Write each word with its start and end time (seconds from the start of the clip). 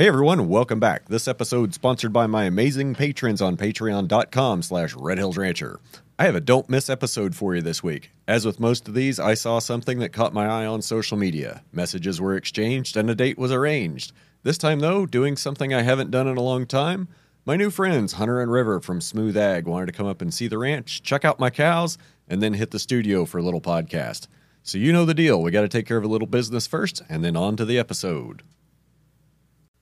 Hey 0.00 0.06
everyone, 0.06 0.48
welcome 0.48 0.78
back. 0.78 1.08
This 1.08 1.26
episode 1.26 1.74
sponsored 1.74 2.12
by 2.12 2.28
my 2.28 2.44
amazing 2.44 2.94
patrons 2.94 3.42
on 3.42 3.56
patreon.com 3.56 4.62
slash 4.62 4.94
redhillsrancher. 4.94 5.78
I 6.16 6.24
have 6.24 6.36
a 6.36 6.40
don't 6.40 6.70
miss 6.70 6.88
episode 6.88 7.34
for 7.34 7.56
you 7.56 7.62
this 7.62 7.82
week. 7.82 8.12
As 8.28 8.46
with 8.46 8.60
most 8.60 8.86
of 8.86 8.94
these, 8.94 9.18
I 9.18 9.34
saw 9.34 9.58
something 9.58 9.98
that 9.98 10.12
caught 10.12 10.32
my 10.32 10.46
eye 10.46 10.66
on 10.66 10.82
social 10.82 11.16
media. 11.16 11.64
Messages 11.72 12.20
were 12.20 12.36
exchanged 12.36 12.96
and 12.96 13.10
a 13.10 13.14
date 13.16 13.38
was 13.38 13.50
arranged. 13.50 14.12
This 14.44 14.56
time 14.56 14.78
though, 14.78 15.04
doing 15.04 15.36
something 15.36 15.74
I 15.74 15.82
haven't 15.82 16.12
done 16.12 16.28
in 16.28 16.36
a 16.36 16.42
long 16.42 16.64
time. 16.64 17.08
My 17.44 17.56
new 17.56 17.68
friends, 17.68 18.12
Hunter 18.12 18.40
and 18.40 18.52
River 18.52 18.78
from 18.78 19.00
Smooth 19.00 19.36
Ag, 19.36 19.66
wanted 19.66 19.86
to 19.86 19.92
come 19.92 20.06
up 20.06 20.22
and 20.22 20.32
see 20.32 20.46
the 20.46 20.58
ranch, 20.58 21.02
check 21.02 21.24
out 21.24 21.40
my 21.40 21.50
cows, 21.50 21.98
and 22.28 22.40
then 22.40 22.54
hit 22.54 22.70
the 22.70 22.78
studio 22.78 23.24
for 23.24 23.38
a 23.38 23.42
little 23.42 23.60
podcast. 23.60 24.28
So 24.62 24.78
you 24.78 24.92
know 24.92 25.04
the 25.04 25.12
deal. 25.12 25.42
We 25.42 25.50
got 25.50 25.62
to 25.62 25.68
take 25.68 25.86
care 25.86 25.96
of 25.96 26.04
a 26.04 26.08
little 26.08 26.28
business 26.28 26.68
first, 26.68 27.02
and 27.08 27.24
then 27.24 27.36
on 27.36 27.56
to 27.56 27.64
the 27.64 27.80
episode. 27.80 28.44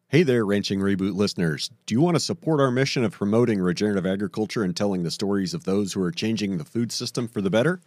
Hey 0.07 0.23
there, 0.23 0.45
Ranching 0.45 0.79
Reboot 0.79 1.13
listeners. 1.13 1.69
Do 1.85 1.93
you 1.93 2.01
want 2.01 2.15
to 2.15 2.19
support 2.19 2.59
our 2.59 2.71
mission 2.71 3.03
of 3.03 3.11
promoting 3.11 3.59
regenerative 3.59 4.07
agriculture 4.07 4.63
and 4.63 4.75
telling 4.75 5.03
the 5.03 5.11
stories 5.11 5.53
of 5.53 5.65
those 5.65 5.93
who 5.93 6.01
are 6.01 6.11
changing 6.11 6.57
the 6.57 6.65
food 6.65 6.91
system 6.91 7.27
for 7.27 7.41
the 7.41 7.51
better? 7.51 7.81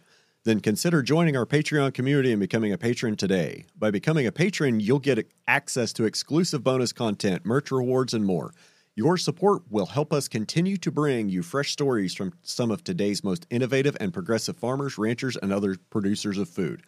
Then 0.45 0.59
consider 0.59 1.01
joining 1.01 1.35
our 1.35 1.45
Patreon 1.45 1.93
community 1.93 2.31
and 2.31 2.39
becoming 2.39 2.71
a 2.71 2.77
patron 2.77 3.17
today. 3.17 3.65
By 3.77 3.91
becoming 3.91 4.27
a 4.27 4.31
patron, 4.31 4.79
you'll 4.79 4.99
get 4.99 5.27
access 5.47 5.91
to 5.93 6.05
exclusive 6.05 6.63
bonus 6.63 6.93
content, 6.93 7.45
merch 7.45 7.71
rewards, 7.71 8.13
and 8.13 8.25
more. 8.25 8.53
Your 8.95 9.17
support 9.17 9.63
will 9.71 9.87
help 9.87 10.13
us 10.13 10.27
continue 10.27 10.77
to 10.77 10.91
bring 10.91 11.27
you 11.27 11.41
fresh 11.41 11.71
stories 11.71 12.13
from 12.13 12.33
some 12.43 12.69
of 12.69 12.83
today's 12.83 13.23
most 13.23 13.47
innovative 13.49 13.97
and 13.99 14.13
progressive 14.13 14.55
farmers, 14.55 14.99
ranchers, 14.99 15.35
and 15.35 15.51
other 15.51 15.77
producers 15.89 16.37
of 16.37 16.47
food. 16.47 16.83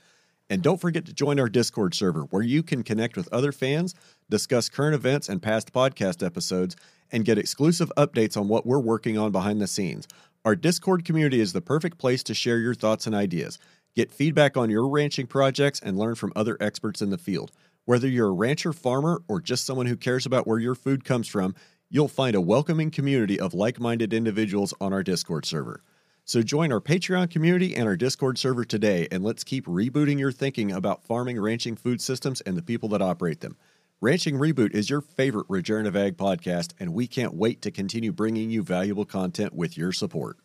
And 0.48 0.62
don't 0.62 0.80
forget 0.80 1.06
to 1.06 1.14
join 1.14 1.40
our 1.40 1.50
Discord 1.50 1.96
server 1.96 2.22
where 2.30 2.44
you 2.44 2.62
can 2.62 2.84
connect 2.84 3.18
with 3.18 3.28
other 3.34 3.52
fans, 3.52 3.96
discuss 4.30 4.70
current 4.70 4.94
events 4.94 5.30
and 5.30 5.42
past 5.42 5.74
podcast 5.74 6.24
episodes, 6.24 6.76
and 7.12 7.26
get 7.26 7.40
exclusive 7.40 7.92
updates 7.98 8.38
on 8.38 8.48
what 8.48 8.68
we're 8.68 8.78
working 8.78 9.18
on 9.18 9.32
behind 9.32 9.60
the 9.60 9.66
scenes. 9.66 10.08
Our 10.46 10.56
Discord 10.56 11.06
community 11.06 11.40
is 11.40 11.54
the 11.54 11.62
perfect 11.62 11.98
place 11.98 12.22
to 12.26 12.36
share 12.36 12.60
your 12.60 12.76
thoughts 12.76 13.08
and 13.08 13.16
ideas. 13.16 13.58
Get 13.96 14.12
feedback 14.12 14.58
on 14.58 14.70
your 14.70 14.88
ranching 14.88 15.26
projects 15.26 15.80
and 15.80 15.98
learn 15.98 16.14
from 16.14 16.34
other 16.36 16.56
experts 16.62 17.02
in 17.02 17.10
the 17.10 17.18
field. 17.18 17.52
Whether 17.86 18.08
you're 18.08 18.30
a 18.30 18.32
rancher, 18.32 18.74
farmer, 18.74 19.24
or 19.28 19.42
just 19.42 19.66
someone 19.66 19.86
who 19.86 19.96
cares 19.96 20.26
about 20.26 20.46
where 20.46 20.60
your 20.60 20.76
food 20.76 21.04
comes 21.04 21.28
from, 21.28 21.56
you'll 21.90 22.08
find 22.08 22.36
a 22.36 22.42
welcoming 22.42 22.92
community 22.92 23.40
of 23.40 23.54
like 23.54 23.80
minded 23.80 24.14
individuals 24.14 24.74
on 24.82 24.94
our 24.94 25.04
Discord 25.04 25.46
server. 25.46 25.84
So 26.24 26.42
join 26.42 26.72
our 26.72 26.82
Patreon 26.82 27.30
community 27.30 27.76
and 27.76 27.88
our 27.88 27.96
Discord 27.96 28.40
server 28.40 28.66
today, 28.66 29.08
and 29.12 29.24
let's 29.24 29.44
keep 29.44 29.68
rebooting 29.68 30.18
your 30.18 30.32
thinking 30.32 30.72
about 30.72 31.04
farming, 31.06 31.40
ranching, 31.40 31.76
food 31.76 32.02
systems, 32.02 32.42
and 32.42 32.58
the 32.58 32.64
people 32.64 32.90
that 32.90 33.02
operate 33.02 33.42
them. 33.42 33.58
Ranching 34.02 34.36
Reboot 34.36 34.74
is 34.74 34.90
your 34.90 35.02
favorite 35.02 35.46
regenerative 35.48 35.96
ag 35.96 36.18
podcast, 36.18 36.74
and 36.80 36.94
we 36.94 37.08
can't 37.08 37.36
wait 37.36 37.62
to 37.62 37.72
continue 37.72 38.12
bringing 38.12 38.50
you 38.50 38.64
valuable 38.64 39.06
content 39.06 39.54
with 39.54 39.78
your 39.78 39.92
support. 39.92 40.38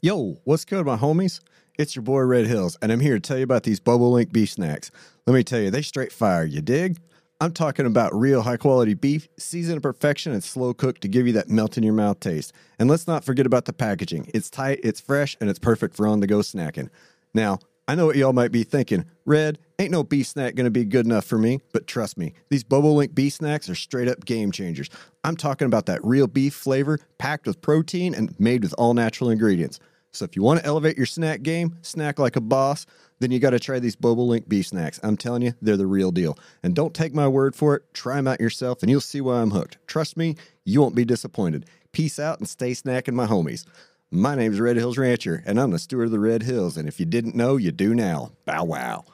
Yo, 0.00 0.40
what's 0.44 0.64
good, 0.64 0.84
my 0.84 0.96
homies? 0.96 1.40
It's 1.78 1.94
your 1.94 2.02
boy 2.02 2.20
Red 2.22 2.46
Hills, 2.46 2.76
and 2.82 2.90
I'm 2.90 3.00
here 3.00 3.14
to 3.14 3.20
tell 3.20 3.38
you 3.38 3.44
about 3.44 3.62
these 3.62 3.80
Bobolink 3.80 4.32
beef 4.32 4.50
snacks. 4.50 4.90
Let 5.26 5.34
me 5.34 5.44
tell 5.44 5.60
you, 5.60 5.70
they 5.70 5.82
straight 5.82 6.12
fire, 6.12 6.44
you 6.44 6.60
dig? 6.60 6.98
I'm 7.42 7.50
talking 7.52 7.86
about 7.86 8.14
real 8.14 8.42
high 8.42 8.56
quality 8.56 8.94
beef, 8.94 9.28
seasoned 9.36 9.78
to 9.78 9.80
perfection 9.80 10.32
and 10.32 10.44
slow 10.44 10.72
cooked 10.72 11.00
to 11.00 11.08
give 11.08 11.26
you 11.26 11.32
that 11.32 11.48
melt 11.48 11.76
in 11.76 11.82
your 11.82 11.92
mouth 11.92 12.20
taste. 12.20 12.52
And 12.78 12.88
let's 12.88 13.08
not 13.08 13.24
forget 13.24 13.46
about 13.46 13.64
the 13.64 13.72
packaging. 13.72 14.30
It's 14.32 14.48
tight, 14.48 14.78
it's 14.84 15.00
fresh, 15.00 15.36
and 15.40 15.50
it's 15.50 15.58
perfect 15.58 15.96
for 15.96 16.06
on 16.06 16.20
the 16.20 16.28
go 16.28 16.38
snacking. 16.38 16.88
Now, 17.34 17.58
I 17.88 17.96
know 17.96 18.06
what 18.06 18.14
y'all 18.14 18.32
might 18.32 18.52
be 18.52 18.62
thinking. 18.62 19.06
Red, 19.24 19.58
ain't 19.80 19.90
no 19.90 20.04
beef 20.04 20.28
snack 20.28 20.54
gonna 20.54 20.70
be 20.70 20.84
good 20.84 21.04
enough 21.04 21.24
for 21.24 21.36
me, 21.36 21.58
but 21.72 21.88
trust 21.88 22.16
me, 22.16 22.32
these 22.48 22.62
Bobolink 22.62 23.12
beef 23.12 23.32
snacks 23.32 23.68
are 23.68 23.74
straight 23.74 24.06
up 24.06 24.24
game 24.24 24.52
changers. 24.52 24.88
I'm 25.24 25.36
talking 25.36 25.66
about 25.66 25.86
that 25.86 26.04
real 26.04 26.28
beef 26.28 26.54
flavor, 26.54 27.00
packed 27.18 27.48
with 27.48 27.60
protein 27.60 28.14
and 28.14 28.38
made 28.38 28.62
with 28.62 28.74
all 28.78 28.94
natural 28.94 29.30
ingredients. 29.30 29.80
So 30.12 30.24
if 30.24 30.36
you 30.36 30.42
want 30.42 30.60
to 30.60 30.66
elevate 30.66 30.96
your 30.96 31.06
snack 31.06 31.42
game, 31.42 31.76
snack 31.82 32.20
like 32.20 32.36
a 32.36 32.40
boss, 32.40 32.86
then 33.22 33.30
you 33.30 33.38
got 33.38 33.50
to 33.50 33.60
try 33.60 33.78
these 33.78 33.94
Bobolink 33.94 34.48
beef 34.48 34.66
snacks. 34.66 34.98
I'm 35.02 35.16
telling 35.16 35.42
you, 35.42 35.54
they're 35.62 35.76
the 35.76 35.86
real 35.86 36.10
deal. 36.10 36.36
And 36.62 36.74
don't 36.74 36.92
take 36.92 37.14
my 37.14 37.28
word 37.28 37.54
for 37.54 37.76
it. 37.76 37.94
Try 37.94 38.16
them 38.16 38.26
out 38.26 38.40
yourself, 38.40 38.82
and 38.82 38.90
you'll 38.90 39.00
see 39.00 39.20
why 39.20 39.40
I'm 39.40 39.52
hooked. 39.52 39.78
Trust 39.86 40.16
me, 40.16 40.36
you 40.64 40.80
won't 40.80 40.96
be 40.96 41.04
disappointed. 41.04 41.66
Peace 41.92 42.18
out 42.18 42.38
and 42.38 42.48
stay 42.48 42.72
snacking, 42.72 43.14
my 43.14 43.26
homies. 43.26 43.64
My 44.10 44.34
name's 44.34 44.60
Red 44.60 44.76
Hills 44.76 44.98
Rancher, 44.98 45.42
and 45.46 45.60
I'm 45.60 45.70
the 45.70 45.78
steward 45.78 46.06
of 46.06 46.10
the 46.10 46.18
Red 46.18 46.42
Hills. 46.42 46.76
And 46.76 46.88
if 46.88 46.98
you 46.98 47.06
didn't 47.06 47.36
know, 47.36 47.56
you 47.56 47.70
do 47.70 47.94
now. 47.94 48.32
Bow 48.44 48.64
wow. 48.64 49.04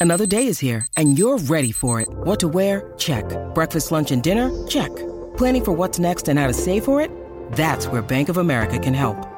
Another 0.00 0.26
day 0.26 0.46
is 0.46 0.60
here, 0.60 0.86
and 0.96 1.18
you're 1.18 1.38
ready 1.38 1.72
for 1.72 2.00
it. 2.00 2.08
What 2.08 2.38
to 2.40 2.48
wear? 2.48 2.92
Check. 2.96 3.24
Breakfast, 3.54 3.90
lunch, 3.90 4.12
and 4.12 4.22
dinner? 4.22 4.66
Check. 4.68 4.94
Planning 5.36 5.64
for 5.64 5.72
what's 5.72 5.98
next 5.98 6.28
and 6.28 6.38
how 6.38 6.46
to 6.46 6.54
save 6.54 6.84
for 6.84 7.00
it? 7.00 7.10
That's 7.52 7.88
where 7.88 8.02
Bank 8.02 8.28
of 8.28 8.36
America 8.36 8.78
can 8.78 8.94
help. 8.94 9.37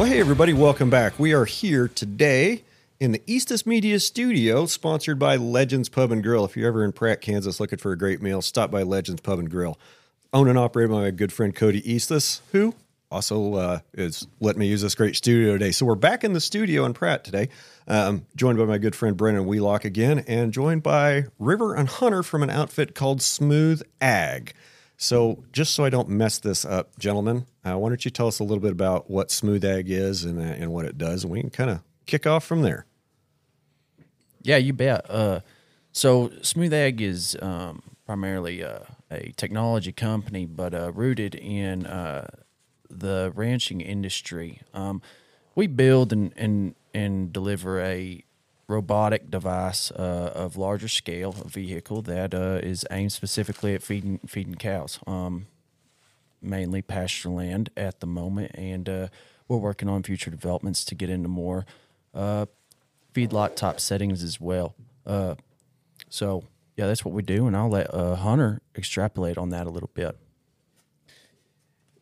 Well, 0.00 0.08
hey, 0.08 0.18
everybody, 0.18 0.54
welcome 0.54 0.88
back. 0.88 1.18
We 1.18 1.34
are 1.34 1.44
here 1.44 1.86
today 1.86 2.62
in 3.00 3.12
the 3.12 3.18
Eastus 3.26 3.66
Media 3.66 4.00
Studio, 4.00 4.64
sponsored 4.64 5.18
by 5.18 5.36
Legends 5.36 5.90
Pub 5.90 6.10
and 6.10 6.22
Grill. 6.22 6.46
If 6.46 6.56
you're 6.56 6.68
ever 6.68 6.82
in 6.82 6.92
Pratt, 6.92 7.20
Kansas, 7.20 7.60
looking 7.60 7.78
for 7.78 7.92
a 7.92 7.98
great 7.98 8.22
meal, 8.22 8.40
stop 8.40 8.70
by 8.70 8.82
Legends 8.82 9.20
Pub 9.20 9.38
and 9.38 9.50
Grill. 9.50 9.78
Owned 10.32 10.48
and 10.48 10.58
operated 10.58 10.90
by 10.90 11.02
my 11.02 11.10
good 11.10 11.34
friend 11.34 11.54
Cody 11.54 11.82
Eastus, 11.82 12.40
who 12.50 12.74
also 13.10 13.52
uh, 13.56 13.80
is 13.92 14.26
letting 14.40 14.60
me 14.60 14.68
use 14.68 14.80
this 14.80 14.94
great 14.94 15.16
studio 15.16 15.52
today. 15.52 15.70
So 15.70 15.84
we're 15.84 15.96
back 15.96 16.24
in 16.24 16.32
the 16.32 16.40
studio 16.40 16.86
in 16.86 16.94
Pratt 16.94 17.22
today, 17.22 17.50
um, 17.86 18.24
joined 18.34 18.56
by 18.56 18.64
my 18.64 18.78
good 18.78 18.96
friend 18.96 19.18
Brendon 19.18 19.44
Wheelock 19.44 19.84
again, 19.84 20.24
and 20.26 20.50
joined 20.50 20.82
by 20.82 21.26
River 21.38 21.74
and 21.74 21.90
Hunter 21.90 22.22
from 22.22 22.42
an 22.42 22.48
outfit 22.48 22.94
called 22.94 23.20
Smooth 23.20 23.82
Ag. 24.00 24.54
So, 24.96 25.44
just 25.52 25.74
so 25.74 25.84
I 25.84 25.90
don't 25.90 26.08
mess 26.08 26.38
this 26.38 26.64
up, 26.64 26.98
gentlemen, 26.98 27.44
uh, 27.64 27.76
why 27.76 27.88
don't 27.88 28.04
you 28.04 28.10
tell 28.10 28.26
us 28.26 28.38
a 28.38 28.44
little 28.44 28.60
bit 28.60 28.72
about 28.72 29.10
what 29.10 29.30
Smooth 29.30 29.64
Ag 29.64 29.90
is 29.90 30.24
and, 30.24 30.38
uh, 30.38 30.42
and 30.42 30.72
what 30.72 30.86
it 30.86 30.96
does, 30.96 31.24
and 31.24 31.32
we 31.32 31.40
can 31.40 31.50
kind 31.50 31.70
of 31.70 31.80
kick 32.06 32.26
off 32.26 32.44
from 32.44 32.62
there. 32.62 32.86
Yeah, 34.42 34.56
you 34.56 34.72
bet. 34.72 35.08
Uh, 35.10 35.40
so 35.92 36.30
Smooth 36.40 36.72
Ag 36.72 37.02
is 37.02 37.36
um, 37.42 37.82
primarily 38.06 38.64
uh, 38.64 38.80
a 39.10 39.32
technology 39.36 39.92
company, 39.92 40.46
but 40.46 40.72
uh, 40.72 40.92
rooted 40.92 41.34
in 41.34 41.84
uh, 41.86 42.28
the 42.88 43.32
ranching 43.34 43.82
industry. 43.82 44.62
Um, 44.72 45.02
we 45.54 45.66
build 45.66 46.12
and, 46.12 46.32
and 46.36 46.74
and 46.94 47.32
deliver 47.32 47.80
a 47.80 48.24
robotic 48.66 49.30
device 49.30 49.90
of 49.90 50.56
larger 50.56 50.88
scale, 50.88 51.34
a 51.44 51.48
vehicle 51.48 52.02
that 52.02 52.32
is 52.32 52.86
aimed 52.90 53.12
specifically 53.12 53.74
at 53.74 53.82
feeding 53.82 54.20
feeding 54.26 54.54
cows, 54.54 54.98
um, 55.06 55.46
mainly 56.42 56.82
pasture 56.82 57.30
land 57.30 57.70
at 57.76 58.00
the 58.00 58.06
moment, 58.06 58.52
and 58.54 58.88
uh, 58.88 59.08
we're 59.48 59.58
working 59.58 59.88
on 59.88 60.02
future 60.02 60.30
developments 60.30 60.84
to 60.84 60.94
get 60.94 61.10
into 61.10 61.28
more 61.28 61.66
uh, 62.14 62.46
feedlot 63.14 63.56
type 63.56 63.80
settings 63.80 64.22
as 64.22 64.40
well. 64.40 64.74
Uh, 65.06 65.34
so 66.08 66.44
yeah, 66.76 66.86
that's 66.86 67.04
what 67.04 67.12
we 67.12 67.22
do, 67.22 67.46
and 67.46 67.56
I'll 67.56 67.68
let 67.68 67.92
uh, 67.92 68.14
Hunter 68.14 68.60
extrapolate 68.76 69.36
on 69.36 69.50
that 69.50 69.66
a 69.66 69.70
little 69.70 69.90
bit. 69.92 70.16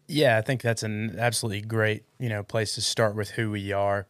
Yeah, 0.06 0.38
I 0.38 0.40
think 0.40 0.62
that's 0.62 0.82
an 0.82 1.17
absolutely 1.19 1.61
great, 1.61 2.05
you 2.19 2.29
know, 2.29 2.43
place 2.43 2.75
to 2.76 2.81
start 2.81 3.14
with 3.14 3.31
who 3.31 3.50
we 3.50 3.73
are. 3.73 4.06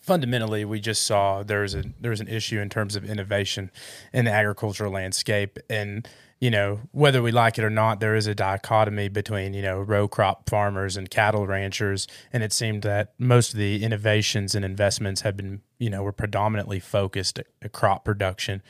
Fundamentally, 0.00 0.64
we 0.64 0.80
just 0.80 1.02
saw 1.02 1.42
there's 1.42 1.74
a 1.74 1.84
there's 2.00 2.20
an 2.20 2.28
issue 2.28 2.58
in 2.58 2.68
terms 2.68 2.96
of 2.96 3.04
innovation 3.04 3.70
in 4.12 4.24
the 4.24 4.30
agricultural 4.32 4.92
landscape, 4.92 5.58
and 5.68 6.08
you 6.40 6.50
know 6.50 6.80
whether 6.92 7.22
we 7.22 7.32
like 7.32 7.58
it 7.58 7.64
or 7.64 7.70
not, 7.70 8.00
there 8.00 8.14
is 8.14 8.26
a 8.26 8.34
dichotomy 8.34 9.08
between 9.08 9.54
you 9.54 9.62
know 9.62 9.80
row 9.80 10.08
crop 10.08 10.48
farmers 10.48 10.96
and 10.96 11.10
cattle 11.10 11.46
ranchers, 11.46 12.06
and 12.32 12.42
it 12.42 12.52
seemed 12.52 12.82
that 12.82 13.14
most 13.18 13.52
of 13.52 13.58
the 13.58 13.82
innovations 13.84 14.54
and 14.54 14.64
investments 14.64 15.22
have 15.22 15.36
been 15.36 15.62
you 15.78 15.90
know 15.90 16.02
were 16.02 16.12
predominantly 16.12 16.80
focused 16.80 17.38
at, 17.38 17.72
crop 17.72 18.04
production. 18.04 18.62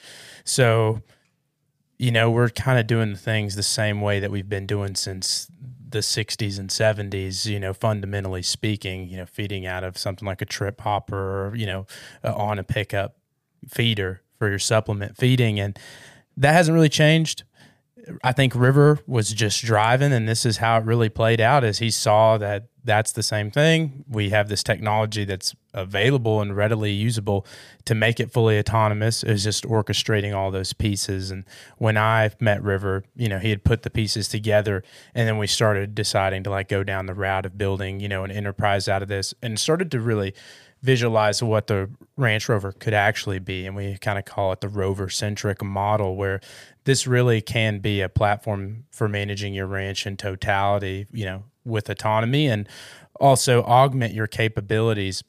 So, 0.45 1.03
you 1.99 2.11
know, 2.11 2.31
we're 2.31 2.51
kind 2.51 2.79
of 2.79 2.87
doing 2.87 3.13
the 3.13 3.19
things 3.19 3.57
the 3.57 3.63
same 3.63 4.01
way 4.01 4.21
that 4.21 4.31
we've 4.31 4.49
been 4.49 4.67
doing 4.67 4.95
since 4.95 5.49
the 5.95 6.01
60s 6.01 6.59
and 6.59 6.69
70s, 6.69 7.47
you 7.47 7.59
know, 7.59 7.73
fundamentally 7.73 8.43
speaking, 8.43 9.09
you 9.09 9.17
know, 9.17 9.25
feeding 9.25 9.65
out 9.65 9.85
of 9.85 9.97
something 9.97 10.27
like 10.27 10.43
a 10.43 10.45
trip 10.45 10.81
hopper 10.81 11.47
or, 11.47 11.57
you 11.57 11.67
know, 11.67 11.87
uh, 12.23 12.35
on 12.35 12.59
a 12.59 12.65
pickup 12.65 13.17
feeder 13.69 14.21
for 14.39 14.51
your 14.51 14.59
supplement 14.59 15.17
feeding. 15.17 15.59
And 15.59 15.79
that 16.37 16.53
hasn't 16.53 16.75
really 16.75 16.89
changed. 16.89 17.45
I 18.23 18.33
think 18.33 18.55
River 18.55 18.99
was 19.07 19.33
just 19.33 19.65
driving, 19.65 20.13
and 20.13 20.29
this 20.29 20.45
is 20.45 20.59
how 20.59 20.79
it 20.79 20.85
really 20.85 21.09
played 21.09 21.41
out. 21.41 21.65
As 21.65 21.79
he 21.79 21.91
saw 21.91 22.39
that 22.39 22.69
that's 22.85 23.13
the 23.13 23.23
same 23.23 23.51
thing. 23.51 24.05
We 24.09 24.31
have 24.31 24.49
this 24.49 24.63
technology 24.63 25.25
that's 25.25 25.55
available 25.73 26.43
and 26.43 26.55
readily 26.55 26.93
usable 26.93 27.47
to 27.87 27.95
make 27.95 28.21
it 28.21 28.31
fully 28.31 28.59
autonomous. 28.59 29.25
Is 29.25 29.43
just 29.43 29.65
orchestrating 29.65 30.37
all 30.37 30.51
those 30.51 30.75
pieces. 30.75 31.31
And 31.31 31.45
when 31.79 31.97
I 31.97 32.31
met 32.41 32.63
River, 32.63 33.05
you 33.17 33.29
know, 33.29 33.39
he 33.39 33.51
had 33.51 33.65
put 33.65 33.83
the 33.83 33.91
pieces 33.91 34.29
together, 34.29 34.85
and 35.15 35.27
then 35.27 35.39
we 35.39 35.47
started 35.47 35.95
deciding 35.95 36.43
to 36.45 36.51
like 36.51 36.69
go 36.69 36.85
down 36.85 37.07
the 37.07 37.15
route 37.15 37.47
of 37.47 37.57
building, 37.57 38.01
you 38.01 38.09
know, 38.09 38.23
an 38.23 38.31
enterprise 38.31 38.87
out 38.87 39.03
of 39.03 39.09
this, 39.09 39.33
and 39.43 39.59
started 39.59 39.91
to 39.93 40.01
really 40.01 40.35
visualize 40.83 41.43
what 41.43 41.67
the 41.67 41.89
Ranch 42.19 42.47
Rover 42.47 42.71
could 42.71 42.93
actually 42.93 43.39
be. 43.39 43.67
And 43.67 43.75
we 43.75 43.97
kind 43.97 44.19
of 44.19 44.27
call 44.27 44.53
it 44.53 44.61
the 44.61 44.69
rover 44.69 45.09
centric 45.09 45.63
model, 45.65 46.15
where 46.17 46.41
this 46.85 47.07
really 47.07 47.41
can 47.41 47.79
be 47.79 48.01
a 48.01 48.09
platform 48.09 48.85
for 48.91 49.09
managing 49.09 49.55
your 49.55 49.67
ranch 49.67 50.07
in 50.07 50.17
totality, 50.17 51.07
you 51.13 51.25
know, 51.25 51.45
with 51.65 51.89
autonomy 51.89 52.47
and 52.47 52.69
also 53.19 53.63
augment 53.63 54.13
your 54.13 54.27
capabilities. 54.27 55.25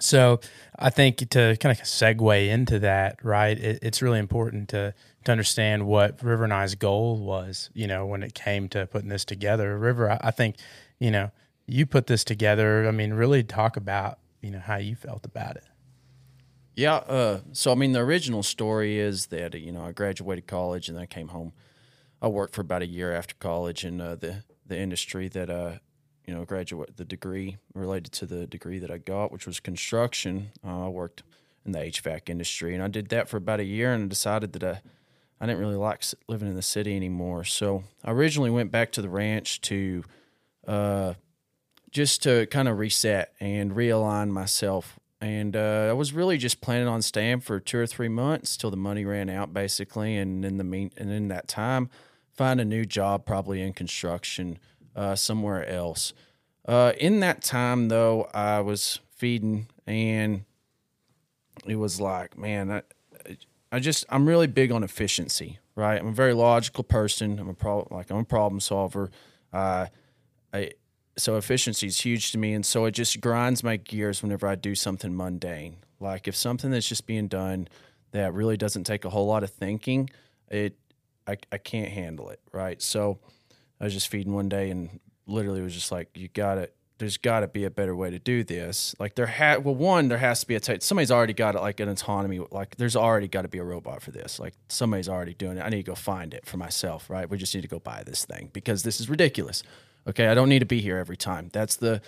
So 0.00 0.40
I 0.78 0.90
think 0.90 1.18
to 1.30 1.56
kind 1.60 1.78
of 1.78 1.84
segue 1.84 2.48
into 2.48 2.78
that, 2.80 3.22
right, 3.22 3.58
it, 3.58 3.78
it's 3.82 4.02
really 4.02 4.18
important 4.18 4.68
to 4.70 4.94
to 5.24 5.32
understand 5.32 5.86
what 5.86 6.22
River 6.22 6.44
and 6.44 6.52
I's 6.52 6.74
goal 6.74 7.18
was, 7.18 7.70
you 7.72 7.86
know, 7.86 8.04
when 8.04 8.22
it 8.22 8.34
came 8.34 8.68
to 8.70 8.86
putting 8.86 9.08
this 9.08 9.24
together. 9.24 9.78
River, 9.78 10.10
I, 10.10 10.20
I 10.24 10.30
think, 10.30 10.56
you 10.98 11.10
know, 11.10 11.30
you 11.66 11.86
put 11.86 12.08
this 12.08 12.24
together. 12.24 12.86
I 12.86 12.90
mean, 12.90 13.14
really 13.14 13.42
talk 13.42 13.78
about, 13.78 14.18
you 14.42 14.50
know, 14.50 14.58
how 14.58 14.76
you 14.76 14.94
felt 14.94 15.24
about 15.24 15.56
it. 15.56 15.64
Yeah. 16.74 16.96
Uh, 16.96 17.40
so, 17.52 17.70
I 17.70 17.74
mean, 17.76 17.92
the 17.92 18.00
original 18.00 18.42
story 18.42 18.98
is 18.98 19.26
that, 19.26 19.54
you 19.54 19.70
know, 19.70 19.84
I 19.84 19.92
graduated 19.92 20.46
college 20.46 20.88
and 20.88 20.96
then 20.96 21.02
I 21.02 21.06
came 21.06 21.28
home. 21.28 21.52
I 22.20 22.28
worked 22.28 22.54
for 22.54 22.62
about 22.62 22.82
a 22.82 22.86
year 22.86 23.12
after 23.12 23.34
college 23.36 23.84
in 23.84 24.00
uh, 24.00 24.16
the, 24.16 24.42
the 24.66 24.78
industry 24.78 25.28
that, 25.28 25.50
uh, 25.50 25.74
you 26.26 26.34
know, 26.34 26.44
graduate 26.44 26.96
the 26.96 27.04
degree 27.04 27.58
related 27.74 28.12
to 28.12 28.26
the 28.26 28.46
degree 28.46 28.78
that 28.78 28.90
I 28.90 28.98
got, 28.98 29.30
which 29.30 29.46
was 29.46 29.60
construction. 29.60 30.50
Uh, 30.66 30.86
I 30.86 30.88
worked 30.88 31.22
in 31.64 31.72
the 31.72 31.78
HVAC 31.78 32.28
industry 32.28 32.74
and 32.74 32.82
I 32.82 32.88
did 32.88 33.08
that 33.10 33.28
for 33.28 33.36
about 33.36 33.60
a 33.60 33.64
year 33.64 33.92
and 33.92 34.10
decided 34.10 34.52
that 34.54 34.64
I, 34.64 34.80
I 35.40 35.46
didn't 35.46 35.60
really 35.60 35.76
like 35.76 36.02
living 36.28 36.48
in 36.48 36.54
the 36.56 36.62
city 36.62 36.96
anymore. 36.96 37.44
So 37.44 37.84
I 38.04 38.10
originally 38.10 38.50
went 38.50 38.70
back 38.72 38.90
to 38.92 39.02
the 39.02 39.08
ranch 39.08 39.60
to 39.62 40.02
uh, 40.66 41.14
just 41.90 42.22
to 42.24 42.46
kind 42.46 42.68
of 42.68 42.78
reset 42.78 43.32
and 43.38 43.72
realign 43.72 44.30
myself 44.30 44.98
and 45.24 45.56
uh, 45.56 45.86
I 45.88 45.94
was 45.94 46.12
really 46.12 46.36
just 46.36 46.60
planning 46.60 46.86
on 46.86 47.00
staying 47.00 47.40
for 47.40 47.58
two 47.58 47.78
or 47.78 47.86
three 47.86 48.10
months 48.10 48.58
till 48.58 48.70
the 48.70 48.76
money 48.76 49.06
ran 49.06 49.30
out, 49.30 49.54
basically, 49.54 50.18
and 50.18 50.44
in 50.44 50.58
the 50.58 50.64
mean 50.64 50.90
and 50.98 51.10
in 51.10 51.28
that 51.28 51.48
time, 51.48 51.88
find 52.30 52.60
a 52.60 52.64
new 52.64 52.84
job, 52.84 53.24
probably 53.24 53.62
in 53.62 53.72
construction, 53.72 54.58
uh, 54.94 55.14
somewhere 55.14 55.66
else. 55.66 56.12
Uh, 56.68 56.92
in 57.00 57.20
that 57.20 57.42
time, 57.42 57.88
though, 57.88 58.28
I 58.34 58.60
was 58.60 59.00
feeding, 59.16 59.68
and 59.86 60.44
it 61.66 61.76
was 61.76 62.02
like, 62.02 62.36
man, 62.36 62.70
I, 62.70 62.82
I 63.72 63.78
just 63.78 64.04
I'm 64.10 64.28
really 64.28 64.46
big 64.46 64.72
on 64.72 64.84
efficiency, 64.84 65.58
right? 65.74 65.98
I'm 65.98 66.08
a 66.08 66.12
very 66.12 66.34
logical 66.34 66.84
person. 66.84 67.38
I'm 67.38 67.48
a 67.48 67.54
problem, 67.54 67.96
like 67.96 68.10
I'm 68.10 68.18
a 68.18 68.24
problem 68.24 68.60
solver. 68.60 69.10
I 69.54 69.88
so 71.16 71.36
efficiency 71.36 71.86
is 71.86 72.00
huge 72.00 72.32
to 72.32 72.38
me 72.38 72.54
and 72.54 72.66
so 72.66 72.84
it 72.86 72.92
just 72.92 73.20
grinds 73.20 73.62
my 73.62 73.76
gears 73.76 74.22
whenever 74.22 74.46
i 74.46 74.54
do 74.54 74.74
something 74.74 75.16
mundane. 75.16 75.76
Like 76.00 76.28
if 76.28 76.36
something 76.36 76.70
that's 76.70 76.88
just 76.88 77.06
being 77.06 77.28
done 77.28 77.68
that 78.12 78.34
really 78.34 78.56
doesn't 78.56 78.84
take 78.84 79.04
a 79.04 79.10
whole 79.10 79.26
lot 79.26 79.42
of 79.42 79.50
thinking 79.50 80.10
it 80.50 80.76
i, 81.26 81.36
I 81.52 81.58
can't 81.58 81.90
handle 81.90 82.30
it 82.30 82.40
right? 82.52 82.80
So 82.82 83.18
i 83.80 83.84
was 83.84 83.94
just 83.94 84.08
feeding 84.08 84.34
one 84.34 84.48
day 84.48 84.70
and 84.70 85.00
literally 85.26 85.62
was 85.62 85.74
just 85.74 85.92
like 85.92 86.08
you 86.14 86.28
gotta 86.28 86.70
there's 86.98 87.16
got 87.16 87.40
to 87.40 87.48
be 87.48 87.64
a 87.64 87.70
better 87.70 87.94
way 87.96 88.10
to 88.10 88.18
do 88.18 88.44
this. 88.44 88.94
Like 89.00 89.14
there 89.16 89.26
had 89.26 89.64
well 89.64 89.74
one 89.74 90.08
there 90.08 90.18
has 90.18 90.40
to 90.40 90.46
be 90.46 90.54
a 90.54 90.60
t- 90.60 90.78
somebody's 90.80 91.10
already 91.10 91.32
got 91.32 91.54
it 91.54 91.60
like 91.60 91.80
an 91.80 91.88
autonomy 91.88 92.40
like 92.50 92.76
there's 92.76 92.96
already 92.96 93.26
got 93.26 93.42
to 93.42 93.48
be 93.48 93.58
a 93.58 93.64
robot 93.64 94.00
for 94.02 94.10
this. 94.10 94.38
Like 94.38 94.54
somebody's 94.68 95.08
already 95.08 95.34
doing 95.34 95.58
it. 95.58 95.62
I 95.62 95.68
need 95.70 95.78
to 95.78 95.82
go 95.82 95.94
find 95.94 96.32
it 96.32 96.46
for 96.46 96.56
myself 96.56 97.10
right? 97.10 97.28
We 97.28 97.36
just 97.36 97.54
need 97.54 97.62
to 97.62 97.68
go 97.68 97.78
buy 97.78 98.04
this 98.04 98.24
thing 98.24 98.50
because 98.52 98.84
this 98.84 99.00
is 99.00 99.08
ridiculous 99.08 99.62
Okay, 100.06 100.28
I 100.28 100.34
don't 100.34 100.48
need 100.48 100.60
to 100.60 100.66
be 100.66 100.80
here 100.80 100.98
every 100.98 101.16
time. 101.16 101.50
That's 101.52 101.76
the 101.76 102.00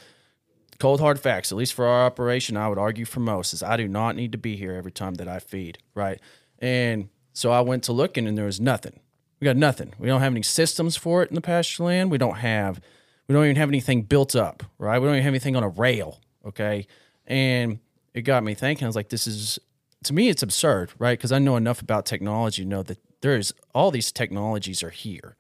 cold 0.79 1.01
hard 1.01 1.19
facts. 1.19 1.51
At 1.51 1.59
least 1.59 1.75
for 1.75 1.87
our 1.87 2.07
operation, 2.07 2.57
I 2.57 2.69
would 2.69 2.79
argue 2.79 3.05
for 3.05 3.21
most 3.21 3.55
is 3.55 3.63
I 3.63 3.77
do 3.77 3.89
not 3.89 4.17
need 4.17 4.33
to 4.33 4.39
be 4.39 4.57
here 4.57 4.75
every 4.75 4.93
time 4.93 5.15
that 5.15 5.29
I 5.29 5.39
feed. 5.39 5.79
Right, 5.95 6.21
and 6.59 7.09
so 7.33 7.51
I 7.51 7.61
went 7.61 7.85
to 7.85 7.93
looking, 7.93 8.27
and 8.27 8.37
there 8.37 8.45
was 8.45 8.61
nothing. 8.61 9.01
We 9.41 9.45
got 9.45 9.57
nothing. 9.57 9.95
We 9.99 10.09
don't 10.09 10.21
have 10.21 10.33
any 10.33 10.43
systems 10.43 10.97
for 10.97 11.23
it 11.23 11.29
in 11.29 11.35
the 11.35 11.41
pasture 11.41 11.85
land. 11.85 12.11
We 12.11 12.19
don't 12.19 12.37
have. 12.39 12.81
We 13.29 13.35
don't 13.35 13.45
even 13.45 13.57
have 13.57 13.69
anything 13.69 14.03
built 14.03 14.37
up. 14.37 14.63
Right. 14.79 14.99
We 14.99 15.07
don't 15.07 15.17
even 15.17 15.25
have 15.25 15.33
anything 15.33 15.57
on 15.57 15.63
a 15.63 15.69
rail. 15.69 16.21
Okay, 16.47 16.87
and 17.27 17.79
it 18.15 18.23
got 18.23 18.45
me 18.45 18.55
thinking. 18.55 18.85
I 18.85 18.89
was 18.89 18.97
like, 18.97 19.09
this 19.09 19.27
is 19.27 19.59
to 20.05 20.13
me, 20.13 20.29
it's 20.29 20.43
absurd, 20.43 20.93
right? 20.99 21.19
Because 21.19 21.33
I 21.33 21.39
know 21.39 21.57
enough 21.57 21.83
about 21.83 22.07
technology 22.07 22.63
to 22.63 22.69
know 22.69 22.83
that 22.83 22.99
there's 23.21 23.53
all 23.75 23.91
these 23.91 24.13
technologies 24.13 24.83
are 24.83 24.91
here 24.91 25.37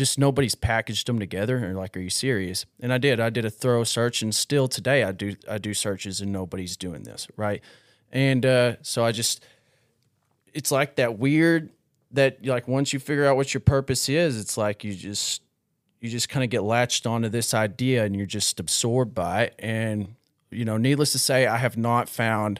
just 0.00 0.18
nobody's 0.18 0.54
packaged 0.54 1.06
them 1.06 1.18
together 1.18 1.58
and 1.58 1.76
like 1.76 1.94
are 1.94 2.00
you 2.00 2.08
serious? 2.08 2.64
And 2.80 2.90
i 2.90 2.96
did. 2.96 3.20
I 3.20 3.28
did 3.28 3.44
a 3.44 3.50
thorough 3.50 3.84
search 3.84 4.22
and 4.22 4.34
still 4.34 4.66
today 4.66 5.04
i 5.04 5.12
do 5.12 5.36
i 5.48 5.58
do 5.58 5.74
searches 5.74 6.22
and 6.22 6.32
nobody's 6.32 6.74
doing 6.74 7.02
this 7.02 7.28
right? 7.36 7.60
And 8.10 8.46
uh, 8.46 8.76
so 8.80 9.04
i 9.04 9.12
just 9.12 9.44
it's 10.54 10.72
like 10.72 10.96
that 10.96 11.18
weird 11.18 11.68
that 12.12 12.44
like 12.46 12.66
once 12.66 12.94
you 12.94 12.98
figure 12.98 13.26
out 13.26 13.36
what 13.36 13.52
your 13.52 13.60
purpose 13.60 14.08
is 14.08 14.40
it's 14.40 14.56
like 14.56 14.84
you 14.84 14.94
just 14.94 15.42
you 16.00 16.08
just 16.08 16.30
kind 16.30 16.42
of 16.42 16.48
get 16.48 16.62
latched 16.62 17.06
onto 17.06 17.28
this 17.28 17.52
idea 17.52 18.02
and 18.02 18.16
you're 18.16 18.24
just 18.24 18.58
absorbed 18.58 19.14
by 19.14 19.42
it. 19.42 19.54
And 19.58 20.14
you 20.50 20.64
know 20.64 20.78
needless 20.78 21.12
to 21.12 21.18
say 21.18 21.46
i 21.46 21.58
have 21.58 21.76
not 21.76 22.08
found 22.08 22.58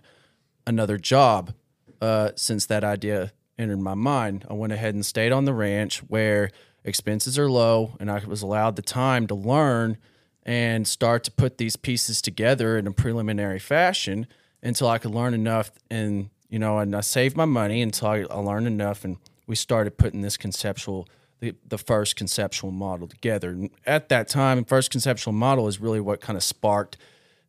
another 0.66 0.98
job 0.98 1.54
uh, 2.02 2.32
since 2.36 2.66
that 2.66 2.84
idea 2.84 3.32
entered 3.58 3.80
my 3.80 3.94
mind. 3.94 4.46
I 4.48 4.54
went 4.54 4.72
ahead 4.72 4.94
and 4.94 5.04
stayed 5.04 5.32
on 5.32 5.44
the 5.44 5.54
ranch 5.54 5.98
where 6.08 6.50
expenses 6.84 7.38
are 7.38 7.50
low, 7.50 7.96
and 8.00 8.10
I 8.10 8.22
was 8.24 8.42
allowed 8.42 8.76
the 8.76 8.82
time 8.82 9.26
to 9.28 9.34
learn 9.34 9.98
and 10.44 10.86
start 10.86 11.24
to 11.24 11.30
put 11.30 11.58
these 11.58 11.76
pieces 11.76 12.22
together 12.22 12.78
in 12.78 12.86
a 12.86 12.92
preliminary 12.92 13.58
fashion 13.58 14.26
until 14.62 14.88
I 14.88 14.98
could 14.98 15.12
learn 15.12 15.34
enough 15.34 15.70
and 15.90 16.30
you 16.48 16.58
know 16.58 16.78
and 16.78 16.94
I 16.94 17.00
saved 17.02 17.36
my 17.36 17.44
money 17.44 17.82
until 17.82 18.08
I, 18.08 18.24
I 18.30 18.38
learned 18.38 18.66
enough 18.66 19.04
and 19.04 19.18
we 19.46 19.56
started 19.56 19.98
putting 19.98 20.22
this 20.22 20.36
conceptual 20.36 21.08
the, 21.40 21.54
the 21.66 21.78
first 21.78 22.16
conceptual 22.16 22.70
model 22.70 23.08
together. 23.08 23.50
And 23.50 23.70
at 23.86 24.08
that 24.10 24.28
time 24.28 24.64
first 24.64 24.90
conceptual 24.90 25.32
model 25.32 25.68
is 25.68 25.80
really 25.80 26.00
what 26.00 26.20
kind 26.20 26.36
of 26.36 26.42
sparked 26.42 26.96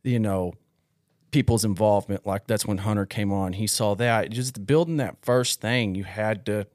you 0.04 0.20
know 0.20 0.54
people's 1.32 1.64
involvement. 1.64 2.26
Like 2.26 2.48
that's 2.48 2.66
when 2.66 2.80
hunter 2.80 3.06
came 3.06 3.32
on. 3.32 3.54
He 3.54 3.68
saw 3.68 3.96
that. 3.96 4.32
Just 4.32 4.66
building 4.66 4.98
that 4.98 5.18
first 5.22 5.62
thing 5.62 5.96
you 5.96 6.04
had 6.04 6.46
to 6.46 6.68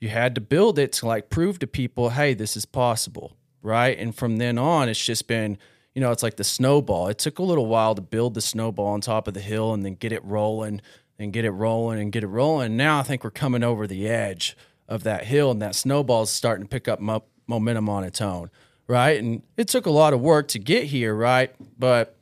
you 0.00 0.08
had 0.08 0.34
to 0.34 0.40
build 0.40 0.78
it 0.78 0.92
to 0.92 1.06
like 1.06 1.30
prove 1.30 1.58
to 1.60 1.66
people, 1.66 2.10
hey, 2.10 2.34
this 2.34 2.56
is 2.56 2.64
possible, 2.64 3.36
right? 3.62 3.98
And 3.98 4.14
from 4.14 4.36
then 4.38 4.58
on, 4.58 4.88
it's 4.88 5.04
just 5.04 5.26
been, 5.26 5.58
you 5.94 6.00
know, 6.00 6.12
it's 6.12 6.22
like 6.22 6.36
the 6.36 6.44
snowball. 6.44 7.08
It 7.08 7.18
took 7.18 7.38
a 7.38 7.42
little 7.42 7.66
while 7.66 7.94
to 7.94 8.02
build 8.02 8.34
the 8.34 8.40
snowball 8.40 8.86
on 8.86 9.00
top 9.00 9.28
of 9.28 9.34
the 9.34 9.40
hill 9.40 9.72
and 9.74 9.84
then 9.84 9.94
get 9.94 10.12
it 10.12 10.24
rolling. 10.24 10.80
and 11.20 11.32
get 11.32 11.44
it 11.44 11.50
rolling 11.50 11.98
and 12.00 12.12
get 12.12 12.22
it 12.22 12.28
rolling. 12.28 12.76
Now 12.76 13.00
I 13.00 13.02
think 13.02 13.24
we're 13.24 13.30
coming 13.30 13.64
over 13.64 13.88
the 13.88 14.06
edge 14.08 14.56
of 14.88 15.02
that 15.02 15.24
hill, 15.24 15.50
and 15.50 15.60
that 15.60 15.74
snowball 15.74 16.22
is 16.22 16.30
starting 16.30 16.64
to 16.64 16.68
pick 16.68 16.86
up 16.86 17.00
mo- 17.00 17.24
momentum 17.48 17.88
on 17.88 18.04
its 18.04 18.20
own, 18.20 18.50
right? 18.86 19.18
And 19.18 19.42
it 19.56 19.66
took 19.66 19.86
a 19.86 19.90
lot 19.90 20.12
of 20.14 20.20
work 20.20 20.46
to 20.48 20.60
get 20.60 20.84
here, 20.84 21.14
right? 21.14 21.52
But 21.76 22.16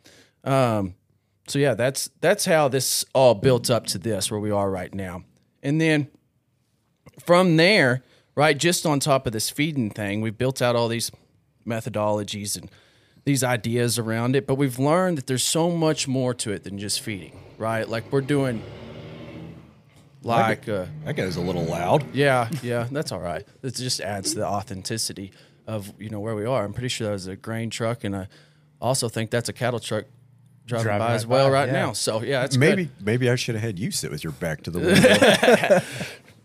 um, 0.44 0.94
so 1.46 1.58
yeah, 1.58 1.74
that's 1.74 2.08
that's 2.22 2.46
how 2.46 2.68
this 2.68 3.04
all 3.14 3.34
built 3.34 3.68
up 3.68 3.84
to 3.88 3.98
this 3.98 4.30
where 4.30 4.40
we 4.40 4.50
are 4.50 4.70
right 4.70 4.94
now, 4.94 5.24
and 5.62 5.78
then 5.78 6.08
from 7.24 7.56
there, 7.56 8.02
right, 8.34 8.56
just 8.56 8.86
on 8.86 9.00
top 9.00 9.26
of 9.26 9.32
this 9.32 9.50
feeding 9.50 9.90
thing, 9.90 10.20
we've 10.20 10.36
built 10.38 10.60
out 10.62 10.76
all 10.76 10.88
these 10.88 11.10
methodologies 11.66 12.56
and 12.60 12.70
these 13.24 13.42
ideas 13.42 13.98
around 13.98 14.36
it, 14.36 14.46
but 14.46 14.54
we've 14.54 14.78
learned 14.78 15.18
that 15.18 15.26
there's 15.26 15.42
so 15.42 15.70
much 15.70 16.06
more 16.06 16.32
to 16.34 16.52
it 16.52 16.62
than 16.64 16.78
just 16.78 17.00
feeding, 17.00 17.40
right? 17.58 17.88
Like 17.88 18.12
we're 18.12 18.20
doing 18.20 18.62
like 20.22 20.68
uh, 20.68 20.86
That 21.04 21.16
guy's 21.16 21.36
a 21.36 21.40
little 21.40 21.64
loud. 21.64 22.04
yeah, 22.14 22.48
yeah, 22.62 22.86
that's 22.92 23.12
all 23.12 23.20
right. 23.20 23.44
It 23.62 23.74
just 23.74 24.00
adds 24.00 24.32
to 24.32 24.40
the 24.40 24.46
authenticity 24.46 25.32
of 25.66 25.92
you 25.98 26.10
know 26.10 26.20
where 26.20 26.34
we 26.36 26.44
are. 26.44 26.64
I'm 26.64 26.72
pretty 26.72 26.88
sure 26.88 27.08
that 27.08 27.12
was 27.12 27.26
a 27.26 27.36
grain 27.36 27.70
truck, 27.70 28.04
and 28.04 28.14
I 28.14 28.28
also 28.80 29.08
think 29.08 29.30
that's 29.30 29.48
a 29.48 29.52
cattle 29.52 29.80
truck 29.80 30.04
driving, 30.66 30.84
Driving 30.86 31.06
by 31.06 31.14
as 31.14 31.26
well 31.26 31.46
by, 31.48 31.52
right 31.52 31.66
yeah. 31.68 31.72
now. 31.72 31.92
So 31.92 32.22
yeah, 32.22 32.44
it's 32.44 32.56
Maybe 32.56 32.84
good. 32.86 33.04
maybe 33.06 33.30
I 33.30 33.36
should 33.36 33.54
have 33.56 33.62
had 33.62 33.78
you 33.78 33.90
sit 33.92 34.10
with 34.10 34.22
your 34.24 34.32
back 34.32 34.62
to 34.62 34.70
the 34.70 34.78
window. 34.80 35.80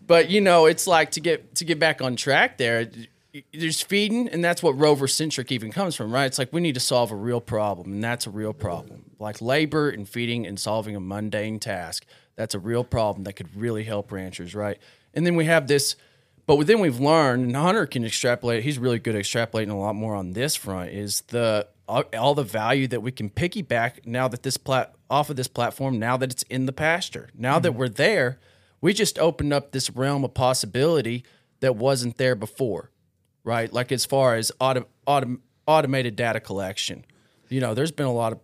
But 0.06 0.30
you 0.30 0.40
know, 0.40 0.66
it's 0.66 0.86
like 0.86 1.12
to 1.12 1.20
get 1.20 1.54
to 1.56 1.64
get 1.64 1.78
back 1.78 2.02
on 2.02 2.16
track 2.16 2.58
there. 2.58 2.88
There's 3.54 3.80
feeding, 3.80 4.28
and 4.28 4.44
that's 4.44 4.62
what 4.62 4.78
rover 4.78 5.08
centric 5.08 5.50
even 5.50 5.72
comes 5.72 5.96
from, 5.96 6.12
right? 6.12 6.26
It's 6.26 6.38
like 6.38 6.52
we 6.52 6.60
need 6.60 6.74
to 6.74 6.80
solve 6.80 7.10
a 7.10 7.16
real 7.16 7.40
problem, 7.40 7.92
and 7.92 8.04
that's 8.04 8.26
a 8.26 8.30
real 8.30 8.52
problem. 8.52 9.10
Like 9.18 9.40
labor 9.40 9.88
and 9.88 10.06
feeding 10.06 10.46
and 10.46 10.60
solving 10.60 10.94
a 10.96 11.00
mundane 11.00 11.58
task, 11.58 12.04
that's 12.36 12.54
a 12.54 12.58
real 12.58 12.84
problem 12.84 13.24
that 13.24 13.34
could 13.34 13.56
really 13.56 13.84
help 13.84 14.12
ranchers, 14.12 14.54
right? 14.54 14.78
And 15.14 15.24
then 15.24 15.34
we 15.34 15.46
have 15.46 15.66
this, 15.66 15.96
but 16.46 16.66
then 16.66 16.80
we've 16.80 17.00
learned, 17.00 17.44
and 17.46 17.56
Hunter 17.56 17.86
can 17.86 18.04
extrapolate. 18.04 18.64
He's 18.64 18.78
really 18.78 18.98
good 18.98 19.14
at 19.14 19.22
extrapolating 19.22 19.70
a 19.70 19.76
lot 19.76 19.94
more 19.94 20.14
on 20.14 20.32
this 20.32 20.54
front. 20.54 20.90
Is 20.90 21.22
the 21.28 21.68
all, 21.88 22.04
all 22.16 22.34
the 22.34 22.44
value 22.44 22.86
that 22.88 23.00
we 23.00 23.12
can 23.12 23.30
piggyback 23.30 24.06
now 24.06 24.28
that 24.28 24.42
this 24.42 24.56
plat 24.56 24.94
off 25.08 25.30
of 25.30 25.36
this 25.36 25.48
platform, 25.48 25.98
now 25.98 26.16
that 26.16 26.32
it's 26.32 26.42
in 26.44 26.66
the 26.66 26.72
pasture, 26.72 27.30
now 27.34 27.58
that 27.58 27.70
mm-hmm. 27.70 27.78
we're 27.78 27.88
there, 27.88 28.38
we 28.82 28.92
just 28.92 29.18
opened 29.18 29.54
up 29.54 29.72
this 29.72 29.88
realm 29.90 30.24
of 30.24 30.34
possibility 30.34 31.24
that 31.60 31.76
wasn't 31.76 32.18
there 32.18 32.34
before, 32.34 32.90
right? 33.44 33.72
Like 33.72 33.90
as 33.92 34.04
far 34.04 34.34
as 34.34 34.52
auto, 34.60 34.86
auto, 35.06 35.38
automated 35.66 36.16
data 36.16 36.40
collection, 36.40 37.06
you 37.48 37.60
know, 37.60 37.72
there's 37.72 37.92
been 37.92 38.06
a 38.06 38.12
lot 38.12 38.32
of. 38.32 38.40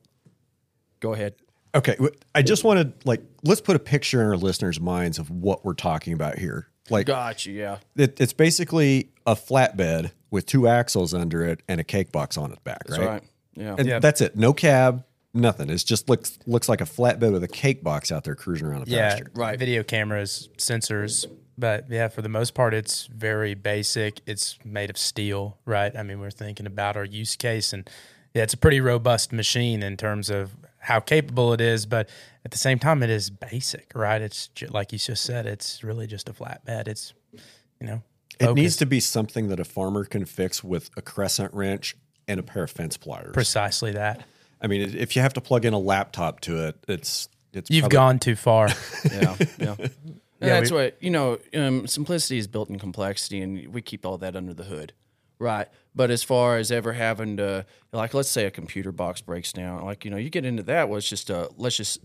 Go 1.00 1.12
ahead. 1.12 1.34
okay, 1.74 1.96
I 2.34 2.42
just 2.42 2.64
wanted 2.64 2.92
like 3.04 3.20
let's 3.44 3.60
put 3.60 3.76
a 3.76 3.78
picture 3.78 4.20
in 4.22 4.26
our 4.28 4.36
listeners' 4.36 4.80
minds 4.80 5.18
of 5.18 5.30
what 5.30 5.64
we're 5.64 5.74
talking 5.74 6.12
about 6.12 6.38
here. 6.38 6.66
Like 6.90 7.06
gotcha. 7.06 7.50
Yeah. 7.52 7.78
it, 7.96 8.18
it's 8.20 8.32
basically 8.32 9.10
a 9.26 9.34
flatbed 9.36 10.10
with 10.30 10.46
two 10.46 10.66
axles 10.66 11.12
under 11.14 11.44
it 11.44 11.60
and 11.68 11.80
a 11.80 11.84
cake 11.84 12.10
box 12.12 12.36
on 12.38 12.50
its 12.50 12.60
back, 12.62 12.84
That's 12.86 12.98
right? 12.98 13.08
right. 13.08 13.22
Yeah. 13.54 13.74
And 13.78 13.86
Yeah. 13.86 13.98
that's 13.98 14.20
it. 14.22 14.36
No 14.36 14.52
cab, 14.52 15.04
nothing. 15.34 15.70
It 15.70 15.76
just 15.84 16.08
looks 16.08 16.38
looks 16.46 16.68
like 16.68 16.80
a 16.80 16.84
flatbed 16.84 17.32
with 17.32 17.42
a 17.44 17.48
cake 17.48 17.82
box 17.82 18.10
out 18.12 18.24
there 18.24 18.34
cruising 18.34 18.66
around 18.66 18.86
a 18.88 18.90
Yeah, 18.90 19.10
pasture. 19.10 19.30
Right. 19.34 19.58
Video 19.58 19.82
cameras, 19.82 20.48
sensors, 20.58 21.26
but 21.56 21.86
yeah, 21.90 22.08
for 22.08 22.22
the 22.22 22.28
most 22.28 22.54
part, 22.54 22.74
it's 22.74 23.06
very 23.06 23.54
basic. 23.54 24.20
It's 24.26 24.58
made 24.64 24.90
of 24.90 24.98
steel, 24.98 25.58
right? 25.64 25.94
I 25.96 26.02
mean, 26.02 26.20
we're 26.20 26.30
thinking 26.30 26.66
about 26.66 26.96
our 26.96 27.04
use 27.04 27.36
case, 27.36 27.72
and 27.72 27.88
yeah, 28.34 28.42
it's 28.42 28.54
a 28.54 28.58
pretty 28.58 28.80
robust 28.80 29.32
machine 29.32 29.82
in 29.82 29.96
terms 29.96 30.30
of 30.30 30.52
how 30.80 31.00
capable 31.00 31.52
it 31.52 31.60
is, 31.60 31.86
but 31.86 32.08
at 32.44 32.50
the 32.52 32.58
same 32.58 32.78
time, 32.78 33.02
it 33.02 33.10
is 33.10 33.30
basic, 33.30 33.90
right? 33.94 34.22
It's 34.22 34.48
ju- 34.48 34.68
like 34.68 34.92
you 34.92 34.98
just 34.98 35.24
said, 35.24 35.44
it's 35.44 35.82
really 35.82 36.06
just 36.06 36.28
a 36.28 36.32
flatbed. 36.32 36.86
It's 36.88 37.12
you 37.32 37.86
know, 37.86 38.02
It 38.40 38.54
needs 38.54 38.76
to 38.76 38.86
be 38.86 39.00
something 39.00 39.48
that 39.48 39.60
a 39.60 39.64
farmer 39.64 40.04
can 40.04 40.24
fix 40.24 40.62
with 40.64 40.90
a 40.96 41.02
crescent 41.02 41.52
wrench 41.52 41.96
and 42.28 42.38
a 42.40 42.42
pair 42.42 42.62
of 42.64 42.70
fence 42.70 42.96
pliers. 42.96 43.32
precisely 43.34 43.92
that. 43.92 44.24
I 44.60 44.66
mean, 44.66 44.82
if 44.96 45.14
you 45.16 45.22
have 45.22 45.34
to 45.34 45.40
plug 45.40 45.64
in 45.64 45.72
a 45.72 45.78
laptop 45.78 46.40
to 46.40 46.66
it, 46.68 46.76
it's 46.88 47.28
it's 47.52 47.70
You've 47.70 47.82
probably- 47.82 47.94
gone 47.96 48.18
too 48.18 48.36
far. 48.36 48.68
yeah, 49.12 49.36
yeah. 49.58 49.74
And 49.78 49.90
Yeah, 50.40 50.60
that's 50.60 50.70
we- 50.70 50.76
what 50.76 51.02
you 51.02 51.10
know. 51.10 51.38
Um, 51.54 51.86
simplicity 51.88 52.38
is 52.38 52.46
built 52.46 52.70
in 52.70 52.78
complexity, 52.78 53.40
and 53.40 53.68
we 53.74 53.82
keep 53.82 54.06
all 54.06 54.18
that 54.18 54.36
under 54.36 54.54
the 54.54 54.64
hood, 54.64 54.92
right? 55.40 55.66
But 55.96 56.10
as 56.12 56.22
far 56.22 56.58
as 56.58 56.70
ever 56.70 56.92
having 56.92 57.38
to, 57.38 57.66
like, 57.92 58.14
let's 58.14 58.30
say 58.30 58.44
a 58.46 58.50
computer 58.52 58.92
box 58.92 59.20
breaks 59.20 59.52
down, 59.52 59.84
like 59.84 60.04
you 60.04 60.12
know, 60.12 60.16
you 60.16 60.30
get 60.30 60.44
into 60.44 60.62
that. 60.64 60.88
Was 60.88 61.08
just 61.08 61.28
a 61.30 61.50
let's 61.56 61.76
just 61.76 61.98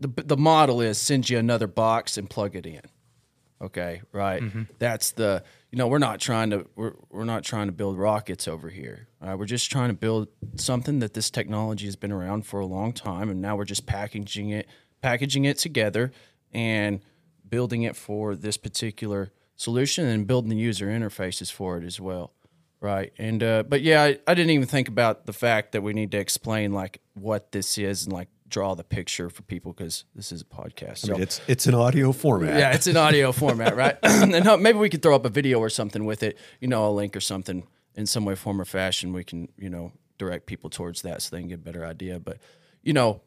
the 0.00 0.08
the 0.08 0.36
model 0.36 0.82
is 0.82 0.98
send 0.98 1.30
you 1.30 1.38
another 1.38 1.66
box 1.66 2.18
and 2.18 2.28
plug 2.28 2.54
it 2.54 2.66
in. 2.66 2.82
Okay, 3.62 4.02
right. 4.12 4.42
That's 4.78 5.12
the 5.12 5.42
you 5.74 5.78
know 5.78 5.88
we're 5.88 5.98
not 5.98 6.20
trying 6.20 6.50
to 6.50 6.66
we're, 6.76 6.92
we're 7.10 7.24
not 7.24 7.42
trying 7.42 7.66
to 7.66 7.72
build 7.72 7.98
rockets 7.98 8.46
over 8.46 8.68
here. 8.68 9.08
Right, 9.20 9.34
we're 9.34 9.44
just 9.44 9.72
trying 9.72 9.88
to 9.88 9.94
build 9.94 10.28
something 10.54 11.00
that 11.00 11.14
this 11.14 11.30
technology 11.30 11.86
has 11.86 11.96
been 11.96 12.12
around 12.12 12.46
for 12.46 12.60
a 12.60 12.66
long 12.66 12.92
time, 12.92 13.28
and 13.28 13.40
now 13.40 13.56
we're 13.56 13.64
just 13.64 13.84
packaging 13.84 14.50
it 14.50 14.68
packaging 15.02 15.44
it 15.44 15.58
together 15.58 16.12
and 16.52 17.00
building 17.48 17.82
it 17.82 17.96
for 17.96 18.36
this 18.36 18.56
particular 18.56 19.32
solution 19.56 20.06
and 20.06 20.28
building 20.28 20.50
the 20.50 20.56
user 20.56 20.86
interfaces 20.86 21.50
for 21.50 21.76
it 21.76 21.84
as 21.84 22.00
well 22.00 22.32
right 22.80 23.12
and 23.18 23.42
uh, 23.42 23.62
but 23.64 23.82
yeah 23.82 24.02
I, 24.02 24.18
I 24.26 24.34
didn't 24.34 24.50
even 24.50 24.66
think 24.66 24.88
about 24.88 25.26
the 25.26 25.32
fact 25.32 25.72
that 25.72 25.82
we 25.82 25.92
need 25.92 26.10
to 26.12 26.18
explain 26.18 26.72
like 26.72 27.02
what 27.12 27.52
this 27.52 27.76
is 27.76 28.04
and 28.04 28.12
like 28.12 28.28
draw 28.48 28.74
the 28.74 28.84
picture 28.84 29.30
for 29.30 29.42
people 29.42 29.72
because 29.72 30.04
this 30.14 30.30
is 30.30 30.42
a 30.42 30.44
podcast 30.44 30.98
so 30.98 31.16
It's 31.18 31.40
it's 31.48 31.66
an 31.66 31.74
audio 31.74 32.12
format. 32.12 32.58
yeah, 32.58 32.72
it's 32.72 32.86
an 32.86 32.96
audio 32.96 33.32
format, 33.32 33.74
right? 33.82 33.96
and 34.02 34.46
uh, 34.46 34.56
maybe 34.56 34.78
we 34.78 34.88
could 34.90 35.02
throw 35.02 35.14
up 35.16 35.24
a 35.24 35.30
video 35.30 35.58
or 35.58 35.70
something 35.70 36.04
with 36.04 36.22
it, 36.22 36.36
you 36.60 36.68
know, 36.68 36.88
a 36.88 36.92
link 36.92 37.16
or 37.16 37.20
something 37.20 37.66
in 37.94 38.06
some 38.06 38.24
way, 38.24 38.34
form, 38.34 38.60
or 38.60 38.64
fashion. 38.64 39.12
We 39.12 39.24
can, 39.24 39.48
you 39.56 39.70
know, 39.70 39.92
direct 40.18 40.46
people 40.46 40.68
towards 40.70 41.02
that 41.02 41.22
so 41.22 41.34
they 41.34 41.40
can 41.40 41.48
get 41.48 41.54
a 41.60 41.62
better 41.62 41.84
idea. 41.84 42.20
But, 42.20 42.38
you 42.82 42.92
know, 42.92 43.22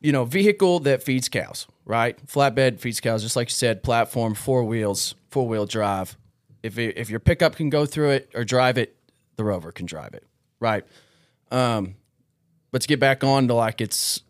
you 0.00 0.12
know, 0.12 0.24
vehicle 0.24 0.80
that 0.80 1.02
feeds 1.02 1.28
cows, 1.28 1.66
right? 1.84 2.16
Flatbed 2.26 2.80
feeds 2.80 3.00
cows, 3.00 3.22
just 3.22 3.36
like 3.36 3.48
you 3.48 3.54
said, 3.54 3.82
platform, 3.82 4.34
four 4.34 4.64
wheels, 4.64 5.14
four 5.30 5.46
wheel 5.48 5.64
drive. 5.66 6.16
If 6.62 6.78
it, 6.78 6.96
if 6.98 7.08
your 7.10 7.20
pickup 7.20 7.56
can 7.56 7.70
go 7.70 7.86
through 7.86 8.10
it 8.10 8.30
or 8.34 8.44
drive 8.44 8.78
it, 8.78 8.96
the 9.36 9.44
rover 9.44 9.72
can 9.72 9.86
drive 9.86 10.14
it, 10.14 10.24
right? 10.60 10.84
Um, 11.50 11.94
to 12.80 12.88
get 12.88 13.00
back 13.00 13.22
on 13.22 13.48
to 13.48 13.54
like 13.54 13.80
it's 13.80 14.22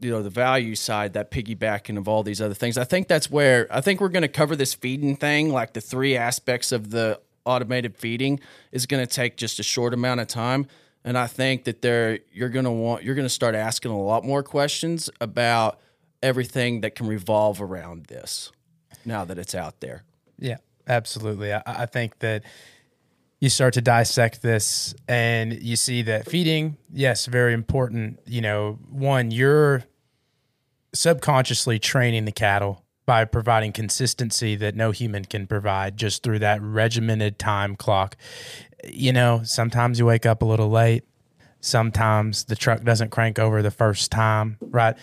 you 0.00 0.10
know 0.10 0.22
the 0.22 0.30
value 0.30 0.74
side 0.74 1.12
that 1.14 1.30
piggybacking 1.30 1.98
of 1.98 2.06
all 2.06 2.22
these 2.22 2.40
other 2.40 2.54
things 2.54 2.78
i 2.78 2.84
think 2.84 3.08
that's 3.08 3.30
where 3.30 3.66
i 3.70 3.80
think 3.80 4.00
we're 4.00 4.08
going 4.08 4.22
to 4.22 4.28
cover 4.28 4.54
this 4.54 4.74
feeding 4.74 5.16
thing 5.16 5.50
like 5.50 5.72
the 5.72 5.80
three 5.80 6.16
aspects 6.16 6.70
of 6.70 6.90
the 6.90 7.20
automated 7.44 7.96
feeding 7.96 8.38
is 8.70 8.86
going 8.86 9.04
to 9.04 9.12
take 9.12 9.36
just 9.36 9.58
a 9.58 9.62
short 9.62 9.92
amount 9.92 10.20
of 10.20 10.28
time 10.28 10.66
and 11.04 11.18
i 11.18 11.26
think 11.26 11.64
that 11.64 11.82
there 11.82 12.20
you're 12.32 12.48
going 12.48 12.64
to 12.64 12.70
want 12.70 13.02
you're 13.02 13.14
going 13.14 13.26
to 13.26 13.30
start 13.30 13.54
asking 13.54 13.90
a 13.90 14.00
lot 14.00 14.24
more 14.24 14.42
questions 14.42 15.10
about 15.20 15.80
everything 16.22 16.80
that 16.80 16.94
can 16.94 17.06
revolve 17.06 17.60
around 17.60 18.04
this 18.06 18.52
now 19.04 19.24
that 19.24 19.38
it's 19.38 19.54
out 19.54 19.80
there 19.80 20.04
Yeah, 20.38 20.58
absolutely. 20.86 21.52
I, 21.52 21.62
I 21.66 21.86
think 21.86 22.18
that 22.20 22.44
you 23.40 23.48
start 23.48 23.74
to 23.74 23.80
dissect 23.80 24.42
this 24.42 24.94
and 25.06 25.52
you 25.52 25.76
see 25.76 26.02
that 26.02 26.28
feeding, 26.28 26.76
yes, 26.92 27.26
very 27.26 27.54
important. 27.54 28.18
You 28.26 28.40
know, 28.40 28.78
one, 28.90 29.30
you're 29.30 29.84
subconsciously 30.92 31.78
training 31.78 32.24
the 32.24 32.32
cattle 32.32 32.84
by 33.06 33.24
providing 33.24 33.72
consistency 33.72 34.56
that 34.56 34.74
no 34.74 34.90
human 34.90 35.24
can 35.24 35.46
provide 35.46 35.96
just 35.96 36.22
through 36.22 36.40
that 36.40 36.60
regimented 36.60 37.38
time 37.38 37.76
clock. 37.76 38.16
You 38.84 39.12
know, 39.12 39.40
sometimes 39.44 39.98
you 39.98 40.06
wake 40.06 40.26
up 40.26 40.42
a 40.42 40.44
little 40.44 40.68
late. 40.68 41.04
Sometimes 41.60 42.44
the 42.44 42.56
truck 42.56 42.82
doesn't 42.84 43.10
crank 43.10 43.38
over 43.38 43.62
the 43.62 43.70
first 43.70 44.10
time, 44.10 44.58
right? 44.60 44.96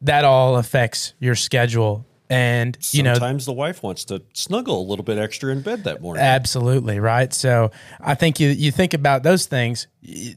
That 0.00 0.24
all 0.24 0.56
affects 0.56 1.14
your 1.18 1.34
schedule. 1.34 2.06
And, 2.32 2.78
you 2.92 3.02
know, 3.02 3.12
Sometimes 3.12 3.44
the 3.44 3.52
wife 3.52 3.82
wants 3.82 4.06
to 4.06 4.22
snuggle 4.32 4.80
a 4.80 4.86
little 4.88 5.04
bit 5.04 5.18
extra 5.18 5.52
in 5.52 5.60
bed 5.60 5.84
that 5.84 6.00
morning. 6.00 6.22
Absolutely 6.22 6.98
right. 6.98 7.30
So 7.30 7.70
I 8.00 8.14
think 8.14 8.40
you 8.40 8.48
you 8.48 8.72
think 8.72 8.94
about 8.94 9.22
those 9.22 9.44
things. 9.44 9.86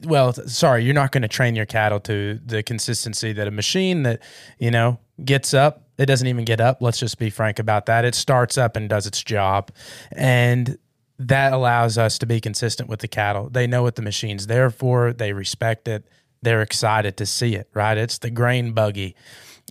Well, 0.04 0.34
sorry, 0.34 0.84
you're 0.84 0.92
not 0.92 1.10
going 1.10 1.22
to 1.22 1.28
train 1.28 1.56
your 1.56 1.64
cattle 1.64 1.98
to 2.00 2.38
the 2.44 2.62
consistency 2.62 3.32
that 3.32 3.48
a 3.48 3.50
machine 3.50 4.02
that 4.02 4.20
you 4.58 4.70
know 4.70 4.98
gets 5.24 5.54
up. 5.54 5.84
It 5.96 6.04
doesn't 6.04 6.26
even 6.26 6.44
get 6.44 6.60
up. 6.60 6.82
Let's 6.82 6.98
just 6.98 7.18
be 7.18 7.30
frank 7.30 7.58
about 7.58 7.86
that. 7.86 8.04
It 8.04 8.14
starts 8.14 8.58
up 8.58 8.76
and 8.76 8.90
does 8.90 9.06
its 9.06 9.22
job, 9.24 9.70
and 10.12 10.76
that 11.18 11.54
allows 11.54 11.96
us 11.96 12.18
to 12.18 12.26
be 12.26 12.42
consistent 12.42 12.90
with 12.90 13.00
the 13.00 13.08
cattle. 13.08 13.48
They 13.48 13.66
know 13.66 13.82
what 13.82 13.94
the 13.94 14.02
machine's 14.02 14.48
there 14.48 14.68
for. 14.68 15.14
They 15.14 15.32
respect 15.32 15.88
it. 15.88 16.06
They're 16.42 16.60
excited 16.60 17.16
to 17.16 17.24
see 17.24 17.54
it. 17.54 17.70
Right? 17.72 17.96
It's 17.96 18.18
the 18.18 18.30
grain 18.30 18.72
buggy, 18.72 19.16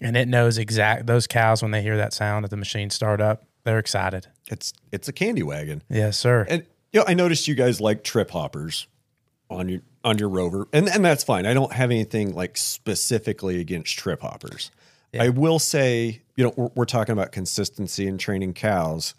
and 0.01 0.17
it 0.17 0.27
knows 0.27 0.57
exact 0.57 1.07
those 1.07 1.27
cows 1.27 1.61
when 1.61 1.71
they 1.71 1.81
hear 1.81 1.97
that 1.97 2.13
sound 2.13 2.45
of 2.45 2.51
the 2.51 2.57
machine 2.57 2.89
start 2.89 3.21
up. 3.21 3.45
They're 3.63 3.79
excited. 3.79 4.27
It's 4.47 4.73
it's 4.91 5.07
a 5.07 5.13
candy 5.13 5.43
wagon. 5.43 5.81
Yes, 5.89 6.17
sir. 6.17 6.45
And 6.49 6.65
you 6.91 6.99
know, 6.99 7.05
I 7.07 7.13
noticed 7.13 7.47
you 7.47 7.55
guys 7.55 7.81
like 7.81 8.03
trip 8.03 8.31
hoppers 8.31 8.87
on 9.49 9.69
your 9.69 9.81
on 10.03 10.17
your 10.17 10.29
rover, 10.29 10.67
and 10.71 10.87
and 10.87 11.03
that's 11.03 11.23
fine. 11.23 11.45
I 11.45 11.53
don't 11.53 11.73
have 11.73 11.91
anything 11.91 12.33
like 12.33 12.57
specifically 12.57 13.59
against 13.59 13.97
trip 13.97 14.21
hoppers. 14.21 14.71
I 15.17 15.29
will 15.29 15.59
say, 15.59 16.23
you 16.35 16.43
know, 16.43 16.53
we're, 16.57 16.69
we're 16.75 16.85
talking 16.85 17.13
about 17.13 17.31
consistency 17.31 18.05
in 18.05 18.17
training 18.17 18.53
cows. 18.53 19.13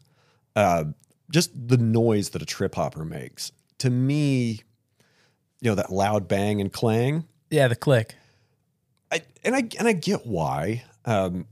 Uh, 0.55 0.85
just 1.31 1.69
the 1.69 1.79
noise 1.79 2.31
that 2.31 2.43
a 2.43 2.45
trip 2.47 2.75
hopper 2.75 3.05
makes 3.05 3.51
to 3.79 3.91
me, 3.91 4.63
you 5.61 5.71
know, 5.71 5.75
that 5.75 5.91
loud 5.91 6.29
bang 6.29 6.61
and 6.61 6.73
clang. 6.73 7.25
Yeah, 7.51 7.69
the 7.69 7.77
click. 7.77 8.15
I 9.11 9.23
and 9.45 9.55
I 9.55 9.69
and 9.79 9.87
I 9.89 9.93
get 9.93 10.27
why. 10.27 10.85
Um, 11.05 11.47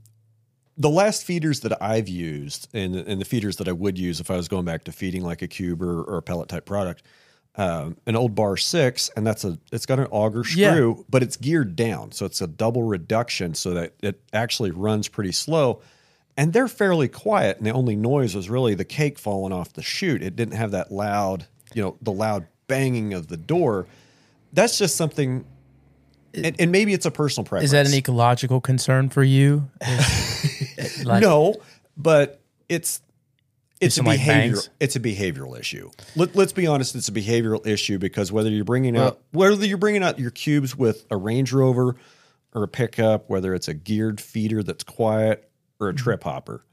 the 0.77 0.89
last 0.89 1.23
feeders 1.23 1.61
that 1.61 1.81
I've 1.81 2.09
used, 2.09 2.67
and 2.73 2.95
and 2.95 3.21
the 3.21 3.25
feeders 3.25 3.57
that 3.57 3.67
I 3.67 3.71
would 3.71 3.97
use 3.97 4.19
if 4.19 4.29
I 4.29 4.35
was 4.35 4.47
going 4.47 4.65
back 4.65 4.83
to 4.85 4.91
feeding 4.91 5.23
like 5.23 5.41
a 5.41 5.47
cube 5.47 5.81
or, 5.81 6.03
or 6.03 6.17
a 6.17 6.21
pellet 6.21 6.49
type 6.49 6.65
product, 6.65 7.03
um, 7.55 7.95
an 8.05 8.15
old 8.17 8.35
bar 8.35 8.57
six, 8.57 9.09
and 9.15 9.25
that's 9.25 9.45
a 9.45 9.57
it's 9.71 9.85
got 9.85 9.99
an 9.99 10.07
auger 10.11 10.43
Yeah. 10.53 10.73
screw, 10.73 11.05
but 11.09 11.23
it's 11.23 11.37
geared 11.37 11.75
down, 11.77 12.11
so 12.11 12.25
it's 12.25 12.41
a 12.41 12.47
double 12.47 12.83
reduction, 12.83 13.53
so 13.53 13.73
that 13.73 13.93
it 14.01 14.21
actually 14.33 14.71
runs 14.71 15.07
pretty 15.07 15.31
slow. 15.31 15.81
And 16.37 16.51
they're 16.51 16.67
fairly 16.67 17.07
quiet, 17.07 17.55
and 17.59 17.65
the 17.65 17.71
only 17.71 17.95
noise 17.95 18.35
was 18.35 18.49
really 18.49 18.73
the 18.75 18.83
cake 18.83 19.17
falling 19.17 19.53
off 19.53 19.71
the 19.71 19.81
chute. 19.81 20.21
It 20.21 20.35
didn't 20.35 20.55
have 20.55 20.71
that 20.71 20.91
loud, 20.91 21.45
you 21.73 21.81
know, 21.81 21.95
the 22.01 22.11
loud 22.11 22.47
banging 22.67 23.13
of 23.13 23.27
the 23.27 23.37
door. 23.37 23.87
That's 24.51 24.77
just 24.77 24.97
something, 24.97 25.45
and, 26.35 26.55
and 26.59 26.71
maybe 26.71 26.93
it's 26.93 27.05
a 27.05 27.11
personal 27.11 27.45
preference. 27.45 27.65
Is 27.65 27.71
that 27.71 27.87
an 27.87 27.93
ecological 27.93 28.61
concern 28.61 29.09
for 29.09 29.23
you? 29.23 29.69
Is- 29.81 31.05
like- 31.05 31.21
no, 31.21 31.55
but 31.97 32.41
it's 32.69 33.01
it's 33.81 33.97
a 33.97 34.03
like, 34.03 34.17
behavior. 34.19 34.57
it's 34.79 34.95
a 34.95 34.99
behavioral 34.99 35.59
issue. 35.59 35.91
Let, 36.15 36.35
let's 36.35 36.53
be 36.53 36.65
honest. 36.65 36.95
It's 36.95 37.09
a 37.09 37.11
behavioral 37.11 37.65
issue 37.67 37.97
because 37.99 38.31
whether 38.31 38.49
you're 38.49 38.63
bringing 38.65 38.95
Well- 38.95 39.07
out 39.07 39.21
whether 39.31 39.65
you're 39.65 39.77
bringing 39.77 40.03
out 40.03 40.17
your 40.19 40.31
cubes 40.31 40.75
with 40.75 41.05
a 41.11 41.17
Ranch 41.17 41.51
Rover 41.53 41.95
or 42.53 42.63
a 42.63 42.67
pickup, 42.67 43.29
whether 43.29 43.53
it's 43.53 43.67
a 43.67 43.73
geared 43.73 44.21
feeder 44.21 44.63
that's 44.63 44.83
quiet 44.83 45.49
or 45.79 45.89
a 45.89 45.91
Mm-hmm. 45.93 46.03
trip 46.03 46.23
hopper, 46.23 46.63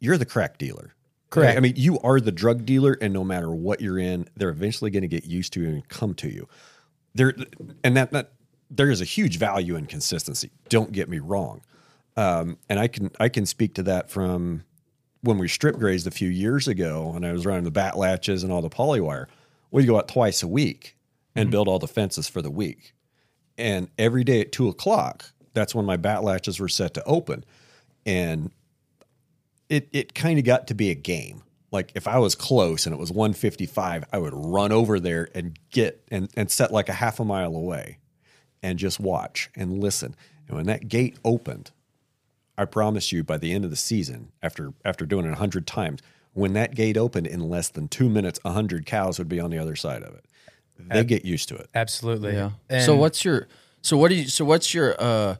you're 0.00 0.18
the 0.18 0.26
crack 0.26 0.58
dealer. 0.58 0.94
Correct. 1.30 1.56
I 1.56 1.60
mean, 1.60 1.74
you 1.76 2.00
are 2.00 2.18
the 2.20 2.32
drug 2.32 2.66
dealer, 2.66 2.98
and 3.00 3.14
no 3.14 3.22
matter 3.22 3.52
what 3.52 3.80
you're 3.80 4.00
in, 4.00 4.26
they're 4.34 4.48
eventually 4.50 4.90
going 4.90 5.02
to 5.02 5.08
get 5.08 5.26
used 5.26 5.52
to 5.52 5.60
you 5.62 5.68
and 5.68 5.88
come 5.88 6.12
to 6.14 6.28
you. 6.28 6.48
There, 7.14 7.34
and 7.84 7.96
that 7.96 8.10
that 8.10 8.32
there 8.70 8.90
is 8.90 9.00
a 9.00 9.04
huge 9.04 9.36
value 9.38 9.74
in 9.74 9.86
consistency. 9.86 10.50
Don't 10.68 10.92
get 10.92 11.08
me 11.08 11.18
wrong, 11.18 11.62
um, 12.16 12.56
and 12.68 12.78
I 12.78 12.86
can 12.86 13.10
I 13.18 13.28
can 13.28 13.44
speak 13.44 13.74
to 13.74 13.82
that 13.84 14.10
from 14.10 14.64
when 15.22 15.38
we 15.38 15.48
strip 15.48 15.76
grazed 15.76 16.06
a 16.06 16.10
few 16.10 16.28
years 16.28 16.68
ago, 16.68 17.12
and 17.14 17.26
I 17.26 17.32
was 17.32 17.44
running 17.44 17.64
the 17.64 17.70
bat 17.70 17.98
latches 17.98 18.42
and 18.42 18.52
all 18.52 18.62
the 18.62 18.70
polywire. 18.70 19.26
We'd 19.70 19.86
go 19.86 19.98
out 19.98 20.08
twice 20.08 20.42
a 20.42 20.48
week 20.48 20.96
and 21.34 21.50
build 21.50 21.68
all 21.68 21.78
the 21.78 21.88
fences 21.88 22.28
for 22.28 22.42
the 22.42 22.50
week, 22.50 22.94
and 23.58 23.88
every 23.98 24.24
day 24.24 24.40
at 24.40 24.52
two 24.52 24.68
o'clock, 24.68 25.32
that's 25.52 25.74
when 25.74 25.84
my 25.84 25.96
bat 25.96 26.22
latches 26.22 26.60
were 26.60 26.68
set 26.68 26.94
to 26.94 27.04
open, 27.04 27.44
and 28.06 28.52
it 29.68 29.88
it 29.92 30.14
kind 30.14 30.38
of 30.38 30.44
got 30.44 30.68
to 30.68 30.74
be 30.74 30.90
a 30.90 30.94
game. 30.94 31.42
Like 31.72 31.92
if 31.94 32.08
I 32.08 32.18
was 32.18 32.34
close 32.34 32.84
and 32.84 32.92
it 32.92 32.98
was 32.98 33.12
155, 33.12 34.04
I 34.12 34.18
would 34.18 34.34
run 34.34 34.72
over 34.72 34.98
there 34.98 35.28
and 35.34 35.56
get 35.70 36.02
and 36.10 36.28
and 36.36 36.50
set 36.50 36.72
like 36.72 36.88
a 36.88 36.92
half 36.92 37.20
a 37.20 37.24
mile 37.24 37.54
away 37.54 37.99
and 38.62 38.78
just 38.78 39.00
watch 39.00 39.50
and 39.54 39.78
listen. 39.78 40.14
And 40.48 40.56
when 40.56 40.66
that 40.66 40.88
gate 40.88 41.16
opened, 41.24 41.70
I 42.58 42.64
promise 42.64 43.12
you 43.12 43.24
by 43.24 43.38
the 43.38 43.52
end 43.52 43.64
of 43.64 43.70
the 43.70 43.76
season, 43.76 44.32
after 44.42 44.72
after 44.84 45.06
doing 45.06 45.24
it 45.24 45.28
a 45.28 45.32
100 45.32 45.66
times, 45.66 46.00
when 46.32 46.52
that 46.52 46.74
gate 46.74 46.96
opened 46.96 47.26
in 47.26 47.48
less 47.48 47.68
than 47.68 47.88
2 47.88 48.08
minutes, 48.08 48.38
a 48.44 48.48
100 48.48 48.86
cows 48.86 49.18
would 49.18 49.28
be 49.28 49.40
on 49.40 49.50
the 49.50 49.58
other 49.58 49.76
side 49.76 50.02
of 50.02 50.14
it. 50.14 50.24
They 50.88 51.04
get 51.04 51.24
used 51.24 51.48
to 51.50 51.56
it. 51.56 51.68
Absolutely. 51.74 52.34
Yeah. 52.34 52.50
And 52.68 52.84
so 52.84 52.96
what's 52.96 53.24
your 53.24 53.48
so 53.82 53.96
what 53.96 54.08
do 54.08 54.16
you 54.16 54.28
so 54.28 54.44
what's 54.44 54.74
your 54.74 54.94
uh 54.98 55.36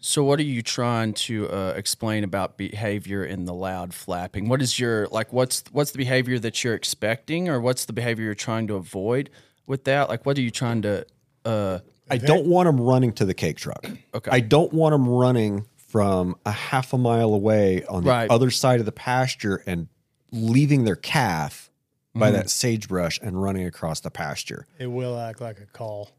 so 0.00 0.22
what 0.22 0.38
are 0.38 0.44
you 0.44 0.62
trying 0.62 1.12
to 1.12 1.48
uh, 1.50 1.74
explain 1.76 2.22
about 2.22 2.56
behavior 2.56 3.24
in 3.24 3.46
the 3.46 3.54
loud 3.54 3.92
flapping? 3.92 4.48
What 4.48 4.62
is 4.62 4.78
your 4.78 5.08
like 5.08 5.32
what's 5.32 5.64
what's 5.72 5.90
the 5.90 5.98
behavior 5.98 6.38
that 6.38 6.62
you're 6.62 6.74
expecting 6.74 7.48
or 7.48 7.60
what's 7.60 7.84
the 7.84 7.92
behavior 7.92 8.24
you're 8.24 8.34
trying 8.34 8.68
to 8.68 8.76
avoid 8.76 9.28
with 9.66 9.84
that? 9.84 10.08
Like 10.08 10.24
what 10.24 10.38
are 10.38 10.42
you 10.42 10.52
trying 10.52 10.82
to 10.82 11.04
uh 11.44 11.80
I 12.10 12.16
don't 12.18 12.46
want 12.46 12.66
them 12.66 12.80
running 12.80 13.12
to 13.14 13.24
the 13.24 13.34
cake 13.34 13.56
truck. 13.58 13.86
Okay. 14.14 14.30
I 14.30 14.40
don't 14.40 14.72
want 14.72 14.92
them 14.92 15.08
running 15.08 15.66
from 15.76 16.36
a 16.44 16.50
half 16.52 16.92
a 16.92 16.98
mile 16.98 17.32
away 17.34 17.84
on 17.86 18.04
the 18.04 18.10
Right. 18.10 18.30
other 18.30 18.50
side 18.50 18.80
of 18.80 18.86
the 18.86 18.92
pasture 18.92 19.62
and 19.66 19.88
leaving 20.32 20.84
their 20.84 20.96
calf 20.96 21.64
Mm-hmm. 22.10 22.20
by 22.20 22.30
that 22.30 22.48
sagebrush 22.48 23.20
and 23.22 23.40
running 23.42 23.66
across 23.66 24.00
the 24.00 24.10
pasture. 24.10 24.66
It 24.78 24.86
will 24.86 25.18
act 25.20 25.42
like 25.42 25.60
a 25.60 25.66
call, 25.66 26.10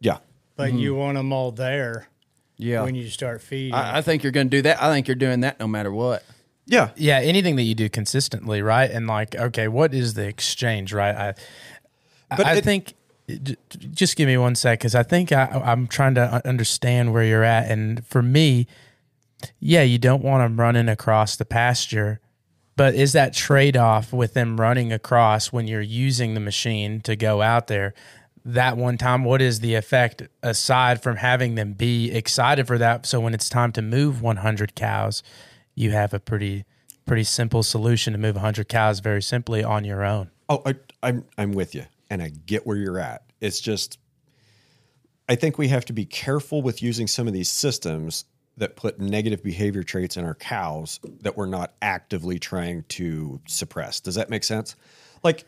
Yeah. 0.00 0.18
but 0.54 0.72
you 0.72 0.94
want 0.94 1.16
them 1.16 1.32
all 1.32 1.50
there 1.50 2.06
yeah. 2.56 2.82
when 2.84 2.94
you 2.94 3.08
start 3.08 3.42
feeding. 3.42 3.74
I, 3.74 3.98
I 3.98 4.02
think 4.02 4.22
you're 4.22 4.30
going 4.30 4.46
to 4.48 4.56
do 4.56 4.62
that. 4.62 4.80
I 4.80 4.88
think 4.92 5.08
you're 5.08 5.16
doing 5.16 5.40
that 5.40 5.58
no 5.58 5.66
matter 5.66 5.90
what. 5.92 6.22
Yeah. 6.64 6.90
yeah, 6.96 7.18
anything 7.18 7.56
that 7.56 7.62
you 7.64 7.74
do 7.74 7.88
consistently, 7.88 8.62
right? 8.62 8.88
And 8.88 9.08
like, 9.08 9.34
okay, 9.34 9.66
what 9.66 9.92
is 9.92 10.14
the 10.14 10.26
exchange, 10.28 10.92
right? 10.92 11.14
I, 11.14 11.34
But 12.36 12.46
I 12.46 12.54
it- 12.58 12.64
think. 12.64 12.94
Just 13.92 14.16
give 14.16 14.26
me 14.26 14.36
one 14.36 14.54
sec, 14.54 14.78
because 14.78 14.94
I 14.94 15.02
think 15.02 15.32
I, 15.32 15.62
I'm 15.64 15.86
trying 15.86 16.14
to 16.16 16.40
understand 16.46 17.12
where 17.12 17.24
you're 17.24 17.44
at. 17.44 17.70
And 17.70 18.06
for 18.06 18.22
me, 18.22 18.66
yeah, 19.58 19.82
you 19.82 19.98
don't 19.98 20.22
want 20.22 20.42
them 20.44 20.58
running 20.58 20.88
across 20.88 21.36
the 21.36 21.44
pasture, 21.44 22.20
but 22.76 22.94
is 22.94 23.12
that 23.12 23.34
trade 23.34 23.76
off 23.76 24.12
with 24.12 24.34
them 24.34 24.60
running 24.60 24.92
across 24.92 25.52
when 25.52 25.66
you're 25.66 25.80
using 25.80 26.34
the 26.34 26.40
machine 26.40 27.00
to 27.02 27.16
go 27.16 27.42
out 27.42 27.66
there? 27.66 27.94
That 28.44 28.76
one 28.76 28.98
time, 28.98 29.24
what 29.24 29.40
is 29.40 29.60
the 29.60 29.74
effect 29.74 30.22
aside 30.42 31.02
from 31.02 31.16
having 31.16 31.54
them 31.54 31.74
be 31.74 32.10
excited 32.10 32.66
for 32.66 32.76
that? 32.78 33.06
So 33.06 33.20
when 33.20 33.34
it's 33.34 33.48
time 33.48 33.70
to 33.72 33.82
move 33.82 34.20
100 34.20 34.74
cows, 34.74 35.22
you 35.74 35.92
have 35.92 36.12
a 36.12 36.18
pretty 36.18 36.64
pretty 37.06 37.24
simple 37.24 37.62
solution 37.62 38.12
to 38.12 38.18
move 38.18 38.36
100 38.36 38.68
cows 38.68 39.00
very 39.00 39.22
simply 39.22 39.62
on 39.62 39.84
your 39.84 40.04
own. 40.04 40.30
Oh, 40.48 40.62
I, 40.66 40.74
I'm 41.02 41.24
I'm 41.38 41.52
with 41.52 41.74
you, 41.74 41.86
and 42.12 42.22
I 42.22 42.28
get 42.28 42.66
where 42.66 42.76
you're 42.76 42.98
at. 42.98 43.22
It's 43.40 43.58
just, 43.58 43.98
I 45.30 45.34
think 45.34 45.56
we 45.56 45.68
have 45.68 45.86
to 45.86 45.94
be 45.94 46.04
careful 46.04 46.60
with 46.60 46.82
using 46.82 47.06
some 47.06 47.26
of 47.26 47.32
these 47.32 47.48
systems 47.48 48.26
that 48.58 48.76
put 48.76 49.00
negative 49.00 49.42
behavior 49.42 49.82
traits 49.82 50.18
in 50.18 50.26
our 50.26 50.34
cows 50.34 51.00
that 51.22 51.38
we're 51.38 51.46
not 51.46 51.72
actively 51.80 52.38
trying 52.38 52.84
to 52.88 53.40
suppress. 53.46 53.98
Does 53.98 54.16
that 54.16 54.28
make 54.28 54.44
sense? 54.44 54.76
Like, 55.22 55.46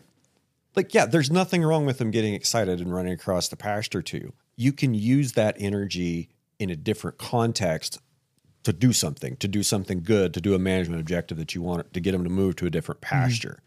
like 0.74 0.94
yeah, 0.94 1.04
there's 1.04 1.30
nothing 1.30 1.62
wrong 1.62 1.84
with 1.84 1.98
them 1.98 2.10
getting 2.10 2.32
excited 2.32 2.80
and 2.80 2.94
running 2.94 3.12
across 3.12 3.48
the 3.48 3.56
pasture 3.56 4.00
to 4.00 4.16
you. 4.16 4.32
You 4.56 4.72
can 4.72 4.94
use 4.94 5.32
that 5.32 5.56
energy 5.58 6.30
in 6.58 6.70
a 6.70 6.76
different 6.76 7.18
context 7.18 7.98
to 8.62 8.72
do 8.72 8.94
something, 8.94 9.36
to 9.36 9.48
do 9.48 9.62
something 9.62 10.02
good, 10.02 10.32
to 10.32 10.40
do 10.40 10.54
a 10.54 10.58
management 10.58 11.02
objective 11.02 11.36
that 11.36 11.54
you 11.54 11.60
want 11.60 11.92
to 11.92 12.00
get 12.00 12.12
them 12.12 12.24
to 12.24 12.30
move 12.30 12.56
to 12.56 12.66
a 12.66 12.70
different 12.70 13.02
mm-hmm. 13.02 13.16
pasture. 13.16 13.58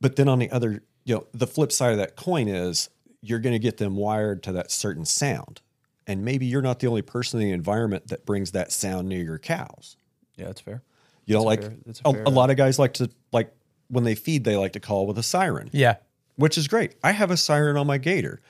But 0.00 0.14
then 0.14 0.28
on 0.28 0.38
the 0.38 0.52
other, 0.52 0.84
you 1.06 1.14
know, 1.14 1.26
the 1.32 1.46
flip 1.46 1.72
side 1.72 1.92
of 1.92 1.98
that 1.98 2.16
coin 2.16 2.48
is 2.48 2.90
you're 3.22 3.38
going 3.38 3.54
to 3.54 3.58
get 3.60 3.78
them 3.78 3.96
wired 3.96 4.42
to 4.42 4.52
that 4.52 4.70
certain 4.70 5.04
sound. 5.06 5.62
And 6.06 6.24
maybe 6.24 6.46
you're 6.46 6.62
not 6.62 6.80
the 6.80 6.88
only 6.88 7.02
person 7.02 7.40
in 7.40 7.46
the 7.46 7.52
environment 7.52 8.08
that 8.08 8.26
brings 8.26 8.50
that 8.50 8.70
sound 8.72 9.08
near 9.08 9.22
your 9.22 9.38
cows. 9.38 9.96
Yeah, 10.36 10.46
that's 10.46 10.60
fair. 10.60 10.82
You 11.24 11.34
know, 11.34 11.42
like 11.42 11.62
that's 11.84 12.00
a, 12.04 12.08
a 12.10 12.22
a 12.28 12.30
lot 12.30 12.50
uh, 12.50 12.52
of 12.52 12.56
guys 12.58 12.78
like 12.78 12.94
to 12.94 13.08
like 13.32 13.52
when 13.88 14.02
they 14.04 14.14
feed, 14.16 14.44
they 14.44 14.56
like 14.56 14.72
to 14.72 14.80
call 14.80 15.06
with 15.06 15.16
a 15.16 15.22
siren, 15.22 15.70
Yeah. 15.72 15.96
which 16.34 16.58
is 16.58 16.66
great. 16.68 16.94
I 17.04 17.12
have 17.12 17.30
a 17.30 17.36
siren 17.36 17.76
on 17.76 17.86
my 17.86 17.98
gator 17.98 18.40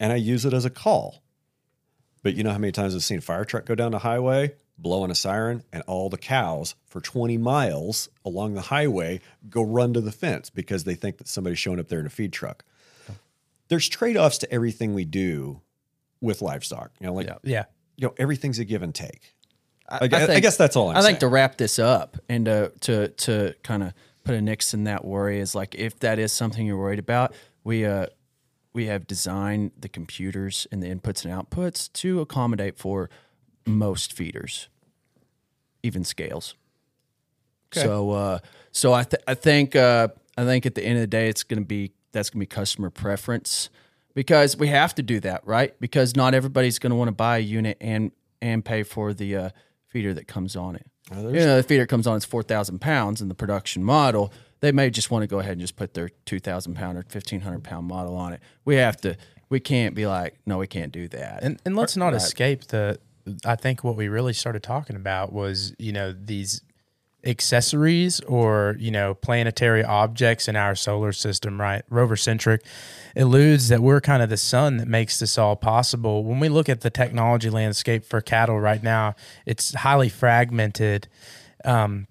and 0.00 0.12
I 0.12 0.16
use 0.16 0.44
it 0.44 0.52
as 0.54 0.64
a 0.64 0.70
call. 0.70 1.22
But 2.22 2.34
you 2.34 2.42
know 2.44 2.52
how 2.52 2.58
many 2.58 2.72
times 2.72 2.94
I've 2.94 3.02
seen 3.04 3.18
a 3.18 3.22
fire 3.22 3.44
truck 3.44 3.66
go 3.66 3.74
down 3.74 3.90
the 3.92 3.98
highway, 3.98 4.54
blowing 4.76 5.10
a 5.10 5.14
siren, 5.14 5.62
and 5.72 5.82
all 5.86 6.10
the 6.10 6.18
cows 6.18 6.74
for 6.86 7.00
20 7.00 7.38
miles 7.38 8.08
along 8.24 8.54
the 8.54 8.60
highway 8.62 9.20
go 9.48 9.62
run 9.62 9.92
to 9.94 10.00
the 10.00 10.12
fence 10.12 10.50
because 10.50 10.84
they 10.84 10.94
think 10.94 11.18
that 11.18 11.28
somebody's 11.28 11.58
showing 11.58 11.78
up 11.78 11.88
there 11.88 12.00
in 12.00 12.06
a 12.06 12.10
feed 12.10 12.32
truck. 12.32 12.64
There's 13.68 13.88
trade-offs 13.88 14.38
to 14.38 14.52
everything 14.52 14.94
we 14.94 15.04
do 15.04 15.60
with 16.20 16.42
livestock. 16.42 16.90
You 17.00 17.06
know, 17.06 17.14
like 17.14 17.26
Yeah. 17.26 17.36
Yeah. 17.44 17.64
you 17.96 18.08
know, 18.08 18.14
everything's 18.18 18.58
a 18.58 18.64
give 18.64 18.82
and 18.82 18.94
take. 18.94 19.34
I, 19.88 19.96
I, 19.96 19.98
I 20.12 20.26
think- 20.26 20.42
guess 20.42 20.56
that's 20.56 20.76
all 20.76 20.90
I'm 20.90 20.96
I 20.96 21.00
saying. 21.00 21.12
think 21.12 21.20
to 21.20 21.28
wrap 21.28 21.56
this 21.56 21.78
up 21.78 22.16
and 22.28 22.48
uh, 22.48 22.68
to 22.80 23.08
to 23.08 23.54
kind 23.62 23.82
of 23.82 23.92
put 24.24 24.34
a 24.34 24.40
nix 24.40 24.72
in 24.74 24.84
that 24.84 25.04
worry 25.04 25.38
is 25.40 25.54
like 25.54 25.74
if 25.74 25.98
that 26.00 26.18
is 26.18 26.32
something 26.32 26.66
you're 26.66 26.78
worried 26.78 26.98
about, 26.98 27.34
we 27.64 27.84
uh 27.84 28.06
we 28.72 28.86
have 28.86 29.06
designed 29.06 29.72
the 29.78 29.88
computers 29.88 30.66
and 30.72 30.82
the 30.82 30.88
inputs 30.88 31.24
and 31.24 31.32
outputs 31.32 31.92
to 31.92 32.20
accommodate 32.20 32.76
for 32.78 33.08
most 33.66 34.12
feeders, 34.12 34.68
even 35.82 36.04
scales. 36.04 36.54
So 37.72 38.10
uh 38.12 38.38
so 38.70 38.92
I 38.92 39.02
th- 39.02 39.22
I 39.26 39.34
think 39.34 39.74
uh 39.74 40.08
I 40.36 40.44
think 40.44 40.66
at 40.66 40.74
the 40.74 40.82
end 40.84 40.96
of 40.96 41.00
the 41.02 41.06
day 41.08 41.28
it's 41.28 41.42
going 41.42 41.60
to 41.60 41.66
be 41.66 41.92
that's 42.12 42.30
going 42.30 42.38
to 42.38 42.40
be 42.40 42.46
customer 42.46 42.90
preference 42.90 43.68
because 44.14 44.56
we 44.56 44.68
have 44.68 44.94
to 44.94 45.02
do 45.02 45.18
that, 45.20 45.44
right? 45.46 45.74
Because 45.80 46.14
not 46.14 46.34
everybody's 46.34 46.78
going 46.78 46.90
to 46.90 46.96
want 46.96 47.08
to 47.08 47.12
buy 47.12 47.38
a 47.38 47.40
unit 47.40 47.76
and 47.80 48.12
and 48.40 48.64
pay 48.64 48.82
for 48.84 49.12
the 49.12 49.36
uh, 49.36 49.50
feeder 49.88 50.14
that 50.14 50.28
comes 50.28 50.54
on 50.54 50.76
it. 50.76 50.86
you 51.32 51.40
know, 51.46 51.56
the 51.56 51.62
feeder 51.62 51.86
comes 51.86 52.06
on 52.06 52.16
it's 52.16 52.24
four 52.24 52.42
thousand 52.42 52.80
pounds 52.80 53.20
in 53.20 53.28
the 53.28 53.34
production 53.34 53.82
model. 53.82 54.32
They 54.60 54.70
may 54.72 54.88
just 54.90 55.10
want 55.10 55.22
to 55.24 55.26
go 55.26 55.40
ahead 55.40 55.52
and 55.52 55.60
just 55.60 55.76
put 55.76 55.94
their 55.94 56.10
two 56.26 56.38
thousand 56.38 56.74
pound 56.74 56.96
or 56.96 57.02
fifteen 57.08 57.40
hundred 57.40 57.64
pound 57.64 57.88
model 57.88 58.16
on 58.16 58.32
it. 58.32 58.40
We 58.64 58.76
have 58.76 58.96
to. 58.98 59.16
We 59.50 59.60
can't 59.60 59.94
be 59.94 60.06
like, 60.06 60.36
no, 60.46 60.58
we 60.58 60.66
can't 60.66 60.92
do 60.92 61.08
that. 61.08 61.42
And 61.42 61.60
and 61.66 61.74
let's 61.76 61.96
not 61.96 62.14
escape 62.14 62.64
the 62.68 62.98
I 63.44 63.56
think 63.56 63.82
what 63.84 63.96
we 63.96 64.08
really 64.08 64.32
started 64.32 64.62
talking 64.62 64.96
about 64.96 65.32
was, 65.32 65.74
you 65.78 65.92
know, 65.92 66.12
these 66.12 66.62
accessories 67.24 68.20
or, 68.20 68.76
you 68.78 68.90
know, 68.90 69.14
planetary 69.14 69.82
objects 69.82 70.46
in 70.46 70.56
our 70.56 70.74
solar 70.74 71.12
system, 71.12 71.60
right? 71.60 71.82
Rover 71.88 72.16
centric 72.16 72.64
eludes 73.16 73.68
that 73.68 73.80
we're 73.80 74.00
kind 74.00 74.22
of 74.22 74.28
the 74.28 74.36
sun 74.36 74.76
that 74.76 74.88
makes 74.88 75.18
this 75.18 75.38
all 75.38 75.56
possible. 75.56 76.22
When 76.24 76.38
we 76.38 76.48
look 76.48 76.68
at 76.68 76.82
the 76.82 76.90
technology 76.90 77.50
landscape 77.50 78.04
for 78.04 78.20
cattle 78.20 78.60
right 78.60 78.82
now, 78.82 79.14
it's 79.46 79.74
highly 79.74 80.08
fragmented. 80.08 81.08
Um, 81.64 82.06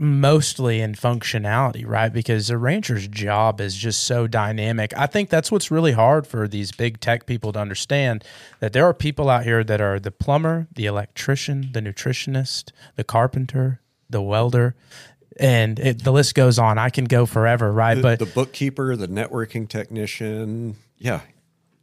mostly 0.00 0.80
in 0.80 0.94
functionality, 0.94 1.86
right? 1.86 2.10
Because 2.10 2.48
a 2.48 2.56
rancher's 2.56 3.06
job 3.06 3.60
is 3.60 3.76
just 3.76 4.02
so 4.04 4.26
dynamic. 4.26 4.96
I 4.96 5.06
think 5.06 5.28
that's 5.28 5.52
what's 5.52 5.70
really 5.70 5.92
hard 5.92 6.26
for 6.26 6.48
these 6.48 6.72
big 6.72 7.00
tech 7.00 7.26
people 7.26 7.52
to 7.52 7.58
understand 7.58 8.24
that 8.60 8.72
there 8.72 8.86
are 8.86 8.94
people 8.94 9.28
out 9.28 9.44
here 9.44 9.62
that 9.62 9.80
are 9.80 10.00
the 10.00 10.10
plumber, 10.10 10.66
the 10.74 10.86
electrician, 10.86 11.68
the 11.72 11.82
nutritionist, 11.82 12.72
the 12.96 13.04
carpenter, 13.04 13.82
the 14.08 14.22
welder, 14.22 14.74
and 15.38 15.78
it, 15.78 16.02
the 16.02 16.12
list 16.12 16.34
goes 16.34 16.58
on. 16.58 16.78
I 16.78 16.88
can 16.88 17.04
go 17.04 17.26
forever, 17.26 17.70
right? 17.70 17.94
The, 17.94 18.02
but 18.02 18.18
the 18.18 18.26
bookkeeper, 18.26 18.96
the 18.96 19.06
networking 19.08 19.68
technician, 19.68 20.76
yeah. 20.96 21.20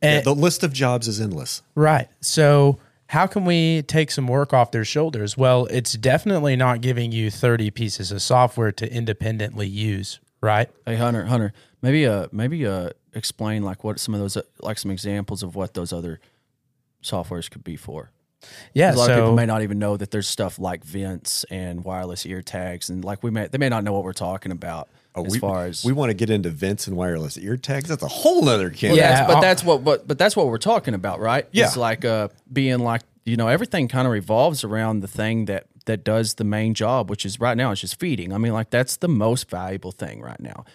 And- 0.02 0.18
yeah. 0.18 0.22
The 0.22 0.36
list 0.36 0.64
of 0.64 0.74
jobs 0.74 1.08
is 1.08 1.22
endless. 1.22 1.62
Right. 1.76 2.08
So, 2.22 2.80
how 3.08 3.26
can 3.28 3.46
we 3.46 3.82
take 3.84 4.12
some 4.12 4.28
work 4.28 4.54
off 4.54 4.72
their 4.72 4.86
shoulders? 4.86 5.38
Well, 5.38 5.66
it's 5.68 5.94
definitely 5.94 6.56
not 6.56 6.82
giving 6.82 7.12
you 7.12 7.32
30 7.32 7.72
pieces 7.72 8.12
of 8.12 8.22
software 8.22 8.72
to 8.74 8.92
independently 8.92 9.68
use, 9.68 10.20
right? 10.42 10.70
Hey 10.86 10.96
Hunter, 10.98 11.26
Hunter, 11.26 11.54
maybe 11.82 12.06
uh 12.06 12.28
maybe 12.32 12.66
uh 12.66 12.90
explain 13.14 13.64
like 13.64 13.84
what 13.84 14.00
some 14.00 14.14
of 14.14 14.20
those 14.20 14.38
uh, 14.38 14.42
like 14.62 14.78
some 14.78 14.92
examples 14.92 15.42
of 15.44 15.56
what 15.56 15.74
those 15.74 15.94
other 15.94 16.20
softwares 17.04 17.50
could 17.50 17.64
be 17.64 17.76
for. 17.76 18.12
Yeah, 18.74 18.94
A 18.94 18.96
lot 18.96 19.10
of 19.10 19.16
people 19.16 19.36
may 19.36 19.48
not 19.48 19.64
even 19.64 19.80
know 19.80 19.98
that 19.98 20.12
there's 20.12 20.28
stuff 20.28 20.60
like 20.60 20.84
Vence 20.84 21.44
and 21.50 21.84
wireless 21.84 22.26
ear 22.26 22.42
tags 22.42 22.90
and 22.90 23.04
like 23.04 23.24
we 23.24 23.32
may 23.32 23.48
they 23.48 23.58
may 23.58 23.70
not 23.70 23.84
know 23.84 23.94
what 23.94 24.04
we're 24.04 24.14
talking 24.14 24.52
about 24.52 24.90
as 25.26 25.26
Oh, 25.26 25.32
we, 25.32 25.40
far 25.40 25.66
as 25.66 25.84
we 25.84 25.94
want 25.94 26.10
to 26.10 26.14
get 26.14 26.30
into 26.30 26.50
Vence 26.50 26.88
and 26.88 26.96
wireless 26.96 27.38
ear 27.38 27.58
tags. 27.58 27.90
That's 27.90 28.04
a 28.04 28.08
whole 28.08 28.48
other 28.50 28.70
can. 28.70 28.90
Well, 28.92 28.98
Yeah, 28.98 29.28
but 29.28 29.42
that's 29.42 29.64
what 29.64 29.84
but 29.84 30.08
but 30.08 30.18
that's 30.18 30.36
what 30.36 30.48
we're 30.48 30.58
talking 30.58 30.94
about, 30.94 31.20
right? 31.20 31.48
Yeah. 31.52 31.66
It's 31.66 31.78
like 31.78 32.06
uh 32.06 32.30
being 32.52 32.80
like 32.80 33.02
you 33.26 33.38
know 33.38 33.48
everything 33.48 33.88
kind 33.88 34.06
of 34.08 34.12
revolves 34.14 34.64
around 34.64 35.02
the 35.02 35.08
thing 35.08 35.46
that 35.46 35.66
that 35.86 36.04
does 36.04 36.36
the 36.36 36.44
main 36.44 36.74
job, 36.74 37.10
which 37.10 37.26
is 37.26 37.40
right 37.40 37.56
now 37.56 37.72
it's 37.72 37.82
just 37.82 38.00
feeding. 38.00 38.34
I 38.34 38.38
mean, 38.38 38.54
like 38.54 38.70
that's 38.70 38.98
the 38.98 39.08
most 39.08 39.50
valuable 39.50 39.92
thing 39.92 40.22
right 40.22 40.40
now, 40.40 40.66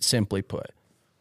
simply 0.00 0.42
put, 0.42 0.70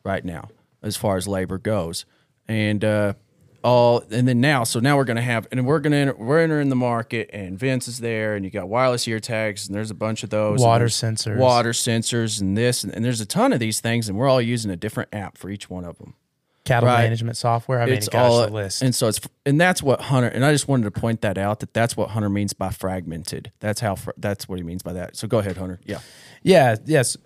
right 0.03 0.25
now 0.25 0.49
as 0.83 0.97
far 0.97 1.15
as 1.17 1.27
labor 1.27 1.57
goes, 1.59 2.05
and 2.47 2.83
uh 2.83 3.13
all 3.63 4.03
and 4.11 4.27
then 4.27 4.41
now 4.41 4.63
so 4.63 4.79
now 4.79 4.97
we're 4.97 5.03
gonna 5.05 5.21
have 5.21 5.47
and 5.51 5.65
we're 5.65 5.79
gonna 5.79 5.95
enter, 5.95 6.15
we're 6.15 6.39
entering 6.39 6.69
the 6.69 6.75
market 6.75 7.29
and 7.31 7.57
Vence 7.59 7.87
is 7.87 7.99
there 7.99 8.35
and 8.35 8.43
you 8.43 8.51
got 8.51 8.67
wireless 8.67 9.07
ear 9.07 9.19
tags 9.19 9.67
and 9.67 9.75
there's 9.75 9.91
a 9.91 9.95
bunch 9.95 10.23
of 10.23 10.29
those 10.29 10.59
Water 10.59 10.85
sensors. 10.87 11.37
water 11.37 11.71
sensors 11.71 12.41
and 12.41 12.57
this 12.57 12.83
and, 12.83 12.93
and 12.95 13.03
there's 13.05 13.21
a 13.21 13.25
ton 13.25 13.53
of 13.53 13.59
these 13.59 13.79
things 13.79 14.09
and 14.09 14.17
we're 14.17 14.27
all 14.27 14.41
using 14.41 14.71
a 14.71 14.75
different 14.75 15.09
app 15.13 15.37
for 15.37 15.49
each 15.49 15.69
one 15.69 15.85
of 15.85 15.97
them 15.99 16.15
cattle 16.63 16.87
Right. 16.87 17.03
management 17.03 17.37
software. 17.37 17.81
I 17.81 17.85
mean, 17.85 17.95
it's 17.95 18.07
gosh, 18.07 18.21
all 18.21 18.41
the 18.45 18.51
list. 18.53 18.81
and 18.83 18.93
so 18.93 19.07
it's 19.07 19.19
and 19.45 19.59
that's 19.59 19.81
what 19.81 19.99
hunter 20.01 20.27
and 20.27 20.45
i 20.45 20.51
just 20.51 20.67
wanted 20.67 20.83
to 20.83 20.91
point 20.91 21.21
that 21.21 21.37
out 21.37 21.59
that 21.61 21.73
that's 21.73 21.97
what 21.97 22.11
hunter 22.11 22.29
means 22.29 22.53
by 22.53 22.69
fragmented 22.69 23.51
that's 23.59 23.79
how 23.81 23.95
that's 24.17 24.47
what 24.47 24.59
he 24.59 24.63
means 24.63 24.83
by 24.83 24.93
that 24.93 25.15
so 25.15 25.27
go 25.27 25.39
ahead 25.39 25.57
hunter 25.57 25.79
yeah 25.85 25.99
Yeah, 26.43 26.75
yes. 26.85 27.17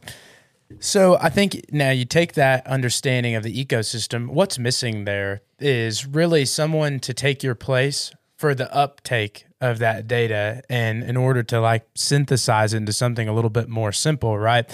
So 0.79 1.17
I 1.21 1.29
think 1.29 1.65
now 1.71 1.91
you 1.91 2.05
take 2.05 2.33
that 2.33 2.65
understanding 2.67 3.35
of 3.35 3.43
the 3.43 3.65
ecosystem. 3.65 4.29
What's 4.29 4.59
missing 4.59 5.05
there 5.05 5.41
is 5.59 6.05
really 6.05 6.45
someone 6.45 6.99
to 7.01 7.13
take 7.13 7.43
your 7.43 7.55
place 7.55 8.11
for 8.37 8.53
the 8.53 8.73
uptake 8.75 9.45
of 9.61 9.79
that 9.79 10.07
data 10.07 10.61
and 10.69 11.03
in 11.03 11.15
order 11.15 11.41
to 11.43 11.61
like 11.61 11.87
synthesize 11.95 12.73
it 12.73 12.77
into 12.77 12.93
something 12.93 13.27
a 13.27 13.33
little 13.33 13.49
bit 13.49 13.69
more 13.69 13.91
simple, 13.91 14.37
right? 14.37 14.69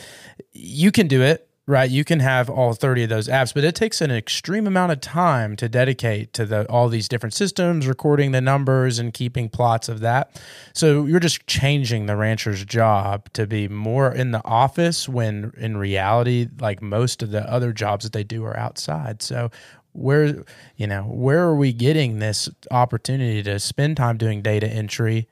You 0.52 0.92
can 0.92 1.08
do 1.08 1.22
it, 1.22 1.48
right? 1.68 1.90
You 1.90 2.04
can 2.04 2.20
have 2.20 2.50
all 2.50 2.74
30 2.74 3.04
of 3.04 3.10
those 3.10 3.28
apps, 3.28 3.54
but 3.54 3.64
it 3.64 3.76
takes 3.76 4.02
an 4.02 4.12
extreme 4.12 4.66
amount 4.66 4.92
of 4.92 5.00
time 5.00 5.56
to 5.58 5.70
dedicate 5.70 6.34
to 6.34 6.46
the 6.46 6.68
all 6.70 6.90
these 6.90 7.08
different 7.08 7.34
systems, 7.34 7.88
recording 7.88 8.32
the 8.32 8.42
numbers 8.42 9.00
and 9.00 9.14
keeping 9.14 9.48
plots 9.48 9.88
of 9.88 10.00
that. 10.00 10.42
So 10.74 11.06
you're 11.06 11.20
just 11.20 11.46
changing 11.48 12.08
the 12.08 12.16
rancher's 12.16 12.66
job 12.66 13.32
to 13.34 13.46
be 13.46 13.68
more 13.68 14.12
in 14.12 14.32
the 14.32 14.44
office 14.44 15.08
when 15.08 15.54
in 15.58 15.78
reality, 15.78 16.48
like 16.60 16.82
most 16.82 17.22
of 17.22 17.32
the 17.32 17.50
other 17.50 17.72
jobs 17.72 18.04
that 18.04 18.14
they 18.14 18.24
do 18.24 18.44
are 18.44 18.58
outside. 18.58 19.22
So 19.22 19.52
where 19.94 20.44
you 20.78 20.88
know 20.88 21.04
where 21.04 21.42
are 21.42 21.56
we 21.56 21.74
getting 21.74 22.20
this 22.20 22.50
opportunity 22.72 23.44
to 23.44 23.60
spend 23.60 23.98
time 23.98 24.18
doing 24.18 24.42
data 24.42 24.68
entry 24.68 25.28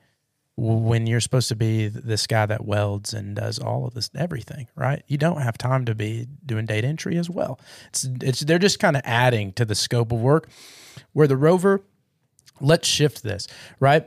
when 0.60 1.06
you're 1.06 1.20
supposed 1.20 1.48
to 1.48 1.56
be 1.56 1.88
this 1.88 2.26
guy 2.26 2.44
that 2.44 2.66
welds 2.66 3.14
and 3.14 3.34
does 3.34 3.58
all 3.58 3.86
of 3.86 3.94
this 3.94 4.10
everything 4.14 4.68
right? 4.76 5.02
You 5.06 5.16
don't 5.16 5.40
have 5.40 5.56
time 5.56 5.86
to 5.86 5.94
be 5.94 6.26
doing 6.44 6.66
data 6.66 6.86
entry 6.86 7.16
as 7.16 7.30
well. 7.30 7.58
It's 7.88 8.04
it's 8.20 8.40
they're 8.40 8.58
just 8.58 8.78
kind 8.78 8.96
of 8.96 9.02
adding 9.04 9.52
to 9.54 9.64
the 9.64 9.74
scope 9.74 10.12
of 10.12 10.20
work. 10.20 10.48
Where 11.12 11.26
the 11.26 11.36
rover 11.36 11.82
let's 12.60 12.86
shift 12.86 13.22
this 13.22 13.48
right 13.80 14.06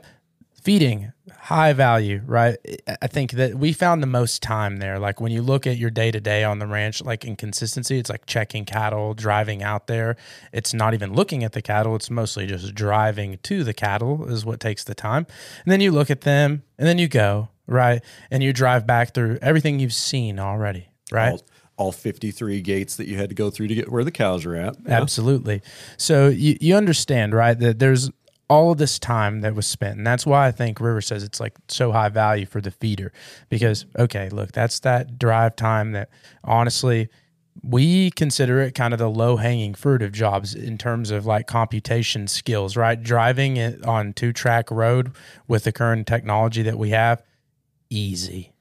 feeding 0.64 1.12
high 1.38 1.74
value 1.74 2.22
right 2.24 2.56
I- 3.02 3.06
think 3.06 3.32
that 3.32 3.54
we 3.56 3.72
found 3.74 4.02
the 4.02 4.06
most 4.06 4.42
time 4.42 4.78
there 4.78 4.98
like 4.98 5.20
when 5.20 5.30
you 5.30 5.42
look 5.42 5.66
at 5.66 5.76
your 5.76 5.90
day 5.90 6.10
to 6.10 6.18
day 6.20 6.42
on 6.42 6.58
the 6.58 6.66
ranch 6.66 7.02
like 7.02 7.24
in 7.24 7.36
consistency 7.36 7.98
it's 7.98 8.08
like 8.08 8.24
checking 8.24 8.64
cattle 8.64 9.12
driving 9.12 9.62
out 9.62 9.86
there 9.86 10.16
it's 10.52 10.72
not 10.72 10.94
even 10.94 11.12
looking 11.12 11.44
at 11.44 11.52
the 11.52 11.60
cattle 11.60 11.94
it's 11.94 12.08
mostly 12.10 12.46
just 12.46 12.74
driving 12.74 13.38
to 13.42 13.62
the 13.62 13.74
cattle 13.74 14.26
is 14.26 14.44
what 14.46 14.58
takes 14.58 14.84
the 14.84 14.94
time 14.94 15.26
and 15.64 15.70
then 15.70 15.80
you 15.82 15.92
look 15.92 16.10
at 16.10 16.22
them 16.22 16.62
and 16.78 16.88
then 16.88 16.96
you 16.98 17.08
go 17.08 17.50
right 17.66 18.02
and 18.30 18.42
you 18.42 18.52
drive 18.52 18.86
back 18.86 19.12
through 19.12 19.38
everything 19.42 19.78
you've 19.78 19.92
seen 19.92 20.38
already 20.38 20.88
right 21.12 21.32
All, 21.32 21.42
all 21.76 21.92
53 21.92 22.62
gates 22.62 22.96
that 22.96 23.06
you 23.06 23.18
had 23.18 23.28
to 23.28 23.34
go 23.34 23.50
through 23.50 23.68
to 23.68 23.74
get 23.74 23.92
where 23.92 24.04
the 24.04 24.12
cows 24.12 24.46
are 24.46 24.54
at. 24.54 24.76
Yeah. 24.86 25.00
Absolutely. 25.02 25.60
So 25.96 26.28
you, 26.28 26.56
you 26.60 26.76
understand, 26.76 27.34
right, 27.34 27.58
that 27.58 27.80
there's 27.80 28.10
all 28.48 28.72
of 28.72 28.78
this 28.78 28.98
time 28.98 29.40
that 29.40 29.54
was 29.54 29.66
spent. 29.66 29.98
And 29.98 30.06
that's 30.06 30.26
why 30.26 30.46
I 30.46 30.52
think 30.52 30.80
River 30.80 31.00
says 31.00 31.22
it's 31.22 31.40
like 31.40 31.54
so 31.68 31.92
high 31.92 32.08
value 32.08 32.46
for 32.46 32.60
the 32.60 32.70
feeder. 32.70 33.12
Because, 33.48 33.86
okay, 33.98 34.28
look, 34.28 34.52
that's 34.52 34.80
that 34.80 35.18
drive 35.18 35.56
time 35.56 35.92
that 35.92 36.10
honestly 36.42 37.08
we 37.62 38.10
consider 38.10 38.60
it 38.60 38.74
kind 38.74 38.92
of 38.92 38.98
the 38.98 39.08
low 39.08 39.36
hanging 39.36 39.74
fruit 39.74 40.02
of 40.02 40.12
jobs 40.12 40.54
in 40.54 40.76
terms 40.76 41.10
of 41.10 41.24
like 41.24 41.46
computation 41.46 42.26
skills, 42.26 42.76
right? 42.76 43.00
Driving 43.02 43.56
it 43.56 43.84
on 43.84 44.12
two 44.12 44.32
track 44.32 44.70
road 44.70 45.12
with 45.46 45.64
the 45.64 45.72
current 45.72 46.06
technology 46.06 46.62
that 46.62 46.78
we 46.78 46.90
have, 46.90 47.22
easy. 47.90 48.52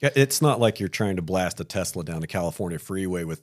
It's 0.00 0.40
not 0.40 0.60
like 0.60 0.78
you're 0.78 0.88
trying 0.88 1.16
to 1.16 1.22
blast 1.22 1.58
a 1.58 1.64
Tesla 1.64 2.04
down 2.04 2.22
a 2.22 2.26
California 2.26 2.78
freeway 2.78 3.24
with 3.24 3.42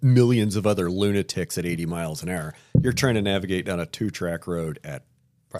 millions 0.00 0.56
of 0.56 0.66
other 0.66 0.90
lunatics 0.90 1.58
at 1.58 1.66
80 1.66 1.86
miles 1.86 2.22
an 2.22 2.28
hour. 2.28 2.54
You're 2.80 2.92
trying 2.92 3.14
to 3.14 3.22
navigate 3.22 3.64
down 3.64 3.80
a 3.80 3.86
two 3.86 4.10
track 4.10 4.46
road 4.46 4.78
at 4.84 5.04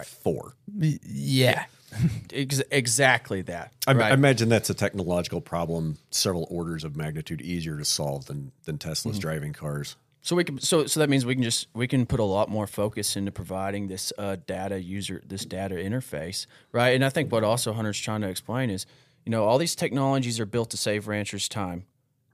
four. 0.05 0.55
Yeah. 0.75 1.65
Ex- 2.33 2.63
exactly 2.71 3.43
that 3.43 3.71
I, 3.85 3.93
right 3.93 4.11
I 4.11 4.15
imagine 4.15 4.49
that's 4.49 4.71
a 4.71 4.73
technological 4.73 5.41
problem 5.41 5.99
several 6.09 6.47
orders 6.49 6.83
of 6.83 6.95
magnitude 6.95 7.39
easier 7.39 7.77
to 7.77 7.85
solve 7.85 8.25
than 8.25 8.51
than 8.65 8.79
Tesla's 8.79 9.19
driving 9.19 9.53
cars. 9.53 9.95
so 10.23 10.35
we 10.35 10.43
can 10.43 10.59
so 10.59 10.87
so 10.87 10.99
that 10.99 11.07
means 11.07 11.23
we 11.23 11.35
can 11.35 11.43
just 11.43 11.67
we 11.75 11.87
can 11.87 12.07
put 12.07 12.19
a 12.19 12.23
lot 12.23 12.49
more 12.49 12.65
focus 12.65 13.15
into 13.15 13.31
providing 13.31 13.89
this 13.89 14.11
uh, 14.17 14.37
data 14.47 14.81
user 14.81 15.21
this 15.23 15.45
data 15.45 15.75
interface 15.75 16.47
right 16.71 16.95
and 16.95 17.05
i 17.05 17.09
think 17.09 17.31
what 17.31 17.43
also 17.43 17.73
hunter's 17.73 17.99
trying 17.99 18.21
to 18.21 18.27
explain 18.27 18.71
is 18.71 18.87
you 19.23 19.29
know 19.29 19.45
all 19.45 19.59
these 19.59 19.75
technologies 19.75 20.39
are 20.39 20.47
built 20.47 20.71
to 20.71 20.77
save 20.77 21.07
ranchers 21.07 21.47
time 21.47 21.85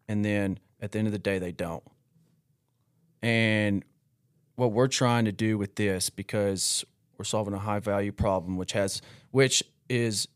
and 0.07 0.23
then 0.23 0.57
at 0.81 0.91
the 0.91 0.99
end 0.99 1.07
of 1.07 1.11
the 1.11 1.19
day 1.19 1.39
they 1.39 1.51
don't 1.51 1.83
and 3.21 3.83
what 4.55 4.71
we're 4.71 4.87
trying 4.87 5.25
to 5.25 5.31
do 5.31 5.57
with 5.57 5.75
this 5.75 6.09
because 6.09 6.83
we're 7.17 7.25
solving 7.25 7.53
a 7.53 7.59
high 7.59 7.79
value 7.79 8.11
problem 8.11 8.57
which 8.57 8.73
has 8.73 9.01
which 9.31 9.63
is 9.89 10.27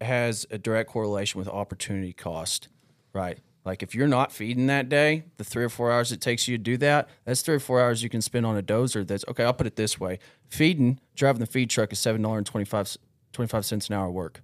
has 0.00 0.46
a 0.50 0.58
direct 0.58 0.90
correlation 0.90 1.38
with 1.38 1.48
opportunity 1.48 2.12
cost 2.12 2.68
right 3.12 3.38
like 3.64 3.82
if 3.82 3.94
you're 3.94 4.08
not 4.08 4.32
feeding 4.32 4.66
that 4.66 4.88
day 4.88 5.24
the 5.36 5.44
three 5.44 5.64
or 5.64 5.68
four 5.68 5.92
hours 5.92 6.10
it 6.12 6.20
takes 6.20 6.48
you 6.48 6.56
to 6.56 6.62
do 6.62 6.76
that 6.76 7.08
that's 7.24 7.42
three 7.42 7.54
or 7.56 7.60
four 7.60 7.80
hours 7.80 8.02
you 8.02 8.08
can 8.08 8.20
spend 8.20 8.44
on 8.44 8.56
a 8.56 8.62
dozer 8.62 9.06
that's 9.06 9.24
okay 9.28 9.44
i'll 9.44 9.52
put 9.52 9.66
it 9.66 9.76
this 9.76 9.98
way 10.00 10.18
feeding 10.48 10.98
driving 11.14 11.40
the 11.40 11.46
feed 11.46 11.70
truck 11.70 11.92
is 11.92 11.98
$7.25 11.98 12.96
25 13.32 13.64
cents 13.64 13.88
an 13.88 13.94
hour 13.94 14.10
work 14.10 14.42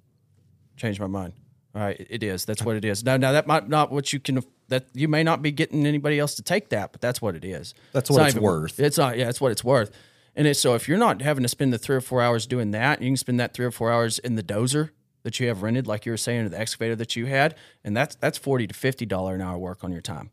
Change 0.79 1.01
my 1.01 1.09
mind. 1.09 1.33
All 1.75 1.83
right, 1.83 2.07
it 2.09 2.23
is. 2.23 2.45
That's 2.45 2.63
what 2.63 2.77
it 2.77 2.85
is. 2.85 3.05
Now, 3.05 3.17
now 3.17 3.33
that 3.33 3.47
might 3.47 3.69
not 3.69 3.91
what 3.91 4.13
you 4.13 4.21
can. 4.21 4.41
That 4.69 4.87
you 4.93 5.09
may 5.09 5.23
not 5.23 5.41
be 5.43 5.51
getting 5.51 5.87
anybody 5.87 6.19
else 6.19 6.35
to 6.35 6.43
take 6.43 6.69
that, 6.69 6.93
but 6.93 7.01
that's 7.01 7.23
what 7.23 7.35
it 7.35 7.45
is. 7.45 7.75
That's 7.93 8.11
It's 8.11 8.19
what 8.19 8.29
it's 8.29 8.37
worth. 8.37 8.79
It's 8.79 8.99
not. 8.99 9.17
Yeah, 9.17 9.29
it's 9.29 9.41
what 9.41 9.53
it's 9.53 9.65
worth. 9.65 9.91
And 10.37 10.47
it's, 10.47 10.61
so 10.61 10.75
if 10.75 10.87
you're 10.87 10.99
not 10.99 11.21
having 11.23 11.43
to 11.43 11.49
spend 11.49 11.73
the 11.73 11.79
three 11.79 11.97
or 11.97 12.01
four 12.01 12.23
hours 12.23 12.47
doing 12.47 12.71
that, 12.71 13.03
you 13.03 13.09
can 13.09 13.17
spend 13.17 13.41
that 13.41 13.55
three 13.55 13.67
or 13.67 13.71
four 13.71 13.91
hours 13.91 14.19
in 14.21 14.37
the 14.37 14.43
dozer 14.43 14.91
that 15.25 15.41
you 15.41 15.49
have 15.49 15.63
rented, 15.63 15.87
like 15.87 16.07
you 16.07 16.13
were 16.13 16.17
saying, 16.17 16.47
or 16.47 16.49
the 16.49 16.61
excavator 16.61 16.95
that 16.97 17.17
you 17.17 17.27
had, 17.27 17.55
and 17.83 17.97
that's 17.97 18.15
that's 18.17 18.39
forty 18.39 18.67
to 18.67 18.75
fifty 18.75 19.05
dollar 19.05 19.35
an 19.35 19.41
hour 19.41 19.59
work 19.59 19.83
on 19.83 19.91
your 19.91 20.01
time. 20.01 20.31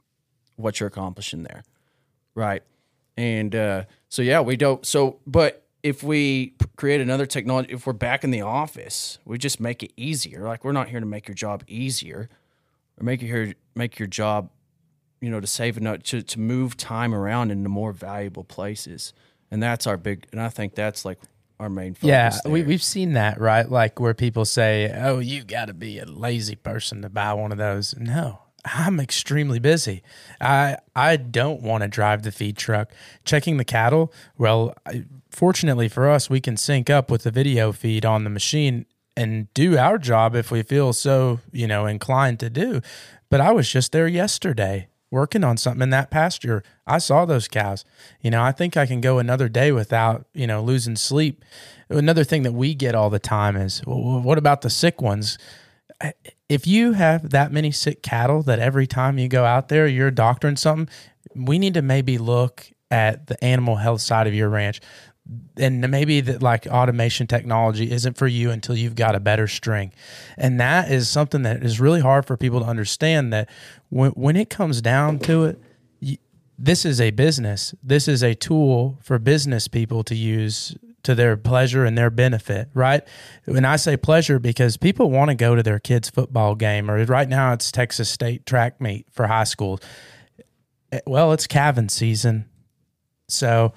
What 0.57 0.79
you're 0.79 0.87
accomplishing 0.87 1.43
there, 1.43 1.63
right? 2.35 2.61
And 3.17 3.55
uh, 3.55 3.85
so 4.09 4.21
yeah, 4.21 4.41
we 4.41 4.57
don't. 4.57 4.85
So, 4.85 5.19
but 5.25 5.65
if 5.81 6.03
we 6.03 6.55
create 6.77 7.01
another 7.01 7.25
technology, 7.25 7.73
if 7.73 7.87
we're 7.87 7.93
back 7.93 8.23
in 8.23 8.31
the 8.31 8.41
office, 8.41 9.17
we 9.25 9.37
just 9.37 9.59
make 9.59 9.81
it 9.83 9.91
easier. 9.97 10.43
Like 10.43 10.63
we're 10.63 10.71
not 10.71 10.89
here 10.89 10.99
to 10.99 11.05
make 11.05 11.27
your 11.27 11.35
job 11.35 11.63
easier, 11.67 12.29
or 12.99 13.03
make 13.03 13.21
here 13.21 13.53
make 13.75 13.99
your 13.99 14.07
job, 14.07 14.49
you 15.21 15.29
know, 15.29 15.39
to 15.39 15.47
save 15.47 15.77
enough 15.77 16.03
to 16.03 16.21
to 16.21 16.39
move 16.39 16.77
time 16.77 17.13
around 17.13 17.51
into 17.51 17.69
more 17.69 17.91
valuable 17.91 18.43
places. 18.43 19.13
And 19.51 19.61
that's 19.61 19.87
our 19.87 19.97
big. 19.97 20.27
And 20.31 20.41
I 20.41 20.49
think 20.49 20.75
that's 20.75 21.05
like 21.05 21.19
our 21.59 21.69
main 21.69 21.93
focus. 21.93 22.07
Yeah, 22.07 22.37
we, 22.45 22.63
we've 22.63 22.83
seen 22.83 23.13
that, 23.13 23.39
right? 23.39 23.69
Like 23.69 23.99
where 23.99 24.13
people 24.13 24.45
say, 24.45 24.91
"Oh, 24.95 25.19
you 25.19 25.43
got 25.43 25.65
to 25.65 25.73
be 25.73 25.99
a 25.99 26.05
lazy 26.05 26.55
person 26.55 27.01
to 27.01 27.09
buy 27.09 27.33
one 27.33 27.51
of 27.51 27.57
those." 27.57 27.95
No, 27.97 28.41
I'm 28.65 28.99
extremely 28.99 29.59
busy. 29.59 30.03
I 30.41 30.77
I 30.95 31.17
don't 31.17 31.61
want 31.61 31.83
to 31.83 31.87
drive 31.87 32.23
the 32.23 32.31
feed 32.31 32.57
truck. 32.57 32.91
Checking 33.23 33.57
the 33.57 33.65
cattle, 33.65 34.11
well, 34.37 34.73
I, 34.85 35.05
fortunately 35.29 35.87
for 35.87 36.09
us, 36.09 36.29
we 36.29 36.41
can 36.41 36.57
sync 36.57 36.89
up 36.89 37.09
with 37.11 37.23
the 37.23 37.31
video 37.31 37.71
feed 37.71 38.05
on 38.05 38.23
the 38.23 38.29
machine 38.29 38.85
and 39.17 39.53
do 39.53 39.77
our 39.77 39.97
job 39.97 40.35
if 40.35 40.51
we 40.51 40.61
feel 40.61 40.93
so, 40.93 41.39
you 41.51 41.67
know, 41.67 41.85
inclined 41.85 42.39
to 42.41 42.49
do. 42.49 42.81
But 43.29 43.41
I 43.41 43.51
was 43.51 43.69
just 43.69 43.91
there 43.91 44.07
yesterday 44.07 44.87
working 45.11 45.43
on 45.43 45.55
something 45.55 45.81
in 45.81 45.91
that 45.91 46.11
pasture. 46.11 46.63
I 46.85 46.97
saw 46.97 47.25
those 47.25 47.47
cows. 47.47 47.85
You 48.21 48.31
know, 48.31 48.43
I 48.43 48.51
think 48.51 48.75
I 48.75 48.85
can 48.85 49.01
go 49.01 49.19
another 49.19 49.47
day 49.47 49.71
without, 49.71 50.25
you 50.33 50.45
know, 50.45 50.61
losing 50.61 50.95
sleep. 50.95 51.45
Another 51.89 52.23
thing 52.23 52.43
that 52.43 52.53
we 52.53 52.73
get 52.73 52.95
all 52.95 53.09
the 53.09 53.19
time 53.19 53.55
is, 53.55 53.81
well, 53.85 54.19
what 54.19 54.37
about 54.37 54.61
the 54.61 54.69
sick 54.69 55.01
ones? 55.01 55.37
If 56.49 56.67
you 56.67 56.93
have 56.93 57.29
that 57.29 57.51
many 57.51 57.71
sick 57.71 58.03
cattle 58.03 58.43
that 58.43 58.59
every 58.59 58.87
time 58.87 59.17
you 59.17 59.27
go 59.29 59.45
out 59.45 59.69
there, 59.69 59.87
you're 59.87 60.11
doctoring 60.11 60.57
something, 60.57 60.93
we 61.35 61.59
need 61.59 61.75
to 61.75 61.81
maybe 61.81 62.17
look 62.17 62.69
at 62.91 63.27
the 63.27 63.41
animal 63.43 63.77
health 63.77 64.01
side 64.01 64.27
of 64.27 64.33
your 64.33 64.49
ranch. 64.49 64.81
And 65.57 65.89
maybe 65.89 66.21
that 66.21 66.43
like 66.43 66.67
automation 66.67 67.25
technology 67.25 67.91
isn't 67.91 68.17
for 68.17 68.27
you 68.27 68.51
until 68.51 68.77
you've 68.77 68.95
got 68.95 69.15
a 69.15 69.19
better 69.19 69.47
string. 69.47 69.91
And 70.37 70.59
that 70.59 70.91
is 70.91 71.09
something 71.09 71.41
that 71.43 71.63
is 71.63 71.79
really 71.79 72.01
hard 72.01 72.25
for 72.25 72.37
people 72.37 72.59
to 72.59 72.65
understand 72.65 73.33
that 73.33 73.49
when, 73.89 74.11
when 74.11 74.35
it 74.35 74.49
comes 74.49 74.81
down 74.81 75.19
to 75.19 75.45
it, 75.45 75.59
this 76.57 76.85
is 76.85 77.01
a 77.01 77.11
business. 77.11 77.73
This 77.83 78.07
is 78.07 78.23
a 78.23 78.35
tool 78.35 78.97
for 79.01 79.19
business 79.19 79.67
people 79.67 80.03
to 80.03 80.15
use 80.15 80.75
to 81.03 81.13
their 81.15 81.37
pleasure 81.37 81.85
and 81.85 81.97
their 81.97 82.09
benefit, 82.09 82.69
right? 82.73 83.03
When 83.45 83.65
I 83.65 83.75
say 83.75 83.95
pleasure, 83.95 84.39
because 84.39 84.75
people 84.77 85.11
want 85.11 85.29
to 85.29 85.35
go 85.35 85.55
to 85.55 85.61
their 85.61 85.79
kids' 85.79 86.09
football 86.09 86.55
game, 86.55 86.89
or 86.89 87.03
right 87.05 87.29
now 87.29 87.53
it's 87.53 87.71
Texas 87.71 88.09
State 88.09 88.45
track 88.45 88.81
meet 88.81 89.05
for 89.11 89.27
high 89.27 89.43
schools. 89.43 89.81
Eh, 90.91 91.01
Well, 91.05 91.31
it's 91.33 91.45
calving 91.45 91.89
season. 91.89 92.45
So 93.27 93.73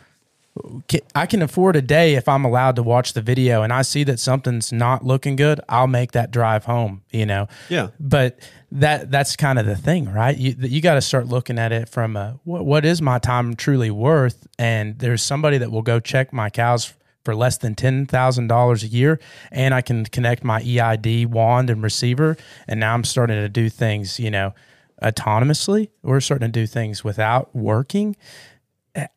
I 1.15 1.27
can 1.27 1.43
afford 1.43 1.77
a 1.77 1.83
day 1.83 2.15
if 2.15 2.29
I'm 2.29 2.45
allowed 2.45 2.77
to 2.77 2.83
watch 2.83 3.13
the 3.13 3.23
video 3.23 3.63
and 3.63 3.73
I 3.73 3.83
see 3.83 4.05
that 4.05 4.21
something's 4.21 4.73
not 4.73 5.05
looking 5.05 5.37
good, 5.37 5.61
I'll 5.69 5.87
make 5.87 6.13
that 6.13 6.31
drive 6.31 6.65
home, 6.65 7.03
you 7.11 7.27
know. 7.27 7.49
Yeah. 7.69 7.89
But 7.99 8.39
that 8.73 9.11
that's 9.11 9.37
kind 9.37 9.59
of 9.59 9.67
the 9.67 9.77
thing, 9.77 10.13
right? 10.13 10.37
You 10.37 10.55
you 10.59 10.81
got 10.81 10.95
to 10.95 11.01
start 11.01 11.27
looking 11.27 11.59
at 11.59 11.73
it 11.73 11.89
from 11.89 12.17
a 12.17 12.39
what, 12.45 12.65
what 12.65 12.85
is 12.85 13.01
my 13.01 13.19
time 13.19 13.57
truly 13.57 13.91
worth 13.91 14.47
and 14.59 14.99
there's 14.99 15.23
somebody 15.23 15.59
that 15.59 15.71
will 15.71 15.83
go 15.83 16.01
check 16.01 16.33
my 16.33 16.51
cows 16.51 16.95
for 17.25 17.35
less 17.35 17.59
than 17.59 17.75
$10,000 17.75 18.83
a 18.83 18.87
year 18.87 19.21
and 19.51 19.75
I 19.75 19.83
can 19.83 20.07
connect 20.07 20.45
my 20.45 20.61
EID 20.63 21.27
wand 21.27 21.69
and 21.71 21.83
receiver 21.83 22.37
and 22.67 22.81
now 22.81 22.95
I'm 22.95 23.05
starting 23.05 23.37
to 23.37 23.49
do 23.49 23.69
things, 23.69 24.19
you 24.19 24.31
know, 24.31 24.55
autonomously. 25.03 25.91
We're 26.03 26.21
starting 26.21 26.51
to 26.51 26.61
do 26.61 26.67
things 26.67 27.05
without 27.05 27.55
working. 27.55 28.17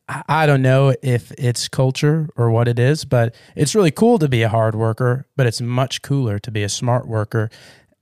I- 0.08 0.46
don't 0.46 0.62
know 0.62 0.94
if 1.02 1.32
it's 1.34 1.68
culture 1.68 2.30
or 2.36 2.52
what 2.52 2.68
it 2.68 2.80
is, 2.80 3.06
but 3.06 3.36
it's 3.56 3.76
really 3.76 3.92
cool 3.92 4.20
to 4.20 4.28
be 4.28 4.42
a 4.42 4.50
hard 4.50 4.76
worker, 4.76 5.28
but 5.36 5.48
it's 5.48 5.62
much 5.62 6.02
cooler 6.02 6.40
to 6.40 6.52
be 6.52 6.64
a 6.64 6.70
smart 6.70 7.08
worker. 7.08 7.50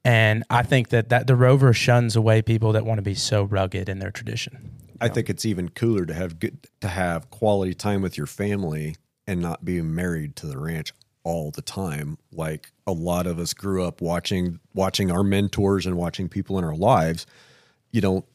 And 0.03 0.43
I 0.49 0.63
think 0.63 0.89
that, 0.89 1.09
that 1.09 1.27
the 1.27 1.35
rover 1.35 1.73
shuns 1.73 2.15
away 2.15 2.41
people 2.41 2.71
that 2.73 2.85
want 2.85 2.97
to 2.97 3.03
be 3.03 3.15
so 3.15 3.43
rugged 3.43 3.89
in 3.89 3.99
their 3.99 4.11
tradition. 4.11 4.71
I 5.01 5.07
think 5.07 5.29
it's 5.29 5.45
even 5.45 5.69
cooler 5.69 6.05
to 6.05 6.13
have 6.13 6.39
good 6.39 6.67
to 6.81 6.87
have 6.87 7.29
quality 7.29 7.73
time 7.73 8.01
with 8.01 8.17
your 8.17 8.27
family 8.27 8.95
and 9.27 9.41
not 9.41 9.63
be 9.63 9.81
married 9.81 10.35
to 10.37 10.47
the 10.47 10.57
ranch 10.57 10.91
all 11.23 11.51
the 11.51 11.61
time. 11.61 12.17
Like 12.31 12.71
a 12.87 12.91
lot 12.91 13.27
of 13.27 13.39
us 13.39 13.53
grew 13.53 13.83
up 13.83 14.01
watching 14.01 14.59
watching 14.73 15.11
our 15.11 15.23
mentors 15.23 15.85
and 15.85 15.95
watching 15.95 16.27
people 16.27 16.57
in 16.57 16.65
our 16.65 16.75
lives. 16.75 17.25
You 17.91 18.01
don't 18.01 18.25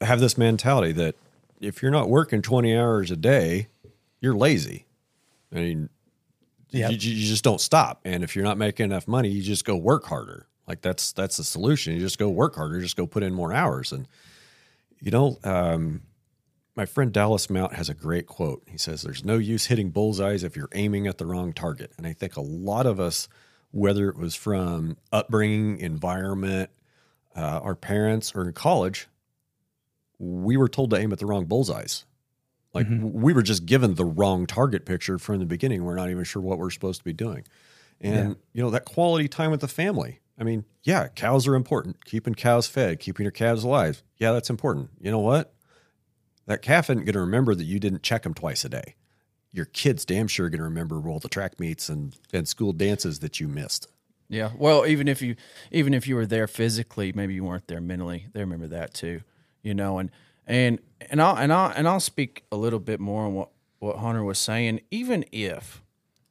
have 0.00 0.20
this 0.20 0.36
mentality 0.36 0.92
that 0.92 1.16
if 1.60 1.82
you're 1.82 1.90
not 1.90 2.08
working 2.08 2.42
20 2.42 2.76
hours 2.76 3.10
a 3.10 3.16
day, 3.16 3.68
you're 4.20 4.34
lazy. 4.36 4.86
I 5.52 5.56
mean, 5.56 5.88
Yep. 6.70 6.90
you, 6.90 6.96
you 6.96 7.26
just 7.26 7.44
don't 7.44 7.60
stop. 7.60 8.00
And 8.04 8.24
if 8.24 8.34
you're 8.34 8.44
not 8.44 8.58
making 8.58 8.84
enough 8.84 9.06
money, 9.08 9.28
you 9.28 9.40
just 9.42 9.64
go 9.64 9.76
work 9.76 10.04
harder. 10.06 10.46
Like 10.66 10.82
that's 10.82 11.12
that's 11.12 11.36
the 11.36 11.44
solution. 11.44 11.94
You 11.94 12.00
just 12.00 12.18
go 12.18 12.28
work 12.28 12.56
harder. 12.56 12.80
Just 12.80 12.96
go 12.96 13.06
put 13.06 13.22
in 13.22 13.32
more 13.32 13.52
hours. 13.52 13.92
And 13.92 14.08
you 15.00 15.10
know, 15.12 15.38
um, 15.44 16.02
my 16.74 16.84
friend 16.84 17.12
Dallas 17.12 17.48
Mount 17.48 17.74
has 17.74 17.88
a 17.88 17.94
great 17.94 18.26
quote. 18.26 18.62
He 18.66 18.76
says, 18.76 19.02
"There's 19.02 19.24
no 19.24 19.38
use 19.38 19.66
hitting 19.66 19.90
bullseyes 19.90 20.42
if 20.42 20.56
you're 20.56 20.68
aiming 20.74 21.06
at 21.06 21.18
the 21.18 21.24
wrong 21.26 21.52
target." 21.52 21.92
And 21.96 22.06
I 22.06 22.12
think 22.12 22.36
a 22.36 22.40
lot 22.42 22.84
of 22.84 22.98
us, 22.98 23.28
whether 23.70 24.08
it 24.08 24.16
was 24.16 24.34
from 24.34 24.96
upbringing, 25.12 25.78
environment, 25.78 26.68
uh, 27.36 27.60
our 27.62 27.76
parents, 27.76 28.34
or 28.34 28.42
in 28.48 28.52
college, 28.52 29.06
we 30.18 30.56
were 30.56 30.68
told 30.68 30.90
to 30.90 30.96
aim 30.96 31.12
at 31.12 31.18
the 31.18 31.26
wrong 31.26 31.44
bullseyes. 31.44 32.04
Like 32.72 32.86
mm-hmm. 32.86 33.06
w- 33.06 33.24
we 33.24 33.32
were 33.32 33.42
just 33.42 33.66
given 33.66 33.94
the 33.94 34.04
wrong 34.04 34.46
target 34.46 34.84
picture 34.84 35.18
from 35.18 35.38
the 35.38 35.46
beginning. 35.46 35.84
We're 35.84 35.96
not 35.96 36.10
even 36.10 36.24
sure 36.24 36.42
what 36.42 36.58
we're 36.58 36.70
supposed 36.70 37.00
to 37.00 37.04
be 37.04 37.12
doing. 37.12 37.44
And 38.00 38.36
you 38.52 38.62
know 38.62 38.70
that 38.70 38.84
quality 38.84 39.28
time 39.28 39.50
with 39.50 39.60
the 39.60 39.68
family. 39.68 40.20
I 40.38 40.44
mean, 40.44 40.66
yeah, 40.82 41.08
cows 41.08 41.46
are 41.46 41.54
important. 41.54 42.04
Keeping 42.04 42.34
cows 42.34 42.66
fed, 42.66 43.00
keeping 43.00 43.24
your 43.24 43.30
calves 43.30 43.64
alive. 43.64 44.02
Yeah, 44.18 44.32
that's 44.32 44.50
important. 44.50 44.90
You 45.00 45.10
know 45.10 45.18
what? 45.18 45.54
That 46.46 46.60
calf 46.60 46.90
isn't 46.90 47.04
going 47.04 47.14
to 47.14 47.20
remember 47.20 47.54
that 47.54 47.64
you 47.64 47.80
didn't 47.80 48.02
check 48.02 48.22
them 48.22 48.34
twice 48.34 48.64
a 48.64 48.68
day. 48.68 48.96
Your 49.52 49.64
kid's 49.64 50.04
damn 50.04 50.28
sure 50.28 50.50
going 50.50 50.58
to 50.58 50.64
remember 50.64 51.08
all 51.08 51.18
the 51.18 51.30
track 51.30 51.58
meets 51.58 51.88
and, 51.88 52.14
and 52.32 52.46
school 52.46 52.72
dances 52.72 53.20
that 53.20 53.40
you 53.40 53.48
missed. 53.48 53.88
Yeah. 54.28 54.50
Well, 54.56 54.86
even 54.86 55.08
if 55.08 55.22
you 55.22 55.36
even 55.70 55.94
if 55.94 56.06
you 56.06 56.16
were 56.16 56.26
there 56.26 56.46
physically, 56.46 57.12
maybe 57.14 57.34
you 57.34 57.44
weren't 57.44 57.68
there 57.68 57.80
mentally. 57.80 58.26
They 58.32 58.40
remember 58.40 58.66
that 58.68 58.92
too. 58.92 59.22
You 59.66 59.74
know, 59.74 59.98
and 59.98 60.12
and 60.46 60.78
and 61.10 61.20
I'll 61.20 61.36
and 61.36 61.52
I'll 61.52 61.72
and 61.74 61.88
I'll 61.88 61.98
speak 61.98 62.44
a 62.52 62.56
little 62.56 62.78
bit 62.78 63.00
more 63.00 63.24
on 63.24 63.34
what 63.34 63.48
what 63.80 63.96
Hunter 63.96 64.22
was 64.22 64.38
saying. 64.38 64.80
Even 64.92 65.24
if, 65.32 65.82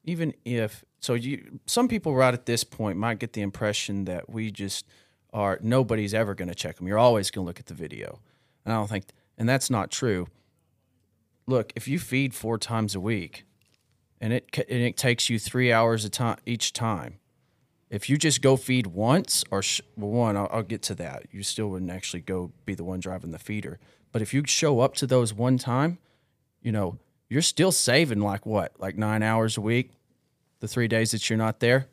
even 0.06 0.34
if, 0.46 0.86
so 1.02 1.16
you 1.16 1.60
some 1.66 1.90
people 1.90 2.16
right 2.16 2.34
at 2.34 2.46
this 2.46 2.64
point 2.64 2.98
might 2.98 3.20
get 3.20 3.34
the 3.34 3.42
impression 3.42 4.06
that 4.06 4.30
we 4.30 4.52
just 4.52 4.86
are 5.34 5.60
nobody's 5.62 6.14
ever 6.14 6.34
going 6.34 6.48
to 6.48 6.56
check 6.56 6.78
them. 6.78 6.88
You're 6.88 6.98
always 6.98 7.30
going 7.30 7.44
to 7.44 7.48
look 7.48 7.60
at 7.60 7.66
the 7.66 7.74
video, 7.74 8.22
and 8.64 8.74
I 8.74 8.78
don't 8.78 8.90
think, 8.90 9.08
and 9.38 9.50
that's 9.50 9.70
not 9.70 9.92
true. 9.92 10.28
Look, 11.46 11.74
if 11.76 11.90
you 11.90 12.00
feed 12.00 12.34
four 12.34 12.58
times 12.58 12.96
a 12.96 13.02
week, 13.02 13.44
and 14.22 14.32
it 14.32 14.48
and 14.70 14.82
it 14.82 14.96
takes 14.96 15.30
you 15.30 15.40
three 15.40 15.74
hours 15.74 16.06
a 16.06 16.10
time 16.10 16.38
each 16.46 16.72
time 16.72 17.20
if 17.90 18.10
you 18.10 18.18
just 18.18 18.42
go 18.42 18.58
feed 18.58 18.88
once 18.88 19.44
or 19.52 19.62
sh- 19.62 19.82
well, 19.96 20.12
one 20.12 20.38
I'll, 20.38 20.50
I'll 20.52 20.64
get 20.64 20.82
to 20.84 20.96
that. 20.96 21.28
You 21.32 21.44
still 21.44 21.70
wouldn't 21.70 21.92
actually 21.92 22.22
go 22.22 22.52
be 22.66 22.74
the 22.76 22.84
one 22.84 23.00
driving 23.00 23.32
the 23.32 23.40
feeder. 23.40 23.80
But 24.12 24.22
if 24.22 24.34
you 24.34 24.44
show 24.46 24.80
up 24.80 24.96
to 24.96 25.08
those 25.08 25.34
one 25.34 25.58
time 25.58 26.00
you 26.62 26.72
know 26.72 26.98
you're 27.30 27.42
still 27.42 27.72
saving 27.72 28.20
like 28.20 28.46
what 28.46 28.74
like 28.80 28.98
nine 28.98 29.22
hours 29.24 29.58
a 29.58 29.62
week 29.62 29.92
the 30.60 30.68
three 30.68 30.88
days 30.88 31.12
that 31.12 31.30
you're 31.30 31.38
not 31.38 31.60
there 31.60 31.88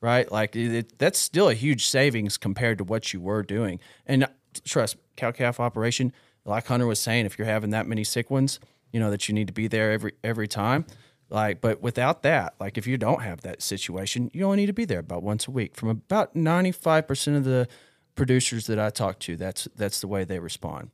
right? 0.00 0.30
Like 0.30 0.54
it, 0.54 0.98
that's 0.98 1.18
still 1.18 1.48
a 1.48 1.54
huge 1.54 1.86
savings 1.86 2.36
compared 2.36 2.78
to 2.78 2.84
what 2.84 3.12
you 3.12 3.20
were 3.20 3.42
doing. 3.42 3.80
And 4.06 4.24
uh, 4.24 4.28
trust 4.64 4.96
cow 5.16 5.30
calf 5.30 5.60
operation 5.60 6.12
like 6.44 6.66
hunter 6.66 6.86
was 6.86 6.98
saying 6.98 7.26
if 7.26 7.38
you're 7.38 7.46
having 7.46 7.70
that 7.70 7.86
many 7.86 8.02
sick 8.02 8.30
ones 8.30 8.58
you 8.92 8.98
know 8.98 9.10
that 9.10 9.28
you 9.28 9.34
need 9.34 9.46
to 9.46 9.52
be 9.52 9.68
there 9.68 9.92
every 9.92 10.12
every 10.24 10.48
time 10.48 10.84
like 11.30 11.60
but 11.60 11.82
without 11.82 12.22
that 12.22 12.54
like 12.58 12.78
if 12.78 12.86
you 12.86 12.96
don't 12.96 13.22
have 13.22 13.42
that 13.42 13.62
situation 13.62 14.30
you 14.32 14.44
only 14.44 14.58
need 14.58 14.66
to 14.66 14.72
be 14.72 14.84
there 14.84 15.00
about 15.00 15.22
once 15.22 15.46
a 15.46 15.50
week 15.50 15.76
from 15.76 15.88
about 15.88 16.34
95% 16.34 17.36
of 17.36 17.44
the 17.44 17.68
producers 18.14 18.66
that 18.66 18.78
i 18.78 18.90
talk 18.90 19.18
to 19.18 19.36
that's 19.36 19.68
that's 19.76 20.00
the 20.00 20.08
way 20.08 20.24
they 20.24 20.38
respond. 20.38 20.90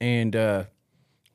And 0.00 0.36
uh 0.36 0.64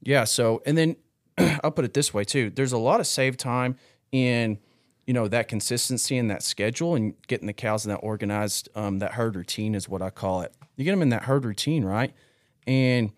yeah 0.01 0.23
so 0.23 0.61
and 0.65 0.77
then 0.77 0.95
i'll 1.63 1.71
put 1.71 1.85
it 1.85 1.93
this 1.93 2.13
way 2.13 2.23
too 2.23 2.49
there's 2.49 2.71
a 2.71 2.77
lot 2.77 2.99
of 2.99 3.07
save 3.07 3.37
time 3.37 3.75
in 4.11 4.59
you 5.07 5.13
know 5.13 5.27
that 5.27 5.47
consistency 5.47 6.17
and 6.17 6.29
that 6.29 6.43
schedule 6.43 6.95
and 6.95 7.15
getting 7.27 7.47
the 7.47 7.53
cows 7.53 7.85
in 7.85 7.89
that 7.89 7.97
organized 7.97 8.69
um, 8.75 8.99
that 8.99 9.13
herd 9.13 9.35
routine 9.35 9.75
is 9.75 9.89
what 9.89 10.01
i 10.01 10.09
call 10.09 10.41
it. 10.41 10.53
You 10.75 10.85
get 10.85 10.91
them 10.91 11.01
in 11.01 11.09
that 11.09 11.23
herd 11.23 11.43
routine 11.45 11.83
right? 11.83 12.13
And 12.67 13.11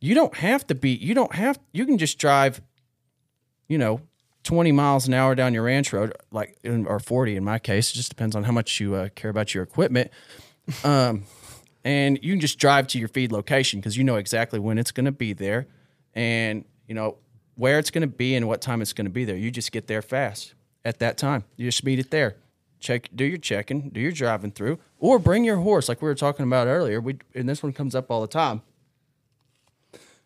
you 0.00 0.14
don't 0.14 0.34
have 0.36 0.66
to 0.68 0.74
be 0.74 0.90
you 0.90 1.14
don't 1.14 1.34
have 1.34 1.58
you 1.72 1.84
can 1.86 1.98
just 1.98 2.18
drive 2.18 2.60
you 3.68 3.78
know 3.78 4.00
20 4.44 4.72
miles 4.72 5.06
an 5.06 5.14
hour 5.14 5.34
down 5.34 5.52
your 5.52 5.64
ranch 5.64 5.92
road 5.92 6.14
like 6.30 6.56
or 6.64 6.98
40 6.98 7.36
in 7.36 7.44
my 7.44 7.58
case 7.58 7.90
it 7.90 7.94
just 7.94 8.08
depends 8.08 8.34
on 8.34 8.44
how 8.44 8.52
much 8.52 8.80
you 8.80 8.94
uh, 8.94 9.08
care 9.14 9.30
about 9.30 9.54
your 9.54 9.62
equipment 9.62 10.10
um, 10.84 11.24
and 11.84 12.18
you 12.22 12.32
can 12.32 12.40
just 12.40 12.58
drive 12.58 12.86
to 12.88 12.98
your 12.98 13.08
feed 13.08 13.32
location 13.32 13.80
because 13.80 13.96
you 13.96 14.04
know 14.04 14.16
exactly 14.16 14.58
when 14.58 14.78
it's 14.78 14.90
going 14.90 15.04
to 15.06 15.12
be 15.12 15.32
there 15.32 15.66
and 16.14 16.64
you 16.86 16.94
know 16.94 17.16
where 17.60 17.78
it's 17.78 17.90
going 17.90 18.00
to 18.00 18.06
be 18.06 18.34
and 18.34 18.48
what 18.48 18.62
time 18.62 18.80
it's 18.80 18.94
going 18.94 19.04
to 19.04 19.10
be 19.10 19.26
there. 19.26 19.36
You 19.36 19.50
just 19.50 19.70
get 19.70 19.86
there 19.86 20.00
fast 20.00 20.54
at 20.82 20.98
that 21.00 21.18
time. 21.18 21.44
You 21.56 21.66
just 21.66 21.84
meet 21.84 21.98
it 21.98 22.10
there. 22.10 22.36
Check, 22.78 23.10
do 23.14 23.22
your 23.22 23.36
checking, 23.36 23.90
do 23.90 24.00
your 24.00 24.12
driving 24.12 24.50
through, 24.50 24.78
or 24.98 25.18
bring 25.18 25.44
your 25.44 25.58
horse, 25.58 25.86
like 25.86 26.00
we 26.00 26.08
were 26.08 26.14
talking 26.14 26.46
about 26.46 26.66
earlier. 26.66 26.98
We 26.98 27.18
and 27.34 27.46
this 27.46 27.62
one 27.62 27.74
comes 27.74 27.94
up 27.94 28.10
all 28.10 28.22
the 28.22 28.26
time. 28.26 28.62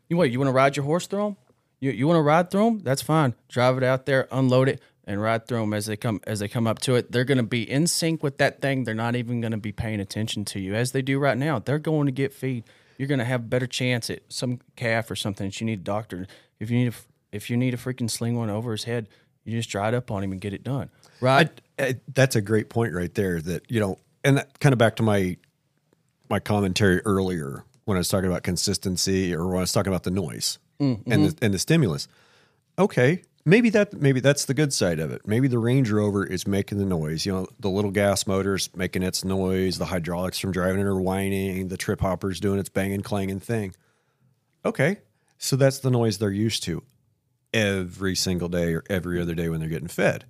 You 0.09 0.17
what? 0.17 0.31
You 0.31 0.39
want 0.39 0.49
to 0.49 0.53
ride 0.53 0.77
your 0.77 0.85
horse 0.85 1.09
through 1.09 1.25
them? 1.25 1.37
You 1.85 1.91
you 1.91 2.07
want 2.07 2.17
to 2.17 2.23
ride 2.23 2.51
through 2.51 2.65
them? 2.65 2.79
That's 2.79 3.03
fine. 3.03 3.35
Drive 3.51 3.77
it 3.77 3.83
out 3.83 4.07
there, 4.07 4.27
unload 4.33 4.71
it, 4.71 4.81
and 5.07 5.21
ride 5.21 5.47
through 5.47 5.61
them 5.61 5.75
as 5.75 5.85
they 5.85 5.99
come 5.99 6.19
as 6.27 6.39
they 6.39 6.49
come 6.49 6.67
up 6.67 6.79
to 6.81 6.95
it. 6.95 7.13
They're 7.13 7.25
going 7.25 7.37
to 7.37 7.45
be 7.45 7.71
in 7.71 7.87
sync 7.87 8.23
with 8.23 8.39
that 8.39 8.63
thing. 8.63 8.85
They're 8.85 8.95
not 8.95 9.17
even 9.17 9.43
going 9.43 9.51
to 9.51 9.59
be 9.59 9.71
paying 9.71 10.01
attention 10.01 10.47
to 10.47 10.61
you 10.61 10.75
as 10.75 10.93
they 10.93 11.03
do 11.03 11.19
right 11.19 11.37
now. 11.37 11.59
They're 11.59 11.79
going 11.79 12.07
to 12.07 12.13
get 12.13 12.33
feed. 12.33 12.65
You're 12.97 13.09
going 13.09 13.19
to 13.19 13.27
have 13.27 13.41
a 13.41 13.45
better 13.45 13.67
chance 13.67 14.09
at 14.09 14.21
some 14.31 14.61
calf 14.77 15.11
or 15.11 15.17
something 15.17 15.49
that 15.49 15.61
you 15.61 15.67
need 15.67 15.81
a 15.81 15.83
doctor. 15.83 16.27
If 16.59 16.71
you 16.71 16.79
need 16.79 16.89
a, 16.89 17.37
if 17.37 17.51
you 17.51 17.59
need 17.59 17.75
a 17.75 17.77
freaking 17.77 18.11
sling 18.11 18.35
one 18.35 18.49
over 18.49 18.73
his 18.73 18.85
head, 18.85 19.09
you 19.45 19.61
just 19.61 19.75
it 19.75 19.95
up 19.95 20.11
on 20.11 20.25
him 20.25 20.33
and 20.33 20.41
get 20.41 20.55
it 20.55 20.65
done. 20.65 20.89
Right? 21.21 21.51
I, 21.79 21.83
I, 21.83 21.95
that's 22.15 22.35
a 22.35 22.41
great 22.41 22.71
point 22.71 22.95
right 22.95 23.13
there. 23.15 23.43
That 23.43 23.71
you 23.71 23.81
know, 23.81 23.99
and 24.25 24.39
that 24.39 24.59
kind 24.59 24.73
of 24.73 24.79
back 24.79 24.97
to 24.97 25.03
my 25.03 25.37
my 26.31 26.39
commentary 26.41 27.03
earlier 27.03 27.63
when 27.85 27.99
I 27.99 28.01
was 28.01 28.09
talking 28.09 28.31
about 28.31 28.43
consistency 28.43 29.35
or 29.35 29.47
when 29.49 29.59
I 29.59 29.61
was 29.61 29.73
talking 29.73 29.93
about 29.93 30.05
the 30.05 30.11
noise 30.11 30.59
Mm-hmm. 30.85 31.13
and 31.13 31.27
the 31.27 31.45
and 31.45 31.55
the 31.55 31.59
stimulus. 31.59 32.09
Okay, 32.79 33.23
maybe 33.45 33.71
that 33.71 33.95
maybe 33.95 34.21
that's 34.21 34.45
the 34.45 34.55
good 34.55 34.73
side 34.73 34.99
of 34.99 35.11
it. 35.11 35.27
Maybe 35.27 35.49
the 35.49 35.59
Ranch 35.59 35.91
Rover 35.91 36.25
is 36.25 36.47
making 36.47 36.79
the 36.79 36.85
noise. 36.85 37.25
You 37.25 37.33
know, 37.33 37.47
the 37.59 37.71
little 37.71 37.91
gas 37.91 38.27
motors 38.27 38.69
making 38.75 39.03
its 39.03 39.25
noise, 39.25 39.79
the 39.79 39.87
hydraulics 39.87 40.39
from 40.39 40.53
driving 40.53 40.81
it 40.81 40.87
are 40.87 41.01
whining, 41.01 41.69
the 41.69 41.77
trip 41.77 42.01
hopper's 42.01 42.41
doing 42.41 42.59
its 42.59 42.69
banging 42.69 43.03
clanging 43.03 43.41
thing. 43.41 43.75
Okay, 44.65 44.99
so 45.39 45.57
that's 45.57 45.79
the 45.79 45.91
noise 45.91 46.19
they're 46.19 46.31
used 46.31 46.63
to 46.65 46.83
every 47.55 48.17
single 48.17 48.49
day 48.49 48.75
or 48.75 48.83
every 48.91 49.21
other 49.21 49.35
day 49.35 49.49
when 49.49 49.61
they're 49.61 49.69
getting 49.69 49.89
fed. 49.89 50.25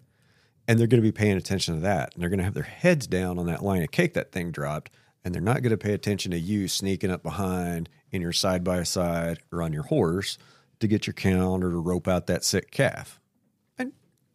And 0.68 0.78
they're 0.78 0.86
going 0.86 1.02
to 1.02 1.06
be 1.06 1.12
paying 1.12 1.36
attention 1.36 1.74
to 1.74 1.80
that. 1.80 2.14
And 2.14 2.22
they're 2.22 2.30
going 2.30 2.38
to 2.38 2.44
have 2.44 2.54
their 2.54 2.62
heads 2.62 3.06
down 3.06 3.38
on 3.38 3.46
that 3.46 3.64
line 3.64 3.82
of 3.82 3.90
cake 3.90 4.14
that 4.14 4.32
thing 4.32 4.50
dropped. 4.50 4.90
And 5.24 5.34
they're 5.34 5.42
not 5.42 5.62
going 5.62 5.70
to 5.70 5.78
pay 5.78 5.94
attention 5.94 6.30
to 6.32 6.38
you 6.38 6.68
sneaking 6.68 7.10
up 7.10 7.22
behind 7.22 7.88
in 8.14 8.22
your 8.22 8.32
side 8.32 8.62
by 8.64 8.82
side 8.84 9.40
or 9.52 9.60
on 9.62 9.72
your 9.72 9.82
horse 9.82 10.38
to 10.80 10.86
get 10.86 11.06
your 11.06 11.14
count 11.14 11.64
or 11.64 11.70
to 11.70 11.78
rope 11.78 12.08
out 12.08 12.26
that 12.26 12.44
sick 12.44 12.70
calf. 12.70 13.20
And 13.78 13.92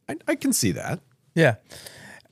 I, 0.08 0.15
I 0.28 0.36
can 0.36 0.54
see 0.54 0.72
that. 0.72 1.00
Yeah. 1.34 1.56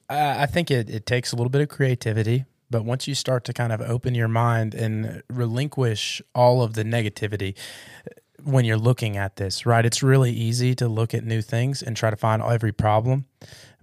I 0.09 0.43
I 0.43 0.45
think 0.45 0.69
it, 0.71 0.89
it 0.89 1.05
takes 1.05 1.31
a 1.31 1.35
little 1.35 1.49
bit 1.49 1.61
of 1.61 1.69
creativity, 1.69 2.45
but 2.69 2.83
once 2.83 3.07
you 3.07 3.15
start 3.15 3.43
to 3.45 3.53
kind 3.53 3.71
of 3.71 3.81
open 3.81 4.15
your 4.15 4.27
mind 4.27 4.75
and 4.75 5.23
relinquish 5.29 6.21
all 6.35 6.61
of 6.61 6.73
the 6.73 6.83
negativity 6.83 7.57
uh, 8.05 8.11
when 8.43 8.65
you're 8.65 8.77
looking 8.77 9.17
at 9.17 9.37
this, 9.37 9.65
right? 9.65 9.85
It's 9.85 10.03
really 10.03 10.31
easy 10.31 10.75
to 10.75 10.87
look 10.87 11.13
at 11.13 11.23
new 11.23 11.41
things 11.41 11.81
and 11.81 11.97
try 11.97 12.09
to 12.09 12.15
find 12.15 12.41
every 12.41 12.71
problem. 12.71 13.25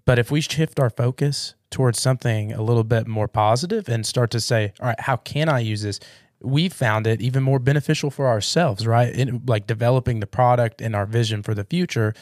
But 0.04 0.18
if 0.18 0.30
we 0.30 0.40
shift 0.40 0.78
our 0.78 0.90
focus 0.90 1.54
towards 1.70 2.00
something 2.00 2.52
a 2.52 2.62
little 2.62 2.84
bit 2.84 3.06
more 3.06 3.26
positive 3.26 3.88
and 3.88 4.06
start 4.06 4.30
to 4.30 4.40
say, 4.40 4.72
all 4.80 4.88
right, 4.88 5.00
how 5.00 5.16
can 5.16 5.48
I 5.48 5.60
use 5.60 5.82
this? 5.82 5.98
We 6.44 6.68
found 6.68 7.06
it 7.06 7.20
even 7.22 7.42
more 7.42 7.58
beneficial 7.58 8.10
for 8.10 8.28
ourselves, 8.28 8.86
right? 8.86 9.28
Like 9.48 9.66
developing 9.66 10.20
the 10.20 10.26
product 10.26 10.80
and 10.80 10.94
our 10.94 11.06
vision 11.06 11.42
for 11.42 11.54
the 11.54 11.64
future 11.64 12.14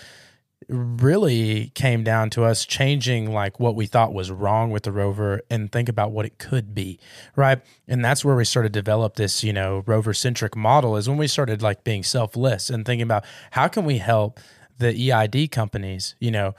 really 0.68 1.70
came 1.74 2.04
down 2.04 2.30
to 2.30 2.44
us 2.44 2.64
changing 2.64 3.32
like 3.32 3.58
what 3.58 3.74
we 3.74 3.86
thought 3.86 4.12
was 4.12 4.30
wrong 4.30 4.70
with 4.70 4.84
the 4.84 4.92
rover 4.92 5.40
and 5.50 5.70
think 5.72 5.88
about 5.88 6.12
what 6.12 6.24
it 6.24 6.38
could 6.38 6.74
be 6.74 6.98
right 7.36 7.60
and 7.88 8.04
that's 8.04 8.24
where 8.24 8.36
we 8.36 8.44
started 8.44 8.72
to 8.72 8.80
develop 8.80 9.16
this 9.16 9.42
you 9.42 9.52
know 9.52 9.82
rover 9.86 10.14
centric 10.14 10.56
model 10.56 10.96
is 10.96 11.08
when 11.08 11.18
we 11.18 11.26
started 11.26 11.62
like 11.62 11.84
being 11.84 12.02
selfless 12.02 12.70
and 12.70 12.86
thinking 12.86 13.02
about 13.02 13.24
how 13.52 13.68
can 13.68 13.84
we 13.84 13.98
help 13.98 14.38
the 14.78 15.12
eid 15.12 15.50
companies 15.50 16.14
you 16.20 16.30
know 16.30 16.54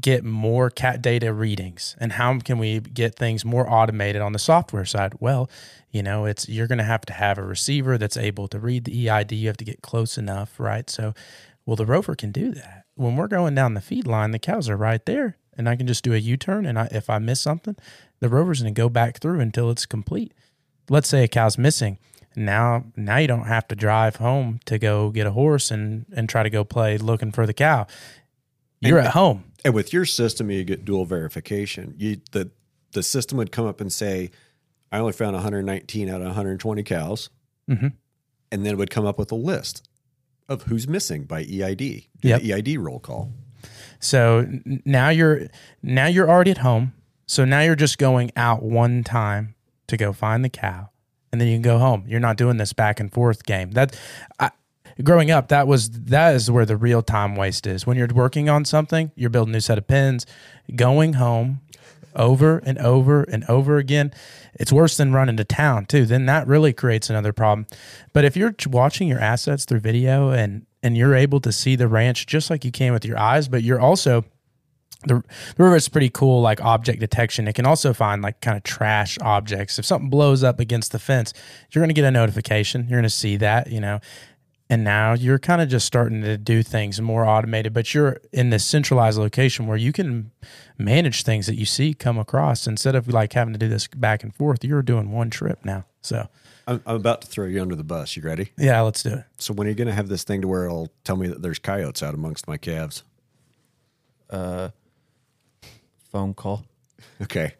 get 0.00 0.24
more 0.24 0.70
cat 0.70 1.02
data 1.02 1.32
readings? 1.32 1.96
And 2.00 2.12
how 2.12 2.38
can 2.40 2.58
we 2.58 2.80
get 2.80 3.16
things 3.16 3.44
more 3.44 3.70
automated 3.70 4.22
on 4.22 4.32
the 4.32 4.38
software 4.38 4.84
side? 4.84 5.14
Well 5.20 5.48
you 5.90 6.02
know 6.02 6.26
it's 6.26 6.48
you're 6.48 6.66
going 6.66 6.78
to 6.78 6.84
have 6.84 7.00
to 7.00 7.14
have 7.14 7.38
a 7.38 7.42
receiver 7.42 7.96
that's 7.96 8.18
able 8.18 8.46
to 8.46 8.58
read 8.58 8.84
the 8.84 9.08
eid 9.08 9.32
you 9.32 9.46
have 9.46 9.56
to 9.56 9.64
get 9.64 9.80
close 9.82 10.18
enough 10.18 10.58
right? 10.60 10.90
So 10.90 11.14
well 11.64 11.76
the 11.76 11.86
rover 11.86 12.14
can 12.14 12.32
do 12.32 12.52
that. 12.52 12.84
When 12.94 13.16
we're 13.16 13.28
going 13.28 13.54
down 13.54 13.74
the 13.74 13.80
feed 13.80 14.06
line 14.06 14.32
the 14.32 14.38
cows 14.38 14.68
are 14.68 14.76
right 14.76 15.04
there 15.06 15.36
and 15.56 15.68
i 15.68 15.76
can 15.76 15.86
just 15.86 16.04
do 16.04 16.14
a 16.14 16.18
u-turn 16.18 16.66
and 16.66 16.78
I, 16.78 16.88
if 16.92 17.10
i 17.10 17.18
miss 17.18 17.40
something 17.40 17.76
the 18.20 18.28
rover's 18.28 18.62
going 18.62 18.74
to 18.74 18.78
go 18.80 18.88
back 18.88 19.20
through 19.20 19.40
until 19.40 19.70
it's 19.70 19.86
complete. 19.86 20.32
Let's 20.90 21.08
say 21.08 21.24
a 21.24 21.28
cow's 21.28 21.58
missing. 21.58 21.98
Now 22.36 22.84
now 22.96 23.16
you 23.16 23.26
don't 23.26 23.46
have 23.46 23.66
to 23.68 23.74
drive 23.74 24.16
home 24.16 24.60
to 24.66 24.78
go 24.78 25.10
get 25.10 25.26
a 25.26 25.32
horse 25.32 25.70
and 25.70 26.06
and 26.14 26.28
try 26.28 26.42
to 26.42 26.50
go 26.50 26.62
play 26.62 26.96
looking 26.96 27.32
for 27.32 27.46
the 27.46 27.54
cow 27.54 27.86
you're 28.80 28.98
at 28.98 29.12
home 29.12 29.44
And 29.64 29.74
with 29.74 29.92
your 29.92 30.04
system, 30.04 30.50
you 30.50 30.62
get 30.64 30.84
dual 30.84 31.04
verification. 31.04 31.94
You 31.98 32.20
the 32.32 32.50
the 32.92 33.02
system 33.02 33.36
would 33.38 33.52
come 33.52 33.66
up 33.66 33.80
and 33.80 33.92
say, 33.92 34.30
"I 34.92 34.98
only 34.98 35.12
found 35.12 35.34
119 35.34 36.08
out 36.08 36.20
of 36.22 36.26
120 36.28 36.82
cows," 36.84 37.28
Mhm. 37.68 37.92
and 38.52 38.64
then 38.64 38.72
it 38.74 38.76
would 38.78 38.90
come 38.90 39.04
up 39.04 39.18
with 39.18 39.30
a 39.32 39.34
list 39.36 39.86
of 40.48 40.62
who's 40.64 40.88
missing 40.88 41.24
by 41.24 41.40
EID. 41.42 42.08
Yep. 42.22 42.40
the 42.42 42.52
EID 42.54 42.76
roll 42.78 42.98
call. 43.00 43.32
So 44.00 44.46
now 44.84 45.08
you're 45.10 45.48
now 45.82 46.06
you're 46.06 46.28
already 46.30 46.52
at 46.52 46.58
home. 46.58 46.92
So 47.26 47.44
now 47.44 47.60
you're 47.60 47.76
just 47.76 47.98
going 47.98 48.30
out 48.36 48.62
one 48.62 49.04
time 49.04 49.54
to 49.88 49.96
go 49.96 50.12
find 50.12 50.44
the 50.44 50.48
cow, 50.48 50.90
and 51.32 51.40
then 51.40 51.48
you 51.48 51.54
can 51.56 51.62
go 51.62 51.78
home. 51.78 52.04
You're 52.06 52.20
not 52.20 52.36
doing 52.38 52.56
this 52.56 52.72
back 52.72 53.00
and 53.00 53.12
forth 53.12 53.44
game. 53.44 53.72
That 53.72 53.98
I, 54.38 54.50
growing 55.02 55.30
up, 55.30 55.48
that 55.48 55.66
was 55.66 55.90
that 55.90 56.34
is 56.34 56.50
where 56.50 56.66
the 56.66 56.76
real 56.76 57.02
time 57.02 57.36
waste 57.36 57.66
is. 57.66 57.86
When 57.86 57.96
you're 57.96 58.08
working 58.08 58.48
on 58.48 58.64
something, 58.64 59.10
you're 59.14 59.30
building 59.30 59.54
a 59.54 59.56
new 59.56 59.60
set 59.60 59.78
of 59.78 59.86
pins, 59.86 60.26
going 60.74 61.14
home 61.14 61.60
over 62.16 62.58
and 62.58 62.78
over 62.78 63.22
and 63.22 63.44
over 63.44 63.78
again. 63.78 64.12
It's 64.54 64.72
worse 64.72 64.96
than 64.96 65.12
running 65.12 65.36
to 65.36 65.44
town 65.44 65.86
too. 65.86 66.04
Then 66.04 66.26
that 66.26 66.46
really 66.46 66.72
creates 66.72 67.10
another 67.10 67.32
problem. 67.32 67.66
But 68.12 68.24
if 68.24 68.36
you're 68.36 68.54
watching 68.66 69.08
your 69.08 69.20
assets 69.20 69.64
through 69.64 69.80
video 69.80 70.30
and 70.30 70.66
and 70.82 70.96
you're 70.96 71.14
able 71.14 71.40
to 71.40 71.52
see 71.52 71.76
the 71.76 71.88
ranch 71.88 72.26
just 72.26 72.50
like 72.50 72.64
you 72.64 72.70
can 72.70 72.92
with 72.92 73.04
your 73.04 73.18
eyes, 73.18 73.48
but 73.48 73.62
you're 73.62 73.80
also 73.80 74.24
the, 75.04 75.22
the 75.56 75.62
river 75.62 75.76
is 75.76 75.88
pretty 75.88 76.10
cool, 76.10 76.40
like 76.40 76.60
object 76.60 76.98
detection. 76.98 77.46
It 77.46 77.54
can 77.54 77.66
also 77.66 77.92
find 77.92 78.20
like 78.20 78.40
kind 78.40 78.56
of 78.56 78.64
trash 78.64 79.16
objects. 79.20 79.78
If 79.78 79.84
something 79.84 80.10
blows 80.10 80.42
up 80.42 80.58
against 80.58 80.90
the 80.90 80.98
fence, 80.98 81.32
you're 81.70 81.80
going 81.80 81.90
to 81.90 81.94
get 81.94 82.04
a 82.04 82.10
notification. 82.10 82.82
You're 82.82 82.98
going 82.98 83.04
to 83.04 83.10
see 83.10 83.36
that, 83.36 83.70
you 83.70 83.80
know. 83.80 84.00
And 84.70 84.84
now 84.84 85.14
you're 85.14 85.38
kind 85.38 85.62
of 85.62 85.68
just 85.68 85.86
starting 85.86 86.20
to 86.22 86.36
do 86.36 86.62
things 86.62 87.00
more 87.00 87.24
automated, 87.24 87.72
but 87.72 87.94
you're 87.94 88.20
in 88.32 88.50
this 88.50 88.66
centralized 88.66 89.18
location 89.18 89.66
where 89.66 89.78
you 89.78 89.92
can 89.92 90.30
manage 90.76 91.22
things 91.22 91.46
that 91.46 91.54
you 91.54 91.64
see 91.64 91.94
come 91.94 92.18
across 92.18 92.66
instead 92.66 92.94
of 92.94 93.08
like 93.08 93.32
having 93.32 93.54
to 93.54 93.58
do 93.58 93.68
this 93.68 93.86
back 93.86 94.22
and 94.22 94.34
forth. 94.34 94.62
You're 94.62 94.82
doing 94.82 95.10
one 95.10 95.30
trip 95.30 95.64
now. 95.64 95.86
So, 96.02 96.28
I'm, 96.66 96.82
I'm 96.84 96.96
about 96.96 97.22
to 97.22 97.26
throw 97.26 97.46
you 97.46 97.62
under 97.62 97.76
the 97.76 97.84
bus. 97.84 98.14
You 98.14 98.22
ready? 98.22 98.50
yeah, 98.58 98.80
let's 98.82 99.02
do 99.02 99.14
it. 99.14 99.24
So 99.38 99.54
when 99.54 99.66
are 99.66 99.70
you 99.70 99.76
going 99.76 99.88
to 99.88 99.94
have 99.94 100.08
this 100.08 100.22
thing 100.22 100.42
to 100.42 100.48
where 100.48 100.66
it'll 100.66 100.92
tell 101.02 101.16
me 101.16 101.28
that 101.28 101.40
there's 101.40 101.58
coyotes 101.58 102.02
out 102.02 102.12
amongst 102.12 102.46
my 102.46 102.58
calves? 102.58 103.04
uh 104.28 104.68
Phone 106.12 106.34
call. 106.34 106.64
Okay. 107.22 107.54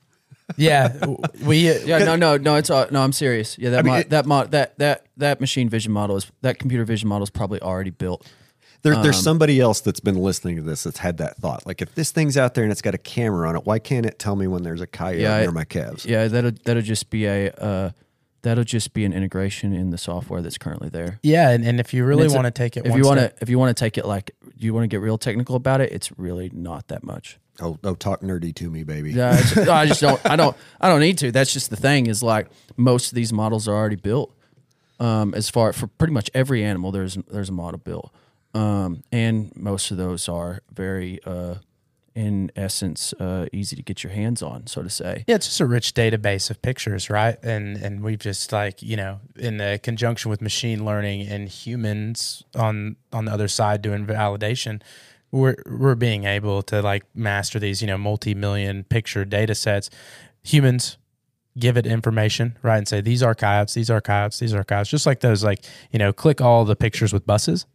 Yeah, 0.56 1.04
we 1.44 1.70
Yeah, 1.84 1.98
no, 2.04 2.16
no, 2.16 2.36
no. 2.36 2.54
It's 2.56 2.70
uh, 2.70 2.88
no. 2.90 3.02
I'm 3.02 3.12
serious. 3.12 3.58
Yeah, 3.58 3.70
that 3.70 3.84
mean, 3.84 3.94
mo- 3.94 4.00
it- 4.00 4.10
that 4.10 4.26
mo- 4.26 4.46
that 4.46 4.78
that 4.78 5.06
that 5.16 5.40
machine 5.40 5.68
vision 5.68 5.92
model 5.92 6.16
is 6.16 6.30
that 6.42 6.58
computer 6.58 6.84
vision 6.84 7.08
model 7.08 7.22
is 7.24 7.30
probably 7.30 7.60
already 7.60 7.90
built. 7.90 8.26
There, 8.82 8.94
Um, 8.94 9.02
there's 9.02 9.20
somebody 9.20 9.60
else 9.60 9.80
that's 9.80 9.98
been 10.00 10.14
listening 10.16 10.54
to 10.56 10.62
this 10.62 10.84
that's 10.84 10.98
had 10.98 11.18
that 11.18 11.36
thought. 11.38 11.66
Like, 11.66 11.82
if 11.82 11.96
this 11.96 12.12
thing's 12.12 12.36
out 12.36 12.54
there 12.54 12.62
and 12.62 12.70
it's 12.70 12.80
got 12.80 12.94
a 12.94 12.98
camera 12.98 13.48
on 13.48 13.56
it, 13.56 13.66
why 13.66 13.80
can't 13.80 14.06
it 14.06 14.20
tell 14.20 14.36
me 14.36 14.46
when 14.46 14.62
there's 14.62 14.80
a 14.80 14.86
coyote 14.86 15.20
Yeah, 15.22 15.40
near 15.40 15.48
it- 15.48 15.52
my 15.52 15.64
calves? 15.64 16.04
Yeah, 16.06 16.28
that'll 16.28 16.52
that'll 16.64 16.82
just 16.82 17.10
be 17.10 17.26
a 17.26 17.50
uh, 17.54 17.90
that'll 18.42 18.62
just 18.64 18.94
be 18.94 19.04
an 19.04 19.12
integration 19.12 19.72
in 19.74 19.90
the 19.90 19.98
software 19.98 20.40
that's 20.42 20.58
currently 20.58 20.88
there. 20.88 21.18
yeah, 21.24 21.50
and, 21.50 21.64
and 21.66 21.80
if 21.80 21.92
you 21.92 22.04
really 22.04 22.24
It's 22.24 22.32
a- 22.32 22.36
want 22.36 22.46
to 22.46 22.52
take 22.52 22.76
it, 22.76 22.86
if 22.86 22.90
one 22.92 22.98
you 23.00 23.04
want 23.04 23.18
to 23.18 23.26
step- 23.26 23.38
if 23.42 23.48
you 23.48 23.58
want 23.58 23.76
to 23.76 23.80
take 23.84 23.98
it 23.98 24.06
like 24.06 24.30
you 24.56 24.72
want 24.72 24.84
to 24.84 24.88
get 24.88 25.00
real 25.00 25.18
technical 25.18 25.56
about 25.56 25.80
it, 25.80 25.90
it's 25.92 26.16
really 26.16 26.48
not 26.54 26.86
that 26.88 27.02
much. 27.02 27.38
Oh, 27.60 27.78
oh, 27.82 27.94
talk 27.94 28.20
nerdy 28.20 28.54
to 28.56 28.70
me, 28.70 28.84
baby. 28.84 29.12
Yeah, 29.12 29.30
I 29.30 29.36
just, 29.36 29.56
I 29.68 29.86
just 29.86 30.00
don't 30.00 30.20
I 30.24 30.36
don't 30.42 30.56
I 30.80 30.88
don't 30.88 31.00
need 31.00 31.18
to. 31.18 31.32
That's 31.32 31.52
just 31.52 31.70
the 31.70 31.76
thing 31.76 32.06
is 32.06 32.22
like 32.22 32.48
most 32.76 33.08
of 33.08 33.14
these 33.16 33.32
models 33.32 33.66
are 33.68 33.74
already 33.74 33.96
built. 33.96 34.34
Um, 35.00 35.32
as 35.34 35.48
far 35.48 35.72
for 35.72 35.86
pretty 35.86 36.12
much 36.12 36.30
every 36.34 36.64
animal, 36.64 36.90
there's 36.90 37.16
there's 37.30 37.48
a 37.48 37.52
model 37.52 37.78
built, 37.78 38.12
um, 38.54 39.02
and 39.12 39.52
most 39.56 39.90
of 39.92 39.96
those 39.96 40.28
are 40.28 40.60
very, 40.72 41.20
uh, 41.24 41.56
in 42.16 42.50
essence, 42.56 43.12
uh, 43.14 43.46
easy 43.52 43.76
to 43.76 43.82
get 43.82 44.02
your 44.02 44.12
hands 44.12 44.42
on, 44.42 44.66
so 44.66 44.82
to 44.82 44.90
say. 44.90 45.24
Yeah, 45.28 45.36
it's 45.36 45.46
just 45.46 45.60
a 45.60 45.66
rich 45.66 45.94
database 45.94 46.50
of 46.50 46.60
pictures, 46.62 47.10
right? 47.10 47.36
And 47.44 47.76
and 47.76 48.02
we've 48.02 48.18
just 48.18 48.50
like 48.52 48.82
you 48.82 48.96
know, 48.96 49.20
in 49.36 49.58
the 49.58 49.78
conjunction 49.82 50.30
with 50.30 50.42
machine 50.42 50.84
learning 50.84 51.28
and 51.28 51.48
humans 51.48 52.42
on 52.56 52.96
on 53.12 53.26
the 53.26 53.32
other 53.32 53.46
side 53.46 53.82
doing 53.82 54.04
validation, 54.04 54.82
we're 55.30 55.56
we're 55.66 55.94
being 55.94 56.24
able 56.24 56.62
to 56.62 56.82
like 56.82 57.04
master 57.14 57.58
these 57.58 57.80
you 57.80 57.86
know 57.86 57.98
multi 57.98 58.34
million 58.34 58.84
picture 58.84 59.24
data 59.24 59.54
sets. 59.54 59.90
Humans 60.44 60.96
give 61.58 61.76
it 61.76 61.86
information, 61.86 62.56
right, 62.62 62.78
and 62.78 62.86
say 62.88 63.00
these 63.00 63.22
are 63.22 63.34
coyotes, 63.34 63.74
these 63.74 63.90
are 63.90 64.00
coyotes, 64.00 64.38
these 64.38 64.54
are 64.54 64.62
coyotes, 64.64 64.88
just 64.88 65.06
like 65.06 65.20
those 65.20 65.42
like 65.44 65.64
you 65.90 65.98
know, 65.98 66.12
click 66.12 66.40
all 66.40 66.64
the 66.64 66.76
pictures 66.76 67.12
with 67.12 67.26
buses. 67.26 67.66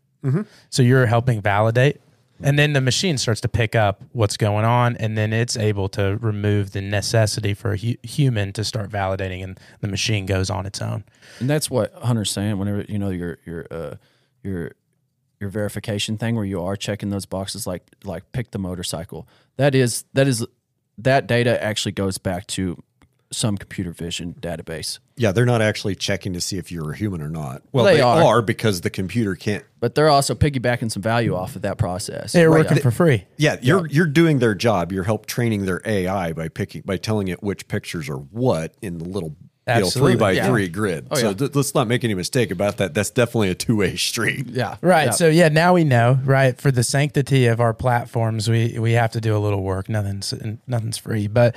So 0.69 0.81
you're 0.83 1.05
helping 1.05 1.41
validate. 1.41 1.99
And 2.41 2.57
then 2.57 2.73
the 2.73 2.81
machine 2.81 3.17
starts 3.17 3.39
to 3.41 3.47
pick 3.47 3.75
up 3.75 4.01
what's 4.11 4.37
going 4.37 4.65
on, 4.65 4.97
and 4.97 5.17
then 5.17 5.31
it's 5.31 5.55
able 5.55 5.87
to 5.89 6.17
remove 6.19 6.71
the 6.71 6.81
necessity 6.81 7.53
for 7.53 7.73
a 7.73 7.77
hu- 7.77 7.95
human 8.03 8.51
to 8.53 8.63
start 8.63 8.89
validating, 8.89 9.43
and 9.43 9.59
the 9.81 9.87
machine 9.87 10.25
goes 10.25 10.49
on 10.49 10.65
its 10.65 10.81
own. 10.81 11.03
And 11.39 11.49
that's 11.49 11.69
what 11.69 11.93
Hunter's 11.93 12.31
saying. 12.31 12.57
Whenever 12.57 12.81
you 12.89 12.97
know 12.97 13.11
your 13.11 13.37
your 13.45 13.67
uh, 13.71 13.95
your 14.41 14.71
your 15.43 15.49
verification 15.51 16.17
thing, 16.17 16.35
where 16.35 16.45
you 16.45 16.61
are 16.63 16.75
checking 16.77 17.09
those 17.09 17.25
boxes, 17.25 17.67
like 17.67 17.83
like 18.05 18.31
pick 18.31 18.51
the 18.51 18.57
motorcycle. 18.59 19.27
That 19.57 19.75
is 19.75 20.05
that 20.13 20.25
is 20.27 20.45
that 20.97 21.27
data 21.27 21.61
actually 21.61 21.91
goes 21.91 22.17
back 22.17 22.47
to 22.47 22.81
some 23.31 23.57
computer 23.57 23.91
vision 23.91 24.35
database. 24.39 24.99
Yeah, 25.17 25.31
they're 25.31 25.45
not 25.45 25.61
actually 25.61 25.95
checking 25.95 26.33
to 26.33 26.39
see 26.41 26.57
if 26.59 26.71
you're 26.71 26.91
a 26.91 26.95
human 26.95 27.19
or 27.21 27.29
not. 27.29 27.63
Well, 27.71 27.83
They 27.85 27.95
they, 27.95 28.01
are. 28.01 28.23
are. 28.23 28.41
because 28.43 28.81
the 28.81 28.91
computer 28.91 29.33
can't. 29.35 29.65
But 29.79 29.95
they're 29.95 30.07
also 30.09 30.35
piggybacking 30.35 30.91
some 30.91 31.01
value 31.01 31.35
off 31.35 31.55
of 31.55 31.63
that 31.63 31.77
process. 31.79 32.31
They're 32.31 32.49
Right. 32.49 32.63
working 32.63 32.81
for 32.81 32.91
free. 32.91 33.25
Yeah, 33.37 33.57
you're 33.61 33.85
you're 33.87 34.05
doing 34.07 34.39
their 34.39 34.55
job. 34.55 34.91
You're 34.91 35.03
help 35.03 35.25
training 35.25 35.65
their 35.65 35.81
AI 35.83 36.31
by 36.33 36.47
picking 36.47 36.83
by 36.85 36.95
telling 36.97 37.27
it 37.27 37.43
which 37.43 37.67
pictures 37.67 38.07
are 38.07 38.17
what 38.17 38.75
in 38.81 38.99
the 38.99 39.05
little 39.05 39.35
you 39.67 39.79
know, 39.79 39.89
three 39.89 40.15
by 40.15 40.31
yeah. 40.31 40.47
three 40.47 40.67
grid. 40.67 41.07
Oh, 41.09 41.15
so 41.15 41.29
yeah. 41.29 41.33
th- 41.33 41.55
let's 41.55 41.73
not 41.73 41.87
make 41.87 42.03
any 42.03 42.13
mistake 42.13 42.51
about 42.51 42.77
that. 42.77 42.93
That's 42.93 43.09
definitely 43.09 43.49
a 43.49 43.55
two 43.55 43.77
way 43.77 43.95
street. 43.97 44.47
Yeah. 44.47 44.77
Right. 44.81 45.05
Yeah. 45.05 45.11
So 45.11 45.29
yeah, 45.29 45.49
now 45.49 45.73
we 45.73 45.83
know, 45.83 46.19
right? 46.25 46.59
For 46.59 46.71
the 46.71 46.83
sanctity 46.83 47.47
of 47.47 47.61
our 47.61 47.73
platforms, 47.73 48.49
we 48.49 48.77
we 48.77 48.93
have 48.93 49.11
to 49.11 49.21
do 49.21 49.35
a 49.35 49.39
little 49.39 49.63
work. 49.63 49.87
Nothing's 49.89 50.33
nothing's 50.67 50.97
free. 50.97 51.27
But 51.27 51.55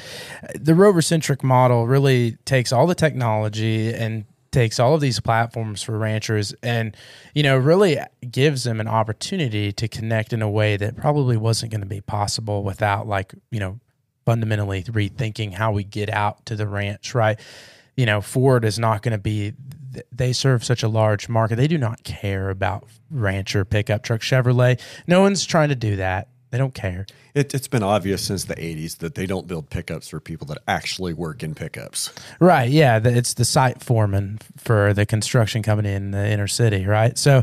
the 0.55 0.75
rover 0.75 1.03
centric 1.03 1.43
model 1.43 1.87
really 1.87 2.37
takes 2.45 2.73
all 2.73 2.87
the 2.87 2.95
technology 2.95 3.93
and 3.93 4.25
takes 4.53 4.81
all 4.81 4.95
of 4.95 5.03
these 5.03 5.21
platforms 5.21 5.83
for 5.83 5.99
ranchers 5.99 6.55
and 6.63 6.97
you 7.35 7.43
know 7.43 7.59
really 7.59 7.99
gives 8.31 8.65
them 8.65 8.81
an 8.81 8.89
opportunity 8.89 9.71
to 9.71 9.87
connect 9.87 10.33
in 10.33 10.41
a 10.41 10.49
way 10.49 10.79
that 10.79 10.97
probably 10.97 11.37
wasn't 11.37 11.71
going 11.71 11.83
to 11.83 11.87
be 11.87 12.01
possible 12.01 12.63
without 12.63 13.07
like 13.07 13.35
you 13.51 13.61
know 13.61 13.79
fundamentally 14.25 14.83
rethinking 14.85 15.53
how 15.53 15.73
we 15.73 15.85
get 15.85 16.09
out 16.09 16.47
to 16.47 16.57
the 16.57 16.67
ranch 16.67 17.15
right 17.15 17.39
you 17.97 18.07
know 18.07 18.21
ford 18.21 18.65
is 18.65 18.79
not 18.79 19.03
going 19.03 19.13
to 19.13 19.19
be 19.19 19.53
they 20.13 20.33
serve 20.33 20.63
such 20.63 20.83
a 20.83 20.89
large 20.89 21.29
market 21.29 21.57
they 21.57 21.69
do 21.69 21.79
not 21.79 22.03
care 22.05 22.51
about 22.51 22.87
rancher 23.11 23.65
pickup 23.65 24.03
truck 24.03 24.21
chevrolet 24.21 24.81
no 25.07 25.21
one's 25.21 25.45
trying 25.45 25.69
to 25.69 25.75
do 25.75 25.97
that 25.97 26.29
they 26.51 26.59
don't 26.59 26.75
care 26.75 27.07
It, 27.35 27.53
it's 27.55 27.69
been 27.69 27.83
obvious 27.83 28.23
since 28.23 28.45
the 28.45 28.55
80s 28.55 28.99
that 28.99 29.15
they 29.15 29.27
don't 29.27 29.47
build 29.47 29.69
pickups 29.69 30.09
for 30.09 30.21
people 30.21 30.47
that 30.47 30.59
actually 30.67 31.13
work 31.13 31.43
in 31.43 31.55
pickups. 31.55 32.11
Right. 32.41 32.71
Yeah. 32.71 32.99
The, 32.99 33.15
it's 33.15 33.35
the 33.35 33.45
site 33.45 33.83
foreman 33.83 34.39
for 34.57 34.95
the 34.95 35.05
construction 35.05 35.63
company 35.63 35.93
in 35.93 36.13
the 36.13 36.27
inner 36.31 36.47
city. 36.47 36.87
Right. 36.87 37.19
So 37.19 37.43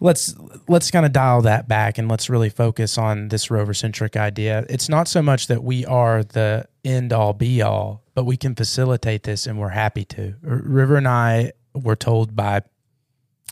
let's 0.00 0.34
let's 0.68 0.90
kind 0.90 1.06
of 1.06 1.12
dial 1.12 1.42
that 1.42 1.68
back 1.68 1.98
and 1.98 2.08
let's 2.08 2.30
really 2.30 2.48
focus 2.48 2.98
on 2.98 3.28
this 3.28 3.50
rover 3.50 3.74
centric 3.74 4.16
idea. 4.16 4.64
It's 4.68 4.88
not 4.88 5.08
so 5.08 5.22
much 5.22 5.46
that 5.48 5.62
we 5.62 5.84
are 5.86 6.22
the 6.22 6.66
end 6.84 7.12
all 7.12 7.32
be 7.32 7.62
all, 7.62 8.02
but 8.14 8.24
we 8.24 8.36
can 8.36 8.54
facilitate 8.54 9.22
this, 9.22 9.46
and 9.46 9.58
we're 9.58 9.68
happy 9.70 10.04
to. 10.06 10.34
River 10.42 10.96
and 10.96 11.08
I 11.08 11.52
were 11.74 11.96
told 11.96 12.34
by. 12.34 12.62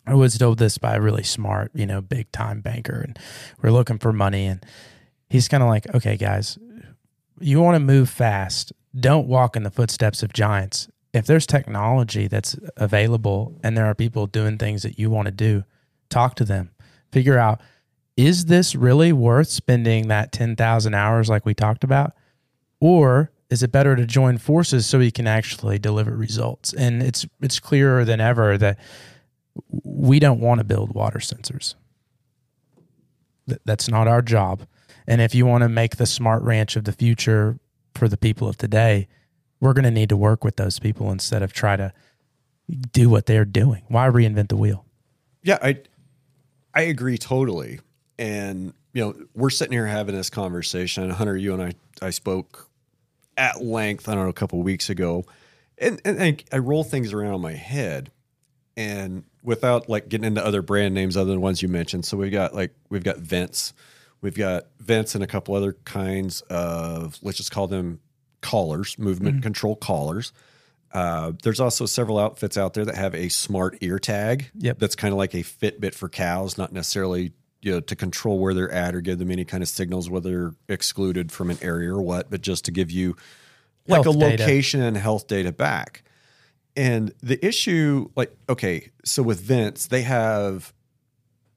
I 0.08 0.14
was 0.14 0.38
told 0.38 0.58
this 0.58 0.78
by 0.78 0.94
a 0.94 1.00
really 1.00 1.24
smart, 1.24 1.72
you 1.74 1.84
know, 1.84 2.00
big 2.00 2.30
time 2.30 2.60
banker, 2.60 3.00
and 3.00 3.18
we're 3.60 3.72
looking 3.72 3.98
for 3.98 4.12
money. 4.12 4.46
And 4.46 4.64
he's 5.28 5.48
kind 5.48 5.64
of 5.64 5.68
like, 5.68 5.92
okay, 5.96 6.16
guys, 6.16 6.58
you 7.40 7.60
want 7.60 7.74
to 7.74 7.80
move 7.80 8.08
fast, 8.08 8.72
don't 8.98 9.26
walk 9.26 9.56
in 9.56 9.64
the 9.64 9.70
footsteps 9.70 10.22
of 10.22 10.32
giants. 10.32 10.88
If 11.12 11.26
there's 11.26 11.46
technology 11.46 12.28
that's 12.28 12.56
available 12.76 13.58
and 13.64 13.76
there 13.76 13.86
are 13.86 13.94
people 13.94 14.26
doing 14.26 14.58
things 14.58 14.82
that 14.82 14.98
you 14.98 15.10
want 15.10 15.26
to 15.26 15.32
do, 15.32 15.64
talk 16.08 16.34
to 16.36 16.44
them. 16.44 16.70
Figure 17.12 17.38
out 17.38 17.60
is 18.16 18.46
this 18.46 18.74
really 18.74 19.12
worth 19.12 19.48
spending 19.48 20.08
that 20.08 20.32
10,000 20.32 20.94
hours 20.94 21.28
like 21.28 21.44
we 21.44 21.52
talked 21.52 21.84
about? 21.84 22.12
Or 22.80 23.30
is 23.50 23.62
it 23.62 23.70
better 23.70 23.94
to 23.94 24.06
join 24.06 24.38
forces 24.38 24.86
so 24.86 24.98
we 24.98 25.10
can 25.10 25.26
actually 25.26 25.78
deliver 25.78 26.16
results? 26.16 26.72
And 26.72 27.02
it's 27.02 27.26
it's 27.40 27.60
clearer 27.60 28.04
than 28.04 28.20
ever 28.20 28.56
that 28.58 28.78
we 29.84 30.18
don't 30.18 30.40
want 30.40 30.58
to 30.60 30.64
build 30.64 30.94
water 30.94 31.18
sensors. 31.18 31.74
Th- 33.48 33.60
That's 33.64 33.88
not 33.88 34.08
our 34.08 34.22
job. 34.22 34.66
And 35.06 35.20
if 35.20 35.34
you 35.34 35.46
want 35.46 35.62
to 35.62 35.68
make 35.68 35.96
the 35.96 36.06
smart 36.06 36.42
ranch 36.42 36.76
of 36.76 36.84
the 36.84 36.92
future 36.92 37.58
for 37.94 38.08
the 38.08 38.16
people 38.16 38.48
of 38.48 38.56
today, 38.58 39.08
we're 39.60 39.72
going 39.72 39.84
to 39.84 39.90
need 39.90 40.08
to 40.08 40.16
work 40.16 40.42
with 40.42 40.56
those 40.56 40.78
people 40.78 41.10
instead 41.12 41.42
of 41.42 41.52
try 41.52 41.76
to 41.76 41.92
do 42.92 43.08
what 43.08 43.26
they're 43.26 43.44
doing. 43.44 43.82
Why 43.88 44.08
reinvent 44.08 44.48
the 44.48 44.56
wheel? 44.56 44.84
Yeah, 45.42 45.58
I 45.62 45.78
I 46.76 46.82
agree 46.82 47.16
totally. 47.16 47.80
And 48.18 48.74
you 48.92 49.02
know, 49.02 49.14
we're 49.34 49.50
sitting 49.50 49.72
here 49.72 49.86
having 49.86 50.14
this 50.14 50.30
conversation. 50.30 51.08
Hunter, 51.10 51.36
you 51.36 51.54
and 51.54 51.62
I 51.62 51.72
I 52.00 52.10
spoke 52.10 52.68
at 53.36 53.62
length, 53.62 54.08
I 54.08 54.14
don't 54.14 54.24
know, 54.24 54.30
a 54.30 54.34
couple 54.34 54.62
weeks 54.62 54.90
ago. 54.90 55.24
And 55.78 56.00
and 56.04 56.22
I, 56.22 56.36
I 56.52 56.58
roll 56.58 56.84
things 56.84 57.12
around 57.12 57.34
in 57.34 57.40
my 57.40 57.54
head 57.54 58.12
and 58.76 59.24
without 59.42 59.88
like 59.88 60.08
getting 60.08 60.26
into 60.26 60.44
other 60.44 60.60
brand 60.60 60.94
names 60.94 61.16
other 61.16 61.30
than 61.30 61.40
ones 61.40 61.62
you 61.62 61.68
mentioned. 61.68 62.04
So 62.04 62.16
we've 62.16 62.32
got 62.32 62.54
like 62.54 62.74
we've 62.90 63.04
got 63.04 63.18
Vence, 63.18 63.72
we've 64.20 64.36
got 64.36 64.66
Vence 64.78 65.14
and 65.14 65.24
a 65.24 65.26
couple 65.26 65.54
other 65.54 65.72
kinds 65.84 66.42
of 66.42 67.18
let's 67.22 67.38
just 67.38 67.50
call 67.50 67.68
them 67.68 68.00
collars, 68.42 68.98
movement 68.98 69.36
mm-hmm. 69.36 69.42
control 69.42 69.76
collars. 69.76 70.32
Uh, 70.92 71.32
there's 71.42 71.60
also 71.60 71.84
several 71.86 72.18
outfits 72.18 72.56
out 72.56 72.74
there 72.74 72.84
that 72.84 72.94
have 72.94 73.14
a 73.14 73.28
smart 73.28 73.76
ear 73.80 73.98
tag. 73.98 74.50
Yep. 74.58 74.78
That's 74.78 74.96
kind 74.96 75.12
of 75.12 75.18
like 75.18 75.34
a 75.34 75.42
Fitbit 75.42 75.94
for 75.94 76.08
cows, 76.08 76.56
not 76.56 76.72
necessarily 76.72 77.32
you 77.62 77.72
know, 77.72 77.80
to 77.80 77.96
control 77.96 78.38
where 78.38 78.54
they're 78.54 78.70
at 78.70 78.94
or 78.94 79.00
give 79.00 79.18
them 79.18 79.30
any 79.30 79.44
kind 79.44 79.62
of 79.62 79.68
signals, 79.68 80.08
whether 80.08 80.30
they're 80.30 80.54
excluded 80.68 81.32
from 81.32 81.50
an 81.50 81.58
area 81.60 81.92
or 81.92 82.00
what, 82.00 82.30
but 82.30 82.40
just 82.40 82.64
to 82.66 82.70
give 82.70 82.90
you 82.90 83.16
like 83.88 84.04
Health 84.04 84.16
a 84.16 84.18
data. 84.18 84.42
location 84.42 84.82
and 84.82 84.96
health 84.96 85.26
data 85.26 85.52
back. 85.52 86.02
And 86.76 87.12
the 87.22 87.44
issue, 87.44 88.10
like, 88.14 88.36
okay, 88.48 88.90
so 89.04 89.22
with 89.22 89.40
Vence, 89.40 89.86
they 89.86 90.02
have 90.02 90.72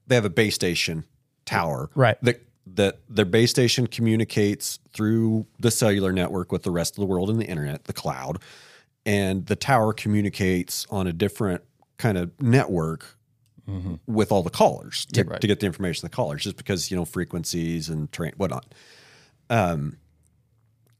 they 0.06 0.14
have 0.16 0.24
a 0.24 0.30
base 0.30 0.54
station 0.54 1.04
tower, 1.44 1.90
Right. 1.94 2.16
That 2.22 2.42
that 2.66 3.00
their 3.08 3.24
base 3.24 3.50
station 3.50 3.86
communicates 3.86 4.78
through 4.92 5.46
the 5.58 5.70
cellular 5.70 6.12
network 6.12 6.52
with 6.52 6.62
the 6.62 6.70
rest 6.70 6.94
of 6.94 7.00
the 7.00 7.06
world 7.06 7.30
and 7.30 7.40
the 7.40 7.46
internet, 7.46 7.84
the 7.84 7.92
cloud, 7.92 8.38
and 9.06 9.46
the 9.46 9.56
tower 9.56 9.92
communicates 9.92 10.86
on 10.90 11.06
a 11.06 11.12
different 11.12 11.62
kind 11.98 12.18
of 12.18 12.30
network 12.40 13.18
with 14.06 14.32
all 14.32 14.42
the 14.42 14.50
callers 14.50 15.06
to, 15.12 15.22
right. 15.24 15.40
to 15.40 15.46
get 15.46 15.60
the 15.60 15.66
information 15.66 16.04
of 16.04 16.10
the 16.10 16.16
callers, 16.16 16.42
just 16.42 16.56
because 16.56 16.90
you 16.90 16.96
know 16.96 17.04
frequencies 17.04 17.88
and 17.88 18.10
train 18.12 18.32
whatnot. 18.36 18.74
Um, 19.48 19.98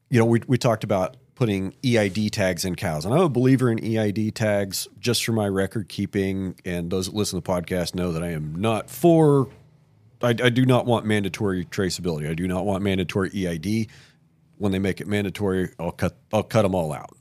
you 0.08 0.18
know, 0.18 0.24
we 0.24 0.40
we 0.46 0.58
talked 0.58 0.84
about 0.84 1.16
putting 1.34 1.74
EID 1.84 2.32
tags 2.32 2.64
in 2.64 2.74
cows, 2.74 3.04
and 3.04 3.14
I'm 3.14 3.20
a 3.20 3.28
believer 3.28 3.70
in 3.70 3.82
EID 3.84 4.34
tags 4.34 4.88
just 4.98 5.24
for 5.24 5.32
my 5.32 5.48
record 5.48 5.88
keeping. 5.88 6.56
And 6.64 6.90
those 6.90 7.06
that 7.06 7.14
listen 7.14 7.40
to 7.40 7.44
the 7.44 7.52
podcast 7.52 7.94
know 7.94 8.12
that 8.12 8.22
I 8.22 8.30
am 8.30 8.54
not 8.56 8.90
for. 8.90 9.48
I, 10.22 10.30
I 10.30 10.50
do 10.50 10.66
not 10.66 10.84
want 10.84 11.06
mandatory 11.06 11.64
traceability. 11.64 12.28
I 12.28 12.34
do 12.34 12.46
not 12.46 12.66
want 12.66 12.82
mandatory 12.82 13.30
EID. 13.34 13.88
When 14.58 14.72
they 14.72 14.78
make 14.78 15.00
it 15.00 15.06
mandatory, 15.06 15.70
I'll 15.78 15.92
cut. 15.92 16.16
I'll 16.32 16.42
cut 16.42 16.62
them 16.62 16.74
all 16.74 16.92
out. 16.92 17.16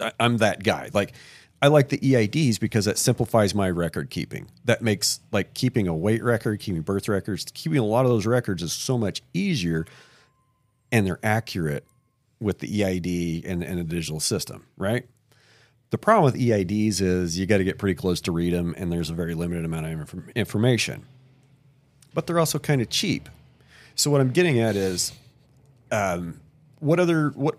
I, 0.00 0.12
I'm 0.20 0.38
that 0.38 0.62
guy. 0.62 0.90
Like 0.92 1.12
I 1.60 1.68
like 1.68 1.88
the 1.88 1.98
EIDs 1.98 2.60
because 2.60 2.84
that 2.84 2.98
simplifies 2.98 3.54
my 3.54 3.68
record 3.68 4.10
keeping. 4.10 4.48
That 4.64 4.82
makes 4.82 5.20
like 5.32 5.54
keeping 5.54 5.88
a 5.88 5.94
weight 5.94 6.22
record, 6.22 6.60
keeping 6.60 6.82
birth 6.82 7.08
records, 7.08 7.46
keeping 7.52 7.78
a 7.78 7.84
lot 7.84 8.04
of 8.04 8.10
those 8.10 8.26
records 8.26 8.62
is 8.62 8.72
so 8.72 8.96
much 8.96 9.22
easier, 9.34 9.84
and 10.92 11.06
they're 11.06 11.20
accurate 11.22 11.84
with 12.40 12.60
the 12.60 12.84
EID 12.84 13.44
and, 13.44 13.62
and 13.64 13.80
a 13.80 13.84
digital 13.84 14.20
system, 14.20 14.66
right? 14.76 15.06
The 15.90 15.98
problem 15.98 16.24
with 16.24 16.40
EIDs 16.40 17.00
is 17.00 17.38
you 17.38 17.46
got 17.46 17.58
to 17.58 17.64
get 17.64 17.78
pretty 17.78 17.94
close 17.94 18.20
to 18.22 18.32
read 18.32 18.52
them, 18.52 18.74
and 18.76 18.92
there's 18.92 19.10
a 19.10 19.14
very 19.14 19.34
limited 19.34 19.64
amount 19.64 19.86
of 19.86 19.92
inf- 19.92 20.28
information. 20.36 21.06
But 22.14 22.26
they're 22.26 22.38
also 22.38 22.58
kind 22.58 22.80
of 22.80 22.90
cheap. 22.90 23.28
So 23.94 24.10
what 24.10 24.20
I'm 24.20 24.30
getting 24.30 24.60
at 24.60 24.76
is, 24.76 25.12
um, 25.90 26.40
what 26.78 27.00
other 27.00 27.30
what? 27.30 27.56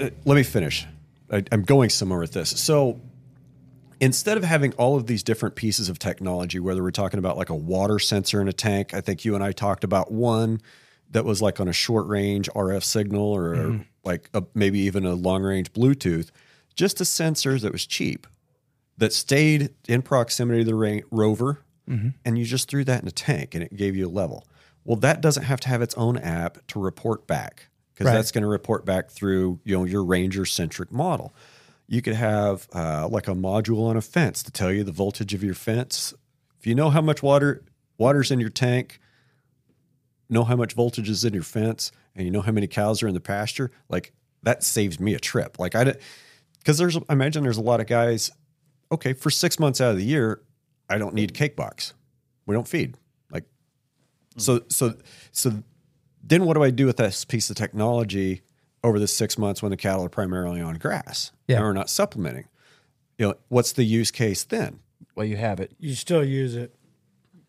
Uh, 0.00 0.10
let 0.24 0.34
me 0.34 0.42
finish. 0.42 0.86
I, 1.30 1.44
I'm 1.52 1.62
going 1.62 1.90
somewhere 1.90 2.18
with 2.18 2.32
this. 2.32 2.50
So 2.50 3.00
instead 4.00 4.36
of 4.36 4.44
having 4.44 4.72
all 4.72 4.96
of 4.96 5.06
these 5.06 5.22
different 5.22 5.54
pieces 5.54 5.88
of 5.88 5.98
technology, 5.98 6.58
whether 6.58 6.82
we're 6.82 6.90
talking 6.90 7.18
about 7.18 7.36
like 7.36 7.50
a 7.50 7.54
water 7.54 7.98
sensor 7.98 8.40
in 8.40 8.48
a 8.48 8.52
tank, 8.52 8.94
I 8.94 9.00
think 9.00 9.24
you 9.24 9.34
and 9.34 9.44
I 9.44 9.52
talked 9.52 9.84
about 9.84 10.10
one 10.10 10.60
that 11.10 11.24
was 11.24 11.42
like 11.42 11.60
on 11.60 11.68
a 11.68 11.72
short 11.72 12.06
range 12.06 12.48
RF 12.54 12.82
signal 12.84 13.22
or 13.22 13.54
like 14.04 14.30
a, 14.32 14.42
maybe 14.54 14.78
even 14.80 15.04
a 15.04 15.14
long 15.14 15.42
range 15.42 15.72
Bluetooth, 15.72 16.30
just 16.74 17.00
a 17.00 17.04
sensor 17.04 17.58
that 17.58 17.72
was 17.72 17.84
cheap 17.86 18.26
that 18.96 19.12
stayed 19.12 19.70
in 19.88 20.02
proximity 20.02 20.60
to 20.64 20.70
the 20.70 20.74
ra- 20.74 21.00
rover, 21.10 21.60
and 22.24 22.38
you 22.38 22.44
just 22.44 22.68
threw 22.70 22.84
that 22.84 23.02
in 23.02 23.08
a 23.08 23.10
tank 23.12 23.54
and 23.54 23.64
it 23.64 23.74
gave 23.76 23.96
you 23.96 24.06
a 24.06 24.08
level. 24.08 24.46
Well, 24.84 24.96
that 24.98 25.20
doesn't 25.20 25.42
have 25.42 25.58
to 25.60 25.68
have 25.68 25.82
its 25.82 25.94
own 25.96 26.16
app 26.16 26.64
to 26.68 26.78
report 26.78 27.26
back 27.26 27.68
because 28.00 28.12
Right. 28.12 28.16
that's 28.16 28.32
going 28.32 28.40
to 28.40 28.48
report 28.48 28.86
back 28.86 29.10
through 29.10 29.60
you 29.62 29.76
know 29.76 29.84
your 29.84 30.02
ranger 30.02 30.46
centric 30.46 30.90
model. 30.90 31.34
You 31.86 32.00
could 32.00 32.14
have 32.14 32.66
uh, 32.72 33.06
like 33.08 33.28
a 33.28 33.34
module 33.34 33.86
on 33.86 33.94
a 33.98 34.00
fence 34.00 34.42
to 34.44 34.50
tell 34.50 34.72
you 34.72 34.84
the 34.84 34.92
voltage 34.92 35.34
of 35.34 35.44
your 35.44 35.52
fence. 35.52 36.14
If 36.58 36.66
you 36.66 36.74
know 36.74 36.88
how 36.88 37.02
much 37.02 37.22
water 37.22 37.62
water's 37.98 38.30
in 38.30 38.40
your 38.40 38.48
tank, 38.48 39.00
know 40.30 40.44
how 40.44 40.56
much 40.56 40.72
voltage 40.72 41.10
is 41.10 41.26
in 41.26 41.34
your 41.34 41.42
fence, 41.42 41.92
and 42.16 42.24
you 42.24 42.30
know 42.30 42.40
how 42.40 42.52
many 42.52 42.66
cows 42.66 43.02
are 43.02 43.08
in 43.08 43.12
the 43.12 43.20
pasture, 43.20 43.70
like 43.90 44.14
that 44.44 44.62
saves 44.64 44.98
me 44.98 45.12
a 45.12 45.18
trip. 45.18 45.58
Like 45.58 45.74
I, 45.74 45.84
did 45.84 46.00
because 46.58 46.78
there's 46.78 46.96
I 46.96 47.12
imagine 47.12 47.42
there's 47.42 47.58
a 47.58 47.62
lot 47.62 47.80
of 47.80 47.86
guys. 47.86 48.30
Okay, 48.90 49.12
for 49.12 49.28
six 49.28 49.58
months 49.58 49.78
out 49.78 49.90
of 49.90 49.98
the 49.98 50.04
year, 50.04 50.40
I 50.88 50.96
don't 50.96 51.14
need 51.14 51.34
cake 51.34 51.54
box. 51.54 51.92
We 52.46 52.54
don't 52.54 52.66
feed. 52.66 52.96
Like 53.30 53.44
so 54.38 54.62
so 54.68 54.94
so 55.32 55.62
then 56.22 56.44
what 56.44 56.54
do 56.54 56.62
I 56.62 56.70
do 56.70 56.86
with 56.86 56.96
this 56.98 57.24
piece 57.24 57.50
of 57.50 57.56
technology 57.56 58.42
over 58.84 58.98
the 58.98 59.08
six 59.08 59.36
months 59.38 59.62
when 59.62 59.70
the 59.70 59.76
cattle 59.76 60.04
are 60.04 60.08
primarily 60.10 60.60
on 60.60 60.76
grass 60.76 61.32
Yeah. 61.48 61.56
and 61.56 61.64
are 61.64 61.74
not 61.74 61.90
supplementing? 61.90 62.44
You 63.18 63.28
know, 63.28 63.34
what's 63.48 63.72
the 63.72 63.84
use 63.84 64.10
case 64.10 64.44
then? 64.44 64.80
Well, 65.14 65.26
you 65.26 65.36
have 65.36 65.60
it. 65.60 65.72
You 65.78 65.94
still 65.94 66.24
use 66.24 66.56
it 66.56 66.74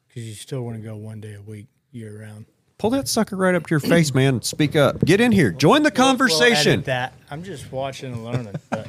because 0.08 0.28
you 0.28 0.34
still 0.36 0.62
want 0.64 0.78
to 0.78 0.84
go 0.84 0.96
one 0.96 1.22
day 1.22 1.34
a 1.36 1.42
week 1.42 1.68
year 1.92 2.22
round. 2.22 2.46
Pull 2.78 2.90
that 2.90 3.08
sucker 3.08 3.36
right 3.38 3.54
up 3.54 3.68
to 3.68 3.70
your 3.70 3.80
face, 3.80 4.14
man. 4.14 4.42
Speak 4.42 4.76
up. 4.76 5.06
Get 5.06 5.22
in 5.22 5.32
here. 5.32 5.52
Join 5.52 5.84
the 5.84 5.92
We'll 5.96 6.06
conversation. 6.08 6.72
edit 6.74 6.86
that 6.86 7.14
I'm 7.30 7.44
just 7.44 7.72
watching 7.72 8.12
and 8.14 8.26
learning. 8.26 8.56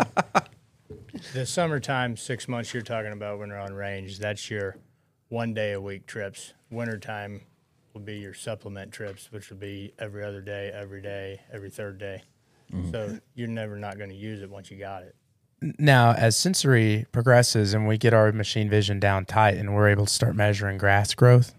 The 1.35 1.47
summertime, 1.47 2.17
six 2.17 2.49
months 2.49 2.75
you're 2.75 2.83
talking 2.83 3.13
about 3.13 3.39
when 3.39 3.51
we're 3.51 3.59
on 3.59 3.73
range, 3.75 4.19
that's 4.19 4.51
your 4.51 4.77
one 5.29 5.55
day 5.55 5.73
a 5.73 5.81
week 5.81 6.07
trips. 6.07 6.53
Wintertime 6.71 7.43
will 7.95 8.01
be 8.01 8.19
your 8.19 8.35
supplement 8.35 8.93
trips, 8.93 9.31
which 9.33 9.51
will 9.51 9.57
be 9.57 9.93
every 9.99 10.25
other 10.25 10.41
day, 10.41 10.71
every 10.75 11.03
day, 11.03 11.41
every 11.53 11.71
third 11.71 11.99
day. 11.99 12.23
Mm-hmm. 12.73 12.91
So 12.91 13.19
you're 13.35 13.49
never 13.49 13.77
not 13.77 13.99
going 13.99 14.11
to 14.11 14.17
use 14.17 14.43
it 14.43 14.51
once 14.51 14.71
you 14.71 14.79
got 14.79 15.03
it. 15.03 15.15
Now, 15.79 16.13
as 16.13 16.37
sensory 16.37 17.07
progresses 17.13 17.73
and 17.73 17.87
we 17.87 17.99
get 17.99 18.13
our 18.13 18.33
machine 18.33 18.69
vision 18.69 18.99
down 18.99 19.27
tight 19.27 19.57
and 19.57 19.75
we're 19.75 19.89
able 19.89 20.07
to 20.07 20.13
start 20.13 20.35
measuring 20.35 20.79
grass 20.79 21.15
growth, 21.15 21.55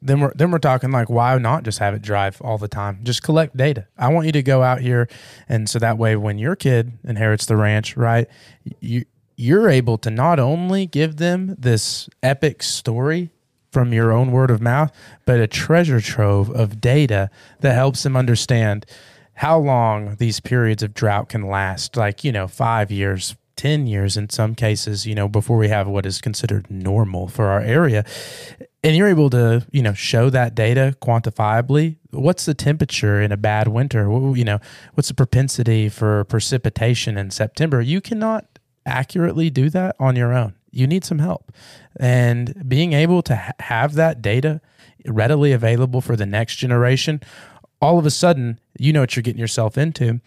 then 0.00 0.20
we're 0.20 0.32
then 0.34 0.50
we're 0.50 0.58
talking 0.58 0.90
like 0.90 1.10
why 1.10 1.36
not 1.38 1.64
just 1.64 1.78
have 1.78 1.94
it 1.94 2.02
drive 2.02 2.40
all 2.42 2.58
the 2.58 2.68
time? 2.68 3.00
Just 3.02 3.22
collect 3.22 3.56
data. 3.56 3.86
I 3.96 4.08
want 4.08 4.26
you 4.26 4.32
to 4.32 4.42
go 4.42 4.62
out 4.62 4.80
here 4.80 5.08
and 5.48 5.68
so 5.68 5.78
that 5.78 5.98
way 5.98 6.14
when 6.14 6.38
your 6.38 6.54
kid 6.54 6.92
inherits 7.04 7.46
the 7.46 7.56
ranch, 7.56 7.96
right? 7.96 8.28
You 8.80 9.06
you're 9.34 9.68
able 9.68 9.98
to 9.98 10.10
not 10.10 10.40
only 10.40 10.86
give 10.86 11.16
them 11.16 11.54
this 11.58 12.08
epic 12.22 12.62
story 12.62 13.30
from 13.78 13.92
your 13.92 14.10
own 14.10 14.32
word 14.32 14.50
of 14.50 14.60
mouth, 14.60 14.90
but 15.24 15.38
a 15.38 15.46
treasure 15.46 16.00
trove 16.00 16.50
of 16.50 16.80
data 16.80 17.30
that 17.60 17.74
helps 17.74 18.02
them 18.02 18.16
understand 18.16 18.84
how 19.34 19.56
long 19.56 20.16
these 20.16 20.40
periods 20.40 20.82
of 20.82 20.92
drought 20.92 21.28
can 21.28 21.46
last. 21.46 21.96
Like 21.96 22.24
you 22.24 22.32
know 22.32 22.48
5 22.48 22.90
years 22.90 23.36
10 23.54 23.86
years 23.86 24.16
in 24.16 24.30
some 24.30 24.56
cases 24.56 25.06
you 25.06 25.14
know 25.14 25.28
before 25.28 25.56
we 25.56 25.68
have 25.68 25.86
what 25.86 26.06
is 26.06 26.20
considered 26.20 26.68
normal 26.68 27.28
for 27.28 27.46
our 27.46 27.60
area. 27.60 28.04
And 28.82 28.96
you're 28.96 29.06
able 29.06 29.30
to 29.30 29.64
you 29.70 29.82
know 29.82 29.92
show 29.92 30.28
that 30.28 30.56
data 30.56 30.96
quantifiably. 31.00 31.98
What's 32.10 32.46
the 32.46 32.54
temperature 32.54 33.22
in 33.22 33.30
a 33.30 33.36
bad 33.36 33.68
winter? 33.68 34.10
You 34.34 34.44
know 34.44 34.58
what's 34.94 35.06
the 35.06 35.14
propensity 35.14 35.88
for 35.88 36.24
precipitation 36.24 37.16
in 37.16 37.30
september? 37.30 37.80
You 37.80 38.00
cannot 38.00 38.58
accurately 38.84 39.50
do 39.50 39.70
that 39.70 39.94
on 40.00 40.16
your 40.16 40.34
own 40.34 40.57
you 40.70 40.86
need 40.86 41.04
some 41.04 41.18
help. 41.18 41.52
And 41.98 42.68
being 42.68 42.92
able 42.92 43.22
to 43.22 43.36
ha- 43.36 43.52
have 43.60 43.94
that 43.94 44.22
data 44.22 44.60
readily 45.06 45.52
available 45.52 46.00
for 46.00 46.16
the 46.16 46.26
next 46.26 46.56
generation 46.56 47.20
all 47.80 47.96
of 47.96 48.04
a 48.04 48.10
sudden 48.10 48.58
you 48.76 48.92
know 48.92 49.00
what 49.00 49.14
you're 49.14 49.22
getting 49.22 49.40
yourself 49.40 49.78
into. 49.78 50.20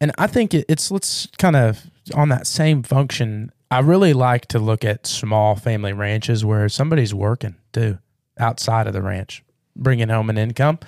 And 0.00 0.12
i 0.16 0.26
think 0.26 0.54
it, 0.54 0.64
it's 0.68 0.90
let's 0.90 1.28
kind 1.38 1.54
of 1.54 1.90
on 2.14 2.30
that 2.30 2.46
same 2.46 2.82
function 2.82 3.52
i 3.70 3.78
really 3.78 4.14
like 4.14 4.46
to 4.46 4.58
look 4.58 4.82
at 4.84 5.06
small 5.06 5.54
family 5.54 5.92
ranches 5.92 6.42
where 6.44 6.68
somebody's 6.70 7.12
working 7.12 7.54
too 7.72 7.98
outside 8.38 8.86
of 8.86 8.94
the 8.94 9.02
ranch 9.02 9.44
bringing 9.76 10.08
home 10.08 10.30
an 10.30 10.38
income. 10.38 10.78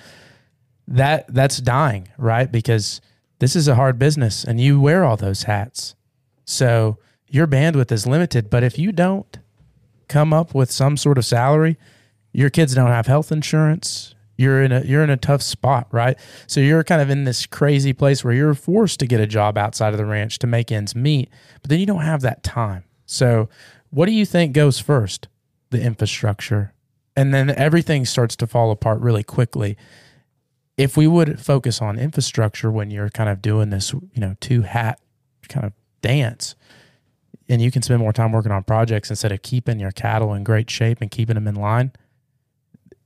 That 0.88 1.32
that's 1.32 1.58
dying 1.58 2.08
right? 2.18 2.50
Because 2.50 3.00
this 3.38 3.56
is 3.56 3.68
a 3.68 3.74
hard 3.74 3.98
business 3.98 4.44
and 4.44 4.60
you 4.60 4.80
wear 4.80 5.04
all 5.04 5.16
those 5.16 5.44
hats. 5.44 5.94
So 6.44 6.98
your 7.32 7.46
bandwidth 7.46 7.90
is 7.90 8.06
limited 8.06 8.48
but 8.50 8.62
if 8.62 8.78
you 8.78 8.92
don't 8.92 9.38
come 10.08 10.32
up 10.32 10.54
with 10.54 10.70
some 10.70 10.96
sort 10.96 11.18
of 11.18 11.24
salary 11.24 11.76
your 12.32 12.50
kids 12.50 12.74
don't 12.74 12.90
have 12.90 13.06
health 13.06 13.30
insurance. 13.30 14.14
You're 14.36 14.62
in 14.62 14.72
a 14.72 14.80
you're 14.80 15.04
in 15.04 15.10
a 15.10 15.16
tough 15.16 15.42
spot 15.42 15.86
right? 15.92 16.18
So 16.46 16.60
you're 16.60 16.82
kind 16.82 17.02
of 17.02 17.10
in 17.10 17.24
this 17.24 17.46
crazy 17.46 17.92
place 17.92 18.24
where 18.24 18.32
you're 18.32 18.54
forced 18.54 18.98
to 19.00 19.06
get 19.06 19.20
a 19.20 19.26
job 19.26 19.58
outside 19.58 19.92
of 19.92 19.98
the 19.98 20.06
ranch 20.06 20.38
to 20.40 20.46
make 20.46 20.72
ends 20.72 20.96
meet 20.96 21.28
but 21.60 21.68
then 21.68 21.78
you 21.78 21.86
don't 21.86 22.02
have 22.02 22.22
that 22.22 22.42
time. 22.42 22.84
So 23.06 23.48
what 23.90 24.06
do 24.06 24.12
you 24.12 24.24
think 24.24 24.54
goes 24.54 24.80
first? 24.80 25.28
The 25.70 25.82
infrastructure. 25.82 26.72
And 27.14 27.34
then 27.34 27.50
everything 27.50 28.06
starts 28.06 28.34
to 28.36 28.46
fall 28.46 28.70
apart 28.70 29.00
really 29.00 29.22
quickly. 29.22 29.76
If 30.78 30.96
we 30.96 31.06
would 31.06 31.38
focus 31.38 31.82
on 31.82 31.98
infrastructure 31.98 32.70
when 32.70 32.90
you're 32.90 33.10
kind 33.10 33.28
of 33.28 33.42
doing 33.42 33.68
this 33.68 33.92
you 33.92 34.10
know 34.16 34.36
two 34.40 34.62
hat 34.62 34.98
kind 35.48 35.66
of 35.66 35.72
dance 36.00 36.54
and 37.48 37.60
you 37.60 37.70
can 37.70 37.82
spend 37.82 38.00
more 38.00 38.12
time 38.12 38.32
working 38.32 38.52
on 38.52 38.62
projects 38.62 39.10
instead 39.10 39.32
of 39.32 39.42
keeping 39.42 39.80
your 39.80 39.92
cattle 39.92 40.34
in 40.34 40.44
great 40.44 40.70
shape 40.70 41.00
and 41.00 41.10
keeping 41.10 41.34
them 41.34 41.46
in 41.46 41.54
line 41.54 41.92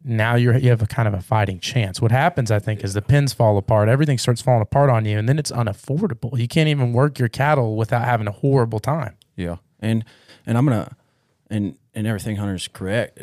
now 0.07 0.37
you're 0.37 0.57
you 0.57 0.71
have 0.71 0.81
a 0.81 0.87
kind 0.87 1.09
of 1.09 1.15
a 1.15 1.21
fighting 1.21 1.59
chance. 1.59 2.01
What 2.01 2.13
happens, 2.13 2.51
I 2.51 2.61
think, 2.61 2.85
is 2.85 2.95
the 2.95 3.03
pins 3.03 3.33
fall 3.33 3.59
apart, 3.59 3.89
everything 3.89 4.19
starts 4.19 4.41
falling 4.41 4.63
apart 4.63 4.89
on 4.89 5.05
you, 5.05 5.19
and 5.19 5.29
then 5.29 5.39
it's 5.39 5.51
unaffordable. 5.51 6.39
You 6.39 6.47
can't 6.47 6.69
even 6.69 6.93
work 6.93 7.19
your 7.19 7.29
cattle 7.29 7.77
without 7.77 8.05
having 8.05 8.29
a 8.29 8.33
horrible 8.33 8.79
time. 8.79 9.17
Yeah, 9.35 9.57
and 9.81 10.05
and 10.47 10.57
I'm 10.57 10.65
gonna 10.65 10.97
and 11.51 11.77
and 11.93 12.07
everything 12.07 12.37
Hunter's 12.37 12.69
correct. 12.69 13.19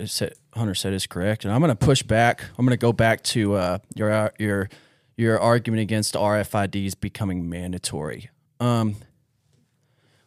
Hunter 0.53 0.75
said 0.75 0.93
is 0.93 1.07
correct, 1.07 1.45
and 1.45 1.53
I'm 1.53 1.61
gonna 1.61 1.75
push 1.75 2.03
back. 2.03 2.43
I'm 2.59 2.65
gonna 2.65 2.75
go 2.75 2.91
back 2.91 3.23
to 3.23 3.53
uh, 3.53 3.77
your 3.95 4.33
your 4.37 4.69
your 5.15 5.39
argument 5.39 5.81
against 5.81 6.15
RFIDs 6.15 6.99
becoming 6.99 7.49
mandatory. 7.49 8.29
Um, 8.59 8.97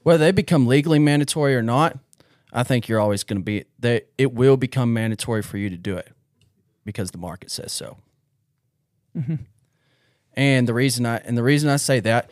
whether 0.06 0.18
they 0.18 0.30
become 0.30 0.68
legally 0.68 1.00
mandatory 1.00 1.56
or 1.56 1.62
not, 1.62 1.98
I 2.52 2.62
think 2.62 2.86
you're 2.86 3.00
always 3.00 3.24
going 3.24 3.38
to 3.38 3.42
be 3.42 3.64
they. 3.76 4.02
It 4.16 4.32
will 4.32 4.56
become 4.56 4.94
mandatory 4.94 5.42
for 5.42 5.58
you 5.58 5.68
to 5.68 5.76
do 5.76 5.96
it 5.96 6.12
because 6.84 7.10
the 7.10 7.18
market 7.18 7.50
says 7.50 7.72
so. 7.72 7.96
Mm-hmm. 9.18 9.34
And 10.34 10.68
the 10.68 10.74
reason 10.74 11.06
I 11.06 11.16
and 11.16 11.36
the 11.36 11.42
reason 11.42 11.68
I 11.68 11.74
say 11.74 11.98
that 11.98 12.30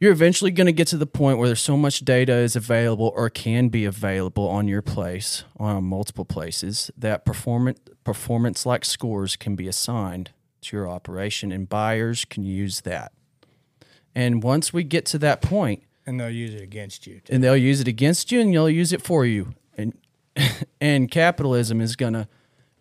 you're 0.00 0.10
eventually 0.10 0.50
going 0.50 0.66
to 0.66 0.72
get 0.72 0.88
to 0.88 0.96
the 0.96 1.06
point 1.06 1.38
where 1.38 1.46
there's 1.46 1.60
so 1.60 1.76
much 1.76 2.00
data 2.00 2.32
is 2.32 2.56
available 2.56 3.12
or 3.14 3.30
can 3.30 3.68
be 3.68 3.84
available 3.84 4.48
on 4.48 4.66
your 4.66 4.82
place 4.82 5.44
on 5.56 5.84
multiple 5.84 6.24
places 6.24 6.90
that 6.96 7.24
performance 7.24 7.78
performance 8.02 8.66
like 8.66 8.84
scores 8.84 9.36
can 9.36 9.54
be 9.54 9.68
assigned 9.68 10.32
to 10.62 10.76
your 10.76 10.88
operation 10.88 11.52
and 11.52 11.68
buyers 11.68 12.24
can 12.24 12.42
use 12.42 12.80
that 12.80 13.12
and 14.12 14.42
once 14.42 14.72
we 14.72 14.82
get 14.82 15.06
to 15.06 15.18
that 15.18 15.40
point 15.40 15.84
And 16.06 16.20
they'll 16.20 16.30
use 16.30 16.54
it 16.54 16.62
against 16.62 17.06
you. 17.06 17.20
and 17.30 17.42
they'll 17.42 17.56
use 17.56 17.80
it 17.80 17.88
against 17.88 18.30
you 18.30 18.40
and 18.40 18.52
they'll 18.52 18.68
use 18.68 18.92
it 18.92 19.02
for 19.02 19.24
you 19.24 19.54
and 19.78 19.96
and 20.80 21.10
capitalism 21.10 21.80
is 21.80 21.96
going 21.96 22.12
to 22.12 22.28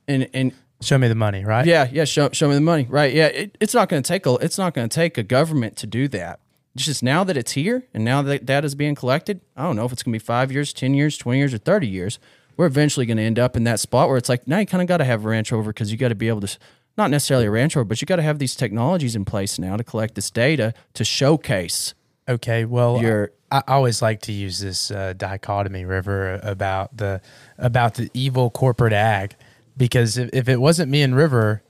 and 0.07 0.29
and 0.33 0.53
Show 0.81 0.97
me 0.97 1.07
the 1.07 1.15
money, 1.15 1.45
right? 1.45 1.65
yeah, 1.65 1.87
yeah. 1.89 2.03
Show, 2.03 2.29
show 2.33 2.49
me 2.49 2.55
the 2.55 2.59
money, 2.61 2.85
right? 2.89 3.13
Yeah, 3.13 3.27
it, 3.27 3.57
it's 3.61 3.73
not 3.73 3.87
going 3.87 4.03
to 4.03 4.07
take 4.07 4.25
a 4.25 4.33
it's 4.35 4.57
not 4.57 4.73
going 4.73 4.89
to 4.89 4.93
take 4.93 5.17
a 5.17 5.23
government 5.23 5.77
to 5.77 5.87
do 5.87 6.09
that. 6.09 6.41
It's 6.75 6.85
just 6.85 7.01
now 7.03 7.23
that 7.23 7.37
it's 7.37 7.53
here 7.53 7.83
and 7.93 8.03
now 8.03 8.21
that 8.23 8.47
that 8.47 8.65
is 8.65 8.75
being 8.75 8.93
collected. 8.95 9.39
I 9.55 9.63
don't 9.63 9.77
know 9.77 9.85
if 9.85 9.93
it's 9.93 10.03
going 10.03 10.11
to 10.11 10.19
be 10.19 10.25
five 10.25 10.51
years, 10.51 10.73
ten 10.73 10.93
years, 10.93 11.17
twenty 11.17 11.39
years, 11.39 11.53
or 11.53 11.57
thirty 11.57 11.87
years. 11.87 12.19
We're 12.57 12.65
eventually 12.65 13.05
going 13.05 13.15
to 13.17 13.23
end 13.23 13.39
up 13.39 13.55
in 13.55 13.63
that 13.63 13.79
spot 13.79 14.09
where 14.09 14.17
it's 14.17 14.27
like 14.27 14.45
now 14.45 14.59
you 14.59 14.65
kind 14.65 14.81
of 14.81 14.87
got 14.89 14.97
to 14.97 15.05
have 15.05 15.23
a 15.23 15.29
ranch 15.29 15.51
rover 15.53 15.71
because 15.71 15.89
you 15.91 15.97
got 15.97 16.09
to 16.09 16.15
be 16.15 16.27
able 16.27 16.41
to 16.41 16.47
s- 16.47 16.59
not 16.97 17.09
necessarily 17.09 17.45
a 17.45 17.51
ranch 17.51 17.75
rover, 17.77 17.85
but 17.85 18.01
you 18.01 18.05
got 18.05 18.17
to 18.17 18.21
have 18.21 18.39
these 18.39 18.55
technologies 18.55 19.15
in 19.15 19.23
place 19.23 19.57
now 19.57 19.77
to 19.77 19.83
collect 19.85 20.15
this 20.15 20.29
data 20.29 20.73
to 20.95 21.05
showcase. 21.05 21.93
Okay. 22.27 22.65
Well, 22.65 23.01
You're- 23.01 23.27
I, 23.51 23.61
I 23.67 23.73
always 23.73 24.01
like 24.01 24.21
to 24.21 24.31
use 24.31 24.59
this 24.59 24.89
uh, 24.91 25.13
dichotomy, 25.15 25.85
River, 25.85 26.39
about 26.43 26.97
the 26.97 27.21
about 27.57 27.95
the 27.95 28.09
evil 28.13 28.49
corporate 28.49 28.93
ag, 28.93 29.35
because 29.77 30.17
if, 30.17 30.29
if 30.33 30.49
it 30.49 30.59
wasn't 30.59 30.89
me 30.89 31.01
and 31.03 31.15
River, 31.15 31.61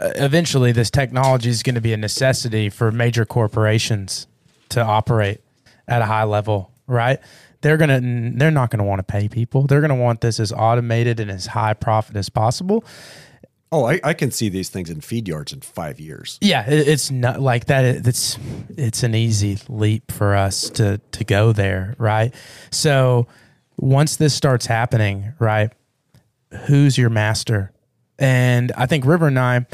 uh, 0.00 0.10
eventually 0.16 0.72
this 0.72 0.90
technology 0.90 1.50
is 1.50 1.62
going 1.62 1.74
to 1.74 1.80
be 1.80 1.92
a 1.92 1.96
necessity 1.96 2.70
for 2.70 2.90
major 2.90 3.24
corporations 3.26 4.26
to 4.70 4.82
operate 4.82 5.40
at 5.86 6.02
a 6.02 6.06
high 6.06 6.24
level, 6.24 6.70
right? 6.86 7.20
They're 7.60 7.76
gonna 7.76 8.00
they're 8.02 8.50
not 8.50 8.70
gonna 8.70 8.84
want 8.84 9.00
to 9.00 9.02
pay 9.02 9.28
people. 9.28 9.66
They're 9.66 9.80
gonna 9.80 9.94
want 9.96 10.20
this 10.20 10.38
as 10.38 10.52
automated 10.52 11.20
and 11.20 11.30
as 11.30 11.46
high 11.46 11.74
profit 11.74 12.16
as 12.16 12.28
possible. 12.28 12.84
Oh, 13.72 13.84
I, 13.84 14.00
I 14.04 14.14
can 14.14 14.30
see 14.30 14.48
these 14.48 14.68
things 14.68 14.90
in 14.90 15.00
feed 15.00 15.26
yards 15.28 15.52
in 15.52 15.60
five 15.60 15.98
years. 15.98 16.38
Yeah, 16.40 16.68
it, 16.68 16.86
it's 16.88 17.10
not 17.10 17.40
like 17.40 17.66
that. 17.66 17.84
It- 17.84 18.06
It's 18.06 18.38
it's 18.70 19.02
an 19.02 19.14
easy 19.14 19.58
leap 19.68 20.12
for 20.12 20.34
us 20.36 20.70
to 20.70 20.98
to 21.12 21.24
go 21.24 21.52
there, 21.52 21.94
right? 21.98 22.34
So 22.70 23.26
once 23.76 24.16
this 24.16 24.34
starts 24.34 24.66
happening, 24.66 25.32
right? 25.38 25.70
Who's 26.66 26.96
your 26.96 27.10
master? 27.10 27.72
And 28.18 28.72
I 28.76 28.86
think 28.86 29.04
River 29.04 29.26
and 29.26 29.38
I, 29.38 29.66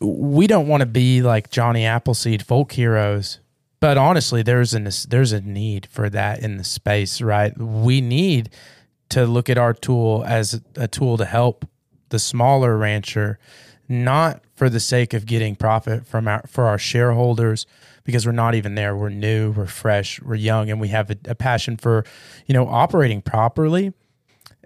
we 0.00 0.46
don't 0.46 0.68
want 0.68 0.82
to 0.82 0.86
be 0.86 1.22
like 1.22 1.50
Johnny 1.50 1.84
Appleseed 1.86 2.42
folk 2.44 2.72
heroes 2.72 3.40
but 3.80 3.96
honestly, 3.96 4.42
there's 4.42 4.74
a 4.74 4.80
there's 5.08 5.30
a 5.32 5.40
need 5.40 5.86
for 5.86 6.10
that 6.10 6.40
in 6.40 6.56
the 6.56 6.64
space, 6.64 7.20
right? 7.20 7.56
We 7.56 8.00
need 8.00 8.50
to 9.10 9.24
look 9.24 9.48
at 9.48 9.56
our 9.56 9.72
tool 9.72 10.24
as 10.26 10.60
a 10.74 10.88
tool 10.88 11.16
to 11.16 11.24
help 11.24 11.64
the 12.10 12.18
smaller 12.18 12.76
rancher, 12.76 13.38
not 13.88 14.42
for 14.54 14.68
the 14.68 14.80
sake 14.80 15.14
of 15.14 15.26
getting 15.26 15.56
profit 15.56 16.06
from 16.06 16.28
our 16.28 16.44
for 16.46 16.66
our 16.66 16.78
shareholders, 16.78 17.66
because 18.04 18.26
we're 18.26 18.32
not 18.32 18.54
even 18.54 18.74
there. 18.74 18.96
We're 18.96 19.08
new, 19.08 19.52
we're 19.52 19.66
fresh, 19.66 20.20
we're 20.22 20.34
young, 20.34 20.70
and 20.70 20.80
we 20.80 20.88
have 20.88 21.10
a, 21.10 21.16
a 21.26 21.34
passion 21.34 21.76
for, 21.76 22.04
you 22.46 22.54
know, 22.54 22.66
operating 22.66 23.22
properly. 23.22 23.92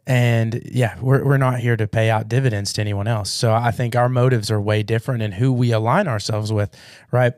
And 0.04 0.62
yeah, 0.64 0.98
we're, 1.00 1.24
we're 1.24 1.36
not 1.36 1.60
here 1.60 1.76
to 1.76 1.86
pay 1.86 2.10
out 2.10 2.28
dividends 2.28 2.72
to 2.72 2.80
anyone 2.80 3.06
else. 3.06 3.30
So 3.30 3.54
I 3.54 3.70
think 3.70 3.94
our 3.94 4.08
motives 4.08 4.50
are 4.50 4.60
way 4.60 4.82
different 4.82 5.22
in 5.22 5.30
who 5.30 5.52
we 5.52 5.70
align 5.70 6.08
ourselves 6.08 6.52
with, 6.52 6.76
right? 7.12 7.34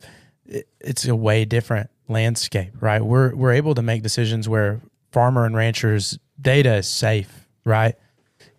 it's 0.47 1.07
a 1.07 1.17
way 1.17 1.45
different 1.45 1.91
landscape, 2.09 2.73
right? 2.81 3.03
We're 3.03 3.35
we're 3.35 3.53
able 3.53 3.75
to 3.75 3.83
make 3.83 4.03
decisions 4.03 4.49
where 4.49 4.81
farmer 5.11 5.45
and 5.45 5.57
ranchers 5.57 6.19
data 6.41 6.77
is 6.77 6.89
safe, 6.89 7.49
right? 7.65 7.97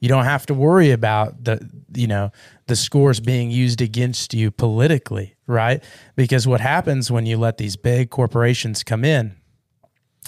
You 0.06 0.10
don't 0.10 0.26
have 0.26 0.46
to 0.46 0.54
worry 0.54 0.92
about 0.92 1.46
the 1.46 1.68
you 1.92 2.06
know 2.06 2.32
the 2.68 2.76
scores 2.76 3.20
being 3.20 3.50
used 3.50 3.82
against 3.82 4.36
you 4.36 4.52
politically, 4.52 5.34
right? 5.48 5.84
Because 6.16 6.48
what 6.48 6.62
happens 6.62 7.10
when 7.10 7.26
you 7.26 7.38
let 7.38 7.58
these 7.58 7.76
big 7.76 8.12
corporations 8.12 8.84
come 8.84 9.04
in, 9.04 9.36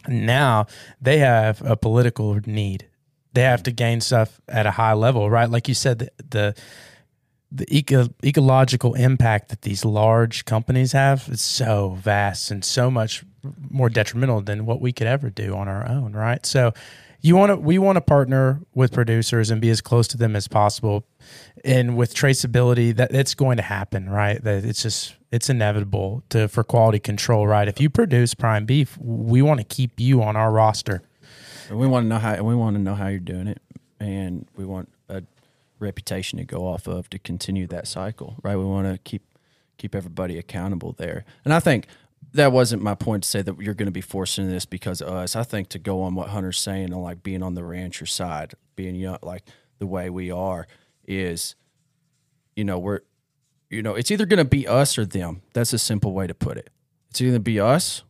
now 0.07 0.65
they 0.99 1.19
have 1.19 1.61
a 1.61 1.77
political 1.77 2.39
need. 2.47 2.87
They 3.33 3.43
have 3.43 3.61
to 3.63 3.71
gain 3.71 4.01
stuff 4.01 4.41
at 4.47 4.65
a 4.65 4.71
high 4.71 4.93
level, 4.93 5.29
right? 5.29 5.47
Like 5.47 5.67
you 5.67 5.75
said, 5.75 5.99
the, 5.99 6.11
the 6.27 6.55
the 7.51 7.65
eco- 7.69 8.09
ecological 8.25 8.95
impact 8.95 9.49
that 9.49 9.61
these 9.61 9.85
large 9.85 10.45
companies 10.45 10.93
have 10.93 11.29
is 11.29 11.41
so 11.41 11.99
vast 12.01 12.49
and 12.49 12.65
so 12.65 12.89
much 12.89 13.23
more 13.69 13.89
detrimental 13.89 14.41
than 14.41 14.65
what 14.65 14.81
we 14.81 14.91
could 14.91 15.05
ever 15.05 15.29
do 15.29 15.55
on 15.55 15.67
our 15.67 15.87
own, 15.87 16.13
right? 16.13 16.43
So 16.47 16.73
you 17.21 17.35
want 17.35 17.51
to 17.51 17.55
we 17.57 17.77
want 17.77 17.97
to 17.97 18.01
partner 18.01 18.61
with 18.73 18.91
producers 18.91 19.49
and 19.49 19.61
be 19.61 19.69
as 19.69 19.81
close 19.81 20.07
to 20.09 20.17
them 20.17 20.35
as 20.35 20.47
possible. 20.47 21.05
And 21.65 21.97
with 21.97 22.13
traceability 22.13 22.95
that 22.95 23.13
it's 23.13 23.33
going 23.33 23.57
to 23.57 23.63
happen 23.63 24.09
right? 24.09 24.41
That 24.43 24.63
it's 24.63 24.83
just 24.83 25.15
it's 25.31 25.49
inevitable 25.49 26.23
to 26.29 26.47
for 26.47 26.63
quality 26.63 26.99
control 26.99 27.47
right? 27.47 27.67
If 27.67 27.81
you 27.81 27.89
produce 27.89 28.33
prime 28.33 28.65
beef 28.65 28.97
we 28.97 29.41
want 29.41 29.59
to 29.59 29.65
keep 29.65 29.99
you 29.99 30.21
on 30.21 30.35
our 30.35 30.51
roster. 30.51 31.01
And 31.69 31.77
we 31.77 31.87
want 31.87 32.05
to 32.05 32.07
know 32.07 32.19
how 32.19 32.41
we 32.43 32.55
want 32.55 32.75
to 32.75 32.81
know 32.81 32.95
how 32.95 33.07
you're 33.07 33.19
doing 33.19 33.47
it. 33.47 33.61
And 33.99 34.47
we 34.55 34.65
want 34.65 34.89
a 35.09 35.23
reputation 35.79 36.37
to 36.37 36.45
go 36.45 36.67
off 36.67 36.87
of 36.87 37.09
to 37.09 37.19
continue 37.19 37.67
that 37.67 37.87
cycle, 37.87 38.35
right? 38.43 38.55
We 38.55 38.65
want 38.65 38.87
to 38.87 38.97
keep 38.99 39.23
keep 39.77 39.93
everybody 39.95 40.37
accountable 40.37 40.93
there. 40.93 41.25
And 41.45 41.53
I 41.53 41.59
think 41.59 41.87
that 42.37 42.51
wasn't 42.51 42.81
my 42.81 42.95
point 42.95 43.23
to 43.23 43.29
say 43.29 43.41
that 43.41 43.59
you're 43.59 43.73
going 43.73 43.87
to 43.87 43.91
be 43.91 44.01
forcing 44.01 44.47
this 44.49 44.65
because 44.65 45.01
of 45.01 45.09
us. 45.09 45.35
I 45.35 45.43
think 45.43 45.69
to 45.69 45.79
go 45.79 46.01
on 46.03 46.15
what 46.15 46.29
Hunter's 46.29 46.59
saying 46.59 46.85
and 46.85 47.01
like 47.01 47.23
being 47.23 47.43
on 47.43 47.55
the 47.55 47.63
rancher 47.63 48.05
side, 48.05 48.53
being 48.75 48.95
young, 48.95 49.17
like 49.21 49.43
the 49.79 49.87
way 49.87 50.09
we 50.09 50.31
are, 50.31 50.67
is, 51.07 51.55
you 52.55 52.63
know, 52.63 52.79
we're, 52.79 53.01
you 53.69 53.81
know, 53.81 53.95
it's 53.95 54.11
either 54.11 54.25
going 54.25 54.37
to 54.37 54.45
be 54.45 54.67
us 54.67 54.97
or 54.97 55.05
them. 55.05 55.41
That's 55.53 55.73
a 55.73 55.79
simple 55.79 56.13
way 56.13 56.27
to 56.27 56.33
put 56.33 56.57
it. 56.57 56.69
It's 57.09 57.21
either 57.21 57.39
be 57.39 57.59
us 57.59 58.03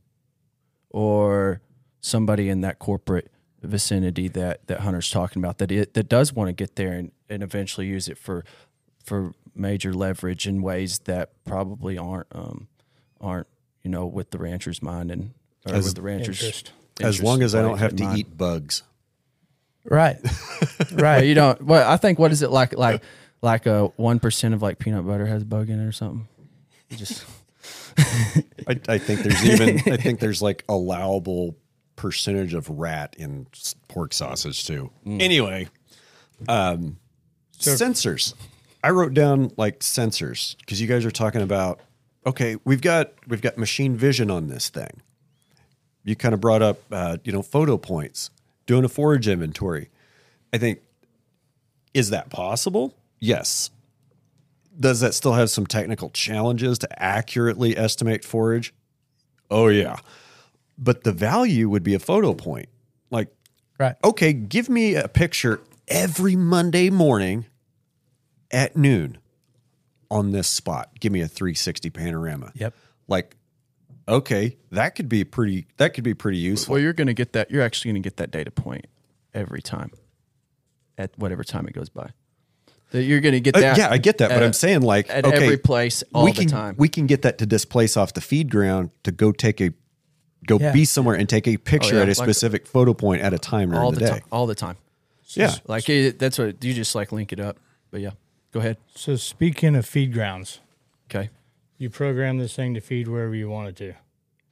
or 0.90 1.62
somebody 2.02 2.50
in 2.50 2.62
that 2.62 2.80
corporate 2.80 3.32
vicinity 3.64 4.28
that 4.28 4.66
that 4.68 4.82
Hunter's 4.82 5.10
talking 5.10 5.42
about 5.42 5.58
that 5.58 5.72
it 5.72 5.94
that 5.96 6.08
does 6.08 6.32
want 6.32 6.48
to 6.48 6.54
get 6.54 6.76
there 6.76 6.94
and, 6.94 7.12
and 7.28 7.42
eventually 7.42 7.88
use 7.88 8.08
it 8.08 8.18
for 8.18 8.46
for 9.04 9.34
major 9.56 9.94
leverage 9.94 10.48
in 10.48 10.62
ways 10.62 11.00
that 11.00 11.32
probably 11.44 11.98
aren't 11.98 12.28
um, 12.32 12.68
aren't 13.20 13.48
you 13.88 13.92
know 13.92 14.06
with 14.06 14.32
the 14.32 14.38
rancher's 14.38 14.82
mind 14.82 15.12
and 15.12 15.32
or 15.66 15.76
As- 15.76 15.86
with 15.86 15.96
the 15.96 16.02
rancher's 16.02 16.44
Interest. 16.44 16.74
As 17.00 17.24
long 17.24 17.42
as 17.42 17.56
I 17.56 17.62
don't 17.62 17.78
have 17.78 17.96
to 17.96 18.04
mind. 18.04 18.20
eat 18.20 18.38
bugs. 18.38 18.84
right 19.86 20.18
Well, 20.22 20.32
right 20.94 21.26
you 21.26 21.34
don't. 21.34 21.62
Well, 21.62 21.90
I 21.90 21.96
think 21.96 22.20
what 22.20 22.34
is 22.34 22.42
it 22.42 22.52
like? 22.52 22.74
Like 22.78 23.02
like 23.42 23.66
a 23.66 23.86
one 23.96 24.20
percent 24.20 24.54
of 24.54 24.62
like 24.62 24.78
peanut 24.78 25.08
butter 25.08 25.26
has 25.26 25.44
a 25.44 25.46
bug 25.46 25.70
in 25.70 25.80
it 25.80 25.86
or 25.86 25.94
something. 25.94 26.28
You 26.90 26.98
just 26.98 27.24
I, 28.68 28.78
I 28.90 28.98
think 28.98 29.22
there's 29.22 29.46
even 29.46 29.94
I 29.94 29.96
think 29.96 30.20
there's 30.20 30.42
like 30.42 30.66
allowable 30.68 31.56
percentage 31.96 32.54
of 32.54 32.70
rat 32.70 33.16
in 33.18 33.48
pork 33.88 34.14
sausage 34.14 34.66
too. 34.66 34.92
Anyway, 35.06 35.70
um, 36.50 36.98
sensors. 37.58 38.34
I 38.84 38.90
wrote 38.90 39.14
down 39.14 39.52
like 39.56 39.80
sensors 39.80 40.58
because 40.60 40.82
you 40.82 40.88
guys 40.88 41.06
are 41.06 41.12
talking 41.12 41.42
about 41.42 41.80
okay, 42.28 42.58
we've 42.66 42.82
got 42.82 43.14
we've 43.26 43.42
got 43.42 43.58
machine 43.58 43.96
vision 43.96 44.30
on 44.30 44.48
this 44.48 44.70
thing. 44.70 45.02
You 46.04 46.16
kind 46.16 46.34
of 46.34 46.42
brought 46.42 46.62
up 46.62 46.80
uh, 46.92 47.18
you 47.24 47.32
know 47.32 47.42
photo 47.42 47.78
points, 47.78 48.30
doing 48.68 48.86
a 48.86 48.90
forage 48.90 49.28
inventory. 49.28 49.90
I 50.54 50.58
think 50.58 50.82
is 51.94 52.12
that 52.12 52.30
possible? 52.30 52.94
Yes. 53.20 53.72
Does 54.80 55.00
that 55.00 55.16
still 55.16 55.34
have 55.34 55.50
some 55.50 55.66
technical 55.66 56.12
challenges 56.12 56.78
to 56.80 57.04
accurately 57.04 57.76
estimate 57.76 58.24
forage? 58.24 58.74
Oh 59.50 59.70
yeah. 59.70 59.98
But 60.78 61.04
the 61.04 61.12
value 61.12 61.70
would 61.70 61.82
be 61.82 61.96
a 61.96 62.00
photo 62.00 62.36
point. 62.36 62.70
Like, 63.10 63.30
right 63.80 63.96
okay, 64.04 64.34
give 64.34 64.70
me 64.70 64.96
a 64.96 65.08
picture 65.08 65.62
every 65.88 66.36
Monday 66.36 66.90
morning 66.90 67.46
at 68.52 68.76
noon 68.76 69.18
on 70.10 70.32
this 70.32 70.48
spot. 70.48 70.92
Give 71.00 71.12
me 71.12 71.22
a 71.22 71.28
360 71.28 71.90
panorama. 71.90 72.52
yep 72.56 72.74
Like, 73.08 73.36
okay, 74.08 74.58
that 74.72 74.96
could 74.96 75.10
be 75.10 75.24
pretty 75.24 75.68
that 75.78 75.94
could 75.94 76.04
be 76.04 76.14
pretty 76.14 76.38
useful. 76.38 76.74
well, 76.74 76.82
you're 76.82 76.94
going 76.94 77.08
to 77.08 77.14
get 77.14 77.34
that. 77.34 77.52
You're 77.52 77.62
actually 77.64 77.92
going 77.92 78.04
to 78.04 78.08
get 78.10 78.18
that 78.18 78.32
data 78.32 78.52
point 78.52 78.88
every 79.34 79.62
time, 79.62 79.92
at 80.98 81.12
whatever 81.18 81.44
time 81.44 81.68
it 81.68 81.74
goes 81.74 81.90
by. 81.90 82.10
That 82.92 83.04
you're 83.04 83.20
going 83.20 83.34
to 83.34 83.42
get 83.42 83.56
Uh, 83.56 83.60
that. 83.60 83.78
yeah, 83.78 83.90
I 83.92 83.98
get 83.98 84.20
that, 84.20 84.30
but 84.30 84.42
I'm 84.42 84.54
saying 84.54 84.82
like 84.82 85.10
at 85.10 85.26
okay, 85.26 85.36
every 85.44 85.58
place 85.58 86.04
all 86.14 86.24
we 86.24 86.32
the 86.32 86.40
can, 86.42 86.48
time. 86.48 86.76
We 86.78 86.88
can 86.88 87.06
get 87.06 87.24
that 87.24 87.38
to 87.40 87.46
displace 87.46 87.98
off 87.98 88.14
the 88.14 88.22
feed 88.22 88.50
ground 88.50 88.92
to 89.04 89.12
go 89.12 89.32
take 89.34 89.60
a 89.60 89.72
go 90.46 90.58
Yeah. 90.58 90.72
be 90.72 90.86
somewhere 90.86 91.16
and 91.16 91.28
take 91.28 91.48
a 91.50 91.58
picture 91.58 91.96
Oh, 91.96 91.98
yeah, 91.98 92.04
at 92.04 92.08
a 92.08 92.20
like- 92.20 92.26
specific 92.30 92.66
photo 92.66 92.94
point 92.94 93.22
at 93.22 93.34
a 93.34 93.38
time 93.40 93.70
during 93.72 93.84
all 93.84 93.92
the, 93.92 94.00
the 94.00 94.06
day. 94.06 94.12
time. 94.12 94.22
All 94.32 94.48
the 94.48 94.56
time. 94.56 94.78
Yeah. 95.32 95.54
Like 95.68 95.90
it, 95.90 96.18
that's 96.20 96.38
what 96.40 96.64
you 96.64 96.74
just 96.74 96.96
like 96.96 97.12
link 97.12 97.34
it 97.34 97.42
up. 97.42 97.60
But 97.92 98.00
yeah, 98.00 98.12
go 98.58 98.62
ahead. 98.62 98.78
So 98.96 99.16
speaking 99.16 99.76
of 99.76 99.86
feed 99.86 100.14
grounds, 100.14 100.60
Okay. 101.10 101.30
you 101.78 101.90
program 101.90 102.38
this 102.38 102.56
thing 102.56 102.74
to 102.74 102.82
feed 102.82 103.08
wherever 103.08 103.36
you 103.36 103.50
want 103.50 103.70
it 103.70 103.76
to. 103.78 103.94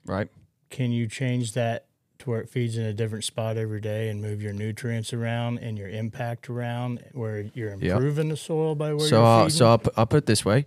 Right. 0.05 0.29
Can 0.69 0.91
you 0.91 1.07
change 1.07 1.53
that 1.53 1.85
to 2.19 2.29
where 2.29 2.39
it 2.39 2.49
feeds 2.49 2.77
in 2.77 2.85
a 2.85 2.93
different 2.93 3.23
spot 3.23 3.57
every 3.57 3.81
day 3.81 4.09
and 4.09 4.21
move 4.21 4.41
your 4.41 4.53
nutrients 4.53 5.11
around 5.13 5.57
and 5.59 5.77
your 5.77 5.89
impact 5.89 6.49
around 6.49 7.03
where 7.13 7.41
you're 7.53 7.71
improving 7.71 8.29
the 8.29 8.37
soil 8.37 8.75
by 8.75 8.93
where 8.93 9.07
So, 9.07 9.17
you're 9.17 9.25
uh, 9.25 9.37
feeding? 9.45 9.49
so 9.57 9.67
I'll, 9.67 9.77
put- 9.79 9.93
I'll 9.97 10.05
put 10.05 10.17
it 10.17 10.25
this 10.27 10.45
way: 10.45 10.65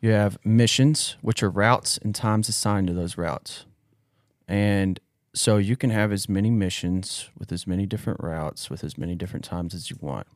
you 0.00 0.10
have 0.12 0.38
missions, 0.44 1.16
which 1.20 1.42
are 1.42 1.50
routes 1.50 1.98
and 1.98 2.14
times 2.14 2.48
assigned 2.48 2.86
to 2.88 2.94
those 2.94 3.18
routes, 3.18 3.66
and 4.48 4.98
so 5.34 5.58
you 5.58 5.76
can 5.76 5.90
have 5.90 6.12
as 6.12 6.28
many 6.30 6.50
missions 6.50 7.28
with 7.38 7.52
as 7.52 7.66
many 7.66 7.84
different 7.84 8.20
routes 8.22 8.70
with 8.70 8.82
as 8.82 8.96
many 8.96 9.14
different 9.14 9.44
times 9.44 9.74
as 9.74 9.90
you 9.90 9.96
want. 10.00 10.26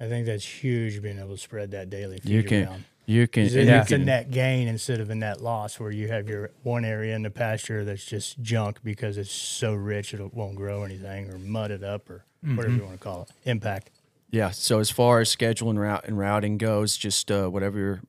I 0.00 0.08
think 0.08 0.26
that's 0.26 0.44
huge 0.44 1.02
being 1.02 1.18
able 1.18 1.34
to 1.36 1.38
spread 1.38 1.70
that 1.72 1.90
daily 1.90 2.18
feed 2.18 2.30
You 2.30 2.42
can, 2.42 2.64
around. 2.68 2.84
you 3.06 3.28
can. 3.28 3.42
and 3.44 3.52
then 3.52 3.66
you 3.66 3.74
it's 3.74 3.90
a 3.92 3.96
can- 3.96 4.04
net 4.06 4.30
gain 4.30 4.66
instead 4.68 5.00
of 5.00 5.10
a 5.10 5.14
net 5.14 5.42
loss 5.42 5.78
where 5.78 5.90
you 5.90 6.08
have 6.08 6.28
your 6.28 6.50
one 6.62 6.84
area 6.84 7.14
in 7.14 7.22
the 7.22 7.30
pasture 7.30 7.84
that's 7.84 8.04
just 8.04 8.40
junk 8.40 8.78
because 8.82 9.18
it's 9.18 9.30
so 9.32 9.74
rich 9.74 10.14
it 10.14 10.34
won't 10.34 10.56
grow 10.56 10.84
anything 10.84 11.30
or 11.32 11.38
mud 11.38 11.70
it 11.70 11.84
up 11.84 12.08
or 12.08 12.24
whatever 12.42 12.74
you 12.74 12.82
want 12.82 12.94
to 12.94 12.98
call 13.04 13.22
it. 13.22 13.48
Impact. 13.48 13.90
Yeah. 14.30 14.50
So 14.50 14.78
as 14.78 14.90
far 14.90 15.20
as 15.20 15.34
scheduling 15.34 15.78
route 15.78 16.04
and 16.06 16.16
routing 16.16 16.56
goes, 16.56 16.96
just 16.96 17.30
uh, 17.30 17.48
whatever 17.48 17.78
your 17.78 18.00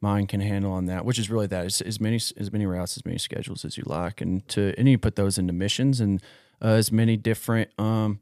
mind 0.00 0.28
can 0.30 0.40
handle 0.40 0.72
on 0.72 0.86
that, 0.86 1.04
which 1.04 1.18
is 1.18 1.28
really 1.30 1.46
that 1.48 1.64
as, 1.66 1.80
as 1.82 2.00
many 2.00 2.16
as 2.36 2.50
many 2.50 2.64
routes, 2.66 2.96
as 2.96 3.04
many 3.04 3.18
schedules 3.18 3.64
as 3.64 3.76
you 3.76 3.84
like, 3.86 4.20
and 4.20 4.46
to 4.48 4.74
and 4.78 4.88
you 4.88 4.96
put 4.98 5.14
those 5.16 5.36
into 5.38 5.52
missions 5.52 6.00
and 6.00 6.20
uh, 6.62 6.68
as 6.68 6.90
many 6.90 7.16
different 7.16 7.70
um, 7.78 8.18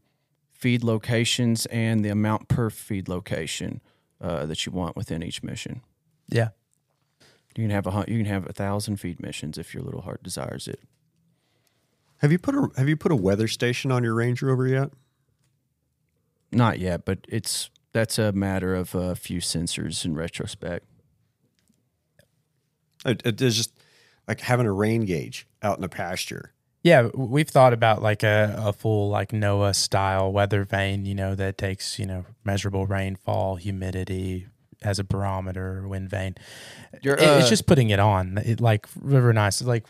feed 0.57 0.83
locations 0.83 1.67
and 1.67 2.05
the 2.05 2.09
amount 2.09 2.49
per 2.49 2.71
feed 2.71 3.09
location 3.09 3.81
uh, 4.21 4.47
that 4.47 4.65
you 4.65 4.73
want 4.73 4.97
within 4.97 5.23
each 5.23 5.43
mission. 5.43 5.83
yeah 6.29 6.49
You 7.55 7.65
can 7.65 7.71
have 7.71 7.87
a 7.87 8.05
you 8.09 8.17
can 8.19 8.27
have 8.27 8.47
a 8.49 8.53
thousand 8.53 8.97
feed 8.97 9.21
missions 9.21 9.59
if 9.59 9.75
your 9.75 9.83
little 9.83 10.03
heart 10.03 10.23
desires 10.23 10.67
it. 10.67 10.81
Have 12.19 12.33
you 12.33 12.39
put 12.39 12.55
a 12.55 12.69
Have 12.77 12.89
you 12.89 12.97
put 12.97 13.13
a 13.13 13.17
weather 13.17 13.49
station 13.49 13.93
on 13.93 14.03
your 14.03 14.15
Ranch 14.15 14.43
Rover 14.43 14.67
yet? 14.67 14.91
Not 16.51 16.79
yet, 16.79 17.05
but 17.05 17.19
it's 17.29 17.71
that's 17.93 18.19
a 18.19 18.33
matter 18.33 18.75
of 18.75 18.95
a 18.95 19.15
few 19.15 19.41
sensors 19.41 20.05
in 20.05 20.15
retrospect. 20.15 20.87
It, 23.05 23.23
it 23.25 23.41
is 23.41 23.57
just 23.57 23.73
like 24.27 24.41
having 24.41 24.67
a 24.67 24.73
rain 24.73 25.05
gauge 25.05 25.47
out 25.63 25.77
in 25.77 25.83
the 25.83 25.89
pasture. 25.89 26.53
Yeah, 26.87 27.09
we've 27.15 27.49
thought 27.49 27.73
about 27.73 28.01
like 28.01 28.23
a, 28.23 28.55
a 28.57 28.73
full 28.73 29.09
like 29.09 29.31
NOAA 29.31 29.75
style 29.75 30.33
weather 30.33 30.63
vane, 30.63 31.05
you 31.05 31.17
know, 31.17 31.35
that 31.35 31.59
takes, 31.59 31.99
you 31.99 32.07
know, 32.07 32.25
measurable 32.45 32.87
rainfall, 32.87 33.57
humidity 33.57 34.47
as 34.83 35.01
a 35.01 35.05
barometer, 35.05 35.89
wind 35.89 36.09
vane. 36.09 36.37
It- 37.19 37.25
it's 37.39 37.47
uh, 37.47 37.49
just 37.49 37.67
putting 37.67 37.91
it 37.91 37.99
on. 37.99 38.39
It, 38.39 38.61
like 38.61 38.87
River 39.01 39.33
Nice, 39.33 39.63
like 39.63 39.85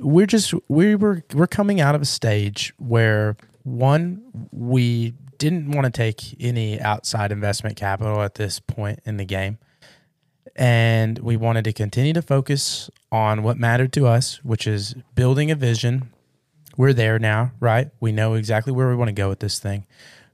we're 0.00 0.26
just 0.26 0.54
we 0.68 0.96
were 0.96 1.22
we're 1.32 1.46
coming 1.46 1.80
out 1.80 1.94
of 1.94 2.02
a 2.02 2.06
stage 2.06 2.74
where 2.78 3.36
one 3.62 4.24
we 4.50 5.14
didn't 5.38 5.70
want 5.70 5.84
to 5.84 5.90
take 5.90 6.34
any 6.40 6.80
outside 6.80 7.30
investment 7.30 7.76
capital 7.76 8.22
at 8.22 8.34
this 8.34 8.58
point 8.58 8.98
in 9.04 9.18
the 9.18 9.24
game 9.24 9.58
and 10.56 11.18
we 11.18 11.36
wanted 11.36 11.64
to 11.64 11.72
continue 11.72 12.12
to 12.12 12.22
focus 12.22 12.90
on 13.12 13.42
what 13.42 13.58
mattered 13.58 13.92
to 13.92 14.06
us 14.06 14.42
which 14.44 14.66
is 14.66 14.94
building 15.14 15.50
a 15.50 15.54
vision. 15.54 16.10
We're 16.76 16.92
there 16.92 17.18
now 17.18 17.52
right? 17.60 17.90
We 18.00 18.12
know 18.12 18.34
exactly 18.34 18.72
where 18.72 18.88
we 18.88 18.96
want 18.96 19.08
to 19.08 19.12
go 19.12 19.28
with 19.28 19.40
this 19.40 19.58
thing. 19.58 19.86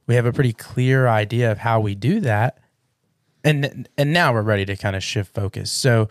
We 0.06 0.14
have 0.14 0.26
a 0.26 0.32
pretty 0.32 0.52
clear 0.52 1.06
idea 1.06 1.50
of 1.52 1.58
how 1.58 1.80
we 1.80 1.94
do 1.94 2.20
that. 2.20 2.58
And 3.44 3.88
and 3.98 4.12
now 4.12 4.32
we're 4.32 4.42
ready 4.42 4.64
to 4.66 4.76
kind 4.76 4.96
of 4.96 5.02
shift 5.02 5.34
focus. 5.34 5.70
So 5.70 6.08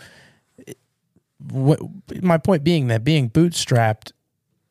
what 1.49 1.79
my 2.21 2.37
point 2.37 2.63
being 2.63 2.87
that 2.87 3.03
being 3.03 3.29
bootstrapped 3.29 4.11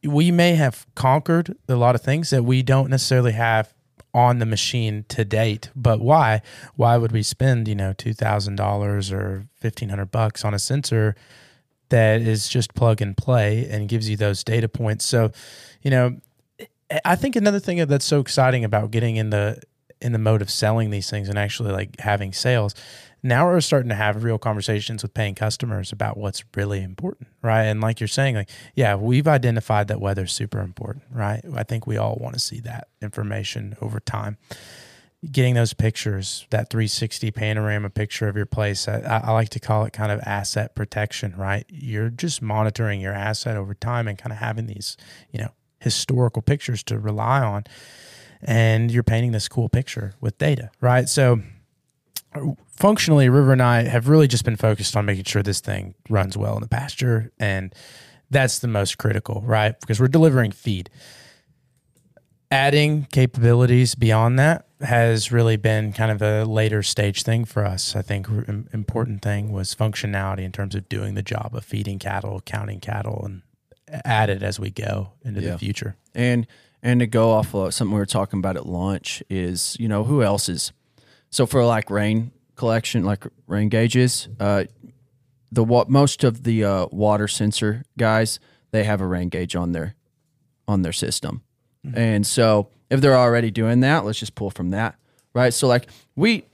we 0.02 0.30
may 0.30 0.54
have 0.54 0.86
conquered 0.94 1.56
a 1.68 1.74
lot 1.74 1.94
of 1.94 2.00
things 2.00 2.30
that 2.30 2.44
we 2.44 2.62
don't 2.62 2.90
necessarily 2.90 3.32
have 3.32 3.74
on 4.12 4.38
the 4.38 4.46
machine 4.46 5.04
to 5.08 5.24
date 5.24 5.70
but 5.76 6.00
why? 6.00 6.42
Why 6.76 6.96
would 6.96 7.12
we 7.12 7.22
spend 7.22 7.68
you 7.68 7.74
know 7.74 7.92
$2000 7.92 9.12
or 9.12 9.46
1500 9.60 10.06
bucks 10.06 10.44
on 10.44 10.54
a 10.54 10.58
sensor 10.58 11.14
that 11.88 12.20
is 12.22 12.48
just 12.48 12.74
plug 12.74 13.00
and 13.00 13.16
play 13.16 13.68
and 13.68 13.88
gives 13.88 14.08
you 14.08 14.16
those 14.16 14.44
data 14.44 14.68
points? 14.68 15.04
So 15.04 15.30
you 15.82 15.90
know 15.90 16.16
i 17.04 17.14
think 17.14 17.36
another 17.36 17.60
thing 17.60 17.78
that's 17.86 18.04
so 18.04 18.20
exciting 18.20 18.64
about 18.64 18.90
getting 18.90 19.16
in 19.16 19.30
the 19.30 19.62
in 20.00 20.12
the 20.12 20.18
mode 20.18 20.42
of 20.42 20.50
selling 20.50 20.90
these 20.90 21.10
things 21.10 21.28
and 21.28 21.38
actually 21.38 21.72
like 21.72 21.98
having 22.00 22.32
sales 22.32 22.74
now 23.22 23.46
we're 23.46 23.60
starting 23.60 23.88
to 23.88 23.94
have 23.94 24.24
real 24.24 24.38
conversations 24.38 25.02
with 25.02 25.14
paying 25.14 25.34
customers 25.34 25.92
about 25.92 26.16
what's 26.16 26.44
really 26.54 26.82
important 26.82 27.28
right? 27.42 27.64
And 27.64 27.80
like 27.80 28.00
you're 28.00 28.08
saying 28.08 28.34
like 28.36 28.50
yeah 28.74 28.94
we've 28.94 29.28
identified 29.28 29.88
that 29.88 30.00
weather's 30.00 30.32
super 30.32 30.60
important 30.60 31.04
right? 31.10 31.42
I 31.54 31.62
think 31.62 31.86
we 31.86 31.96
all 31.96 32.16
want 32.20 32.34
to 32.34 32.40
see 32.40 32.60
that 32.60 32.88
information 33.02 33.76
over 33.80 34.00
time. 34.00 34.38
Getting 35.30 35.54
those 35.54 35.74
pictures 35.74 36.46
that 36.48 36.70
360 36.70 37.30
panorama 37.30 37.90
picture 37.90 38.28
of 38.28 38.36
your 38.36 38.46
place 38.46 38.88
I, 38.88 39.22
I 39.24 39.32
like 39.32 39.50
to 39.50 39.60
call 39.60 39.84
it 39.84 39.92
kind 39.92 40.10
of 40.12 40.20
asset 40.20 40.74
protection 40.74 41.34
right? 41.36 41.64
You're 41.68 42.10
just 42.10 42.40
monitoring 42.40 43.00
your 43.00 43.12
asset 43.12 43.56
over 43.56 43.74
time 43.74 44.08
and 44.08 44.16
kind 44.16 44.32
of 44.32 44.38
having 44.38 44.66
these 44.66 44.96
you 45.30 45.40
know 45.40 45.50
historical 45.78 46.42
pictures 46.42 46.82
to 46.84 46.98
rely 46.98 47.42
on 47.42 47.64
and 48.42 48.90
you're 48.90 49.02
painting 49.02 49.32
this 49.32 49.48
cool 49.48 49.68
picture 49.68 50.14
with 50.20 50.38
data 50.38 50.70
right? 50.80 51.08
So 51.08 51.40
functionally, 52.68 53.28
River 53.28 53.52
and 53.52 53.62
I 53.62 53.82
have 53.82 54.08
really 54.08 54.28
just 54.28 54.44
been 54.44 54.56
focused 54.56 54.96
on 54.96 55.04
making 55.06 55.24
sure 55.24 55.42
this 55.42 55.60
thing 55.60 55.94
runs 56.08 56.36
well 56.36 56.54
in 56.54 56.60
the 56.60 56.68
pasture. 56.68 57.32
And 57.38 57.74
that's 58.30 58.60
the 58.60 58.68
most 58.68 58.98
critical, 58.98 59.42
right? 59.42 59.78
Because 59.80 60.00
we're 60.00 60.08
delivering 60.08 60.52
feed. 60.52 60.90
Adding 62.50 63.06
capabilities 63.12 63.94
beyond 63.94 64.38
that 64.38 64.66
has 64.80 65.30
really 65.30 65.56
been 65.56 65.92
kind 65.92 66.10
of 66.10 66.22
a 66.22 66.44
later 66.44 66.82
stage 66.82 67.22
thing 67.22 67.44
for 67.44 67.64
us. 67.64 67.94
I 67.94 68.02
think 68.02 68.26
important 68.72 69.22
thing 69.22 69.52
was 69.52 69.74
functionality 69.74 70.40
in 70.40 70.52
terms 70.52 70.74
of 70.74 70.88
doing 70.88 71.14
the 71.14 71.22
job 71.22 71.54
of 71.54 71.64
feeding 71.64 71.98
cattle, 71.98 72.40
counting 72.44 72.80
cattle, 72.80 73.22
and 73.24 73.42
add 74.04 74.30
it 74.30 74.42
as 74.42 74.58
we 74.58 74.70
go 74.70 75.12
into 75.22 75.42
yeah. 75.42 75.52
the 75.52 75.58
future. 75.58 75.96
And 76.14 76.46
and 76.82 77.00
to 77.00 77.06
go 77.06 77.30
off 77.30 77.54
of 77.54 77.74
something 77.74 77.92
we 77.92 78.00
were 78.00 78.06
talking 78.06 78.38
about 78.38 78.56
at 78.56 78.66
lunch 78.66 79.22
is, 79.28 79.76
you 79.78 79.86
know, 79.86 80.04
who 80.04 80.22
else 80.22 80.48
is 80.48 80.72
so 81.30 81.46
for 81.46 81.64
like 81.64 81.90
rain 81.90 82.32
collection, 82.56 83.04
like 83.04 83.24
rain 83.46 83.68
gauges, 83.68 84.28
uh, 84.38 84.64
the 85.50 85.64
what 85.64 85.88
most 85.88 86.24
of 86.24 86.44
the 86.44 86.64
uh, 86.64 86.86
water 86.90 87.28
sensor 87.28 87.84
guys 87.98 88.38
they 88.72 88.84
have 88.84 89.00
a 89.00 89.06
rain 89.06 89.28
gauge 89.28 89.56
on 89.56 89.72
their 89.72 89.94
on 90.68 90.82
their 90.82 90.92
system, 90.92 91.42
mm-hmm. 91.86 91.98
and 91.98 92.26
so 92.26 92.68
if 92.90 93.00
they're 93.00 93.16
already 93.16 93.50
doing 93.50 93.80
that, 93.80 94.04
let's 94.04 94.18
just 94.18 94.34
pull 94.34 94.50
from 94.50 94.70
that, 94.70 94.96
right? 95.34 95.54
So 95.54 95.66
like 95.66 95.88
we, 96.16 96.44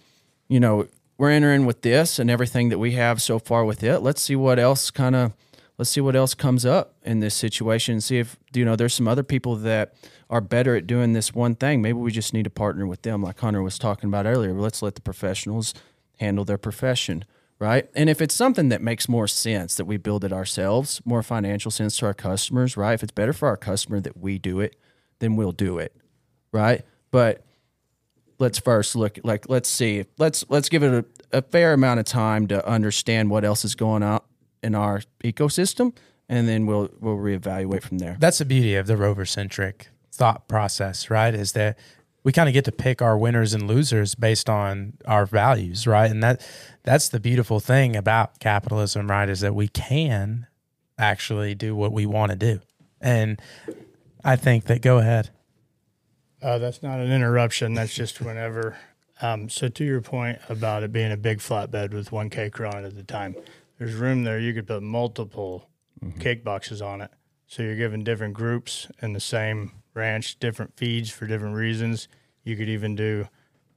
you 0.49 0.61
know, 0.61 0.87
we're 1.18 1.31
entering 1.31 1.66
with 1.66 1.83
this 1.83 2.18
and 2.18 2.31
everything 2.31 2.68
that 2.68 2.79
we 2.79 2.93
have 2.93 3.20
so 3.20 3.39
far 3.39 3.64
with 3.64 3.83
it. 3.83 4.01
Let's 4.01 4.20
see 4.20 4.37
what 4.37 4.59
else 4.59 4.91
kind 4.91 5.16
of 5.16 5.35
let's 5.79 5.91
see 5.91 6.01
what 6.01 6.16
else 6.16 6.35
comes 6.35 6.64
up 6.64 6.95
in 7.03 7.20
this 7.20 7.35
situation. 7.35 8.01
See 8.01 8.18
if 8.18 8.37
you 8.55 8.64
know 8.64 8.77
there's 8.77 8.95
some 8.95 9.09
other 9.09 9.22
people 9.22 9.57
that 9.57 9.95
are 10.29 10.41
better 10.41 10.74
at 10.74 10.87
doing 10.87 11.12
this 11.12 11.35
one 11.35 11.55
thing. 11.55 11.81
Maybe 11.81 11.99
we 11.99 12.11
just 12.11 12.35
need 12.35 12.45
to 12.45 12.51
partner 12.51 12.87
with 12.87 13.03
them, 13.03 13.22
like 13.22 13.39
Hunter 13.39 13.62
was 13.62 13.79
talking 13.79 14.09
about 14.09 14.27
earlier. 14.27 14.53
Let's 14.53 14.83
let 14.83 14.95
the 14.95 15.01
professionals 15.01 15.72
handle 16.18 16.45
their 16.45 16.59
profession, 16.59 17.24
right? 17.59 17.89
And 17.95 18.11
if 18.11 18.20
it's 18.20 18.35
something 18.35 18.68
that 18.70 18.83
makes 18.83 19.09
more 19.09 19.29
sense 19.29 19.77
that 19.77 19.85
we 19.85 19.97
build 19.97 20.24
it 20.24 20.33
ourselves, 20.33 21.01
more 21.05 21.22
financial 21.22 21.70
sense 21.70 21.97
to 21.99 22.07
our 22.07 22.14
customers, 22.14 22.77
right? 22.77 22.95
If 22.95 23.03
it's 23.03 23.12
better 23.12 23.33
for 23.33 23.49
our 23.49 23.57
customer 23.57 24.01
that 24.01 24.16
we 24.16 24.39
do 24.39 24.61
it, 24.61 24.77
then 25.20 25.37
we'll 25.37 25.53
do 25.53 25.79
it, 25.79 25.95
right? 26.53 26.83
But 27.11 27.45
let's 28.39 28.59
first 28.59 28.95
look 28.95 29.18
like 29.24 29.49
let's 29.49 29.66
see 29.66 30.05
let's 30.18 30.45
let's 30.51 30.68
give 30.68 30.83
it 30.83 31.07
a, 31.33 31.39
a 31.39 31.41
fair 31.41 31.72
amount 31.72 31.99
of 31.99 32.05
time 32.05 32.47
to 32.47 32.66
understand 32.68 33.31
what 33.31 33.45
else 33.47 33.64
is 33.64 33.74
going 33.74 34.03
on 34.03 34.20
in 34.62 34.74
our 34.74 35.01
ecosystem 35.24 35.95
and 36.29 36.49
then 36.49 36.66
we'll 36.66 36.91
we'll 37.01 37.16
reevaluate 37.16 37.83
from 37.83 37.99
there. 37.99 38.16
That's 38.18 38.39
the 38.39 38.45
beauty 38.45 38.74
of 38.74 38.87
the 38.87 38.97
rover 38.97 39.24
centric 39.24 39.89
thought 40.17 40.49
process, 40.49 41.11
right? 41.11 41.35
Is 41.35 41.53
that 41.53 41.79
we 42.25 42.33
kind 42.33 42.49
of 42.49 42.53
get 42.53 42.64
to 42.64 42.73
pick 42.73 43.01
our 43.01 43.17
winners 43.17 43.55
and 43.55 43.69
losers 43.69 44.17
based 44.17 44.51
on 44.51 44.95
our 45.07 45.27
values, 45.27 45.87
right? 45.87 46.11
And 46.11 46.23
that 46.25 46.45
that's 46.83 47.09
the 47.09 47.21
beautiful 47.21 47.61
thing 47.61 47.95
about 47.95 48.41
capitalism, 48.41 49.09
right? 49.09 49.29
Is 49.29 49.41
that 49.41 49.55
we 49.55 49.69
can 49.69 50.49
actually 50.99 51.55
do 51.55 51.77
what 51.77 51.93
we 51.93 52.05
want 52.05 52.33
to 52.33 52.37
do. 52.37 52.61
And 53.01 53.41
I 54.25 54.35
think 54.35 54.64
that 54.64 54.83
go 54.83 54.99
ahead. 54.99 55.31
Uh, 56.43 56.59
that's 56.59 56.83
not 56.83 56.99
an 56.99 57.12
interruption. 57.12 57.75
That's 57.75 57.95
just 57.95 58.21
whenever. 58.21 58.77
Um, 59.23 59.49
so 59.49 59.69
to 59.69 59.85
your 59.85 60.01
point 60.01 60.39
about 60.49 60.83
it 60.83 60.93
being 60.93 61.12
a 61.12 61.17
big 61.17 61.39
flatbed 61.39 61.95
with 61.95 62.12
one 62.12 62.29
cake 62.29 62.59
run 62.59 62.85
at 62.85 62.97
the 62.97 63.03
time, 63.03 63.37
there's 63.79 63.95
room 63.95 64.25
there. 64.25 64.39
You 64.39 64.53
could 64.53 64.67
put 64.67 64.83
multiple 64.83 65.71
mm-hmm. 66.05 66.19
cake 66.19 66.45
boxes 66.45 66.83
on 66.83 67.01
it. 67.01 67.11
So 67.47 67.62
you're 67.62 67.77
giving 67.77 68.03
different 68.03 68.35
groups 68.35 68.89
in 69.01 69.12
the 69.12 69.21
same 69.21 69.73
ranch 69.97 70.38
different 70.38 70.76
feeds 70.76 71.11
for 71.11 71.26
different 71.26 71.57
reasons. 71.57 72.09
You 72.44 72.57
could 72.57 72.68
even 72.68 72.94
do 72.94 73.28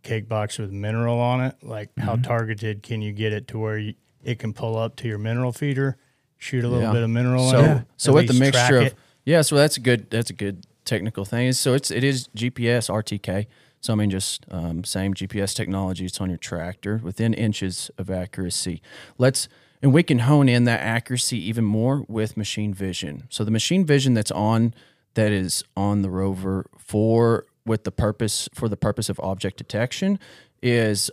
cake 0.03 0.27
box 0.27 0.57
with 0.57 0.71
mineral 0.71 1.19
on 1.19 1.41
it. 1.41 1.55
Like 1.63 1.89
mm-hmm. 1.91 2.01
how 2.01 2.15
targeted 2.17 2.83
can 2.83 3.01
you 3.01 3.11
get 3.11 3.33
it 3.33 3.47
to 3.49 3.59
where 3.59 3.77
you, 3.77 3.93
it 4.23 4.39
can 4.39 4.53
pull 4.53 4.77
up 4.77 4.95
to 4.97 5.07
your 5.07 5.17
mineral 5.17 5.51
feeder, 5.51 5.97
shoot 6.37 6.63
a 6.63 6.67
little 6.67 6.83
yeah. 6.83 6.93
bit 6.93 7.03
of 7.03 7.09
mineral 7.09 7.49
so, 7.49 7.59
in 7.59 7.65
it. 7.65 7.87
So 7.97 8.13
with 8.13 8.27
the 8.27 8.33
mixture 8.33 8.81
of 8.81 8.95
yeah, 9.25 9.41
so 9.41 9.55
that's 9.55 9.77
a 9.77 9.79
good 9.79 10.09
that's 10.09 10.29
a 10.29 10.33
good 10.33 10.65
technical 10.85 11.25
thing. 11.25 11.51
So 11.53 11.73
it's 11.73 11.91
it 11.91 12.03
is 12.03 12.27
GPS 12.35 12.89
RTK. 12.89 13.47
So 13.81 13.93
I 13.93 13.95
mean, 13.95 14.09
just 14.09 14.45
um, 14.51 14.83
same 14.83 15.13
GPS 15.13 15.55
technology. 15.55 16.05
It's 16.05 16.19
on 16.19 16.29
your 16.29 16.37
tractor 16.37 16.99
within 17.01 17.33
inches 17.33 17.89
of 17.97 18.09
accuracy. 18.09 18.81
Let's 19.17 19.47
and 19.81 19.93
we 19.93 20.03
can 20.03 20.19
hone 20.19 20.49
in 20.49 20.65
that 20.65 20.81
accuracy 20.81 21.37
even 21.47 21.63
more 21.63 22.03
with 22.07 22.35
machine 22.35 22.73
vision. 22.73 23.27
So 23.29 23.43
the 23.43 23.51
machine 23.51 23.85
vision 23.85 24.13
that's 24.13 24.31
on 24.31 24.73
that 25.19 25.33
is 25.33 25.65
on 25.75 26.01
the 26.01 26.09
rover 26.09 26.65
for 26.77 27.45
with 27.65 27.83
the 27.83 27.91
purpose 27.91 28.47
for 28.53 28.69
the 28.69 28.77
purpose 28.77 29.09
of 29.09 29.19
object 29.19 29.57
detection 29.57 30.17
is 30.63 31.11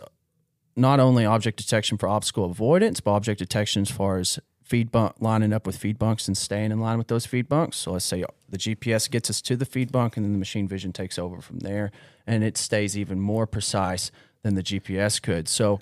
not 0.77 1.01
only 1.01 1.25
object 1.25 1.57
detection 1.57 1.97
for 1.97 2.07
obstacle 2.07 2.45
avoidance, 2.45 3.01
but 3.01 3.11
object 3.11 3.39
detection 3.39 3.81
as 3.81 3.91
far 3.91 4.17
as 4.17 4.39
feed 4.63 4.91
bunk 4.91 5.15
lining 5.19 5.51
up 5.51 5.67
with 5.67 5.75
feed 5.75 5.99
bunks 5.99 6.27
and 6.27 6.37
staying 6.37 6.71
in 6.71 6.79
line 6.79 6.97
with 6.97 7.09
those 7.09 7.25
feed 7.25 7.49
bunks. 7.49 7.77
So 7.77 7.91
let's 7.91 8.05
say 8.05 8.23
the 8.47 8.57
GPS 8.57 9.11
gets 9.11 9.29
us 9.29 9.41
to 9.41 9.57
the 9.57 9.65
feed 9.65 9.91
bunk 9.91 10.15
and 10.15 10.25
then 10.25 10.31
the 10.31 10.39
machine 10.39 10.69
vision 10.69 10.93
takes 10.93 11.19
over 11.19 11.41
from 11.41 11.59
there 11.59 11.91
and 12.25 12.45
it 12.45 12.57
stays 12.57 12.97
even 12.97 13.19
more 13.19 13.45
precise 13.45 14.09
than 14.41 14.55
the 14.55 14.63
GPS 14.63 15.21
could. 15.21 15.49
So 15.49 15.81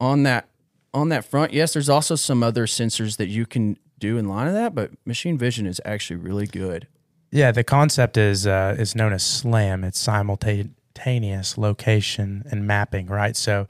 on 0.00 0.24
that 0.24 0.48
on 0.92 1.10
that 1.10 1.24
front, 1.24 1.52
yes, 1.52 1.74
there's 1.74 1.88
also 1.88 2.16
some 2.16 2.42
other 2.42 2.66
sensors 2.66 3.18
that 3.18 3.28
you 3.28 3.46
can 3.46 3.78
do 4.00 4.18
in 4.18 4.26
line 4.26 4.48
of 4.48 4.54
that, 4.54 4.74
but 4.74 4.90
machine 5.06 5.38
vision 5.38 5.64
is 5.64 5.80
actually 5.84 6.16
really 6.16 6.48
good 6.48 6.88
yeah, 7.32 7.50
the 7.50 7.64
concept 7.64 8.18
is 8.18 8.46
uh, 8.46 8.76
is 8.78 8.94
known 8.94 9.14
as 9.14 9.24
SLAM. 9.24 9.84
It's 9.84 9.98
simultaneous 9.98 11.56
location 11.56 12.44
and 12.50 12.66
mapping, 12.66 13.06
right? 13.06 13.34
So 13.34 13.66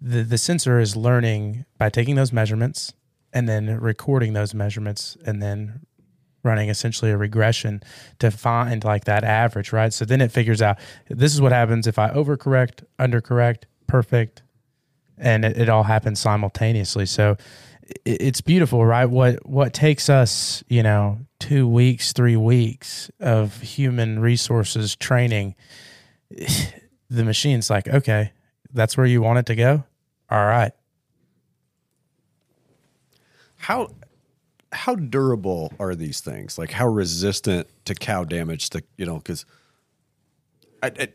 the 0.00 0.22
the 0.22 0.38
sensor 0.38 0.78
is 0.78 0.96
learning 0.96 1.64
by 1.78 1.90
taking 1.90 2.14
those 2.14 2.32
measurements 2.32 2.94
and 3.32 3.48
then 3.48 3.80
recording 3.80 4.34
those 4.34 4.54
measurements 4.54 5.16
and 5.26 5.42
then 5.42 5.80
running 6.44 6.68
essentially 6.68 7.10
a 7.10 7.16
regression 7.16 7.82
to 8.20 8.30
find 8.30 8.84
like 8.84 9.04
that 9.04 9.24
average, 9.24 9.72
right? 9.72 9.92
So 9.92 10.04
then 10.04 10.20
it 10.20 10.30
figures 10.30 10.62
out 10.62 10.78
this 11.08 11.34
is 11.34 11.40
what 11.40 11.52
happens 11.52 11.88
if 11.88 11.98
I 11.98 12.10
overcorrect, 12.10 12.84
undercorrect, 13.00 13.64
perfect, 13.88 14.42
and 15.18 15.44
it, 15.44 15.56
it 15.56 15.68
all 15.68 15.84
happens 15.84 16.20
simultaneously. 16.20 17.06
So 17.06 17.36
it's 18.04 18.40
beautiful, 18.40 18.84
right? 18.84 19.06
What 19.06 19.46
what 19.46 19.72
takes 19.72 20.08
us, 20.08 20.62
you 20.68 20.82
know, 20.82 21.18
two 21.38 21.66
weeks, 21.68 22.12
three 22.12 22.36
weeks 22.36 23.10
of 23.20 23.60
human 23.60 24.20
resources 24.20 24.96
training, 24.96 25.54
the 27.10 27.24
machine's 27.24 27.70
like, 27.70 27.88
okay, 27.88 28.32
that's 28.72 28.96
where 28.96 29.06
you 29.06 29.22
want 29.22 29.38
it 29.38 29.46
to 29.46 29.54
go. 29.54 29.84
All 30.30 30.46
right. 30.46 30.72
How 33.56 33.88
how 34.72 34.94
durable 34.94 35.72
are 35.78 35.94
these 35.94 36.20
things? 36.20 36.58
Like 36.58 36.72
how 36.72 36.86
resistant 36.88 37.68
to 37.84 37.94
cow 37.94 38.24
damage? 38.24 38.70
To 38.70 38.82
you 38.96 39.06
know, 39.06 39.16
because 39.16 39.44
I, 40.82 40.92
I 40.98 41.08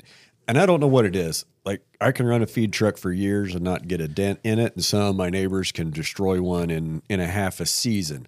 and 0.47 0.57
I 0.57 0.65
don't 0.65 0.79
know 0.79 0.87
what 0.87 1.05
it 1.05 1.15
is. 1.15 1.45
Like 1.67 1.81
I 1.99 2.11
can 2.13 2.25
run 2.25 2.41
a 2.41 2.47
feed 2.47 2.71
truck 2.71 2.97
for 2.97 3.11
years 3.11 3.53
and 3.53 3.61
not 3.63 3.87
get 3.89 3.99
a 4.01 4.07
dent 4.07 4.39
in 4.43 4.57
it, 4.57 4.73
and 4.75 4.83
some 4.85 5.01
of 5.01 5.15
my 5.17 5.29
neighbors 5.29 5.71
can 5.73 5.91
destroy 5.91 6.41
one 6.41 6.69
in 6.69 7.01
in 7.09 7.19
a 7.19 7.27
half 7.27 7.59
a 7.59 7.65
season. 7.65 8.25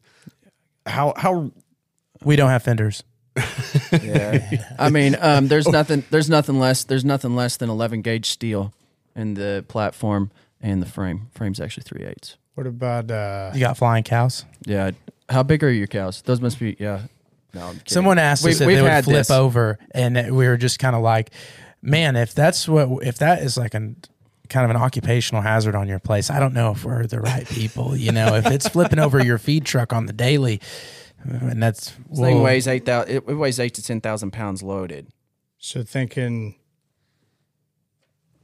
How 0.85 1.13
how 1.15 1.51
We 2.23 2.35
don't 2.35 2.49
have 2.49 2.63
fenders. 2.63 3.01
Yeah. 3.91 4.73
I 4.77 4.89
mean, 4.89 5.15
um, 5.19 5.47
there's 5.47 5.67
nothing. 5.67 6.03
There's 6.09 6.29
nothing 6.29 6.59
less. 6.59 6.83
There's 6.83 7.05
nothing 7.05 7.35
less 7.35 7.57
than 7.57 7.69
11 7.69 8.01
gauge 8.01 8.25
steel 8.29 8.73
in 9.15 9.35
the 9.35 9.63
platform 9.67 10.31
and 10.61 10.81
the 10.81 10.85
frame. 10.85 11.29
Frame's 11.33 11.59
actually 11.59 11.83
three 11.83 12.03
eighths. 12.05 12.35
What 12.55 12.67
about 12.67 13.09
uh, 13.09 13.51
You 13.53 13.61
got 13.61 13.77
flying 13.77 14.03
cows. 14.03 14.43
Yeah. 14.65 14.91
How 15.29 15.43
big 15.43 15.63
are 15.63 15.71
your 15.71 15.87
cows? 15.87 16.21
Those 16.23 16.41
must 16.41 16.59
be. 16.59 16.75
Yeah. 16.79 17.03
No. 17.53 17.61
I'm 17.67 17.73
kidding. 17.75 17.83
Someone 17.87 18.19
asked 18.19 18.43
We've- 18.43 18.55
us 18.55 18.61
if 18.61 18.67
we've 18.67 18.77
they 18.77 18.83
would 18.83 19.03
flip 19.05 19.15
this. 19.17 19.31
over, 19.31 19.79
and 19.91 20.15
we 20.35 20.45
were 20.47 20.57
just 20.57 20.77
kind 20.79 20.95
of 20.95 21.01
like, 21.01 21.31
"Man, 21.82 22.15
if 22.15 22.34
that's 22.34 22.67
what, 22.67 23.05
if 23.05 23.17
that 23.19 23.41
is 23.41 23.57
like 23.57 23.73
an 23.73 23.97
kind 24.49 24.63
of 24.65 24.71
an 24.71 24.82
occupational 24.82 25.41
hazard 25.43 25.75
on 25.75 25.88
your 25.88 25.99
place, 25.99 26.30
I 26.32 26.39
don't 26.39 26.53
know 26.55 26.71
if 26.71 26.84
we're 26.84 27.05
the 27.05 27.19
right 27.21 27.47
people. 27.47 27.95
You 27.95 28.11
know, 28.11 28.36
if 28.36 28.45
it's 28.47 28.67
flipping 28.67 28.97
over 28.99 29.23
your 29.23 29.38
feed 29.38 29.63
truck 29.65 29.93
on 29.93 30.05
the 30.07 30.13
daily, 30.13 30.59
and 31.23 31.61
that's 31.61 31.91
This 32.09 32.19
thing 32.19 32.38
whoa. 32.38 32.43
weighs 32.43 32.67
eight 32.67 32.86
thousand. 32.86 33.11
It, 33.15 33.23
it 33.27 33.36
weighs 33.36 33.59
eight 33.59 33.73
to 33.75 33.84
ten 33.84 34.01
thousand 34.01 34.32
pounds 34.32 34.63
loaded. 34.63 35.07
so 35.57 35.84
thinking 35.84 36.55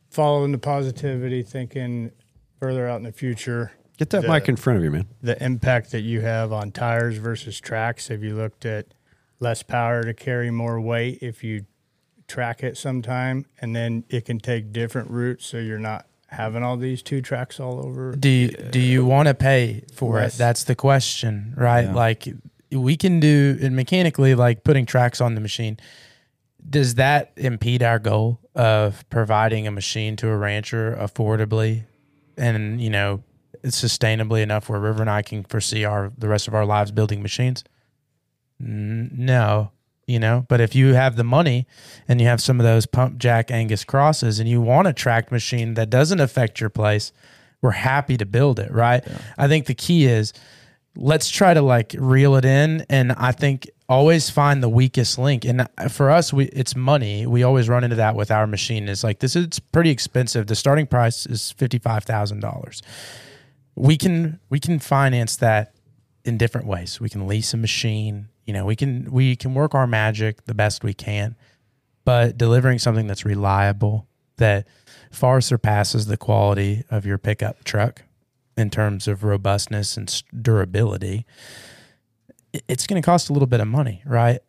following 0.09 0.51
the 0.51 0.57
positivity, 0.57 1.41
thinking 1.43 2.11
further 2.59 2.88
out 2.88 2.97
in 2.97 3.03
the 3.03 3.11
future, 3.11 3.71
get 3.97 4.09
that 4.11 4.21
The- 4.23 4.27
mic 4.29 4.47
in 4.47 4.55
front 4.55 4.77
of 4.77 4.83
you, 4.83 4.91
man? 4.91 5.07
the 5.21 5.41
impact 5.43 5.91
that 5.91 6.01
you 6.01 6.21
have 6.21 6.51
on 6.53 6.71
tires 6.71 7.17
versus 7.17 7.59
tracks. 7.59 8.07
Have 8.07 8.23
you 8.23 8.36
looked 8.36 8.65
at 8.65 8.93
less 9.39 9.63
power 9.63 10.03
to 10.03 10.13
carry 10.13 10.51
more 10.51 10.79
weight 10.79 11.19
if 11.21 11.43
you 11.43 11.65
track 12.28 12.63
it 12.63 12.78
sometime, 12.78 13.45
and 13.61 13.76
then 13.76 14.03
it 14.09 14.26
can 14.26 14.39
take 14.39 14.71
different 14.71 15.09
routes, 15.09 15.45
so 15.45 15.57
you're 15.57 15.80
not 15.80 16.07
having 16.28 16.63
all 16.63 16.78
these 16.78 17.01
two 17.01 17.21
tracks 17.21 17.59
all 17.59 17.86
over. 17.86 18.15
Do 18.15 18.30
you, 18.30 18.49
do 18.49 18.80
you 18.80 19.03
uh, 19.03 19.09
want 19.09 19.28
to 19.28 19.34
pay 19.34 19.84
for 19.93 20.15
Less. 20.15 20.36
it? 20.36 20.38
That's 20.38 20.63
the 20.63 20.76
question, 20.76 21.53
right? 21.55 21.86
Yeah. 21.86 21.93
Like 21.93 22.28
we 22.71 22.97
can 22.97 23.19
do 23.19 23.57
and 23.61 23.76
mechanically, 23.76 24.36
like 24.36 24.63
putting 24.63 24.86
tracks 24.86 25.21
on 25.21 25.36
the 25.36 25.41
machine. 25.41 25.78
Does 26.67 26.95
that 26.95 27.32
impede 27.38 27.84
our 27.84 27.99
goal 27.99 28.39
of 28.55 29.07
providing 29.09 29.67
a 29.67 29.71
machine 29.71 30.15
to 30.17 30.30
a 30.30 30.36
rancher 30.36 30.97
affordably 30.99 31.84
and 32.38 32.82
you 32.82 32.89
know 32.89 33.23
sustainably 33.63 34.41
enough 34.41 34.67
where 34.69 34.80
River 34.80 35.01
and 35.01 35.09
I 35.09 35.21
can 35.21 35.43
foresee 35.43 35.86
our 35.86 36.11
the 36.17 36.28
rest 36.28 36.47
of 36.47 36.55
our 36.55 36.65
lives 36.65 36.91
building 36.91 37.21
machines? 37.21 37.63
No, 38.57 39.71
you 40.07 40.19
know. 40.19 40.45
But 40.47 40.61
if 40.61 40.75
you 40.75 40.93
have 40.93 41.15
the 41.15 41.23
money 41.23 41.67
and 42.07 42.19
you 42.19 42.27
have 42.27 42.41
some 42.41 42.59
of 42.59 42.65
those 42.65 42.85
pump 42.85 43.17
jack 43.17 43.51
Angus 43.51 43.83
crosses 43.83 44.39
and 44.39 44.49
you 44.49 44.61
want 44.61 44.87
a 44.87 44.93
tracked 44.93 45.31
machine 45.31 45.73
that 45.75 45.89
doesn't 45.89 46.19
affect 46.19 46.59
your 46.59 46.69
place, 46.69 47.11
we're 47.61 47.71
happy 47.71 48.17
to 48.17 48.25
build 48.25 48.59
it. 48.59 48.71
Right. 48.71 49.03
I 49.37 49.47
think 49.47 49.65
the 49.65 49.75
key 49.75 50.05
is 50.05 50.33
let's 50.95 51.29
try 51.29 51.53
to 51.53 51.61
like 51.61 51.93
reel 51.97 52.35
it 52.35 52.45
in 52.45 52.85
and 52.89 53.11
i 53.17 53.29
think 53.29 53.69
always 53.89 54.29
find 54.29 54.63
the 54.63 54.69
weakest 54.69 55.19
link. 55.19 55.45
And 55.45 55.67
for 55.89 56.09
us 56.09 56.33
we 56.33 56.45
it's 56.45 56.75
money. 56.75 57.27
We 57.27 57.43
always 57.43 57.69
run 57.69 57.83
into 57.83 57.97
that 57.97 58.15
with 58.15 58.31
our 58.31 58.47
machine. 58.47 58.89
It's 58.89 59.03
like 59.03 59.19
this 59.19 59.35
is 59.35 59.59
pretty 59.59 59.91
expensive. 59.91 60.47
The 60.47 60.55
starting 60.55 60.87
price 60.87 61.25
is 61.25 61.53
$55000 61.57 62.81
we 63.75 63.97
can 63.97 64.39
we 64.49 64.59
can 64.59 64.79
finance 64.79 65.35
that 65.37 65.75
in 66.23 66.37
different 66.37 66.67
ways. 66.67 66.99
We 66.99 67.09
can 67.09 67.27
lease 67.27 67.53
a 67.53 67.57
machine 67.57 68.29
you 68.45 68.53
know 68.53 68.65
we 68.65 68.75
can 68.75 69.11
we 69.11 69.35
can 69.35 69.53
work 69.53 69.73
our 69.75 69.87
magic 69.87 70.45
the 70.45 70.53
best 70.53 70.83
we 70.83 70.93
can 70.93 71.35
but 72.03 72.37
delivering 72.37 72.79
something 72.79 73.07
that's 73.07 73.25
reliable 73.25 74.07
that 74.37 74.67
far 75.11 75.41
surpasses 75.41 76.05
the 76.05 76.17
quality 76.17 76.83
of 76.89 77.05
your 77.05 77.17
pickup 77.17 77.63
truck 77.63 78.03
in 78.57 78.69
terms 78.69 79.07
of 79.07 79.23
robustness 79.23 79.97
and 79.97 80.23
durability, 80.41 81.25
it's 82.67 82.87
going 82.87 83.01
to 83.01 83.05
cost 83.05 83.29
a 83.29 83.33
little 83.33 83.47
bit 83.47 83.59
of 83.59 83.67
money, 83.67 84.01
right? 84.05 84.39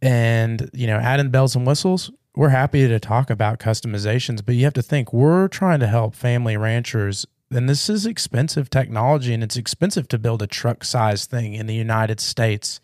And, 0.00 0.70
you 0.72 0.86
know, 0.86 0.98
adding 0.98 1.30
bells 1.30 1.56
and 1.56 1.66
whistles, 1.66 2.10
we're 2.34 2.50
happy 2.50 2.86
to 2.86 3.00
talk 3.00 3.30
about 3.30 3.58
customizations, 3.58 4.44
but 4.44 4.54
you 4.54 4.64
have 4.64 4.74
to 4.74 4.82
think 4.82 5.12
we're 5.12 5.48
trying 5.48 5.80
to 5.80 5.86
help 5.86 6.14
family 6.14 6.56
ranchers. 6.56 7.26
And 7.50 7.68
this 7.68 7.88
is 7.88 8.06
expensive 8.06 8.68
technology 8.70 9.32
and 9.32 9.42
it's 9.42 9.56
expensive 9.56 10.06
to 10.08 10.18
build 10.18 10.42
a 10.42 10.46
truck 10.46 10.84
size 10.84 11.26
thing 11.26 11.54
in 11.54 11.66
the 11.66 11.74
United 11.74 12.20
States, 12.20 12.78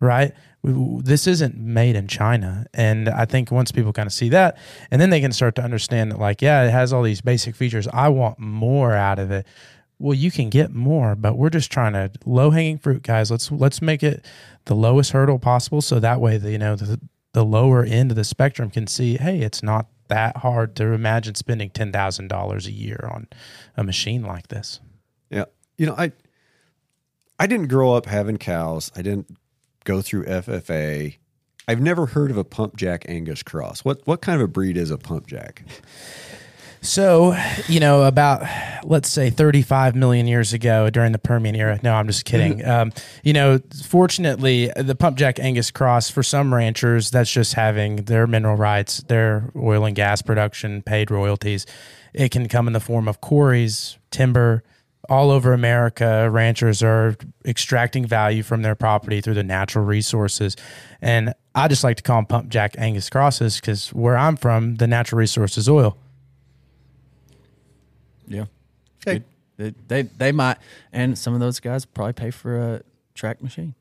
right? 0.00 0.32
This 0.62 1.26
isn't 1.26 1.56
made 1.56 1.96
in 1.96 2.06
China. 2.06 2.66
And 2.74 3.08
I 3.08 3.24
think 3.24 3.50
once 3.50 3.72
people 3.72 3.92
kind 3.92 4.06
of 4.06 4.12
see 4.12 4.28
that, 4.30 4.58
and 4.90 5.00
then 5.00 5.10
they 5.10 5.20
can 5.20 5.32
start 5.32 5.54
to 5.56 5.62
understand 5.62 6.10
that, 6.10 6.18
like, 6.18 6.42
yeah, 6.42 6.64
it 6.64 6.70
has 6.70 6.92
all 6.92 7.02
these 7.02 7.20
basic 7.20 7.54
features. 7.54 7.86
I 7.88 8.08
want 8.08 8.38
more 8.38 8.94
out 8.94 9.18
of 9.18 9.30
it 9.30 9.46
well 10.02 10.14
you 10.14 10.30
can 10.30 10.48
get 10.48 10.74
more 10.74 11.14
but 11.14 11.36
we're 11.36 11.50
just 11.50 11.70
trying 11.70 11.92
to 11.92 12.10
low 12.24 12.50
hanging 12.50 12.78
fruit 12.78 13.02
guys 13.02 13.30
let's 13.30 13.52
let's 13.52 13.82
make 13.82 14.02
it 14.02 14.24
the 14.64 14.74
lowest 14.74 15.12
hurdle 15.12 15.38
possible 15.38 15.82
so 15.82 16.00
that 16.00 16.18
way 16.20 16.38
the 16.38 16.52
you 16.52 16.58
know 16.58 16.74
the, 16.74 16.98
the 17.34 17.44
lower 17.44 17.84
end 17.84 18.10
of 18.10 18.16
the 18.16 18.24
spectrum 18.24 18.70
can 18.70 18.86
see 18.86 19.18
hey 19.18 19.40
it's 19.40 19.62
not 19.62 19.86
that 20.08 20.38
hard 20.38 20.74
to 20.74 20.86
imagine 20.86 21.34
spending 21.36 21.70
$10,000 21.70 22.66
a 22.66 22.72
year 22.72 23.08
on 23.12 23.28
a 23.76 23.84
machine 23.84 24.22
like 24.22 24.48
this 24.48 24.80
Yeah. 25.30 25.44
You 25.78 25.86
know, 25.86 25.94
I 25.96 26.12
I 27.38 27.46
didn't 27.46 27.68
grow 27.68 27.94
up 27.94 28.06
having 28.06 28.36
cows. 28.36 28.90
I 28.94 29.02
didn't 29.02 29.34
go 29.84 30.02
through 30.02 30.24
FFA. 30.24 31.16
I've 31.68 31.80
never 31.80 32.06
heard 32.06 32.30
of 32.30 32.36
a 32.36 32.44
pump 32.44 32.76
jack 32.76 33.04
Angus 33.08 33.42
cross. 33.42 33.84
What 33.84 34.06
what 34.06 34.20
kind 34.20 34.40
of 34.40 34.44
a 34.44 34.48
breed 34.48 34.76
is 34.76 34.90
a 34.90 34.98
pump 34.98 35.26
jack? 35.26 35.64
So, 36.82 37.36
you 37.68 37.78
know, 37.78 38.04
about 38.04 38.42
let's 38.84 39.10
say 39.10 39.28
35 39.28 39.94
million 39.94 40.26
years 40.26 40.54
ago 40.54 40.88
during 40.88 41.12
the 41.12 41.18
Permian 41.18 41.54
era. 41.54 41.78
No, 41.82 41.94
I'm 41.94 42.06
just 42.06 42.24
kidding. 42.24 42.64
um, 42.64 42.92
you 43.22 43.34
know, 43.34 43.60
fortunately, 43.84 44.72
the 44.76 44.94
pump 44.94 45.18
jack 45.18 45.38
Angus 45.38 45.70
cross 45.70 46.08
for 46.10 46.22
some 46.22 46.54
ranchers, 46.54 47.10
that's 47.10 47.30
just 47.30 47.52
having 47.52 47.96
their 47.96 48.26
mineral 48.26 48.56
rights, 48.56 49.02
their 49.08 49.50
oil 49.54 49.84
and 49.84 49.94
gas 49.94 50.22
production, 50.22 50.80
paid 50.82 51.10
royalties. 51.10 51.66
It 52.14 52.30
can 52.30 52.48
come 52.48 52.66
in 52.66 52.72
the 52.72 52.80
form 52.80 53.08
of 53.08 53.20
quarries, 53.20 53.98
timber. 54.10 54.62
All 55.10 55.30
over 55.32 55.52
America, 55.52 56.30
ranchers 56.30 56.82
are 56.82 57.16
extracting 57.44 58.06
value 58.06 58.42
from 58.44 58.62
their 58.62 58.76
property 58.76 59.20
through 59.20 59.34
the 59.34 59.42
natural 59.42 59.84
resources. 59.84 60.56
And 61.02 61.34
I 61.54 61.66
just 61.66 61.82
like 61.82 61.96
to 61.96 62.02
call 62.02 62.18
them 62.18 62.26
pump 62.26 62.48
jack 62.48 62.76
Angus 62.78 63.10
crosses 63.10 63.56
because 63.60 63.92
where 63.92 64.16
I'm 64.16 64.36
from, 64.36 64.76
the 64.76 64.86
natural 64.86 65.18
resource 65.18 65.58
is 65.58 65.68
oil. 65.68 65.98
Yeah. 68.28 68.44
They, 69.04 69.24
they, 69.56 69.74
they 69.88 70.02
they 70.02 70.32
might, 70.32 70.58
and 70.92 71.18
some 71.18 71.34
of 71.34 71.40
those 71.40 71.58
guys 71.58 71.84
probably 71.84 72.12
pay 72.12 72.30
for 72.30 72.56
a 72.56 72.82
track 73.14 73.42
machine. 73.42 73.74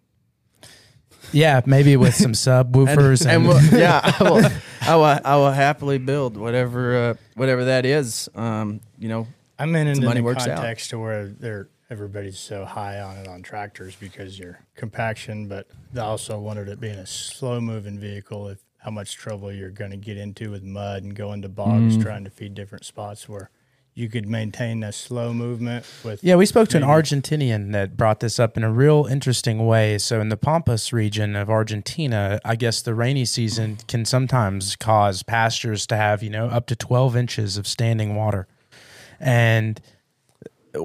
Yeah, 1.32 1.62
maybe 1.66 1.96
with 1.96 2.16
some 2.16 2.32
subwoofers 2.34 3.22
and, 3.22 3.32
and 3.32 3.48
we'll, 3.48 3.64
yeah, 3.80 4.02
I 4.04 4.24
will, 4.24 4.46
I 4.82 4.96
will, 4.96 5.22
I 5.26 5.36
will 5.36 5.52
happily 5.52 5.98
build 6.00 6.38
whatever, 6.38 6.98
uh, 6.98 7.14
whatever 7.36 7.66
that 7.66 7.86
is. 7.86 8.30
Um, 8.36 8.82
you 8.98 9.10
know, 9.10 9.28
I'm 9.60 9.76
in 9.76 9.88
into 9.88 10.06
money 10.06 10.22
the 10.22 10.24
works 10.26 10.48
out. 10.48 10.56
context 10.58 10.90
to 10.92 11.00
where 11.00 11.28
they're 11.28 11.70
everybody's 11.92 12.38
so 12.40 12.66
high 12.66 13.00
on 13.02 13.18
it 13.18 13.28
on 13.28 13.42
tractors 13.42 13.96
because 13.96 14.38
your 14.38 14.60
compaction, 14.76 15.48
but 15.48 15.68
they 15.92 16.02
also 16.02 16.40
wanted 16.40 16.68
it 16.70 16.80
being 16.80 16.96
a 17.00 17.06
slow 17.06 17.60
moving 17.60 18.00
vehicle. 18.00 18.48
If 18.48 18.60
how 18.78 18.92
much 18.92 19.16
trouble 19.16 19.52
you're 19.52 19.72
going 19.72 19.92
to 19.92 19.98
get 19.98 20.18
into 20.18 20.52
with 20.52 20.64
mud 20.64 21.04
and 21.04 21.14
go 21.16 21.34
into 21.34 21.50
bogs 21.50 21.94
Mm-hmm. 21.96 22.02
trying 22.02 22.24
to 22.24 22.30
feed 22.30 22.54
different 22.56 22.86
spots 22.86 23.28
where 23.28 23.50
you 23.94 24.08
could 24.08 24.26
maintain 24.26 24.82
a 24.84 24.94
slow 24.94 25.34
movement 25.34 25.86
with 26.06 26.24
yeah, 26.24 26.36
we 26.36 26.46
spoke 26.46 26.70
to 26.70 26.78
an 26.78 26.84
Argentinian 26.84 27.74
that 27.74 27.98
brought 27.98 28.22
this 28.22 28.40
up 28.40 28.56
in 28.56 28.64
a 28.64 28.72
real 28.72 29.06
interesting 29.10 29.66
way. 29.66 29.98
So 29.98 30.22
in 30.22 30.30
the 30.30 30.38
Pampas 30.38 30.94
region 30.94 31.36
of 31.36 31.50
Argentina, 31.50 32.40
I 32.46 32.56
guess 32.56 32.82
the 32.82 32.94
rainy 32.94 33.26
season 33.26 33.80
can 33.90 34.06
sometimes 34.06 34.78
cause 34.78 35.24
pastures 35.24 35.86
to 35.88 35.98
have, 35.98 36.24
you 36.24 36.30
know, 36.30 36.46
up 36.46 36.66
to 36.68 36.76
12 36.78 37.18
inches 37.18 37.58
of 37.58 37.68
standing 37.68 38.16
water. 38.16 38.48
And 39.20 39.80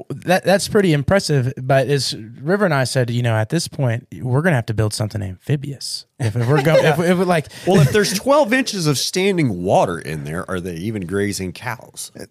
that 0.08 0.44
that's 0.44 0.66
pretty 0.68 0.92
impressive. 0.92 1.52
But 1.60 1.88
as 1.88 2.16
River 2.16 2.64
and 2.64 2.74
I 2.74 2.84
said, 2.84 3.10
you 3.10 3.22
know, 3.22 3.34
at 3.34 3.50
this 3.50 3.68
point, 3.68 4.06
we're 4.20 4.42
gonna 4.42 4.56
have 4.56 4.66
to 4.66 4.74
build 4.74 4.94
something 4.94 5.22
amphibious. 5.22 6.06
If, 6.18 6.36
if 6.36 6.48
we're 6.48 6.62
going, 6.62 6.84
if, 6.84 6.98
if 6.98 7.18
we're 7.18 7.24
like, 7.24 7.48
Well, 7.66 7.80
if 7.80 7.92
there's 7.92 8.14
12 8.14 8.52
inches 8.52 8.86
of 8.86 8.98
standing 8.98 9.62
water 9.62 9.98
in 9.98 10.24
there, 10.24 10.48
are 10.50 10.60
they 10.60 10.76
even 10.76 11.06
grazing 11.06 11.52
cows? 11.52 12.10
Uh, 12.18 12.24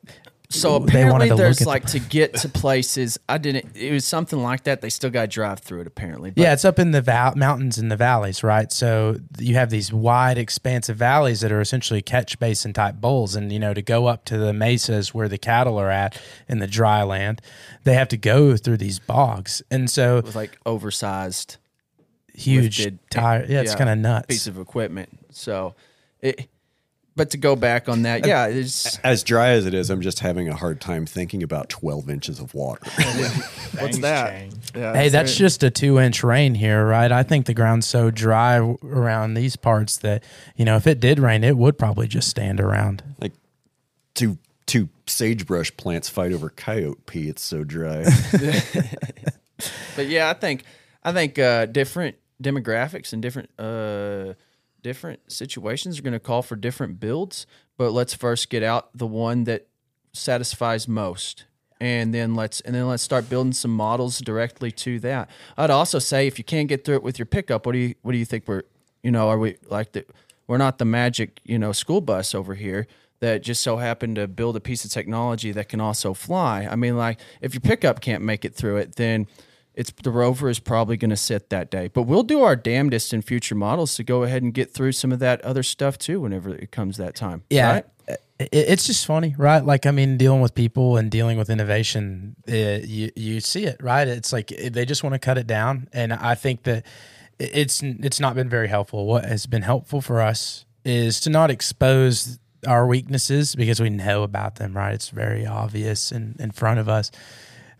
So 0.53 0.75
apparently, 0.75 1.29
there's 1.29 1.61
at 1.61 1.65
the- 1.65 1.69
like 1.69 1.85
to 1.87 1.99
get 1.99 2.35
to 2.35 2.49
places. 2.49 3.19
I 3.27 3.37
didn't. 3.37 3.75
It 3.75 3.91
was 3.91 4.05
something 4.05 4.41
like 4.41 4.63
that. 4.63 4.81
They 4.81 4.89
still 4.89 5.09
got 5.09 5.21
to 5.21 5.27
drive 5.27 5.59
through 5.59 5.81
it. 5.81 5.87
Apparently, 5.87 6.31
but 6.31 6.41
Yeah, 6.41 6.53
it's 6.53 6.63
up 6.65 6.79
in 6.79 6.91
the 6.91 7.01
val- 7.01 7.35
mountains 7.35 7.77
and 7.77 7.91
the 7.91 7.97
valleys, 7.97 8.43
right? 8.43 8.71
So 8.71 9.17
you 9.39 9.55
have 9.55 9.69
these 9.69 9.91
wide, 9.91 10.37
expansive 10.37 10.97
valleys 10.97 11.41
that 11.41 11.51
are 11.51 11.61
essentially 11.61 12.01
catch 12.01 12.39
basin 12.39 12.73
type 12.73 12.95
bowls. 12.95 13.35
And, 13.35 13.51
you 13.51 13.59
know, 13.59 13.73
to 13.73 13.81
go 13.81 14.07
up 14.07 14.25
to 14.25 14.37
the 14.37 14.53
mesas 14.53 15.13
where 15.13 15.27
the 15.27 15.37
cattle 15.37 15.77
are 15.79 15.89
at 15.89 16.19
in 16.47 16.59
the 16.59 16.67
dry 16.67 17.03
land, 17.03 17.41
they 17.83 17.95
have 17.95 18.07
to 18.09 18.17
go 18.17 18.55
through 18.55 18.77
these 18.77 18.99
bogs. 18.99 19.61
And 19.71 19.89
so 19.89 20.17
it 20.19 20.25
was 20.25 20.35
like 20.35 20.57
oversized 20.65 21.57
huge 22.33 22.79
lifted 22.79 22.99
tire. 23.09 23.45
Yeah, 23.47 23.61
it's 23.61 23.71
yeah, 23.71 23.77
kind 23.77 23.89
of 23.89 23.97
nuts. 23.97 24.27
piece 24.27 24.47
of 24.47 24.57
equipment. 24.59 25.09
So 25.31 25.75
it. 26.21 26.47
But 27.15 27.29
to 27.31 27.37
go 27.37 27.55
back 27.55 27.87
on 27.89 28.01
that, 28.03 28.25
yeah, 28.25 28.47
it's 28.47 28.97
As 28.99 29.21
dry 29.23 29.49
as 29.49 29.67
it 29.67 29.73
is, 29.75 29.91
I'm 29.91 30.01
just 30.01 30.19
having 30.21 30.49
a 30.49 30.55
hard 30.55 30.81
time 30.81 31.05
thinking 31.05 31.43
about 31.43 31.69
12 31.69 32.09
inches 32.09 32.39
of 32.39 32.55
water. 32.55 32.81
what's 33.79 33.99
that? 33.99 34.47
Yeah, 34.75 34.93
Hey, 34.95 35.09
that's 35.09 35.31
very- 35.31 35.37
just 35.37 35.61
a 35.61 35.69
two 35.69 35.99
inch 35.99 36.23
rain 36.23 36.55
here, 36.55 36.83
right? 36.85 37.11
I 37.11 37.21
think 37.21 37.45
the 37.45 37.53
ground's 37.53 37.85
so 37.85 38.09
dry 38.09 38.57
around 38.57 39.35
these 39.35 39.55
parts 39.55 39.97
that, 39.97 40.23
you 40.55 40.65
know, 40.65 40.75
if 40.75 40.87
it 40.87 40.99
did 40.99 41.19
rain, 41.19 41.43
it 41.43 41.55
would 41.55 41.77
probably 41.77 42.07
just 42.07 42.29
stand 42.29 42.59
around. 42.59 43.03
like 43.19 43.33
two 44.15 44.37
two 44.65 44.89
sagebrush 45.05 45.75
plants 45.77 46.07
fight 46.09 46.31
over 46.31 46.49
coyote 46.49 47.05
pee. 47.05 47.27
It's 47.29 47.43
so 47.43 47.63
dry. 47.63 48.05
But 49.95 50.07
yeah, 50.07 50.29
I 50.29 50.33
think 50.33 50.63
I 51.03 51.11
think 51.13 51.37
uh, 51.39 51.67
different 51.67 52.15
demographics 52.41 53.13
and 53.13 53.21
different 53.21 53.49
uh, 53.59 54.33
different 54.83 55.31
situations 55.31 55.97
are 55.97 56.03
going 56.03 56.13
to 56.13 56.19
call 56.19 56.43
for 56.43 56.55
different 56.55 56.99
builds. 56.99 57.47
But 57.77 57.91
let's 57.91 58.13
first 58.13 58.49
get 58.49 58.61
out 58.61 58.95
the 58.95 59.07
one 59.07 59.45
that 59.45 59.67
satisfies 60.13 60.87
most, 60.87 61.45
and 61.79 62.13
then 62.13 62.35
let's 62.35 62.61
and 62.61 62.75
then 62.75 62.87
let's 62.87 63.01
start 63.01 63.29
building 63.29 63.53
some 63.53 63.71
models 63.71 64.19
directly 64.19 64.71
to 64.71 64.99
that. 64.99 65.29
I'd 65.57 65.71
also 65.71 65.97
say 65.97 66.27
if 66.27 66.37
you 66.37 66.43
can't 66.43 66.69
get 66.69 66.85
through 66.85 66.97
it 66.97 67.03
with 67.03 67.17
your 67.17 67.25
pickup, 67.25 67.65
what 67.65 67.71
do 67.71 67.79
you 67.79 67.95
what 68.03 68.11
do 68.11 68.19
you 68.19 68.25
think 68.25 68.47
we're 68.47 68.63
you 69.01 69.09
know 69.09 69.29
are 69.29 69.39
we 69.39 69.57
like 69.69 69.93
the 69.93 70.05
we're 70.45 70.57
not 70.57 70.77
the 70.77 70.85
magic 70.85 71.39
you 71.43 71.57
know 71.57 71.71
school 71.71 72.01
bus 72.01 72.35
over 72.35 72.53
here 72.53 72.85
that 73.23 73.41
just 73.41 73.63
so 73.63 73.77
happened 73.77 74.17
to 74.17 74.27
build 74.27 74.55
a 74.57 74.59
piece 74.59 74.83
of 74.83 74.91
technology 74.91 75.53
that 75.53 75.69
can 75.69 75.79
also 75.79 76.13
fly. 76.13 76.67
I 76.69 76.75
mean, 76.75 76.97
like 76.97 77.19
if 77.41 77.53
your 77.53 77.61
pickup 77.61 78.01
can't 78.01 78.21
make 78.21 78.43
it 78.43 78.53
through 78.53 78.77
it, 78.77 78.97
then 78.97 79.27
it's 79.75 79.91
the 79.91 80.11
rover 80.11 80.49
is 80.49 80.59
probably 80.59 80.97
going 80.97 81.09
to 81.09 81.17
sit 81.17 81.49
that 81.49 81.71
day. 81.71 81.87
But 81.87 82.03
we'll 82.03 82.23
do 82.23 82.43
our 82.43 82.55
damnedest 82.55 83.13
in 83.13 83.21
future 83.21 83.55
models 83.55 83.95
to 83.95 84.03
go 84.03 84.23
ahead 84.23 84.43
and 84.43 84.53
get 84.53 84.73
through 84.73 84.91
some 84.91 85.11
of 85.11 85.19
that 85.19 85.41
other 85.41 85.63
stuff 85.63 85.97
too 85.97 86.21
whenever 86.21 86.53
it 86.53 86.71
comes 86.71 86.97
that 86.97 87.15
time. 87.15 87.43
Yeah. 87.49 87.73
right? 87.73 87.85
It, 88.39 88.49
it's 88.51 88.85
just 88.85 89.05
funny, 89.05 89.35
right? 89.37 89.63
Like, 89.65 89.85
I 89.85 89.91
mean, 89.91 90.17
dealing 90.17 90.41
with 90.41 90.53
people 90.53 90.97
and 90.97 91.09
dealing 91.09 91.37
with 91.37 91.49
innovation, 91.49 92.35
it, 92.45 92.87
you, 92.87 93.11
you 93.15 93.39
see 93.39 93.65
it, 93.65 93.77
right? 93.81 94.07
It's 94.07 94.31
like 94.31 94.51
eh, 94.51 94.69
they 94.69 94.85
just 94.85 95.03
want 95.03 95.13
to 95.13 95.19
cut 95.19 95.37
it 95.37 95.47
down. 95.47 95.87
And 95.91 96.13
I 96.13 96.35
think 96.35 96.63
that 96.63 96.85
it's, 97.39 97.81
it's 97.81 98.19
not 98.19 98.35
been 98.35 98.49
very 98.49 98.67
helpful. 98.67 99.07
What 99.07 99.25
has 99.25 99.47
been 99.47 99.63
helpful 99.63 100.01
for 100.01 100.21
us 100.21 100.65
is 100.85 101.19
to 101.21 101.29
not 101.29 101.49
expose 101.49 102.39
our 102.67 102.85
weaknesses 102.85 103.55
because 103.55 103.79
we 103.79 103.89
know 103.89 104.23
about 104.23 104.55
them, 104.55 104.77
right? 104.77 104.93
It's 104.93 105.09
very 105.09 105.45
obvious 105.45 106.11
in, 106.11 106.35
in 106.39 106.51
front 106.51 106.79
of 106.79 106.87
us. 106.87 107.11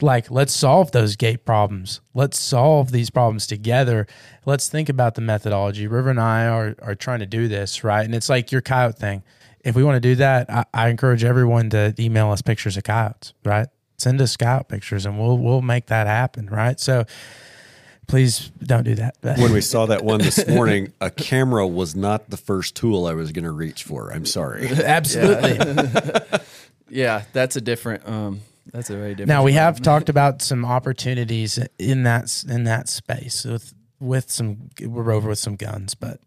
Like, 0.02 0.30
let's 0.32 0.54
solve 0.54 0.91
those 0.91 1.16
gate 1.16 1.46
problems. 1.46 2.02
Let's 2.14 2.39
solve 2.39 2.91
these 2.91 3.10
problems 3.10 3.48
together. 3.48 4.08
Let's 4.46 4.70
think 4.70 4.89
about 4.89 5.16
the 5.16 5.22
methodology. 5.22 5.88
River 5.88 6.10
and 6.10 6.20
I 6.20 6.48
are, 6.48 6.76
are 6.82 6.96
trying 6.96 7.20
to 7.20 7.26
do 7.26 7.48
this, 7.48 7.84
right? 7.84 8.04
And 8.04 8.14
it's 8.14 8.30
like 8.30 8.52
your 8.52 8.62
coyote 8.62 8.98
thing. 8.98 9.24
If 9.64 9.76
we 9.76 9.84
want 9.84 9.96
to 9.96 10.02
do 10.02 10.16
that, 10.16 10.50
I, 10.50 10.66
I 10.74 10.89
encourage 10.89 11.24
everyone 11.24 11.70
to 11.72 11.94
email 11.98 12.32
us 12.32 12.41
pictures 12.41 12.76
of 12.76 12.84
coyotes, 12.84 13.34
right? 13.46 13.68
Send 13.98 14.20
us 14.22 14.36
coyote 14.36 14.68
pictures 14.68 15.06
and 15.06 15.18
we'll 15.18 15.38
we'll 15.38 15.62
make 15.62 15.86
that 15.86 16.08
happen, 16.08 16.50
right? 16.50 16.78
So 16.80 17.06
please 18.08 18.52
don't 18.62 18.84
do 18.84 18.96
that. 18.96 19.16
when 19.22 19.54
we 19.54 19.62
saw 19.62 19.86
that 19.86 20.04
one 20.04 20.20
this 20.20 20.46
morning, 20.50 20.91
a 21.00 21.10
camera 21.10 21.66
was 21.66 21.96
not 21.96 22.30
the 22.30 22.36
first 22.36 22.76
tool 22.76 23.06
I 23.06 23.14
was 23.14 23.32
going 23.32 23.46
to 23.46 23.52
reach 23.52 23.84
for. 23.84 24.12
I'm 24.12 24.26
sorry. 24.26 24.68
Absolutely. 24.68 26.39
Yeah, 26.94 27.24
that's 27.34 27.56
a 27.56 27.62
different. 27.62 28.08
Um, 28.08 28.41
that's 28.72 28.89
a 28.89 28.95
very 28.95 29.09
different. 29.11 29.30
Now 29.30 29.43
we 29.43 29.53
have 29.53 29.82
talked 29.82 30.09
about 30.09 30.41
some 30.41 30.66
opportunities 30.66 31.59
in 31.80 32.03
that 32.03 32.43
in 32.47 32.64
that 32.64 32.89
space 32.89 33.45
with 33.45 33.74
with 33.99 34.30
some 34.30 34.70
we're 34.82 35.11
over 35.11 35.30
with 35.30 35.39
some 35.39 35.55
guns, 35.55 35.95
but 35.95 36.20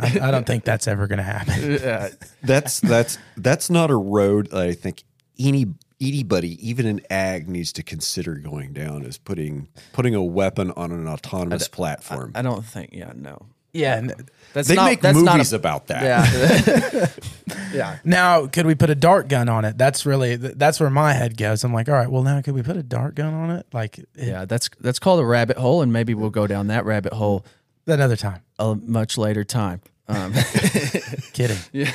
I, 0.00 0.18
I 0.22 0.30
don't 0.30 0.46
think 0.46 0.64
that's 0.64 0.88
ever 0.88 1.06
going 1.06 1.18
to 1.18 1.22
happen. 1.22 1.78
Yeah, 1.82 2.08
That's 2.42 2.80
that's 2.80 3.18
that's 3.36 3.70
not 3.70 3.90
a 3.90 3.96
road 3.96 4.50
that 4.50 4.60
I 4.60 4.72
think 4.72 5.04
any 5.38 5.66
anybody, 6.00 6.66
even 6.66 6.86
an 6.86 7.00
ag, 7.10 7.48
needs 7.48 7.72
to 7.74 7.82
consider 7.82 8.36
going 8.36 8.72
down. 8.72 9.04
Is 9.04 9.18
putting 9.18 9.68
putting 9.92 10.14
a 10.14 10.22
weapon 10.22 10.70
on 10.72 10.90
an 10.92 11.06
autonomous 11.06 11.68
platform. 11.68 12.32
I 12.34 12.42
don't 12.42 12.64
think. 12.64 12.90
Yeah, 12.92 13.12
no. 13.14 13.46
Yeah. 13.74 13.96
n- 13.96 14.12
That's 14.54 14.68
they 14.68 14.76
not, 14.76 14.84
make 14.86 15.00
that's 15.02 15.14
movies 15.16 15.26
not 15.52 15.52
a, 15.52 15.56
about 15.56 15.86
that. 15.88 16.02
Yeah, 16.04 17.06
yeah. 17.74 17.98
Now, 18.04 18.46
could 18.46 18.66
we 18.66 18.74
put 18.74 18.88
a 18.88 18.94
dart 18.94 19.28
gun 19.28 19.48
on 19.48 19.64
it? 19.64 19.76
That's 19.76 20.06
really 20.06 20.36
that's 20.36 20.78
where 20.80 20.90
my 20.90 21.12
head 21.12 21.36
goes. 21.36 21.64
I'm 21.64 21.74
like, 21.74 21.88
all 21.88 21.94
right, 21.96 22.10
well 22.10 22.22
now 22.22 22.40
could 22.40 22.54
we 22.54 22.62
put 22.62 22.76
a 22.76 22.82
dart 22.82 23.14
gun 23.16 23.34
on 23.34 23.50
it? 23.50 23.66
Like, 23.72 23.98
it- 23.98 24.08
Yeah, 24.16 24.44
that's 24.44 24.70
that's 24.80 24.98
called 24.98 25.20
a 25.20 25.24
rabbit 25.26 25.56
hole, 25.58 25.82
and 25.82 25.92
maybe 25.92 26.14
we'll 26.14 26.30
go 26.30 26.46
down 26.46 26.68
that 26.68 26.84
rabbit 26.84 27.12
hole 27.12 27.44
another 27.86 28.16
time. 28.16 28.40
a 28.58 28.74
much 28.76 29.18
later 29.18 29.44
time. 29.44 29.80
Um, 30.08 30.32
Kidding. 31.32 31.56
yeah, 31.72 31.90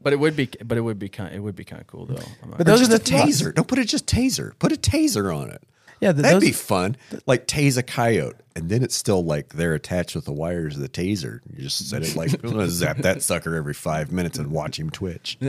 but 0.00 0.12
it 0.12 0.18
would 0.20 0.36
be, 0.36 0.48
but 0.64 0.78
it 0.78 0.80
would 0.82 0.98
be 0.98 1.08
kind, 1.08 1.34
it 1.34 1.40
would 1.40 1.56
be 1.56 1.64
kind 1.64 1.80
of 1.82 1.86
cool 1.86 2.06
though. 2.06 2.14
I'm 2.42 2.50
not- 2.50 2.58
But 2.58 2.66
those 2.66 2.80
are 2.80 2.86
just 2.90 3.04
the 3.04 3.16
a 3.16 3.18
taser. 3.20 3.54
Don't 3.54 3.68
put 3.68 3.78
it 3.78 3.86
just 3.88 4.06
taser. 4.06 4.58
Put 4.58 4.72
a 4.72 4.76
taser 4.76 5.34
on 5.36 5.50
it. 5.50 5.62
Yeah, 6.00 6.12
th- 6.12 6.22
That'd 6.22 6.36
those- 6.42 6.48
be 6.48 6.52
fun. 6.52 6.96
Like 7.26 7.46
tase 7.46 7.76
a 7.78 7.82
coyote, 7.82 8.36
and 8.56 8.68
then 8.68 8.82
it's 8.82 8.94
still 8.96 9.24
like 9.24 9.54
they're 9.54 9.74
attached 9.74 10.14
with 10.14 10.24
the 10.24 10.32
wires 10.32 10.74
of 10.76 10.82
the 10.82 10.88
taser. 10.88 11.40
You 11.52 11.62
just 11.62 11.88
set 11.88 12.02
it 12.02 12.14
like 12.16 12.30
zap 12.68 12.98
that 12.98 13.22
sucker 13.22 13.54
every 13.54 13.74
five 13.74 14.10
minutes 14.12 14.38
and 14.38 14.50
watch 14.50 14.78
him 14.78 14.90
twitch. 14.90 15.38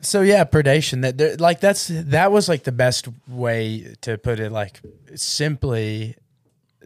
So 0.00 0.20
yeah, 0.20 0.44
predation. 0.44 1.02
That 1.16 1.40
like 1.40 1.58
that's 1.58 1.88
that 1.92 2.30
was 2.30 2.48
like 2.48 2.62
the 2.62 2.70
best 2.72 3.08
way 3.26 3.96
to 4.02 4.16
put 4.16 4.38
it. 4.38 4.52
Like 4.52 4.80
simply, 5.16 6.14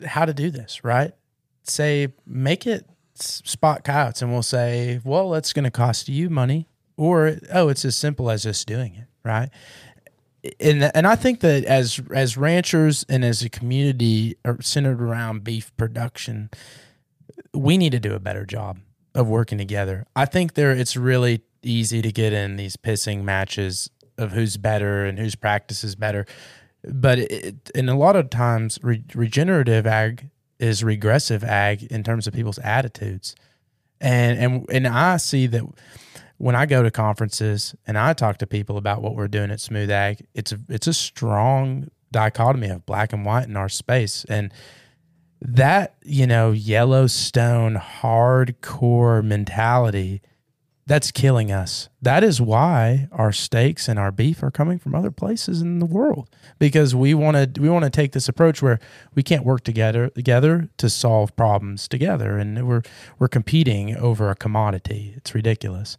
how 0.05 0.25
to 0.25 0.33
do 0.33 0.51
this, 0.51 0.83
right? 0.83 1.13
Say 1.65 2.15
make 2.27 2.67
it 2.67 2.87
spot 3.15 3.85
coyotes, 3.85 4.23
and 4.23 4.33
we'll 4.33 4.43
say, 4.43 5.01
well, 5.05 5.31
that's 5.31 5.53
going 5.53 5.65
to 5.65 5.71
cost 5.71 6.09
you 6.09 6.31
money, 6.31 6.69
or 6.97 7.37
oh, 7.53 7.69
it's 7.69 7.85
as 7.85 7.97
simple 7.97 8.31
as 8.31 8.45
just 8.45 8.67
doing 8.67 8.95
it, 8.95 9.05
right? 9.23 9.51
And 10.61 10.91
and 10.95 11.07
I 11.07 11.17
think 11.17 11.41
that 11.41 11.65
as 11.65 12.01
as 12.15 12.37
ranchers 12.37 13.05
and 13.09 13.25
as 13.25 13.43
a 13.43 13.49
community 13.49 14.37
centered 14.61 15.01
around 15.01 15.45
beef 15.45 15.77
production, 15.77 16.51
we 17.55 17.79
need 17.79 17.93
to 17.93 18.01
do 18.01 18.15
a 18.15 18.21
better 18.21 18.45
job 18.45 18.79
of 19.15 19.29
working 19.29 19.59
together. 19.59 20.07
I 20.15 20.27
think 20.27 20.55
there 20.55 20.73
it's 20.73 20.97
really 20.97 21.43
easy 21.63 22.03
to 22.03 22.13
get 22.13 22.33
in 22.33 22.57
these 22.57 22.77
pissing 22.77 23.23
matches 23.23 23.91
of 24.19 24.33
who's 24.33 24.57
better 24.57 25.05
and 25.05 25.19
whose 25.19 25.35
practice 25.35 25.85
is 25.85 25.95
better. 25.95 26.27
But 26.85 27.19
it, 27.19 27.71
and 27.75 27.91
a 27.91 27.97
lot 27.97 28.17
of 28.17 28.31
times 28.31 28.79
re, 28.83 29.03
regenerative 29.15 29.87
ag 29.87 30.29
is 30.59 30.85
regressive 30.85 31.43
ag 31.45 31.85
in 31.85 32.03
terms 32.03 32.27
of 32.27 32.35
people's 32.35 32.59
attitudes. 32.59 33.35
And 34.01 34.39
and 34.39 34.67
and 34.71 34.87
I 34.87 35.17
see 35.17 35.47
that 35.49 35.65
when 36.39 36.55
I 36.55 36.67
go 36.67 36.83
to 36.83 36.91
conferences 36.91 37.75
and 37.87 37.99
I 37.99 38.13
talk 38.13 38.39
to 38.39 38.47
people 38.47 38.77
about 38.77 39.03
what 39.03 39.15
we're 39.15 39.29
doing 39.29 39.51
at 39.51 39.61
Smooth 39.61 39.91
Ag, 39.91 40.27
it's 40.35 40.53
a, 40.53 40.59
it's 40.69 40.87
a 40.87 40.95
strong 40.95 41.89
dichotomy 42.13 42.69
of 42.69 42.87
black 42.87 43.13
and 43.13 43.25
white 43.25 43.49
in 43.49 43.57
our 43.57 43.69
space. 43.69 44.25
And 44.29 44.53
that 45.41 45.97
you 46.03 46.27
know 46.27 46.53
Yellowstone 46.53 47.77
hardcore 47.77 49.23
mentality 49.23 50.23
that's 50.89 51.11
killing 51.11 51.51
us. 51.51 51.89
That 52.01 52.23
is 52.23 52.41
why 52.41 53.09
our 53.11 53.33
steaks 53.33 53.89
and 53.89 53.99
our 53.99 54.13
beef 54.13 54.41
are 54.43 54.53
coming 54.53 54.79
from 54.79 54.95
other 54.95 55.11
places 55.11 55.61
in 55.61 55.81
the 55.81 55.87
world 55.87 56.31
because 56.61 56.95
we 56.95 57.13
want 57.13 57.55
to 57.55 57.61
we 57.61 57.69
want 57.69 57.85
to 57.85 57.91
take 57.91 58.13
this 58.13 58.29
approach 58.29 58.63
where 58.63 58.79
we 59.15 59.23
can't 59.23 59.45
work 59.45 59.65
together 59.65 60.09
together 60.11 60.69
to 60.79 60.89
solve 60.89 61.35
problems 61.37 61.89
together 61.89 62.39
and 62.39 62.67
we're 62.67 62.83
we're 63.19 63.29
competing 63.29 63.97
over 63.97 64.31
a 64.31 64.37
commodity. 64.37 65.13
It's 65.17 65.35
ridiculous. 65.35 65.99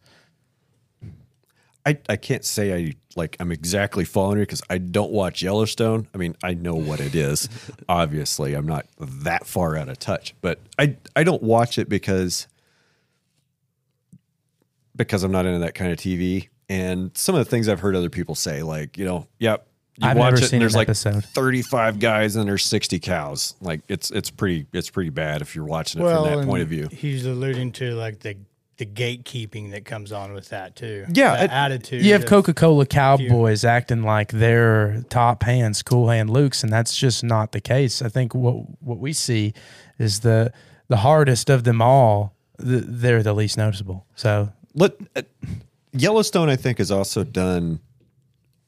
I, 1.88 1.98
I 2.10 2.18
can't 2.18 2.44
say 2.44 2.74
I 2.76 2.94
like 3.16 3.38
I'm 3.40 3.50
exactly 3.50 4.04
following 4.04 4.40
it 4.40 4.42
because 4.42 4.62
I 4.70 4.78
don't 4.78 5.10
watch 5.10 5.42
Yellowstone. 5.42 6.10
I 6.14 6.18
mean, 6.18 6.36
I 6.44 6.54
know 6.54 6.76
what 6.76 7.00
it 7.00 7.16
is. 7.16 7.48
Obviously, 7.90 8.56
I'm 8.56 8.66
not 8.66 8.86
that 9.00 9.48
far 9.48 9.78
out 9.78 9.88
of 9.88 9.98
touch, 9.98 10.36
but 10.42 10.60
I 10.78 10.98
I 11.16 11.24
don't 11.24 11.42
watch 11.42 11.78
it 11.78 11.88
because 11.88 12.48
because 14.98 15.24
I'm 15.24 15.32
not 15.32 15.46
into 15.46 15.60
that 15.60 15.76
kind 15.76 15.94
of 15.94 15.98
TV. 15.98 16.50
And 16.68 17.16
some 17.16 17.36
of 17.36 17.40
the 17.40 17.50
things 17.50 17.70
I've 17.70 17.80
heard 17.80 17.96
other 17.96 18.10
people 18.10 18.36
say, 18.36 18.64
like 18.64 18.98
you 18.98 19.06
know, 19.06 19.28
yep, 19.40 19.66
you 19.96 20.10
I've 20.10 20.18
watch 20.18 20.34
never 20.34 20.44
it, 20.44 20.48
seen 20.50 20.56
and 20.58 20.62
there's 20.64 20.74
an 20.74 20.80
like 20.80 20.90
episode. 20.90 21.24
35 21.24 22.00
guys 22.00 22.36
and 22.36 22.50
there's 22.50 22.66
60 22.66 23.00
cows. 23.00 23.56
Like 23.62 23.80
it's 23.88 24.12
it's 24.12 24.30
pretty 24.30 24.66
it's 24.74 24.90
pretty 24.90 25.10
bad 25.12 25.42
if 25.42 25.56
you're 25.56 25.64
watching 25.64 26.02
it 26.02 26.04
well, 26.04 26.26
from 26.26 26.40
that 26.42 26.46
point 26.46 26.64
of 26.64 26.68
view. 26.68 26.90
he's 26.92 27.26
alluding 27.26 27.72
to 27.74 27.94
like 27.96 28.20
the 28.20 28.36
the 28.78 28.86
gatekeeping 28.86 29.72
that 29.72 29.86
comes 29.86 30.12
on 30.12 30.34
with 30.34 30.50
that 30.50 30.76
too. 30.76 31.06
Yeah, 31.12 31.36
the 31.38 31.44
it- 31.46 31.52
attitude. 31.52 32.06
You 32.06 32.14
have 32.14 32.26
Coca 32.26 32.54
Cola 32.54 32.86
cowboys 32.86 33.66
acting 33.66 34.04
like 34.04 34.32
they're 34.32 35.04
top 35.10 35.44
hands, 35.44 35.82
cool 35.82 36.10
hand 36.10 36.30
Lukes, 36.30 36.64
and 36.64 36.72
that's 36.72 36.96
just 36.96 37.24
not 37.24 37.52
the 37.54 37.62
case. 37.62 38.02
I 38.02 38.10
think 38.10 38.36
what 38.36 38.56
what 38.82 39.00
we 39.00 39.14
see 39.14 39.54
is 39.98 40.20
the 40.22 40.52
the 40.90 40.98
hardest 40.98 41.50
of 41.50 41.64
them 41.64 41.82
all. 41.82 42.36
th- 42.60 42.84
They're 42.88 43.24
the 43.24 43.34
least 43.34 43.58
noticeable. 43.58 44.06
So 44.16 44.52
Let 44.76 44.94
uh, 45.16 45.24
Yellowstone, 45.94 46.50
I 46.50 46.56
think, 46.56 46.78
has 46.78 46.92
also 46.92 47.24
done 47.24 47.80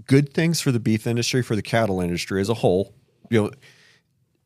good 0.08 0.34
things 0.34 0.60
for 0.60 0.72
the 0.72 0.80
beef 0.80 1.06
industry, 1.06 1.44
for 1.44 1.56
the 1.56 1.62
cattle 1.62 2.02
industry 2.02 2.42
as 2.42 2.50
a 2.50 2.56
whole. 2.56 2.94
You 3.30 3.44
know, 3.44 3.52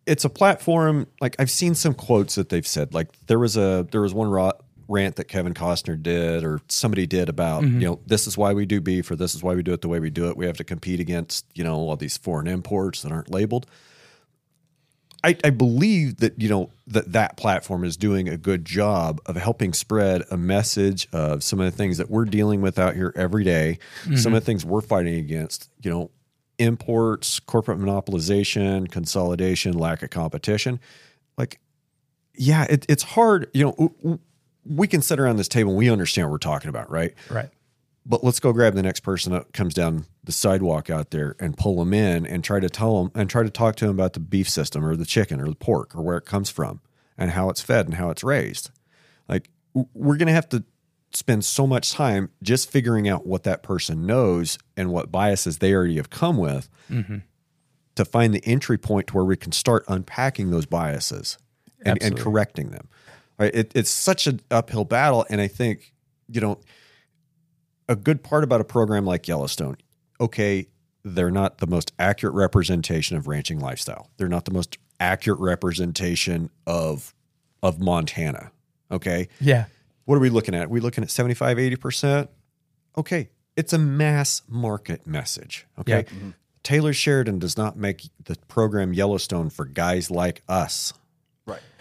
it's 0.05 0.26
a 0.26 0.30
platform. 0.30 1.07
Like 1.22 1.36
I've 1.39 1.49
seen 1.51 1.74
some 1.76 1.93
quotes 1.93 2.36
that 2.36 2.49
they've 2.49 2.68
said. 2.68 2.93
Like 2.93 3.07
there 3.28 3.39
was 3.39 3.55
a 3.55 3.88
there 3.91 4.01
was 4.01 4.14
one 4.14 4.30
ra- 4.30 4.51
rant 4.88 5.16
that 5.18 5.26
Kevin 5.26 5.54
Costner 5.54 6.02
did, 6.02 6.44
or 6.44 6.60
somebody 6.68 7.06
did 7.06 7.30
about 7.30 7.64
mm-hmm. 7.64 7.82
you 7.82 7.88
know 7.88 8.00
this 8.06 8.28
is 8.28 8.38
why 8.38 8.54
we 8.54 8.66
do 8.66 8.82
beef, 8.82 9.10
or 9.10 9.16
this 9.16 9.36
is 9.36 9.44
why 9.44 9.54
we 9.56 9.64
do 9.64 9.74
it 9.74 9.82
the 9.82 9.90
way 9.90 10.00
we 10.00 10.10
do 10.10 10.30
it. 10.30 10.38
We 10.38 10.46
have 10.46 10.58
to 10.58 10.64
compete 10.64 11.00
against 11.00 11.46
you 11.54 11.64
know 11.64 11.76
all 11.76 11.96
these 11.96 12.18
foreign 12.18 12.48
imports 12.48 13.02
that 13.02 13.12
aren't 13.12 13.32
labeled. 13.32 13.68
I, 15.24 15.38
I 15.44 15.52
believe 15.52 16.18
that 16.18 16.40
you 16.42 16.50
know 16.50 16.70
that 16.88 17.14
that 17.14 17.38
platform 17.38 17.86
is 17.86 17.96
doing 17.96 18.28
a 18.28 18.38
good 18.38 18.66
job 18.66 19.22
of 19.26 19.38
helping 19.38 19.74
spread 19.74 20.24
a 20.30 20.38
message 20.38 21.08
of 21.14 21.44
some 21.44 21.60
of 21.62 21.66
the 21.66 21.76
things 21.76 21.98
that 21.98 22.10
we're 22.10 22.26
dealing 22.26 22.62
with 22.62 22.78
out 22.78 22.96
here 22.96 23.14
every 23.16 23.46
day, 23.46 23.80
some 24.04 24.14
of 24.14 24.20
mm-hmm. 24.20 24.34
the 24.34 24.42
things 24.42 24.66
we're 24.66 24.82
fighting 24.82 25.16
against. 25.16 25.70
You 25.82 25.92
know, 25.92 26.12
imports, 26.58 27.40
corporate 27.40 27.80
monopolization, 27.80 28.92
consolidation, 28.92 29.74
lack 29.74 30.04
of 30.04 30.10
competition. 30.10 30.80
Like, 31.38 31.60
yeah, 32.36 32.66
it, 32.70 32.86
it's 32.90 33.04
hard. 33.04 33.50
You 33.54 33.74
know, 33.78 34.20
we 34.66 34.88
can 34.88 35.01
sit 35.01 35.20
around 35.20 35.38
this 35.38 35.47
table 35.47 35.72
and 35.72 35.78
we 35.78 35.89
understand 35.89 36.28
what 36.28 36.32
we're 36.32 36.38
talking 36.38 36.70
about, 36.70 36.89
right? 36.89 37.14
right, 37.30 37.49
but 38.05 38.24
let's 38.24 38.39
go 38.39 38.51
grab 38.51 38.76
the 38.76 38.84
next 38.84 39.01
person 39.01 39.32
that 39.32 39.53
comes 39.53 39.74
down 39.74 40.05
the 40.24 40.32
sidewalk 40.32 40.89
out 40.89 41.11
there 41.11 41.36
and 41.39 41.57
pull 41.57 41.78
them 41.78 41.93
in 41.93 42.26
and 42.26 42.43
try 42.43 42.59
to 42.59 42.70
tell 42.70 43.01
them 43.01 43.11
and 43.16 43.30
try 43.30 43.43
to 43.43 43.49
talk 43.49 43.76
to 43.78 43.86
them 43.86 43.95
about 43.95 44.14
the 44.14 44.20
beef 44.20 44.49
system 44.49 44.86
or 44.86 44.95
the 44.95 45.05
chicken 45.05 45.39
or 45.39 45.47
the 45.47 45.55
pork 45.55 45.95
or 45.95 46.01
where 46.01 46.18
it 46.18 46.26
comes 46.26 46.49
from 46.49 46.82
and 47.18 47.32
how 47.32 47.49
it's 47.49 47.61
fed 47.61 47.86
and 47.86 47.95
how 47.95 48.09
it's 48.09 48.24
raised. 48.24 48.72
Like 49.30 49.49
we're 49.74 50.18
going 50.18 50.28
to 50.28 50.34
have 50.34 50.49
to 50.49 50.64
spend 51.14 51.45
so 51.45 51.66
much 51.66 51.91
time 51.91 52.30
just 52.41 52.70
figuring 52.70 53.07
out 53.07 53.26
what 53.26 53.43
that 53.43 53.64
person 53.64 54.05
knows 54.05 54.57
and 54.76 54.91
what 54.91 55.11
biases 55.11 55.59
they 55.59 55.74
already 55.74 55.95
have 55.95 56.09
come 56.09 56.38
with 56.38 56.70
mm-hmm. 56.89 57.18
to 57.95 58.05
find 58.05 58.34
the 58.34 58.43
entry 58.45 58.78
point 58.78 59.07
to 59.07 59.14
where 59.14 59.26
we 59.26 59.38
can 59.38 59.51
start 59.51 59.86
unpacking 59.88 60.49
those 60.49 60.66
biases 60.66 61.38
and, 61.86 62.01
and 62.01 62.18
correcting 62.18 62.72
them. 62.72 62.88
Right? 63.38 63.54
It, 63.54 63.72
it's 63.76 63.90
such 63.90 64.28
an 64.28 64.42
uphill 64.52 64.86
battle, 64.86 65.26
and 65.30 65.42
I 65.42 65.48
think 65.48 65.94
you 66.30 66.42
know 66.42 66.60
a 67.90 67.96
good 67.96 68.24
part 68.24 68.44
about 68.44 68.62
a 68.62 68.66
program 68.66 69.06
like 69.06 69.28
Yellowstone. 69.28 69.78
Okay, 70.22 70.68
they're 71.04 71.32
not 71.32 71.58
the 71.58 71.68
most 71.68 71.92
accurate 72.00 72.36
representation 72.36 73.18
of 73.18 73.28
ranching 73.28 73.60
lifestyle. 73.60 74.10
They're 74.18 74.30
not 74.30 74.46
the 74.46 74.54
most 74.54 74.78
accurate 75.00 75.40
representation 75.40 76.50
of 76.68 77.14
of 77.62 77.80
Montana. 77.80 78.52
Okay, 78.92 79.28
yeah, 79.42 79.66
what 80.06 80.16
are 80.16 80.20
we 80.20 80.30
looking 80.30 80.54
at? 80.54 80.66
Are 80.66 80.70
we 80.70 80.80
looking 80.80 81.04
at 81.04 81.10
75, 81.10 81.58
80%? 81.58 82.28
Okay. 82.98 83.30
It's 83.56 83.74
a 83.74 83.78
mass 83.78 84.42
market 84.48 85.06
message. 85.08 85.66
Okay. 85.80 85.92
Yeah. 85.92 86.02
Mm-hmm. 86.02 86.30
Taylor 86.64 86.94
Sheridan 86.94 87.40
does 87.40 87.58
not 87.58 87.78
make 87.78 88.04
the 88.24 88.36
program 88.48 88.94
Yellowstone 88.94 89.50
for 89.50 89.66
guys 89.66 90.10
like 90.10 90.42
us. 90.48 90.94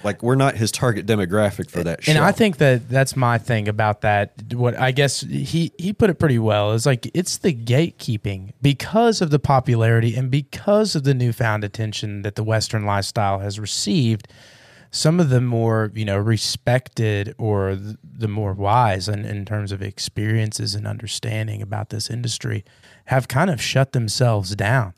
Like 0.05 0.23
we're 0.23 0.35
not 0.35 0.57
his 0.57 0.73
target 0.73 1.07
demographic 1.07 1.71
for 1.71 1.83
that 1.85 2.05
show. 2.05 2.13
and 2.13 2.23
I 2.23 2.33
think 2.33 2.59
that 2.59 2.89
that's 2.89 3.17
my 3.17 3.39
thing 3.39 3.69
about 3.69 4.01
that. 4.03 4.33
What 4.53 4.79
I 4.79 4.91
guess 4.91 5.21
he 5.21 5.73
he 5.79 5.93
put 5.93 6.11
it 6.11 6.19
pretty 6.19 6.39
well. 6.39 6.73
Is 6.73 6.87
like 6.87 7.11
it's 7.15 7.39
the 7.39 7.55
gatekeeping 7.55 8.53
because 8.61 9.21
of 9.21 9.31
the 9.31 9.39
popularity 9.39 10.15
and 10.15 10.31
because 10.31 10.95
of 10.95 11.05
the 11.05 11.15
newfound 11.15 11.65
attention 11.65 12.23
that 12.23 12.35
the 12.35 12.45
Western 12.45 12.85
lifestyle 12.85 13.41
has 13.41 13.59
received. 13.59 14.29
Some 14.95 15.21
of 15.21 15.31
the 15.31 15.41
more 15.41 15.91
you 15.95 16.05
know 16.05 16.19
respected 16.19 17.35
or 17.39 17.77
the 17.77 18.29
more 18.29 18.53
wise 18.53 19.09
in, 19.09 19.25
in 19.25 19.45
terms 19.45 19.73
of 19.73 19.83
experiences 19.83 20.75
and 20.75 20.87
understanding 20.87 21.63
about 21.63 21.89
this 21.89 22.11
industry 22.11 22.65
have 23.07 23.27
kind 23.27 23.51
of 23.51 23.61
shut 23.61 23.93
themselves 23.93 24.55
down 24.55 24.93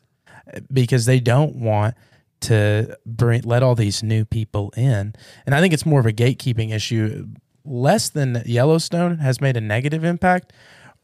eh, 0.52 0.60
because 0.72 1.06
they 1.06 1.20
don't 1.20 1.54
want 1.56 1.94
to 2.40 2.96
bring 3.06 3.42
let 3.42 3.62
all 3.62 3.74
these 3.74 4.02
new 4.02 4.24
people 4.24 4.72
in. 4.76 5.14
And 5.46 5.54
I 5.54 5.60
think 5.60 5.72
it's 5.74 5.86
more 5.86 6.00
of 6.00 6.06
a 6.06 6.12
gatekeeping 6.12 6.72
issue. 6.74 7.28
Less 7.64 8.08
than 8.10 8.42
Yellowstone 8.44 9.18
has 9.18 9.40
made 9.40 9.56
a 9.56 9.60
negative 9.60 10.04
impact. 10.04 10.52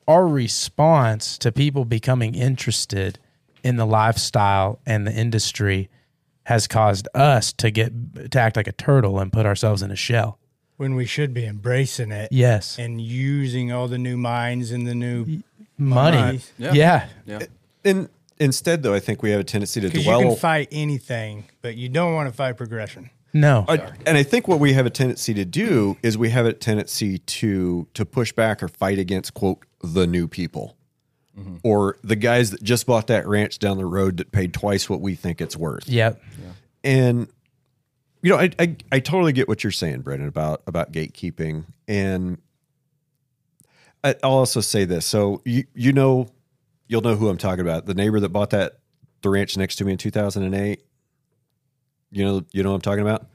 Our 0.07 0.27
response 0.27 1.39
to 1.39 1.53
people 1.53 1.85
becoming 1.85 2.35
interested 2.35 3.19
in 3.63 3.77
the 3.77 3.87
lifestyle 3.87 4.81
and 4.87 5.07
the 5.07 5.13
industry 5.13 5.89
has 6.45 6.67
caused 6.67 7.07
us 7.15 7.53
to 7.55 7.71
get 7.71 8.31
to 8.33 8.41
act 8.41 8.57
like 8.57 8.67
a 8.67 8.73
turtle 8.73 9.19
and 9.21 9.33
put 9.33 9.47
ourselves 9.47 9.83
in 9.83 9.91
a 9.91 9.97
shell. 9.97 10.37
when 10.77 10.95
we 10.95 11.05
should 11.05 11.35
be 11.35 11.45
embracing 11.45 12.11
it 12.11 12.29
Yes. 12.33 12.79
and 12.79 13.03
using 13.03 13.71
all 13.71 13.87
the 13.87 13.99
new 13.99 14.17
minds 14.17 14.71
and 14.71 14.87
the 14.87 14.95
new 14.95 15.43
Money. 15.77 16.41
Yeah. 16.59 16.73
Yeah. 16.73 17.09
Yeah. 17.27 17.39
and 17.85 18.09
instead 18.41 18.83
though, 18.83 18.95
I 18.95 19.01
think 19.01 19.23
we 19.23 19.31
have 19.31 19.41
a 19.41 19.45
tendency 19.45 19.81
to 19.81 19.87
because 19.87 20.05
you 20.05 20.11
dwell 20.11 20.23
can 20.23 20.37
fight 20.37 20.69
anything, 20.73 21.45
but 21.63 21.77
you 21.77 21.89
don't 21.89 22.15
want 22.15 22.29
to 22.29 22.35
fight 22.35 22.57
progression. 22.57 23.11
No. 23.33 23.65
I, 23.69 23.93
and 24.07 24.17
I 24.17 24.25
think 24.25 24.49
what 24.49 24.59
we 24.59 24.73
have 24.73 24.87
a 24.87 24.91
tendency 24.91 25.35
to 25.35 25.45
do 25.45 25.97
is 26.03 26.19
we 26.19 26.31
have 26.31 26.47
a 26.47 26.53
tendency 26.53 27.19
to 27.19 27.87
to 27.95 28.05
push 28.05 28.33
back 28.33 28.63
or 28.63 28.69
fight 28.69 28.99
against 28.99 29.35
quote 29.35 29.65
the 29.83 30.07
new 30.07 30.27
people 30.27 30.77
mm-hmm. 31.39 31.57
or 31.63 31.97
the 32.03 32.17
guys 32.17 32.51
that 32.51 32.63
just 32.63 32.87
bought 32.87 33.07
that 33.07 33.27
ranch 33.27 33.59
down 33.59 33.79
the 33.79 33.87
road 33.87 34.17
that 34.17 34.33
paid 34.33 34.53
twice 34.53 34.91
what 34.91 35.01
we 35.01 35.15
think 35.15 35.41
it's 35.41 35.57
worth. 35.57 35.89
Yep. 35.89 36.21
And 36.83 37.29
you 38.23 38.31
know, 38.31 38.39
I, 38.39 38.51
I 38.59 38.77
I 38.93 39.01
totally 39.01 39.33
get 39.33 39.49
what 39.49 39.63
you're 39.63 39.71
saying, 39.71 40.01
Brendon, 40.01 40.29
about 40.29 40.63
about 40.67 40.93
gatekeeping. 40.93 41.65
And 41.87 42.39
I- 44.03 44.17
I'll 44.23 44.33
also 44.33 44.61
say 44.61 44.85
this. 44.85 45.07
So 45.07 45.41
you 45.45 45.65
you 45.75 45.93
know 45.93 46.29
you'll 46.91 47.03
know 47.03 47.15
who 47.15 47.29
I'm 47.29 47.39
talking 47.39 47.61
about. 47.61 47.87
The 47.87 47.95
neighbor 47.95 48.19
that 48.19 48.31
bought 48.31 48.51
that 48.51 48.81
the 49.23 49.31
ranch 49.31 49.57
next 49.57 49.77
to 49.77 49.85
me 49.85 49.93
in 49.93 49.99
2008. 49.99 50.85
You 52.11 52.25
know 52.25 52.43
you 52.53 52.63
know 52.65 52.71
what 52.71 52.75
I'm 52.75 52.81
talking 52.81 53.03
about? 53.03 53.27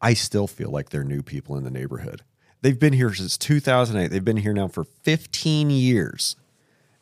I 0.00 0.14
still 0.14 0.46
feel 0.46 0.70
like 0.70 0.90
they're 0.90 1.04
new 1.04 1.22
people 1.22 1.56
in 1.56 1.64
the 1.64 1.70
neighborhood. 1.70 2.22
They've 2.62 2.78
been 2.78 2.92
here 2.92 3.12
since 3.12 3.36
2008. 3.36 4.08
They've 4.08 4.24
been 4.24 4.36
here 4.36 4.52
now 4.52 4.68
for 4.68 4.84
15 4.84 5.70
years. 5.70 6.36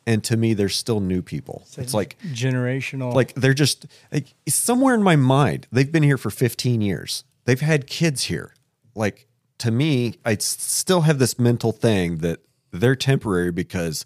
And 0.07 0.23
to 0.23 0.35
me, 0.37 0.55
they're 0.55 0.69
still 0.69 0.99
new 0.99 1.21
people. 1.21 1.67
It's 1.77 1.93
like 1.93 2.17
generational. 2.33 3.13
like 3.13 3.35
they're 3.35 3.53
just 3.53 3.85
like 4.11 4.33
somewhere 4.47 4.95
in 4.95 5.03
my 5.03 5.15
mind 5.15 5.67
they've 5.71 5.91
been 5.91 6.03
here 6.03 6.17
for 6.17 6.31
15 6.31 6.81
years 6.81 7.23
they've 7.45 7.59
had 7.59 7.85
kids 7.85 8.23
here 8.23 8.55
like 8.95 9.27
to 9.59 9.69
me 9.69 10.15
I 10.25 10.37
still 10.37 11.01
have 11.01 11.19
this 11.19 11.37
mental 11.37 11.71
thing 11.71 12.17
that 12.19 12.39
they're 12.71 12.95
temporary 12.95 13.51
because 13.51 14.05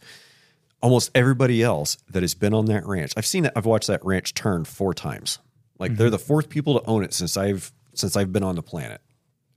almost 0.83 1.09
everybody 1.15 1.63
else 1.63 1.97
that 2.11 2.21
has 2.21 2.35
been 2.35 2.53
on 2.53 2.65
that 2.65 2.85
ranch 2.85 3.11
i've 3.17 3.25
seen 3.25 3.43
that. 3.43 3.53
i've 3.55 3.65
watched 3.65 3.87
that 3.87 4.03
ranch 4.05 4.35
turn 4.35 4.63
four 4.63 4.93
times 4.93 5.39
like 5.79 5.95
they're 5.95 6.11
the 6.11 6.19
fourth 6.19 6.49
people 6.49 6.79
to 6.79 6.85
own 6.87 7.03
it 7.03 7.13
since 7.13 7.35
i've 7.35 7.71
since 7.95 8.15
i've 8.15 8.31
been 8.31 8.43
on 8.43 8.55
the 8.55 8.61
planet 8.61 9.01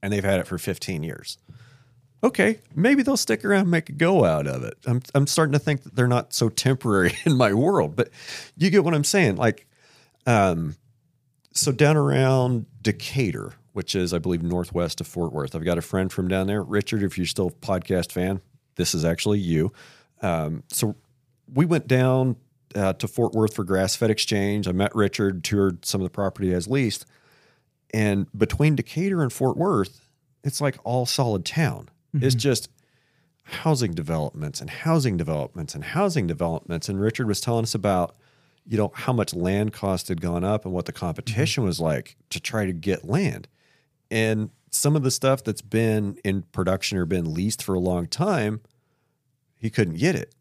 and 0.02 0.10
they've 0.10 0.24
had 0.24 0.40
it 0.40 0.46
for 0.46 0.56
15 0.56 1.02
years 1.02 1.36
okay, 2.22 2.60
maybe 2.74 3.02
they'll 3.02 3.16
stick 3.16 3.44
around 3.44 3.62
and 3.62 3.70
make 3.70 3.88
a 3.88 3.92
go 3.92 4.24
out 4.24 4.46
of 4.46 4.64
it. 4.64 4.76
I'm, 4.86 5.02
I'm 5.14 5.26
starting 5.26 5.52
to 5.52 5.58
think 5.58 5.84
that 5.84 5.94
they're 5.94 6.08
not 6.08 6.32
so 6.32 6.48
temporary 6.48 7.14
in 7.24 7.36
my 7.36 7.52
world, 7.52 7.96
but 7.96 8.10
you 8.56 8.70
get 8.70 8.84
what 8.84 8.94
I'm 8.94 9.04
saying. 9.04 9.36
Like, 9.36 9.66
um, 10.26 10.76
so 11.52 11.72
down 11.72 11.96
around 11.96 12.66
Decatur, 12.82 13.52
which 13.72 13.94
is, 13.94 14.12
I 14.12 14.18
believe, 14.18 14.42
northwest 14.42 15.00
of 15.00 15.06
Fort 15.06 15.32
Worth, 15.32 15.54
I've 15.54 15.64
got 15.64 15.78
a 15.78 15.82
friend 15.82 16.12
from 16.12 16.28
down 16.28 16.46
there. 16.46 16.62
Richard, 16.62 17.02
if 17.02 17.16
you're 17.16 17.26
still 17.26 17.48
a 17.48 17.50
podcast 17.50 18.12
fan, 18.12 18.40
this 18.76 18.94
is 18.94 19.04
actually 19.04 19.38
you. 19.38 19.72
Um, 20.20 20.64
so 20.68 20.96
we 21.52 21.64
went 21.66 21.86
down 21.86 22.36
uh, 22.74 22.92
to 22.94 23.08
Fort 23.08 23.32
Worth 23.32 23.54
for 23.54 23.64
grass 23.64 23.96
fed 23.96 24.10
exchange. 24.10 24.68
I 24.68 24.72
met 24.72 24.94
Richard, 24.94 25.44
toured 25.44 25.84
some 25.84 26.00
of 26.00 26.04
the 26.04 26.10
property 26.10 26.52
as 26.52 26.68
leased. 26.68 27.06
And 27.94 28.26
between 28.36 28.76
Decatur 28.76 29.22
and 29.22 29.32
Fort 29.32 29.56
Worth, 29.56 30.08
it's 30.44 30.60
like 30.60 30.76
all 30.84 31.06
solid 31.06 31.44
town. 31.44 31.88
It's 32.14 32.34
just 32.34 32.70
housing 33.42 33.92
developments 33.92 34.60
and 34.60 34.70
housing 34.70 35.16
developments 35.16 35.74
and 35.74 35.84
housing 35.84 36.26
developments. 36.26 36.88
And 36.88 37.00
Richard 37.00 37.28
was 37.28 37.40
telling 37.40 37.62
us 37.62 37.74
about, 37.74 38.16
you 38.66 38.76
know, 38.76 38.90
how 38.94 39.12
much 39.12 39.34
land 39.34 39.72
cost 39.72 40.08
had 40.08 40.20
gone 40.20 40.44
up 40.44 40.64
and 40.64 40.72
what 40.72 40.86
the 40.86 40.92
competition 40.92 41.62
was 41.62 41.78
like 41.78 42.16
to 42.30 42.40
try 42.40 42.64
to 42.64 42.72
get 42.72 43.04
land. 43.04 43.48
And 44.10 44.50
some 44.70 44.96
of 44.96 45.02
the 45.02 45.10
stuff 45.10 45.44
that's 45.44 45.62
been 45.62 46.18
in 46.24 46.42
production 46.42 46.98
or 46.98 47.04
been 47.06 47.32
leased 47.32 47.62
for 47.62 47.74
a 47.74 47.80
long 47.80 48.06
time, 48.06 48.60
he 49.58 49.70
couldn't 49.70 49.98
get 49.98 50.14
it. 50.14 50.34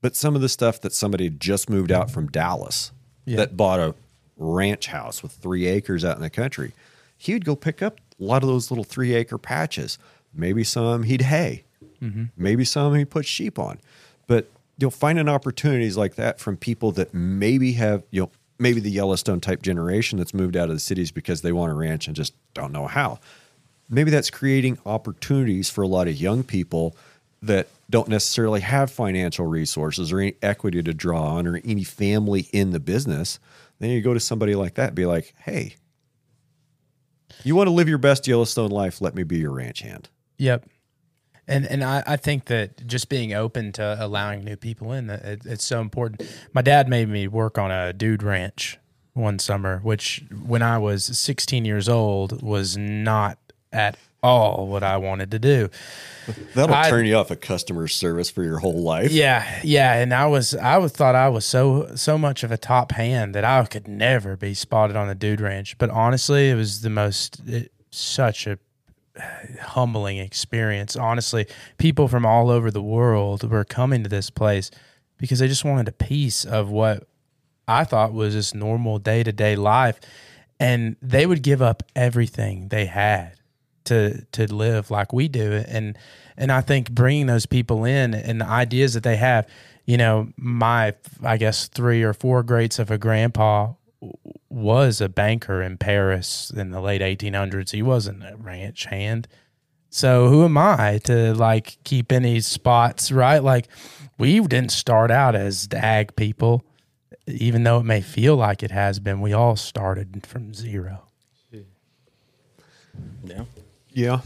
But 0.00 0.14
some 0.14 0.34
of 0.34 0.40
the 0.40 0.48
stuff 0.48 0.80
that 0.82 0.92
somebody 0.92 1.24
had 1.24 1.40
just 1.40 1.68
moved 1.68 1.90
out 1.90 2.10
from 2.10 2.28
Dallas 2.28 2.92
that 3.26 3.56
bought 3.56 3.80
a 3.80 3.94
ranch 4.36 4.86
house 4.86 5.22
with 5.22 5.32
three 5.32 5.66
acres 5.66 6.04
out 6.04 6.16
in 6.16 6.22
the 6.22 6.30
country, 6.30 6.72
he 7.16 7.32
would 7.32 7.44
go 7.44 7.56
pick 7.56 7.82
up 7.82 7.98
a 8.20 8.24
lot 8.24 8.42
of 8.42 8.48
those 8.48 8.70
little 8.70 8.84
three 8.84 9.14
acre 9.14 9.38
patches. 9.38 9.98
Maybe 10.32 10.64
some 10.64 11.02
he'd 11.02 11.22
hay. 11.22 11.64
Mm-hmm. 12.00 12.24
Maybe 12.36 12.64
some 12.64 12.94
he 12.94 13.04
puts 13.04 13.28
sheep 13.28 13.58
on, 13.58 13.78
but 14.28 14.48
you'll 14.78 14.90
find 14.92 15.18
an 15.18 15.28
opportunities 15.28 15.96
like 15.96 16.14
that 16.14 16.38
from 16.38 16.56
people 16.56 16.92
that 16.92 17.12
maybe 17.12 17.72
have 17.72 18.04
you 18.12 18.22
know 18.22 18.30
maybe 18.58 18.80
the 18.80 18.90
Yellowstone 18.90 19.40
type 19.40 19.62
generation 19.62 20.18
that's 20.18 20.34
moved 20.34 20.56
out 20.56 20.68
of 20.68 20.76
the 20.76 20.80
cities 20.80 21.10
because 21.10 21.42
they 21.42 21.52
want 21.52 21.72
a 21.72 21.74
ranch 21.74 22.06
and 22.06 22.14
just 22.14 22.34
don't 22.54 22.72
know 22.72 22.86
how. 22.86 23.18
Maybe 23.90 24.10
that's 24.10 24.30
creating 24.30 24.78
opportunities 24.84 25.70
for 25.70 25.82
a 25.82 25.88
lot 25.88 26.08
of 26.08 26.14
young 26.14 26.44
people 26.44 26.96
that 27.42 27.68
don't 27.90 28.08
necessarily 28.08 28.60
have 28.60 28.90
financial 28.90 29.46
resources 29.46 30.12
or 30.12 30.20
any 30.20 30.34
equity 30.42 30.82
to 30.82 30.92
draw 30.92 31.36
on 31.36 31.46
or 31.46 31.60
any 31.64 31.84
family 31.84 32.48
in 32.52 32.72
the 32.72 32.80
business. 32.80 33.38
Then 33.78 33.90
you 33.90 34.00
go 34.00 34.14
to 34.14 34.20
somebody 34.20 34.54
like 34.54 34.74
that 34.74 34.88
and 34.88 34.96
be 34.96 35.06
like, 35.06 35.34
hey, 35.44 35.76
you 37.44 37.54
want 37.54 37.68
to 37.68 37.72
live 37.72 37.88
your 37.88 37.98
best 37.98 38.26
Yellowstone 38.26 38.70
life? 38.70 39.00
Let 39.00 39.14
me 39.14 39.22
be 39.22 39.38
your 39.38 39.52
ranch 39.52 39.80
hand. 39.80 40.08
Yep. 40.38 40.68
And 41.46 41.64
and 41.66 41.82
I, 41.82 42.02
I 42.06 42.16
think 42.16 42.46
that 42.46 42.86
just 42.86 43.08
being 43.08 43.32
open 43.32 43.72
to 43.72 43.96
allowing 43.98 44.44
new 44.44 44.56
people 44.56 44.92
in, 44.92 45.08
it, 45.08 45.42
it's 45.46 45.64
so 45.64 45.80
important. 45.80 46.28
My 46.52 46.60
dad 46.60 46.88
made 46.88 47.08
me 47.08 47.26
work 47.26 47.56
on 47.56 47.70
a 47.70 47.92
dude 47.92 48.22
ranch 48.22 48.78
one 49.14 49.38
summer, 49.38 49.78
which 49.78 50.24
when 50.44 50.62
I 50.62 50.78
was 50.78 51.04
16 51.18 51.64
years 51.64 51.88
old 51.88 52.42
was 52.42 52.76
not 52.76 53.38
at 53.72 53.96
all 54.22 54.66
what 54.66 54.82
I 54.82 54.96
wanted 54.96 55.30
to 55.30 55.38
do. 55.38 55.70
That'll 56.54 56.74
I- 56.74 56.90
turn 56.90 57.06
you 57.06 57.16
off 57.16 57.30
of 57.30 57.40
customer 57.40 57.88
service 57.88 58.30
for 58.30 58.42
your 58.42 58.58
whole 58.58 58.82
life. 58.82 59.10
Yeah, 59.10 59.60
yeah, 59.62 59.94
and 59.94 60.12
I 60.12 60.26
was 60.26 60.54
I 60.54 60.78
was 60.78 60.92
thought 60.92 61.14
I 61.14 61.28
was 61.28 61.44
so 61.44 61.92
so 61.94 62.18
much 62.18 62.42
of 62.42 62.50
a 62.50 62.56
top 62.58 62.92
hand 62.92 63.34
that 63.34 63.44
I 63.44 63.64
could 63.64 63.88
never 63.88 64.36
be 64.36 64.54
spotted 64.54 64.96
on 64.96 65.08
a 65.08 65.14
dude 65.14 65.40
ranch. 65.40 65.78
But 65.78 65.90
honestly, 65.90 66.50
it 66.50 66.54
was 66.54 66.82
the 66.82 66.90
most 66.90 67.40
it, 67.46 67.72
such 67.90 68.46
a 68.46 68.58
humbling 69.60 70.18
experience. 70.18 70.96
Honestly, 70.96 71.46
people 71.78 72.08
from 72.08 72.26
all 72.26 72.50
over 72.50 72.70
the 72.70 72.82
world 72.82 73.48
were 73.48 73.64
coming 73.64 74.02
to 74.02 74.08
this 74.08 74.30
place 74.30 74.70
because 75.16 75.38
they 75.38 75.48
just 75.48 75.64
wanted 75.64 75.88
a 75.88 75.92
piece 75.92 76.44
of 76.44 76.70
what 76.70 77.08
I 77.66 77.84
thought 77.84 78.12
was 78.12 78.34
this 78.34 78.54
normal 78.54 78.98
day 78.98 79.22
to 79.22 79.32
day 79.32 79.56
life, 79.56 79.98
and 80.60 80.96
they 81.00 81.26
would 81.26 81.42
give 81.42 81.62
up 81.62 81.82
everything 81.96 82.68
they 82.68 82.86
had 82.86 83.37
to 83.88 84.24
to 84.32 84.52
live 84.52 84.90
like 84.90 85.12
we 85.12 85.28
do. 85.28 85.64
And 85.66 85.98
and 86.36 86.52
I 86.52 86.60
think 86.60 86.90
bringing 86.90 87.26
those 87.26 87.46
people 87.46 87.84
in 87.84 88.14
and 88.14 88.40
the 88.40 88.46
ideas 88.46 88.94
that 88.94 89.02
they 89.02 89.16
have 89.16 89.46
you 89.84 89.96
know 89.96 90.28
my 90.36 90.94
I 91.22 91.36
guess 91.36 91.68
three 91.68 92.02
or 92.02 92.12
four 92.12 92.42
greats 92.42 92.78
of 92.78 92.90
a 92.90 92.98
grandpa 92.98 93.72
was 94.48 95.00
a 95.00 95.08
banker 95.08 95.60
in 95.62 95.76
Paris 95.76 96.52
in 96.54 96.70
the 96.70 96.80
late 96.80 97.00
1800s 97.00 97.72
he 97.72 97.82
wasn't 97.82 98.22
a 98.22 98.36
ranch 98.36 98.84
hand. 98.84 99.26
So 99.90 100.28
who 100.28 100.44
am 100.44 100.58
I 100.58 100.98
to 101.04 101.34
like 101.34 101.78
keep 101.84 102.12
any 102.12 102.40
spots 102.40 103.10
right? 103.10 103.42
Like 103.42 103.68
we 104.18 104.38
didn't 104.40 104.72
start 104.72 105.10
out 105.10 105.34
as 105.34 105.68
ag 105.72 106.14
people 106.16 106.64
even 107.28 107.62
though 107.62 107.78
it 107.78 107.84
may 107.84 108.00
feel 108.00 108.36
like 108.36 108.62
it 108.62 108.70
has 108.70 108.98
been. 108.98 109.20
We 109.20 109.32
all 109.32 109.56
started 109.56 110.26
from 110.26 110.54
zero. 110.54 111.04
Yeah. 113.24 113.44
Yeah. 113.98 114.20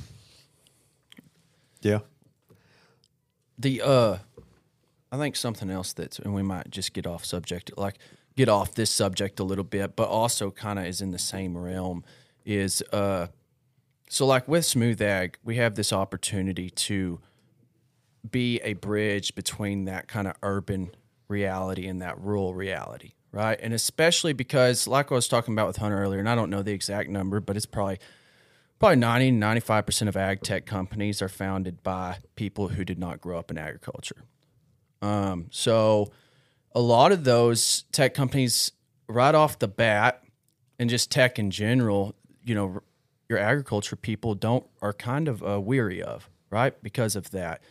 Yeah. 1.80 2.00
The 3.58 3.80
uh 3.80 4.18
I 5.10 5.16
think 5.16 5.34
something 5.34 5.70
else 5.70 5.94
that's 5.94 6.18
and 6.18 6.34
we 6.34 6.42
might 6.42 6.68
just 6.68 6.92
get 6.92 7.06
off 7.06 7.24
subject 7.24 7.70
like 7.78 7.96
get 8.36 8.50
off 8.50 8.74
this 8.74 8.90
subject 8.90 9.40
a 9.40 9.44
little 9.44 9.64
bit, 9.64 9.96
but 9.96 10.08
also 10.08 10.50
kind 10.50 10.78
of 10.78 10.84
is 10.84 11.00
in 11.00 11.10
the 11.10 11.18
same 11.18 11.56
realm 11.56 12.04
is 12.44 12.82
uh 12.92 13.28
so 14.10 14.26
like 14.26 14.46
with 14.46 14.66
smooth 14.66 15.00
ag, 15.00 15.38
we 15.42 15.56
have 15.56 15.74
this 15.74 15.90
opportunity 15.90 16.68
to 16.68 17.18
be 18.30 18.60
a 18.60 18.74
bridge 18.74 19.34
between 19.34 19.86
that 19.86 20.06
kind 20.06 20.28
of 20.28 20.34
urban 20.42 20.90
reality 21.28 21.86
and 21.86 22.02
that 22.02 22.20
rural 22.20 22.52
reality, 22.52 23.12
right? 23.32 23.58
And 23.58 23.72
especially 23.72 24.34
because 24.34 24.86
like 24.86 25.10
I 25.10 25.14
was 25.14 25.28
talking 25.28 25.54
about 25.54 25.66
with 25.66 25.78
Hunter 25.78 25.98
earlier, 25.98 26.20
and 26.20 26.28
I 26.28 26.34
don't 26.34 26.50
know 26.50 26.62
the 26.62 26.72
exact 26.72 27.08
number, 27.08 27.40
but 27.40 27.56
it's 27.56 27.64
probably 27.64 28.00
probably 28.82 28.96
90 28.96 29.30
95% 29.30 30.08
of 30.08 30.16
ag 30.16 30.40
tech 30.40 30.66
companies 30.66 31.22
are 31.22 31.28
founded 31.28 31.84
by 31.84 32.16
people 32.34 32.66
who 32.66 32.84
did 32.84 32.98
not 32.98 33.20
grow 33.20 33.38
up 33.38 33.48
in 33.48 33.56
agriculture. 33.56 34.24
Um, 35.00 35.46
so 35.52 36.10
a 36.74 36.80
lot 36.80 37.12
of 37.12 37.22
those 37.22 37.84
tech 37.92 38.12
companies 38.12 38.72
right 39.06 39.36
off 39.36 39.60
the 39.60 39.68
bat 39.68 40.24
and 40.80 40.90
just 40.90 41.12
tech 41.12 41.38
in 41.38 41.52
general 41.52 42.16
you 42.42 42.56
know 42.56 42.80
your 43.28 43.38
agriculture 43.38 43.94
people 43.94 44.34
don't 44.34 44.66
are 44.80 44.92
kind 44.92 45.28
of 45.28 45.44
uh, 45.44 45.60
weary 45.60 46.02
of 46.02 46.28
right 46.50 46.74
because 46.82 47.14
of 47.14 47.30
that. 47.30 47.62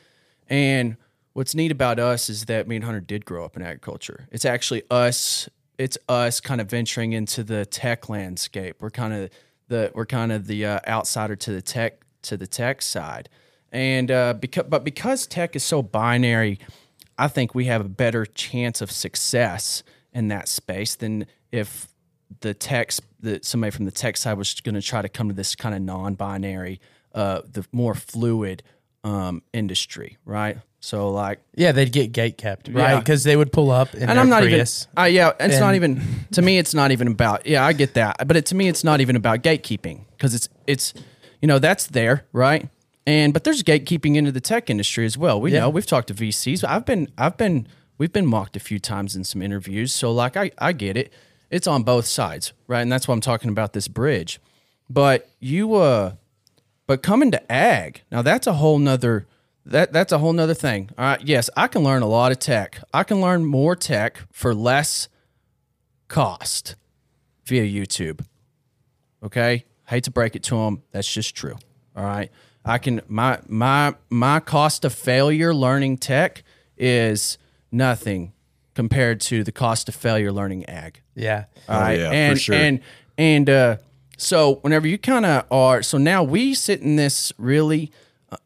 And 0.47 0.95
what's 1.33 1.53
neat 1.53 1.73
about 1.73 1.99
us 1.99 2.29
is 2.29 2.45
that 2.45 2.69
me 2.69 2.77
and 2.77 2.85
hunter 2.85 3.01
did 3.01 3.25
grow 3.25 3.43
up 3.43 3.57
in 3.57 3.63
agriculture. 3.63 4.29
It's 4.31 4.45
actually 4.45 4.83
us 4.89 5.49
it's 5.77 5.97
us 6.07 6.39
kind 6.39 6.61
of 6.61 6.69
venturing 6.69 7.11
into 7.11 7.43
the 7.43 7.65
tech 7.65 8.07
landscape. 8.07 8.77
We're 8.79 8.91
kind 8.91 9.13
of 9.13 9.29
the 9.71 9.91
we're 9.95 10.05
kind 10.05 10.31
of 10.31 10.45
the 10.45 10.65
uh, 10.65 10.79
outsider 10.87 11.35
to 11.35 11.51
the 11.51 11.61
tech 11.61 12.03
to 12.23 12.37
the 12.37 12.45
tech 12.45 12.81
side, 12.83 13.29
and 13.71 14.11
uh, 14.11 14.33
because 14.33 14.65
but 14.69 14.83
because 14.83 15.25
tech 15.25 15.55
is 15.55 15.63
so 15.63 15.81
binary, 15.81 16.59
I 17.17 17.27
think 17.27 17.55
we 17.55 17.65
have 17.65 17.81
a 17.81 17.89
better 17.89 18.25
chance 18.25 18.81
of 18.81 18.91
success 18.91 19.81
in 20.13 20.27
that 20.27 20.47
space 20.47 20.93
than 20.95 21.25
if 21.51 21.87
the 22.41 22.53
tech 22.53 22.91
that 23.21 23.45
somebody 23.45 23.71
from 23.71 23.85
the 23.85 23.91
tech 23.91 24.17
side 24.17 24.37
was 24.37 24.59
going 24.61 24.75
to 24.75 24.81
try 24.81 25.01
to 25.01 25.09
come 25.09 25.29
to 25.29 25.33
this 25.33 25.55
kind 25.55 25.73
of 25.73 25.81
non-binary, 25.81 26.79
uh, 27.15 27.41
the 27.49 27.65
more 27.71 27.95
fluid 27.95 28.63
um, 29.03 29.41
industry, 29.53 30.17
right? 30.25 30.57
So 30.83 31.11
like 31.11 31.39
Yeah, 31.55 31.71
they'd 31.71 31.91
get 31.91 32.11
gate 32.11 32.37
kept, 32.37 32.67
right? 32.67 32.75
Yeah. 32.93 32.99
Because 32.99 33.23
they 33.23 33.37
would 33.37 33.53
pull 33.53 33.69
up 33.71 33.93
and 33.93 34.09
I'm 34.11 34.29
not 34.29 34.41
Prius. 34.43 34.87
even. 34.91 35.03
Uh, 35.03 35.05
yeah, 35.07 35.31
it's 35.39 35.59
not 35.59 35.75
even. 35.75 36.01
To 36.33 36.41
me, 36.41 36.57
it's 36.57 36.73
not 36.73 36.91
even 36.91 37.07
about. 37.07 37.45
Yeah, 37.45 37.63
I 37.65 37.71
get 37.73 37.93
that, 37.93 38.27
but 38.27 38.35
it, 38.35 38.45
to 38.47 38.55
me, 38.55 38.67
it's 38.67 38.83
not 38.83 38.99
even 38.99 39.15
about 39.15 39.43
gatekeeping 39.43 40.05
because 40.17 40.33
it's 40.33 40.49
it's, 40.67 40.93
you 41.41 41.47
know, 41.47 41.59
that's 41.59 41.85
there, 41.87 42.25
right? 42.33 42.67
And 43.05 43.31
but 43.33 43.43
there's 43.43 43.61
gatekeeping 43.63 44.15
into 44.15 44.31
the 44.31 44.41
tech 44.41 44.69
industry 44.71 45.05
as 45.05 45.17
well. 45.17 45.39
We 45.39 45.53
Yeah. 45.53 45.61
know 45.61 45.69
we've 45.69 45.85
talked 45.85 46.07
to 46.07 46.13
VCs. 46.15 46.63
I've 46.67 46.85
been 46.85 47.09
I've 47.17 47.37
been 47.37 47.67
we've 47.99 48.11
been 48.13 48.25
mocked 48.25 48.55
a 48.57 48.59
few 48.59 48.79
times 48.79 49.15
in 49.15 49.23
some 49.23 49.41
interviews. 49.43 49.93
So 49.93 50.11
like 50.11 50.35
I 50.35 50.49
I 50.57 50.73
get 50.73 50.97
it. 50.97 51.13
It's 51.51 51.67
on 51.67 51.83
both 51.83 52.05
sides, 52.07 52.53
right? 52.67 52.81
And 52.81 52.91
that's 52.91 53.07
why 53.07 53.13
I'm 53.13 53.21
talking 53.21 53.49
about 53.51 53.73
this 53.73 53.87
bridge. 53.87 54.39
But 54.89 55.29
you 55.39 55.75
uh, 55.75 56.13
but 56.87 57.03
coming 57.03 57.29
to 57.31 57.51
ag 57.51 58.01
now 58.11 58.21
that's 58.23 58.47
a 58.47 58.53
whole 58.53 58.79
nother 58.79 59.27
that 59.71 59.93
that's 59.93 60.11
a 60.11 60.17
whole 60.17 60.33
nother 60.33 60.53
thing. 60.53 60.89
All 60.97 61.05
right, 61.05 61.21
yes, 61.21 61.49
I 61.55 61.67
can 61.67 61.83
learn 61.83 62.01
a 62.01 62.07
lot 62.07 62.31
of 62.31 62.39
tech. 62.39 62.79
I 62.93 63.03
can 63.03 63.21
learn 63.21 63.45
more 63.45 63.75
tech 63.75 64.19
for 64.31 64.53
less 64.53 65.07
cost 66.07 66.75
via 67.45 67.63
YouTube. 67.63 68.25
Okay, 69.23 69.65
hate 69.87 70.03
to 70.05 70.11
break 70.11 70.35
it 70.35 70.43
to 70.43 70.55
them, 70.55 70.83
that's 70.91 71.11
just 71.11 71.35
true. 71.35 71.55
All 71.95 72.05
right, 72.05 72.31
I 72.63 72.77
can 72.77 73.01
my 73.07 73.39
my 73.47 73.95
my 74.09 74.39
cost 74.39 74.85
of 74.85 74.93
failure 74.93 75.53
learning 75.53 75.97
tech 75.97 76.43
is 76.77 77.37
nothing 77.71 78.33
compared 78.73 79.21
to 79.21 79.43
the 79.43 79.51
cost 79.51 79.89
of 79.89 79.95
failure 79.95 80.31
learning 80.31 80.65
ag. 80.65 81.01
Yeah. 81.15 81.45
All 81.67 81.79
right. 81.79 81.99
yeah, 81.99 82.09
for 82.09 82.13
and, 82.13 82.39
sure. 82.39 82.55
And 82.55 82.79
and 83.17 83.49
uh, 83.49 83.77
so 84.17 84.55
whenever 84.61 84.87
you 84.87 84.97
kind 84.97 85.25
of 85.25 85.45
are, 85.51 85.83
so 85.83 85.97
now 85.97 86.23
we 86.23 86.53
sit 86.53 86.81
in 86.81 86.95
this 86.95 87.33
really 87.37 87.91
uh, 87.93 87.97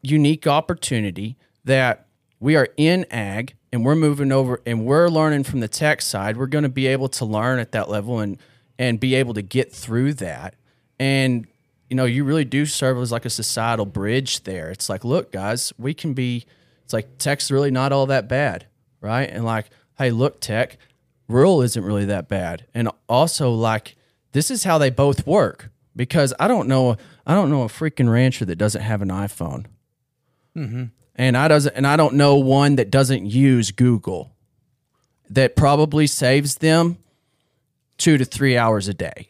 unique 0.02 0.46
opportunity 0.46 1.36
that 1.64 2.06
we 2.38 2.56
are 2.56 2.68
in 2.76 3.06
ag 3.10 3.54
and 3.72 3.84
we're 3.84 3.94
moving 3.94 4.32
over 4.32 4.60
and 4.66 4.84
we're 4.84 5.08
learning 5.08 5.44
from 5.44 5.60
the 5.60 5.68
tech 5.68 6.02
side. 6.02 6.36
We're 6.36 6.46
going 6.46 6.64
to 6.64 6.68
be 6.68 6.86
able 6.86 7.08
to 7.10 7.24
learn 7.24 7.58
at 7.58 7.72
that 7.72 7.88
level 7.88 8.20
and 8.20 8.38
and 8.78 9.00
be 9.00 9.14
able 9.14 9.34
to 9.34 9.42
get 9.42 9.72
through 9.72 10.14
that. 10.14 10.54
And 10.98 11.46
you 11.88 11.96
know, 11.96 12.04
you 12.04 12.24
really 12.24 12.44
do 12.44 12.66
serve 12.66 12.98
as 12.98 13.12
like 13.12 13.24
a 13.24 13.30
societal 13.30 13.86
bridge 13.86 14.42
there. 14.42 14.70
It's 14.70 14.88
like, 14.88 15.04
look, 15.04 15.32
guys, 15.32 15.72
we 15.78 15.94
can 15.94 16.14
be. 16.14 16.44
It's 16.84 16.92
like 16.92 17.18
tech's 17.18 17.50
really 17.50 17.70
not 17.70 17.92
all 17.92 18.06
that 18.06 18.28
bad, 18.28 18.66
right? 19.00 19.28
And 19.28 19.44
like, 19.44 19.70
hey, 19.98 20.10
look, 20.10 20.40
tech, 20.40 20.78
rural 21.28 21.62
isn't 21.62 21.82
really 21.82 22.04
that 22.04 22.28
bad. 22.28 22.66
And 22.74 22.88
also, 23.08 23.50
like, 23.50 23.96
this 24.32 24.50
is 24.50 24.64
how 24.64 24.78
they 24.78 24.90
both 24.90 25.26
work 25.26 25.70
because 25.96 26.32
I 26.38 26.46
don't 26.46 26.68
know, 26.68 26.96
I 27.26 27.34
don't 27.34 27.50
know 27.50 27.62
a 27.62 27.68
freaking 27.68 28.10
rancher 28.10 28.44
that 28.44 28.56
doesn't 28.56 28.82
have 28.82 29.02
an 29.02 29.08
iPhone, 29.08 29.66
Mm-hmm. 30.56 30.84
and 31.16 31.36
I 31.36 31.48
doesn't, 31.48 31.74
and 31.74 31.86
I 31.86 31.96
don't 31.96 32.14
know 32.14 32.36
one 32.36 32.76
that 32.76 32.90
doesn't 32.90 33.26
use 33.26 33.70
Google 33.70 34.32
that 35.30 35.56
probably 35.56 36.06
saves 36.06 36.56
them 36.56 36.98
two 37.98 38.18
to 38.18 38.24
three 38.24 38.56
hours 38.56 38.88
a 38.88 38.94
day 38.94 39.28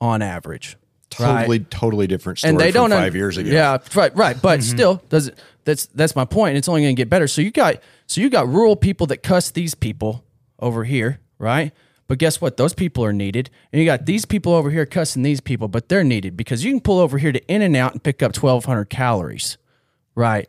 on 0.00 0.22
average. 0.22 0.76
Totally, 1.10 1.60
totally 1.60 2.06
different 2.06 2.38
story 2.38 2.50
and 2.50 2.60
they 2.60 2.70
don't 2.70 2.90
five 2.90 3.14
years 3.14 3.36
ago. 3.36 3.50
Yeah, 3.50 3.78
right, 3.94 4.14
right. 4.16 4.40
But 4.40 4.60
mm-hmm. 4.60 4.76
still, 4.76 5.02
does 5.10 5.28
it? 5.28 5.38
That's 5.64 5.86
that's 5.86 6.16
my 6.16 6.24
point. 6.24 6.56
It's 6.56 6.68
only 6.68 6.82
going 6.82 6.96
to 6.96 7.00
get 7.00 7.10
better. 7.10 7.28
So 7.28 7.42
you 7.42 7.50
got 7.50 7.76
so 8.06 8.20
you 8.20 8.30
got 8.30 8.48
rural 8.48 8.76
people 8.76 9.06
that 9.08 9.22
cuss 9.22 9.50
these 9.50 9.74
people 9.74 10.24
over 10.58 10.84
here, 10.84 11.20
right? 11.38 11.72
But 12.08 12.18
guess 12.18 12.40
what? 12.40 12.56
Those 12.56 12.74
people 12.74 13.04
are 13.04 13.12
needed, 13.12 13.50
and 13.72 13.80
you 13.80 13.86
got 13.86 14.06
these 14.06 14.24
people 14.24 14.54
over 14.54 14.70
here 14.70 14.86
cussing 14.86 15.22
these 15.22 15.40
people, 15.40 15.68
but 15.68 15.88
they're 15.88 16.02
needed 16.02 16.36
because 16.36 16.64
you 16.64 16.72
can 16.72 16.80
pull 16.80 16.98
over 16.98 17.18
here 17.18 17.32
to 17.32 17.46
In-N-Out 17.46 17.92
and 17.92 18.02
pick 18.02 18.22
up 18.22 18.32
twelve 18.32 18.64
hundred 18.64 18.86
calories, 18.86 19.58
right? 20.14 20.48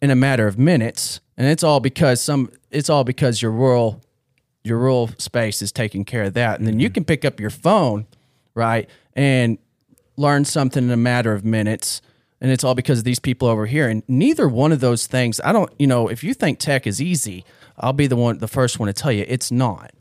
in 0.00 0.10
a 0.10 0.16
matter 0.16 0.46
of 0.46 0.58
minutes, 0.58 1.20
and 1.36 1.46
it's 1.46 1.62
all 1.62 1.80
because 1.80 2.20
some 2.20 2.50
it's 2.70 2.90
all 2.90 3.04
because 3.04 3.40
your 3.40 3.50
rural 3.50 4.00
your 4.62 4.78
rural 4.78 5.08
space 5.18 5.62
is 5.62 5.72
taking 5.72 6.04
care 6.04 6.24
of 6.24 6.34
that, 6.34 6.58
and 6.58 6.66
then 6.66 6.80
you 6.80 6.88
mm-hmm. 6.88 6.94
can 6.94 7.04
pick 7.04 7.24
up 7.24 7.40
your 7.40 7.50
phone, 7.50 8.06
right, 8.54 8.88
and 9.14 9.58
learn 10.16 10.44
something 10.44 10.84
in 10.84 10.90
a 10.90 10.96
matter 10.96 11.32
of 11.32 11.44
minutes. 11.44 12.00
And 12.38 12.50
it's 12.50 12.62
all 12.64 12.74
because 12.74 12.98
of 12.98 13.04
these 13.04 13.18
people 13.18 13.48
over 13.48 13.64
here. 13.64 13.88
And 13.88 14.02
neither 14.08 14.46
one 14.46 14.70
of 14.70 14.80
those 14.80 15.06
things, 15.06 15.40
I 15.42 15.52
don't, 15.52 15.72
you 15.78 15.86
know, 15.86 16.08
if 16.08 16.22
you 16.22 16.34
think 16.34 16.58
tech 16.58 16.86
is 16.86 17.00
easy, 17.00 17.46
I'll 17.78 17.94
be 17.94 18.06
the 18.06 18.14
one, 18.14 18.38
the 18.38 18.46
first 18.46 18.78
one 18.78 18.88
to 18.88 18.92
tell 18.92 19.10
you 19.10 19.24
it's 19.26 19.50
not. 19.50 19.92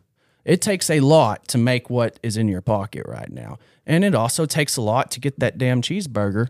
It 0.43 0.61
takes 0.61 0.89
a 0.89 0.99
lot 0.99 1.47
to 1.47 1.57
make 1.57 1.89
what 1.89 2.19
is 2.21 2.35
in 2.35 2.49
your 2.49 2.61
pocket 2.61 3.05
right 3.07 3.31
now. 3.31 3.57
And 3.85 4.03
it 4.03 4.13
also 4.13 4.45
takes 4.45 4.75
a 4.75 4.81
lot 4.81 5.11
to 5.11 5.21
get 5.21 5.39
that 5.39 5.57
damn 5.57 5.81
cheeseburger 5.81 6.49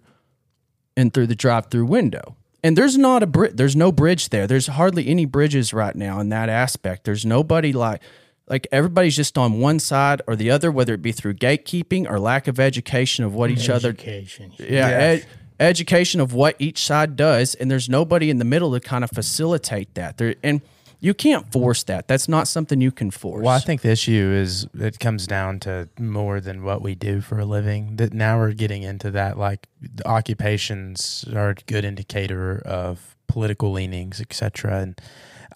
in 0.96 1.12
through 1.12 1.28
the 1.28 1.36
drive-through 1.36 1.86
window. 1.86 2.36
And 2.64 2.76
there's 2.78 2.98
not 2.98 3.22
a 3.22 3.28
bri- 3.28 3.52
there's 3.54 3.76
no 3.76 3.92
bridge 3.92 4.30
there. 4.30 4.48
There's 4.48 4.68
hardly 4.68 5.08
any 5.08 5.26
bridges 5.26 5.72
right 5.74 5.96
now 5.96 6.20
in 6.20 6.30
that 6.30 6.50
aspect. 6.50 7.04
There's 7.04 7.26
nobody 7.26 7.72
like 7.74 8.02
like 8.48 8.68
everybody's 8.72 9.16
just 9.16 9.38
on 9.38 9.60
one 9.60 9.80
side 9.80 10.22
or 10.28 10.36
the 10.36 10.52
other, 10.52 10.72
whether 10.72 10.94
it 10.94 11.02
be 11.02 11.12
through 11.12 11.34
gatekeeping 11.36 12.10
or 12.10 12.20
lack 12.20 12.48
of 12.48 12.60
education 12.60 13.24
of 13.26 13.34
what 13.34 13.50
each 13.52 13.70
other 13.70 13.90
Education. 13.90 14.54
yeah, 14.60 14.88
ed- 14.88 15.26
education 15.60 16.20
of 16.22 16.34
what 16.34 16.56
each 16.60 16.84
side 16.84 17.16
does, 17.16 17.56
and 17.56 17.70
there's 17.72 17.88
nobody 17.90 18.30
in 18.30 18.38
the 18.38 18.46
middle 18.46 18.72
to 18.74 18.80
kind 18.80 19.04
of 19.04 19.10
facilitate 19.12 19.94
that. 19.96 20.18
There 20.18 20.36
and 20.44 20.62
you 21.00 21.14
can't 21.14 21.52
force 21.52 21.84
that. 21.84 22.08
That's 22.08 22.28
not 22.28 22.48
something 22.48 22.82
you 22.82 22.92
can 22.92 23.12
force. 23.12 23.44
Well, 23.44 23.56
I 23.56 23.60
think 23.60 23.82
the 23.82 23.92
issue 23.92 24.32
is 24.34 24.68
it 24.74 25.00
comes 25.00 25.28
down 25.28 25.60
to 25.62 25.90
more 26.00 26.40
than 26.40 26.64
what 26.64 26.82
we 26.82 26.96
do 26.96 27.22
for 27.22 27.40
a 27.40 27.46
living. 27.46 27.98
That 27.98 28.14
now 28.14 28.38
we're 28.40 28.54
getting 28.54 28.84
into 28.84 29.12
that 29.12 29.38
like 29.38 29.68
occupations 30.06 31.26
are 31.34 31.50
a 31.50 31.56
good 31.56 31.86
indicator 31.86 32.62
of 32.66 33.16
political 33.28 33.72
leanings, 33.72 34.22
etc. 34.22 34.80
And 34.82 35.02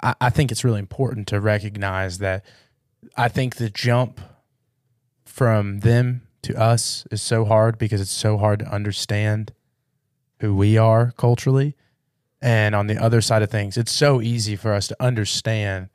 I, 0.02 0.16
I 0.22 0.30
think 0.30 0.52
it's 0.52 0.64
really 0.64 0.80
important 0.80 1.28
to 1.28 1.40
recognize 1.40 2.18
that. 2.20 2.45
I 3.16 3.30
think 3.30 3.56
the 3.56 3.70
jump 3.70 4.20
from 5.26 5.80
them 5.80 6.28
to 6.41 6.60
us 6.60 7.06
is 7.11 7.22
so 7.22 7.45
hard 7.45 7.78
because 7.78 8.02
it's 8.02 8.11
so 8.11 8.38
hard 8.38 8.60
to 8.60 8.66
understand 8.66 9.53
who 10.40 10.56
we 10.56 10.78
are 10.78 11.11
culturally. 11.18 11.76
And 12.41 12.74
on 12.74 12.88
the 12.88 12.98
other 12.98 13.22
side 13.22 13.41
of 13.41 13.49
things, 13.49 13.78
it's 13.78 13.91
so 13.91 14.22
easy 14.22 14.56
for 14.56 14.74
us 14.74 14.88
to 14.88 14.95
understand 14.99 15.90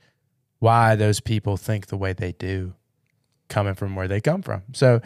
why 0.59 0.95
those 0.95 1.21
people 1.21 1.57
think 1.57 1.87
the 1.87 1.97
way 1.97 2.13
they 2.13 2.33
do 2.33 2.75
coming 3.49 3.75
from 3.75 3.95
where 3.95 4.09
they 4.09 4.21
come 4.21 4.43
from. 4.43 4.63
So 4.73 5.01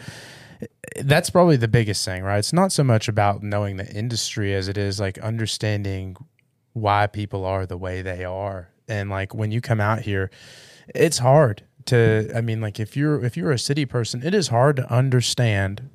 that's 1.01 1.29
probably 1.29 1.57
the 1.57 1.67
biggest 1.67 2.03
thing, 2.03 2.23
right? 2.23 2.39
It's 2.39 2.53
not 2.53 2.71
so 2.71 2.83
much 2.83 3.07
about 3.07 3.43
knowing 3.43 3.77
the 3.77 3.89
industry 3.93 4.53
as 4.53 4.67
it 4.67 4.77
is 4.77 4.99
like 4.99 5.17
understanding 5.19 6.17
why 6.73 7.07
people 7.07 7.45
are 7.45 7.65
the 7.65 7.77
way 7.77 8.01
they 8.01 8.23
are. 8.23 8.69
And 8.87 9.09
like 9.09 9.33
when 9.33 9.51
you 9.51 9.61
come 9.61 9.79
out 9.79 10.01
here, 10.01 10.29
it's 10.93 11.19
hard 11.19 11.63
to 11.85 12.29
I 12.35 12.41
mean 12.41 12.61
like 12.61 12.79
if 12.79 12.97
you're 12.97 13.23
if 13.23 13.37
you're 13.37 13.51
a 13.51 13.59
city 13.59 13.85
person, 13.85 14.23
it 14.23 14.33
is 14.33 14.49
hard 14.49 14.75
to 14.77 14.91
understand 14.91 15.89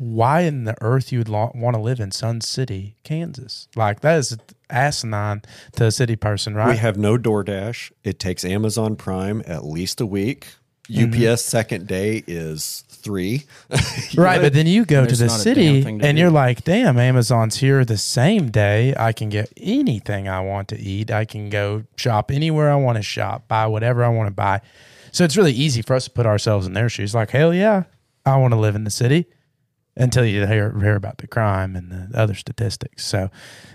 why 0.00 0.40
in 0.40 0.64
the 0.64 0.74
earth 0.80 1.12
you 1.12 1.18
would 1.18 1.28
lo- 1.28 1.52
want 1.54 1.76
to 1.76 1.80
live 1.80 2.00
in 2.00 2.10
Sun 2.10 2.40
City, 2.40 2.96
Kansas. 3.04 3.68
Like 3.76 4.00
that 4.00 4.16
is 4.18 4.34
asinine 4.70 5.42
to 5.76 5.84
a 5.84 5.90
city 5.90 6.16
person, 6.16 6.54
right? 6.54 6.70
We 6.70 6.78
have 6.78 6.96
no 6.96 7.18
DoorDash. 7.18 7.92
It 8.02 8.18
takes 8.18 8.42
Amazon 8.42 8.96
Prime 8.96 9.42
at 9.46 9.66
least 9.66 10.00
a 10.00 10.06
week. 10.06 10.54
Mm-hmm. 10.90 11.30
UPS 11.30 11.44
second 11.44 11.86
day 11.86 12.24
is 12.26 12.82
three. 12.88 13.44
Right, 14.16 14.40
but 14.40 14.54
then 14.54 14.66
you 14.66 14.84
go 14.86 15.06
to 15.06 15.14
the 15.14 15.28
city 15.28 15.66
damn 15.66 15.74
and 15.76 15.84
thing 15.84 15.98
to 16.00 16.20
you're 16.20 16.30
like, 16.30 16.64
damn, 16.64 16.98
Amazon's 16.98 17.56
here 17.58 17.84
the 17.84 17.98
same 17.98 18.50
day. 18.50 18.94
I 18.98 19.12
can 19.12 19.28
get 19.28 19.52
anything 19.56 20.28
I 20.28 20.40
want 20.40 20.68
to 20.68 20.78
eat. 20.80 21.10
I 21.10 21.26
can 21.26 21.48
go 21.48 21.84
shop 21.96 22.30
anywhere 22.30 22.70
I 22.70 22.76
want 22.76 22.96
to 22.96 23.02
shop, 23.02 23.46
buy 23.46 23.66
whatever 23.66 24.02
I 24.02 24.08
want 24.08 24.26
to 24.28 24.34
buy. 24.34 24.62
So 25.12 25.24
it's 25.24 25.36
really 25.36 25.52
easy 25.52 25.82
for 25.82 25.94
us 25.94 26.06
to 26.06 26.10
put 26.10 26.26
ourselves 26.26 26.66
in 26.66 26.72
their 26.72 26.88
shoes. 26.88 27.14
Like, 27.14 27.30
hell 27.30 27.54
yeah, 27.54 27.84
I 28.26 28.36
want 28.38 28.52
to 28.52 28.58
live 28.58 28.74
in 28.74 28.84
the 28.84 28.90
city 28.90 29.26
until 30.00 30.24
you 30.24 30.46
hear, 30.46 30.76
hear 30.80 30.96
about 30.96 31.18
the 31.18 31.26
crime 31.28 31.76
and 31.76 31.90
the 31.92 32.18
other 32.18 32.34
statistics. 32.34 33.04
So 33.06 33.30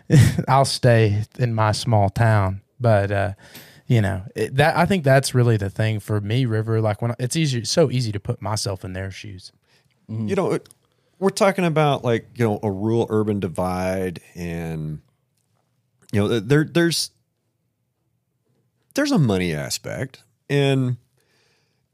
I'll 0.48 0.66
stay 0.66 1.24
in 1.40 1.54
my 1.54 1.72
small 1.72 2.10
town. 2.10 2.62
But, 2.80 3.12
uh, 3.12 3.34
you 3.88 4.02
know 4.02 4.24
it, 4.36 4.56
that 4.56 4.76
I 4.76 4.86
think 4.88 5.04
that's 5.04 5.36
really 5.36 5.58
the 5.58 5.70
thing 5.70 6.00
for 6.00 6.20
me, 6.20 6.46
River. 6.46 6.82
Like 6.82 7.02
when 7.04 7.12
I- 7.12 7.16
it's 7.20 7.36
easy, 7.36 7.64
so 7.66 7.92
easy 7.92 8.12
to 8.12 8.20
put 8.20 8.42
myself 8.42 8.84
in 8.84 8.94
their 8.94 9.12
shoes. 9.12 9.52
you 10.10 10.36
know, 10.36 10.54
it- 10.54 10.68
we're 11.20 11.30
talking 11.30 11.64
about 11.66 12.04
like 12.04 12.26
you 12.36 12.46
know 12.46 12.60
a 12.64 12.70
rural 12.72 13.06
urban 13.12 13.40
divide, 13.40 14.20
and 14.34 15.02
you 16.12 16.20
know 16.20 16.40
there 16.40 16.64
there's 16.64 17.12
there's 18.96 19.12
a 19.12 19.18
money 19.20 19.54
aspect, 19.54 20.24
and 20.50 20.98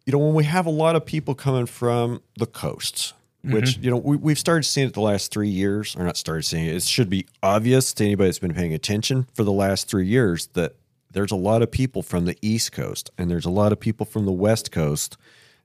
you 0.05 0.13
know 0.13 0.19
when 0.19 0.33
we 0.33 0.43
have 0.45 0.65
a 0.65 0.69
lot 0.71 0.95
of 0.95 1.05
people 1.05 1.35
coming 1.35 1.65
from 1.65 2.21
the 2.37 2.45
coasts. 2.45 3.13
Which 3.43 3.71
mm-hmm. 3.71 3.83
you 3.83 3.91
know 3.91 3.97
we, 3.97 4.17
we've 4.17 4.39
started 4.39 4.63
seeing 4.63 4.87
it 4.87 4.93
the 4.93 5.01
last 5.01 5.31
three 5.31 5.49
years, 5.49 5.95
or 5.95 6.03
not 6.03 6.15
started 6.15 6.43
seeing 6.43 6.65
it. 6.65 6.75
It 6.75 6.83
should 6.83 7.09
be 7.09 7.25
obvious 7.41 7.91
to 7.93 8.05
anybody 8.05 8.27
that's 8.27 8.39
been 8.39 8.53
paying 8.53 8.73
attention 8.73 9.27
for 9.33 9.43
the 9.43 9.51
last 9.51 9.89
three 9.89 10.05
years 10.05 10.47
that 10.53 10.75
there's 11.11 11.31
a 11.31 11.35
lot 11.35 11.61
of 11.61 11.71
people 11.71 12.01
from 12.01 12.25
the 12.25 12.37
East 12.41 12.71
Coast 12.71 13.11
and 13.17 13.29
there's 13.29 13.45
a 13.45 13.49
lot 13.49 13.71
of 13.71 13.79
people 13.79 14.05
from 14.05 14.25
the 14.25 14.31
West 14.31 14.71
Coast 14.71 15.17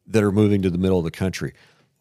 that 0.07 0.23
are 0.23 0.33
moving 0.33 0.63
to 0.63 0.71
the 0.71 0.79
middle 0.79 0.99
of 0.99 1.05
the 1.05 1.11
country. 1.11 1.53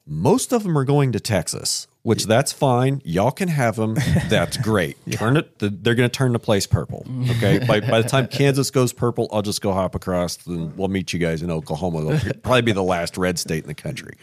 Most 0.08 0.54
of 0.54 0.64
them 0.64 0.78
are 0.78 0.84
going 0.84 1.12
to 1.14 1.20
Texas, 1.20 1.88
which 2.04 2.26
that's 2.26 2.54
fine. 2.54 3.02
Y'all 3.04 3.32
can 3.32 3.48
have 3.48 3.76
them. 3.76 3.96
That's 4.30 4.56
great. 4.58 4.98
Turn 5.14 5.36
it. 5.36 5.58
They're 5.58 5.96
going 5.96 6.08
to 6.08 6.16
turn 6.16 6.34
the 6.34 6.40
place 6.40 6.68
purple. 6.68 7.08
Okay. 7.32 7.58
by, 7.68 7.80
by 7.80 8.04
the 8.04 8.08
time 8.08 8.28
Kansas 8.28 8.70
goes 8.70 8.94
purple, 8.94 9.28
I'll 9.32 9.42
just 9.42 9.62
go 9.62 9.74
hop 9.74 9.96
across 9.96 10.46
and 10.46 10.78
we'll 10.78 10.90
meet 10.90 11.12
you 11.12 11.18
guys 11.18 11.42
in 11.42 11.50
Oklahoma. 11.50 12.04
They'll 12.04 12.34
probably 12.36 12.62
be 12.62 12.72
the 12.72 12.84
last 12.84 13.18
red 13.18 13.40
state 13.40 13.64
in 13.64 13.68
the 13.68 13.74
country. 13.74 14.16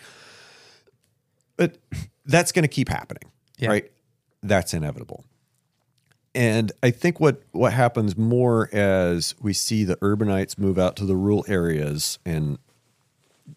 But 1.63 1.79
that's 2.27 2.51
going 2.51 2.65
to 2.65 2.69
keep 2.69 2.89
happening, 2.89 3.31
right? 3.71 3.91
That's 4.43 4.75
inevitable. 4.75 5.25
And 6.35 6.73
I 6.83 6.91
think 6.91 7.21
what 7.21 7.43
what 7.53 7.73
happens 7.73 8.17
more 8.17 8.69
as 8.73 9.37
we 9.41 9.53
see 9.53 9.85
the 9.85 9.97
urbanites 9.97 10.59
move 10.59 10.77
out 10.77 10.97
to 10.97 11.05
the 11.05 11.15
rural 11.15 11.45
areas 11.47 12.19
and 12.25 12.59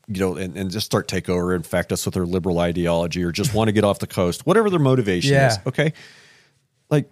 you 0.08 0.20
know 0.20 0.36
and, 0.36 0.56
and 0.56 0.70
just 0.70 0.86
start 0.86 1.08
take 1.08 1.30
over, 1.30 1.56
infect 1.56 1.92
us 1.92 2.06
with 2.06 2.14
their 2.14 2.28
liberal 2.28 2.60
ideology 2.60 3.24
or 3.24 3.32
just 3.32 3.56
want 3.56 3.70
to 3.70 3.72
get 3.72 3.84
off 3.84 3.98
the 3.98 4.08
coast, 4.08 4.46
whatever 4.46 4.70
their 4.70 4.80
motivation 4.80 5.36
is. 5.36 5.58
Okay. 5.66 5.94
Like, 6.92 7.10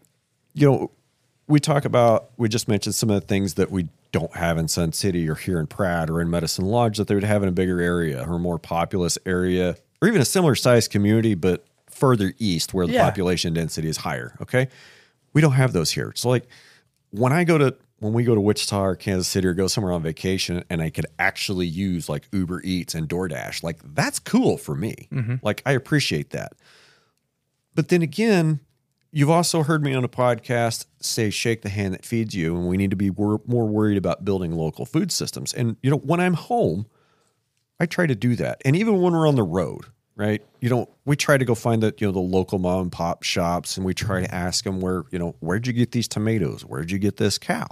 you 0.53 0.70
know, 0.70 0.91
we 1.48 1.60
talk 1.60 1.86
about 1.86 2.30
we 2.38 2.49
just 2.49 2.68
mentioned 2.68 2.94
some 2.94 3.10
of 3.10 3.20
the 3.20 3.26
things 3.26 3.56
that 3.56 3.72
we 3.72 3.88
don't 4.11 4.36
have 4.36 4.60
in 4.60 4.68
Sun 4.68 4.91
City 4.91 5.28
or 5.28 5.34
here 5.34 5.60
in 5.60 5.65
Pratt 5.65 6.11
or 6.11 6.22
in 6.22 6.30
Medicine 6.30 6.65
Lodge 6.65 6.98
that 6.98 7.07
they 7.07 7.15
would 7.15 7.24
have 7.24 7.41
in 7.41 7.49
a 7.49 7.53
bigger 7.53 7.82
area 7.82 8.24
or 8.28 8.36
a 8.36 8.40
more 8.40 8.60
populous 8.60 9.18
area 9.26 9.76
or 10.03 10.07
even 10.09 10.21
a 10.21 10.25
similar 10.25 10.53
sized 10.53 10.91
community, 10.91 11.34
but 11.34 11.65
further 11.89 12.34
east 12.38 12.73
where 12.73 12.85
the 12.85 12.93
Yeah. 12.93 13.05
population 13.05 13.53
density 13.53 13.88
is 13.88 13.97
higher. 13.97 14.35
Okay. 14.41 14.67
We 15.31 15.39
don't 15.41 15.53
have 15.53 15.71
those 15.71 15.91
here. 15.91 16.11
So 16.15 16.27
like 16.27 16.45
when 17.11 17.31
I 17.31 17.45
go 17.45 17.57
to 17.57 17.75
when 17.99 18.11
we 18.11 18.25
go 18.25 18.35
to 18.35 18.41
Wichita 18.41 18.84
or 18.84 18.95
Kansas 18.97 19.30
City 19.30 19.47
or 19.47 19.53
go 19.53 19.67
somewhere 19.67 19.93
on 19.93 20.03
vacation 20.03 20.61
and 20.69 20.81
I 20.81 20.89
could 20.89 21.05
actually 21.19 21.67
use 21.67 22.09
like 22.09 22.27
Uber 22.34 22.59
Eats 22.65 22.93
and 22.95 23.07
DoorDash, 23.07 23.63
like 23.63 23.80
that's 23.95 24.19
cool 24.19 24.57
for 24.57 24.75
me. 24.75 25.07
Mm-hmm. 25.09 25.35
Like 25.41 25.61
I 25.65 25.71
appreciate 25.71 26.31
that. 26.31 26.51
But 27.73 27.88
then 27.88 28.01
again, 28.01 28.59
you've 29.13 29.30
also 29.30 29.63
heard 29.63 29.84
me 29.84 29.93
on 29.93 30.03
a 30.03 30.09
podcast 30.09 30.85
say 30.99 31.30
shake 31.30 31.61
the 31.61 31.69
hand 31.69 31.93
that 31.93 32.03
feeds 32.03 32.35
you 32.35 32.57
and 32.57 32.67
we 32.67 32.75
need 32.75 32.89
to 32.89 32.97
be 32.97 33.09
wor- 33.09 33.41
more 33.47 33.67
worried 33.67 33.97
about 33.97 34.25
building 34.25 34.51
local 34.51 34.85
food 34.85 35.09
systems. 35.09 35.53
And 35.53 35.77
you 35.81 35.89
know, 35.89 35.97
when 35.97 36.19
I'm 36.19 36.34
home, 36.34 36.88
I 37.80 37.85
try 37.85 38.05
to 38.05 38.15
do 38.15 38.35
that. 38.35 38.61
And 38.65 38.75
even 38.75 38.99
when 38.99 39.13
we're 39.13 39.27
on 39.27 39.35
the 39.35 39.43
road, 39.43 39.85
right? 40.15 40.44
You 40.61 40.69
know, 40.69 40.90
we 41.06 41.15
try 41.15 41.38
to 41.38 41.45
go 41.45 41.56
find 41.56 41.81
the, 41.81 41.94
you 41.98 42.07
know, 42.07 42.11
the 42.11 42.19
local 42.19 42.60
mom 42.60 42.81
and 42.84 42.91
pop 42.91 43.23
shops 43.23 43.77
and 43.77 43.85
we 43.85 43.94
try 43.94 44.22
to 44.22 44.34
ask 44.34 44.64
them 44.64 44.80
where, 44.80 45.03
you 45.11 45.19
know, 45.19 45.35
where'd 45.40 45.68
you 45.68 45.73
get 45.73 45.91
these 45.91 46.07
tomatoes? 46.07 46.64
Where'd 46.64 46.91
you 46.91 46.99
get 46.99 47.18
this 47.18 47.38
cow? 47.38 47.68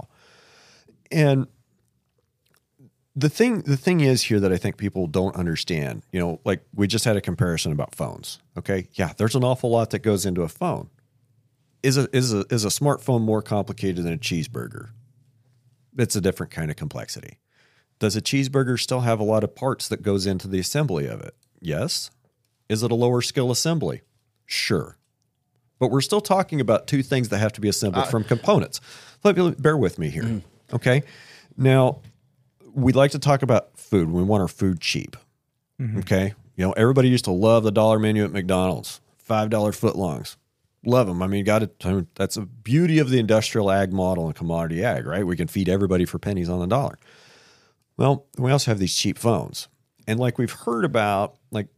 And 1.10 1.46
the 3.14 3.28
thing 3.28 3.60
the 3.62 3.76
thing 3.76 4.00
is 4.00 4.22
here 4.22 4.40
that 4.40 4.52
I 4.52 4.56
think 4.56 4.76
people 4.76 5.06
don't 5.06 5.36
understand, 5.36 6.02
you 6.12 6.20
know, 6.20 6.40
like 6.44 6.64
we 6.74 6.86
just 6.86 7.04
had 7.04 7.16
a 7.16 7.20
comparison 7.20 7.72
about 7.72 7.94
phones. 7.94 8.40
Okay. 8.58 8.88
Yeah, 8.94 9.12
there's 9.16 9.34
an 9.34 9.44
awful 9.44 9.70
lot 9.70 9.90
that 9.90 10.00
goes 10.00 10.24
into 10.24 10.42
a 10.42 10.48
phone. 10.48 10.88
Is 11.82 11.98
a 11.98 12.08
is 12.16 12.32
a 12.32 12.44
is 12.50 12.64
a 12.64 12.68
smartphone 12.68 13.22
more 13.22 13.42
complicated 13.42 14.04
than 14.04 14.14
a 14.14 14.18
cheeseburger? 14.18 14.90
It's 15.98 16.16
a 16.16 16.20
different 16.20 16.52
kind 16.52 16.70
of 16.70 16.76
complexity. 16.76 17.38
Does 17.98 18.16
a 18.16 18.22
cheeseburger 18.22 18.80
still 18.80 19.00
have 19.00 19.20
a 19.20 19.24
lot 19.24 19.44
of 19.44 19.54
parts 19.54 19.88
that 19.88 20.02
goes 20.02 20.26
into 20.26 20.48
the 20.48 20.58
assembly 20.58 21.06
of 21.06 21.20
it? 21.20 21.36
Yes. 21.60 22.10
Is 22.72 22.82
it 22.82 22.90
a 22.90 22.94
lower 22.94 23.20
skill 23.20 23.50
assembly? 23.50 24.00
Sure. 24.46 24.96
But 25.78 25.90
we're 25.90 26.00
still 26.00 26.20
talking 26.20 26.60
about 26.60 26.86
two 26.86 27.02
things 27.02 27.28
that 27.28 27.38
have 27.38 27.52
to 27.54 27.60
be 27.60 27.68
assembled 27.68 28.04
uh, 28.04 28.08
from 28.08 28.24
components. 28.24 28.80
Let 29.24 29.36
me, 29.36 29.50
bear 29.58 29.76
with 29.76 29.98
me 29.98 30.08
here. 30.08 30.22
Mm. 30.22 30.42
Okay. 30.72 31.02
Now, 31.56 32.00
we 32.72 32.92
like 32.92 33.10
to 33.10 33.18
talk 33.18 33.42
about 33.42 33.78
food. 33.78 34.10
We 34.10 34.22
want 34.22 34.40
our 34.40 34.48
food 34.48 34.80
cheap. 34.80 35.16
Mm-hmm. 35.80 35.98
Okay. 35.98 36.34
You 36.56 36.66
know, 36.66 36.72
everybody 36.72 37.08
used 37.08 37.24
to 37.26 37.30
love 37.30 37.64
the 37.64 37.72
dollar 37.72 37.98
menu 37.98 38.24
at 38.24 38.32
McDonald's, 38.32 39.00
$5 39.28 39.50
footlongs. 39.50 40.36
love 40.84 41.06
them. 41.06 41.22
I 41.22 41.26
mean, 41.26 41.44
got 41.44 41.78
to. 41.80 42.06
That's 42.14 42.36
a 42.36 42.42
beauty 42.42 42.98
of 42.98 43.10
the 43.10 43.18
industrial 43.18 43.70
ag 43.70 43.92
model 43.92 44.26
and 44.26 44.34
commodity 44.34 44.84
ag, 44.84 45.04
right? 45.04 45.26
We 45.26 45.36
can 45.36 45.48
feed 45.48 45.68
everybody 45.68 46.04
for 46.04 46.18
pennies 46.18 46.48
on 46.48 46.60
the 46.60 46.66
dollar. 46.66 46.98
Well, 47.96 48.26
we 48.38 48.50
also 48.50 48.70
have 48.70 48.78
these 48.78 48.96
cheap 48.96 49.18
phones, 49.18 49.68
and 50.06 50.18
like 50.18 50.38
we've 50.38 50.52
heard 50.52 50.84
about, 50.84 51.36
like 51.50 51.68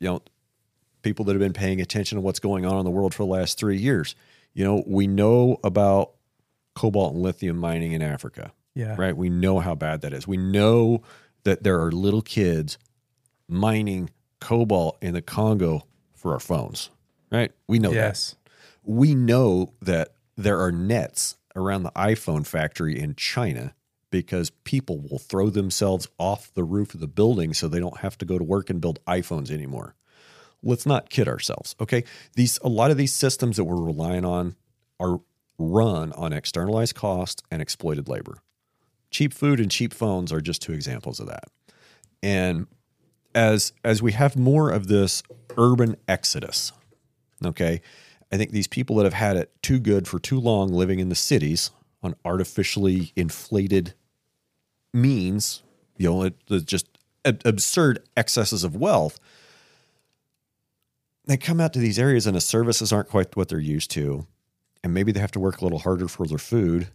you 0.00 0.08
know, 0.08 0.22
people 1.02 1.24
that 1.26 1.32
have 1.32 1.40
been 1.40 1.52
paying 1.52 1.80
attention 1.80 2.16
to 2.16 2.22
what's 2.22 2.40
going 2.40 2.66
on 2.66 2.78
in 2.78 2.84
the 2.84 2.90
world 2.90 3.14
for 3.14 3.22
the 3.22 3.30
last 3.30 3.58
three 3.58 3.78
years. 3.78 4.14
You 4.52 4.64
know, 4.64 4.82
we 4.86 5.06
know 5.06 5.58
about 5.62 6.12
cobalt 6.74 7.14
and 7.14 7.22
lithium 7.22 7.56
mining 7.56 7.92
in 7.92 8.02
Africa. 8.02 8.52
Yeah. 8.74 8.96
Right. 8.98 9.16
We 9.16 9.28
know 9.30 9.60
how 9.60 9.74
bad 9.74 10.00
that 10.02 10.12
is. 10.12 10.26
We 10.26 10.36
know 10.36 11.02
that 11.44 11.62
there 11.62 11.80
are 11.80 11.90
little 11.92 12.22
kids 12.22 12.78
mining 13.48 14.10
cobalt 14.40 14.96
in 15.02 15.14
the 15.14 15.22
Congo 15.22 15.86
for 16.14 16.32
our 16.32 16.40
phones. 16.40 16.90
Right. 17.30 17.52
We 17.68 17.78
know 17.78 17.90
that 17.90 17.94
Yes. 17.96 18.36
we 18.84 19.14
know 19.14 19.72
that 19.82 20.14
there 20.36 20.60
are 20.60 20.72
nets 20.72 21.36
around 21.56 21.82
the 21.82 21.90
iPhone 21.92 22.46
factory 22.46 22.98
in 22.98 23.14
China 23.14 23.74
because 24.10 24.50
people 24.64 24.98
will 25.00 25.18
throw 25.18 25.50
themselves 25.50 26.08
off 26.18 26.52
the 26.54 26.64
roof 26.64 26.94
of 26.94 27.00
the 27.00 27.08
building 27.08 27.54
so 27.54 27.68
they 27.68 27.80
don't 27.80 27.98
have 27.98 28.18
to 28.18 28.24
go 28.24 28.38
to 28.38 28.44
work 28.44 28.70
and 28.70 28.80
build 28.80 29.04
iPhones 29.06 29.50
anymore. 29.50 29.94
Let's 30.62 30.86
not 30.86 31.10
kid 31.10 31.28
ourselves, 31.28 31.74
okay? 31.80 32.04
These 32.34 32.58
a 32.62 32.68
lot 32.68 32.90
of 32.90 32.96
these 32.96 33.14
systems 33.14 33.56
that 33.56 33.64
we're 33.64 33.82
relying 33.82 34.24
on 34.24 34.56
are 34.98 35.20
run 35.58 36.12
on 36.12 36.32
externalized 36.32 36.94
cost 36.94 37.42
and 37.50 37.62
exploited 37.62 38.08
labor. 38.08 38.42
Cheap 39.10 39.32
food 39.32 39.58
and 39.60 39.70
cheap 39.70 39.94
phones 39.94 40.32
are 40.32 40.40
just 40.40 40.62
two 40.62 40.72
examples 40.72 41.18
of 41.20 41.26
that. 41.28 41.44
And 42.22 42.66
as 43.34 43.72
as 43.84 44.02
we 44.02 44.12
have 44.12 44.36
more 44.36 44.70
of 44.70 44.88
this 44.88 45.22
urban 45.56 45.96
exodus, 46.06 46.72
Okay. 47.44 47.80
I 48.32 48.36
think 48.36 48.52
these 48.52 48.68
people 48.68 48.96
that 48.96 49.04
have 49.04 49.14
had 49.14 49.36
it 49.36 49.50
too 49.62 49.80
good 49.80 50.06
for 50.06 50.18
too 50.18 50.38
long 50.38 50.68
living 50.68 51.00
in 51.00 51.08
the 51.08 51.14
cities 51.14 51.70
on 52.02 52.14
artificially 52.24 53.12
inflated 53.16 53.94
means, 54.92 55.62
you 55.96 56.10
know, 56.10 56.22
it, 56.24 56.34
it's 56.48 56.64
just 56.64 56.86
ab- 57.24 57.42
absurd 57.44 58.02
excesses 58.16 58.64
of 58.64 58.76
wealth. 58.76 59.18
They 61.26 61.36
come 61.36 61.60
out 61.60 61.72
to 61.74 61.78
these 61.78 61.98
areas 61.98 62.26
and 62.26 62.36
the 62.36 62.40
services 62.40 62.92
aren't 62.92 63.08
quite 63.08 63.36
what 63.36 63.48
they're 63.48 63.58
used 63.58 63.90
to. 63.92 64.26
And 64.82 64.94
maybe 64.94 65.12
they 65.12 65.20
have 65.20 65.32
to 65.32 65.40
work 65.40 65.60
a 65.60 65.64
little 65.64 65.78
harder 65.80 66.08
for 66.08 66.26
their 66.26 66.38
food. 66.38 66.88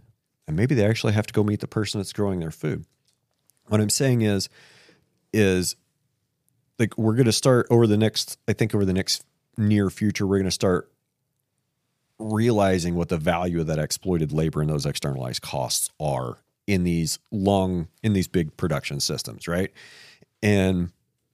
And 0.48 0.58
maybe 0.58 0.76
they 0.76 0.86
actually 0.86 1.14
have 1.14 1.28
to 1.28 1.34
go 1.34 1.44
meet 1.44 1.60
the 1.60 1.68
person 1.68 2.00
that's 2.00 2.14
growing 2.14 2.40
their 2.40 2.52
food. 2.52 2.86
What 3.68 3.82
I'm 3.82 3.90
saying 3.90 4.22
is, 4.22 4.50
is 5.32 5.76
like 6.80 6.98
we're 6.98 7.14
going 7.14 7.26
to 7.26 7.32
start 7.32 7.68
over 7.70 7.88
the 7.88 7.98
next, 7.98 8.38
I 8.48 8.54
think 8.54 8.76
over 8.76 8.86
the 8.86 8.94
next 8.94 9.24
near 9.58 9.90
future, 9.90 10.28
we're 10.28 10.38
going 10.38 10.46
to 10.46 10.52
start 10.52 10.92
realizing 12.18 12.96
what 12.96 13.10
the 13.10 13.18
value 13.18 13.62
of 13.62 13.68
that 13.68 13.80
exploited 13.80 14.32
labor 14.32 14.62
and 14.62 14.70
those 14.70 14.86
externalized 14.86 15.42
costs 15.42 15.90
are 16.00 16.38
in 16.68 16.84
these 16.84 17.20
long 17.32 17.88
in 18.04 18.14
these 18.14 18.28
big 18.28 18.56
production 18.58 19.00
systems 19.00 19.48
right? 19.48 19.72
And 20.42 20.92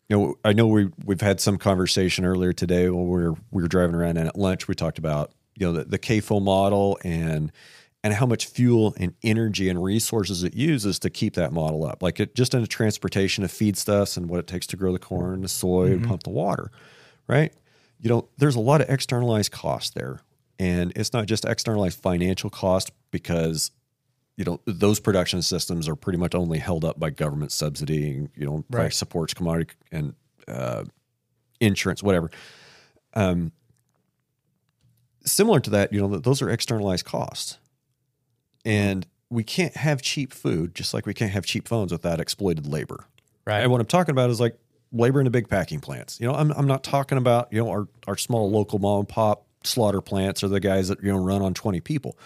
you 0.10 0.18
know 0.18 0.36
i 0.44 0.52
know 0.52 0.68
we 0.68 0.90
we've 1.06 1.22
had 1.22 1.40
some 1.40 1.58
conversation 1.58 2.26
earlier 2.26 2.52
today 2.52 2.90
when 2.90 3.06
we 3.06 3.10
were 3.10 3.34
we 3.50 3.62
were 3.62 3.68
driving 3.68 3.96
around 3.96 4.18
and 4.18 4.28
at 4.28 4.38
lunch 4.38 4.68
we 4.68 4.76
talked 4.76 4.98
about 4.98 5.32
you 5.56 5.66
know 5.66 5.72
the, 5.74 5.86
the 5.86 6.00
CAFO 6.00 6.42
model 6.42 7.00
and 7.04 7.52
and 8.04 8.14
how 8.16 8.26
much 8.26 8.48
fuel 8.48 8.96
and 8.98 9.14
energy 9.24 9.70
and 9.70 9.82
resources 9.82 10.44
it 10.44 10.56
uses 10.56 10.98
to 10.98 11.10
keep 11.12 11.36
that 11.36 11.54
model 11.54 11.86
up. 11.86 12.02
Like 12.02 12.20
it 12.20 12.36
just 12.36 12.56
in 12.56 12.62
the 12.62 12.68
transportation 12.68 13.44
of 13.44 13.52
feedstuffs 13.52 14.18
and 14.18 14.28
what 14.28 14.40
it 14.40 14.48
takes 14.48 14.66
to 14.68 14.78
grow 14.78 14.92
the 14.92 15.00
corn 15.00 15.42
the 15.42 15.48
soy 15.48 15.92
and 15.92 16.02
mm-hmm. 16.02 16.10
pump 16.10 16.24
the 16.24 16.30
water 16.30 16.72
right? 17.28 17.54
You 18.00 18.10
know 18.10 18.28
there's 18.38 18.56
a 18.56 18.60
lot 18.60 18.82
of 18.82 18.90
externalized 18.90 19.52
costs 19.52 19.92
there. 19.92 20.20
And 20.60 20.92
it's 20.96 21.14
not 21.14 21.26
just 21.26 21.46
externalized 21.46 22.00
financial 22.00 22.52
cost 22.52 22.92
because 23.10 23.72
you 24.42 24.46
know 24.46 24.60
those 24.66 25.00
production 25.00 25.42
systems 25.44 25.88
are 25.88 25.96
pretty 25.96 26.18
much 26.18 26.34
only 26.34 26.58
held 26.58 26.84
up 26.84 27.00
by 27.00 27.12
government 27.12 27.52
subsidy 27.52 28.10
and 28.10 28.30
you 28.36 28.46
know 28.46 28.64
price 28.72 28.84
Right. 28.84 28.94
supports 28.94 29.34
commodity 29.36 29.74
and 29.92 30.16
uh, 30.48 30.84
insurance 31.60 32.02
whatever 32.02 32.32
um, 33.14 33.52
similar 35.26 35.60
to 35.60 35.70
that 35.70 35.94
you 35.94 36.00
know 36.02 36.10
th- 36.10 36.24
those 36.24 36.42
are 36.42 36.50
externalized 36.50 37.06
costs 37.06 37.58
and 38.66 39.06
we 39.30 39.44
can't 39.44 39.76
have 39.78 40.02
cheap 40.02 40.34
food 40.34 40.74
just 40.74 40.94
like 40.94 41.06
we 41.06 41.14
can't 41.14 41.32
have 41.32 41.46
cheap 41.46 41.68
phones 41.68 41.92
without 41.92 42.20
exploited 42.20 42.66
labor 42.66 43.06
Right. 43.46 43.62
and 43.62 43.72
what 43.72 43.80
I'm 43.82 43.88
talking 43.88 44.12
about 44.14 44.30
is 44.30 44.40
like 44.40 44.58
labor 44.92 45.20
in 45.20 45.26
the 45.26 45.32
big 45.32 45.48
packing 45.50 45.80
plants. 45.80 46.20
You 46.20 46.28
know, 46.28 46.34
I'm, 46.36 46.52
I'm 46.52 46.68
not 46.68 46.84
talking 46.84 47.18
about, 47.18 47.48
you 47.52 47.64
know, 47.64 47.70
our, 47.72 47.88
our 48.08 48.18
small 48.18 48.52
local 48.52 48.78
mom 48.78 49.00
and 49.00 49.10
pop 49.10 49.46
slaughter 49.64 50.02
plants 50.02 50.44
or 50.44 50.48
the 50.50 50.60
guys 50.60 50.90
that, 50.90 51.02
you 51.02 51.12
know, 51.12 51.18
run 51.18 51.42
on 51.42 51.54
20 51.54 51.80
people. 51.80 52.18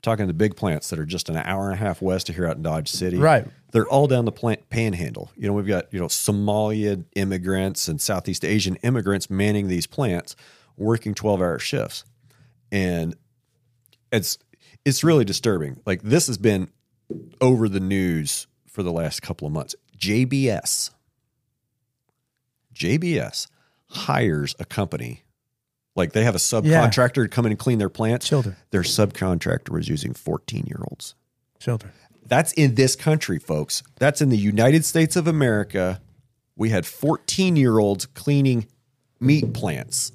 Talking 0.00 0.26
the 0.28 0.34
big 0.34 0.56
plants 0.56 0.90
that 0.90 0.98
are 0.98 1.04
just 1.04 1.28
an 1.28 1.36
hour 1.36 1.64
and 1.64 1.74
a 1.74 1.76
half 1.76 2.00
west 2.00 2.28
of 2.28 2.36
here 2.36 2.46
out 2.46 2.56
in 2.56 2.62
Dodge 2.62 2.88
City. 2.88 3.16
Right. 3.16 3.46
They're 3.72 3.88
all 3.88 4.06
down 4.06 4.24
the 4.24 4.32
plant 4.32 4.70
panhandle. 4.70 5.30
You 5.36 5.48
know, 5.48 5.52
we've 5.52 5.66
got, 5.66 5.92
you 5.92 5.98
know, 5.98 6.06
Somalia 6.06 7.04
immigrants 7.16 7.88
and 7.88 8.00
Southeast 8.00 8.44
Asian 8.44 8.76
immigrants 8.76 9.28
manning 9.28 9.68
these 9.68 9.86
plants, 9.86 10.36
working 10.76 11.14
12 11.14 11.40
hour 11.40 11.58
shifts. 11.58 12.04
And 12.70 13.16
it's, 14.12 14.38
it's 14.84 15.02
really 15.02 15.24
disturbing. 15.24 15.80
Like 15.84 16.02
this 16.02 16.28
has 16.28 16.38
been 16.38 16.70
over 17.40 17.68
the 17.68 17.80
news 17.80 18.46
for 18.66 18.82
the 18.82 18.92
last 18.92 19.20
couple 19.20 19.46
of 19.46 19.52
months. 19.52 19.74
JBS, 19.98 20.90
JBS 22.74 23.48
hires 23.88 24.54
a 24.58 24.64
company, 24.64 25.24
like 25.98 26.12
they 26.12 26.24
have 26.24 26.34
a 26.34 26.38
subcontractor 26.38 27.24
to 27.24 27.28
come 27.28 27.44
in 27.44 27.52
and 27.52 27.58
clean 27.58 27.78
their 27.78 27.88
plants. 27.88 28.26
Children. 28.28 28.56
Their 28.70 28.82
subcontractor 28.82 29.70
was 29.70 29.88
using 29.88 30.14
14 30.14 30.64
year 30.66 30.80
olds. 30.88 31.14
Children. 31.58 31.92
That's 32.26 32.52
in 32.52 32.74
this 32.74 32.94
country, 32.94 33.38
folks. 33.38 33.82
That's 33.98 34.20
in 34.20 34.28
the 34.28 34.38
United 34.38 34.84
States 34.84 35.16
of 35.16 35.26
America. 35.26 36.00
We 36.56 36.70
had 36.70 36.86
14 36.86 37.56
year 37.56 37.78
olds 37.78 38.06
cleaning 38.06 38.66
meat 39.20 39.52
plants. 39.52 40.12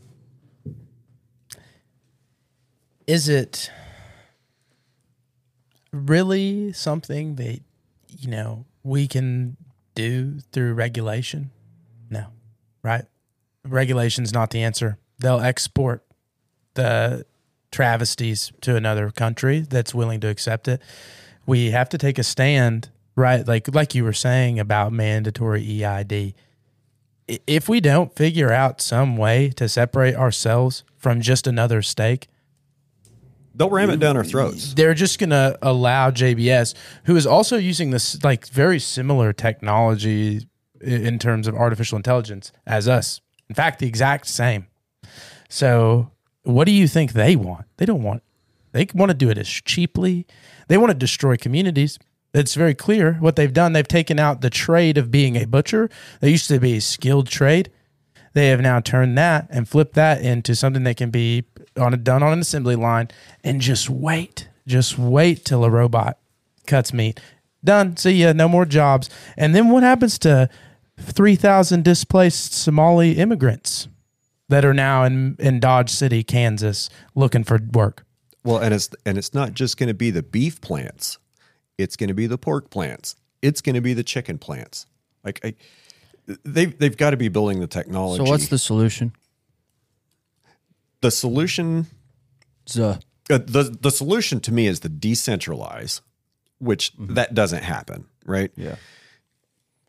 Is 3.05 3.27
it 3.27 3.69
really 5.91 6.71
something 6.71 7.35
that, 7.35 7.59
you 8.07 8.29
know, 8.29 8.65
we 8.83 9.07
can 9.07 9.57
do 9.95 10.39
through 10.51 10.73
regulation? 10.73 11.51
No. 12.09 12.27
Right? 12.81 13.05
Regulation's 13.65 14.33
not 14.33 14.51
the 14.51 14.61
answer. 14.63 14.97
They'll 15.23 15.39
export 15.39 16.03
the 16.73 17.25
travesties 17.71 18.51
to 18.61 18.75
another 18.75 19.09
country 19.09 19.61
that's 19.61 19.95
willing 19.95 20.19
to 20.19 20.27
accept 20.27 20.67
it. 20.67 20.81
We 21.45 21.71
have 21.71 21.89
to 21.89 21.97
take 21.97 22.19
a 22.19 22.23
stand, 22.23 22.89
right? 23.15 23.47
Like 23.47 23.73
like 23.73 23.95
you 23.95 24.03
were 24.03 24.13
saying 24.13 24.59
about 24.59 24.91
mandatory 24.91 25.83
EID. 25.83 26.35
If 27.47 27.69
we 27.69 27.79
don't 27.79 28.13
figure 28.13 28.51
out 28.51 28.81
some 28.81 29.15
way 29.15 29.49
to 29.51 29.69
separate 29.69 30.15
ourselves 30.15 30.83
from 30.97 31.21
just 31.21 31.47
another 31.47 31.81
steak, 31.81 32.27
They'll 33.55 33.69
ram 33.69 33.91
it 33.91 33.99
down 33.99 34.17
our 34.17 34.23
throats. 34.25 34.73
they're 34.73 34.93
just 34.95 35.19
going 35.19 35.29
to 35.29 35.57
allow 35.61 36.09
JBS, 36.11 36.73
who 37.05 37.15
is 37.15 37.25
also 37.27 37.55
using 37.55 37.91
this 37.91 38.21
like 38.23 38.47
very 38.47 38.79
similar 38.79 39.31
technology 39.31 40.47
in 40.81 41.17
terms 41.19 41.47
of 41.47 41.55
artificial 41.55 41.95
intelligence 41.95 42.51
as 42.65 42.87
us. 42.89 43.21
In 43.47 43.55
fact, 43.55 43.79
the 43.79 43.87
exact 43.87 44.27
same. 44.27 44.67
So, 45.53 46.09
what 46.41 46.65
do 46.65 46.71
you 46.71 46.87
think 46.87 47.13
they 47.13 47.35
want? 47.35 47.67
They 47.77 47.85
don't 47.85 48.01
want. 48.01 48.23
They 48.71 48.87
want 48.95 49.11
to 49.11 49.13
do 49.13 49.29
it 49.29 49.37
as 49.37 49.47
cheaply. 49.47 50.25
They 50.67 50.79
want 50.79 50.89
to 50.89 50.97
destroy 50.97 51.37
communities. 51.37 51.99
It's 52.33 52.55
very 52.55 52.73
clear 52.73 53.17
what 53.19 53.35
they've 53.35 53.53
done. 53.53 53.73
They've 53.73 53.87
taken 53.87 54.17
out 54.17 54.41
the 54.41 54.49
trade 54.49 54.97
of 54.97 55.11
being 55.11 55.35
a 55.35 55.45
butcher. 55.45 55.91
They 56.21 56.31
used 56.31 56.47
to 56.47 56.59
be 56.59 56.77
a 56.77 56.81
skilled 56.81 57.27
trade. 57.27 57.71
They 58.33 58.47
have 58.47 58.61
now 58.61 58.79
turned 58.79 59.15
that 59.19 59.45
and 59.51 59.69
flipped 59.69 59.93
that 59.93 60.23
into 60.23 60.55
something 60.55 60.85
that 60.85 60.97
can 60.97 61.11
be 61.11 61.43
on 61.77 61.93
a, 61.93 61.97
done 61.97 62.23
on 62.23 62.33
an 62.33 62.39
assembly 62.39 62.75
line 62.75 63.09
and 63.43 63.61
just 63.61 63.91
wait. 63.91 64.49
Just 64.65 64.97
wait 64.97 65.45
till 65.45 65.63
a 65.63 65.69
robot 65.69 66.17
cuts 66.65 66.91
meat. 66.91 67.19
Done. 67.63 67.95
See 67.95 68.13
ya. 68.13 68.33
No 68.33 68.49
more 68.49 68.65
jobs. 68.65 69.07
And 69.37 69.53
then 69.53 69.69
what 69.69 69.83
happens 69.83 70.17
to 70.19 70.49
3,000 70.99 71.83
displaced 71.83 72.55
Somali 72.55 73.11
immigrants 73.11 73.87
that 74.53 74.63
are 74.63 74.73
now 74.73 75.03
in, 75.03 75.35
in 75.39 75.59
Dodge 75.59 75.89
City, 75.89 76.23
Kansas, 76.23 76.89
looking 77.15 77.43
for 77.43 77.59
work? 77.73 78.05
Well, 78.43 78.57
and 78.57 78.73
it's 78.73 78.89
and 79.05 79.17
it's 79.17 79.33
not 79.33 79.53
just 79.53 79.77
going 79.77 79.87
to 79.87 79.93
be 79.93 80.11
the 80.11 80.23
beef 80.23 80.61
plants; 80.61 81.17
it's 81.77 81.95
going 81.95 82.09
to 82.09 82.13
be 82.13 82.27
the 82.27 82.37
pork 82.37 82.69
plants. 82.69 83.15
It's 83.41 83.61
going 83.61 83.75
to 83.75 83.81
be 83.81 83.93
the 83.93 84.03
chicken 84.03 84.37
plants. 84.37 84.85
Like 85.23 85.39
I, 85.43 85.55
they 86.43 86.65
they've 86.65 86.95
got 86.97 87.11
to 87.11 87.17
be 87.17 87.29
building 87.29 87.59
the 87.59 87.67
technology. 87.67 88.23
So 88.23 88.29
what's 88.29 88.47
the 88.47 88.57
solution? 88.57 89.13
the 91.01 91.11
solution? 91.11 91.87
The 92.73 92.99
Uh, 93.29 93.37
the 93.37 93.77
the 93.81 93.91
solution 93.91 94.39
to 94.41 94.51
me 94.51 94.67
is 94.67 94.81
the 94.81 94.89
decentralize, 94.89 96.01
which 96.59 96.93
that 96.97 97.33
doesn't 97.33 97.63
happen, 97.63 98.05
right? 98.25 98.51
yeah. 98.55 98.75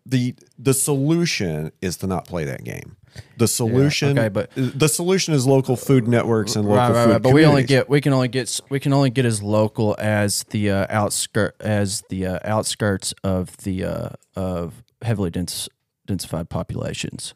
the 0.06 0.34
The 0.58 0.74
solution 0.74 1.72
is 1.80 1.96
to 1.98 2.06
not 2.06 2.26
play 2.26 2.44
that 2.44 2.64
game. 2.64 2.96
The 3.36 3.48
solution, 3.48 4.18
okay, 4.18 4.28
but- 4.28 4.50
the 4.54 4.88
solution 4.88 5.34
is 5.34 5.46
local 5.46 5.76
food 5.76 6.06
networks 6.06 6.56
and 6.56 6.64
local 6.64 6.76
right, 6.78 6.88
right, 6.90 7.04
food 7.04 7.12
right. 7.12 7.22
But 7.22 7.32
we 7.32 7.44
only 7.44 7.64
get 7.64 7.88
we 7.88 8.00
can 8.00 8.12
only 8.12 8.28
get 8.28 8.60
we 8.68 8.80
can 8.80 8.92
only 8.92 9.10
get 9.10 9.24
as 9.24 9.42
local 9.42 9.96
as 9.98 10.44
the 10.50 10.70
uh, 10.70 10.86
outskirt 10.88 11.56
as 11.60 12.02
the 12.10 12.26
uh, 12.26 12.38
outskirts 12.44 13.14
of 13.24 13.56
the 13.58 13.84
uh, 13.84 14.08
of 14.36 14.82
heavily 15.02 15.30
dense 15.30 15.68
densified 16.08 16.48
populations. 16.48 17.34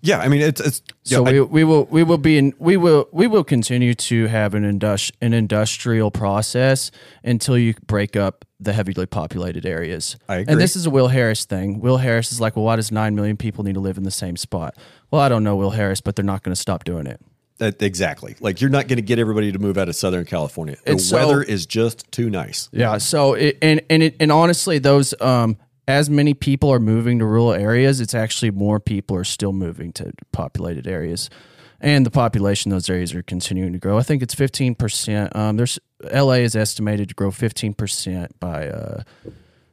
Yeah, 0.00 0.18
I 0.18 0.28
mean 0.28 0.40
it's 0.42 0.60
it's 0.60 0.82
yeah, 1.04 1.18
So 1.18 1.26
I- 1.26 1.32
we, 1.32 1.40
we 1.42 1.64
will 1.64 1.84
we 1.86 2.02
will 2.02 2.18
be 2.18 2.38
in 2.38 2.52
we 2.58 2.76
will 2.76 3.08
we 3.12 3.26
will 3.26 3.44
continue 3.44 3.94
to 3.94 4.26
have 4.26 4.54
an 4.54 4.62
industri- 4.64 5.12
an 5.20 5.32
industrial 5.32 6.10
process 6.10 6.90
until 7.22 7.56
you 7.58 7.74
break 7.86 8.16
up 8.16 8.44
the 8.60 8.72
heavily 8.72 9.06
populated 9.06 9.66
areas. 9.66 10.16
I 10.28 10.36
agree. 10.36 10.52
And 10.52 10.60
this 10.60 10.74
is 10.76 10.86
a 10.86 10.90
Will 10.90 11.08
Harris 11.08 11.44
thing. 11.44 11.80
Will 11.80 11.98
Harris 11.98 12.32
is 12.32 12.40
like, 12.40 12.56
well, 12.56 12.64
why 12.64 12.76
does 12.76 12.90
nine 12.92 13.14
million 13.14 13.36
people 13.36 13.62
need 13.64 13.74
to 13.74 13.80
live 13.80 13.98
in 13.98 14.04
the 14.04 14.10
same 14.10 14.36
spot? 14.36 14.74
Well, 15.10 15.20
I 15.20 15.28
don't 15.28 15.44
know 15.44 15.56
Will 15.56 15.70
Harris, 15.70 16.00
but 16.00 16.16
they're 16.16 16.24
not 16.24 16.42
going 16.42 16.54
to 16.54 16.60
stop 16.60 16.84
doing 16.84 17.06
it. 17.06 17.20
that, 17.58 17.82
exactly. 17.82 18.36
Like 18.40 18.60
you're 18.62 18.70
not 18.70 18.88
going 18.88 18.96
to 18.96 19.02
get 19.02 19.18
everybody 19.18 19.52
to 19.52 19.58
move 19.58 19.76
out 19.76 19.88
of 19.88 19.96
Southern 19.96 20.24
California. 20.24 20.76
The 20.86 20.98
so- 20.98 21.16
weather 21.16 21.42
is 21.42 21.66
just 21.66 22.10
too 22.10 22.30
nice. 22.30 22.68
Yeah. 22.72 22.98
So 22.98 23.34
it, 23.34 23.58
and 23.60 23.82
and 23.90 24.02
it, 24.02 24.16
and 24.18 24.32
honestly, 24.32 24.78
those 24.78 25.14
um 25.20 25.56
as 25.86 26.08
many 26.08 26.34
people 26.34 26.70
are 26.70 26.78
moving 26.78 27.18
to 27.18 27.26
rural 27.26 27.52
areas, 27.52 28.00
it's 28.00 28.14
actually 28.14 28.50
more 28.50 28.80
people 28.80 29.16
are 29.16 29.24
still 29.24 29.52
moving 29.52 29.92
to 29.94 30.12
populated 30.32 30.86
areas, 30.86 31.28
and 31.80 32.06
the 32.06 32.10
population 32.10 32.70
in 32.70 32.76
those 32.76 32.88
areas 32.88 33.14
are 33.14 33.22
continuing 33.22 33.72
to 33.72 33.78
grow. 33.78 33.98
I 33.98 34.02
think 34.02 34.22
it's 34.22 34.34
fifteen 34.34 34.74
percent. 34.74 35.34
Um, 35.36 35.56
there's 35.56 35.78
LA 36.12 36.34
is 36.34 36.56
estimated 36.56 37.10
to 37.10 37.14
grow 37.14 37.30
fifteen 37.30 37.74
percent 37.74 38.38
by 38.40 38.68
uh 38.68 39.02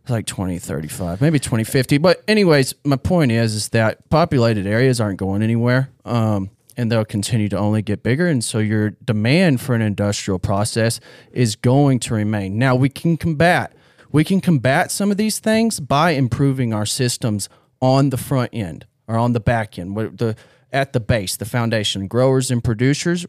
like 0.10 0.26
2035 0.26 1.22
maybe 1.22 1.40
2050 1.40 2.00
but 2.00 2.24
anyways 2.28 2.74
my 2.84 2.96
point 2.96 3.32
is 3.32 3.54
is 3.54 3.70
that 3.70 4.10
populated 4.10 4.66
areas 4.66 5.00
aren't 5.00 5.20
going 5.20 5.42
anywhere 5.42 5.90
um, 6.06 6.50
and 6.76 6.92
they'll 6.92 7.06
continue 7.06 7.48
to 7.48 7.58
only 7.58 7.82
get 7.82 8.02
bigger 8.02 8.28
and 8.28 8.44
so 8.44 8.58
your 8.58 8.90
demand 9.06 9.62
for 9.62 9.76
an 9.76 9.82
industrial 9.82 10.40
process 10.40 11.00
is 11.32 11.56
going 11.56 12.00
to 12.00 12.14
remain 12.14 12.58
now 12.58 12.76
we 12.76 12.90
can 12.90 13.16
combat 13.16 13.74
we 14.12 14.24
can 14.24 14.42
combat 14.42 14.92
some 14.92 15.12
of 15.12 15.18
these 15.18 15.40
things 15.40 15.80
by 15.80 16.12
improving 16.12 16.74
our 16.74 16.86
systems 16.86 17.50
on 17.82 18.10
the 18.10 18.18
front 18.18 18.50
end 18.54 18.86
or 19.08 19.18
on 19.18 19.34
the 19.34 19.40
back 19.40 19.78
end 19.80 19.96
the 20.18 20.36
at 20.72 20.94
the 20.94 21.00
base 21.00 21.36
the 21.36 21.46
foundation 21.46 22.08
growers 22.08 22.50
and 22.52 22.64
producers 22.64 23.26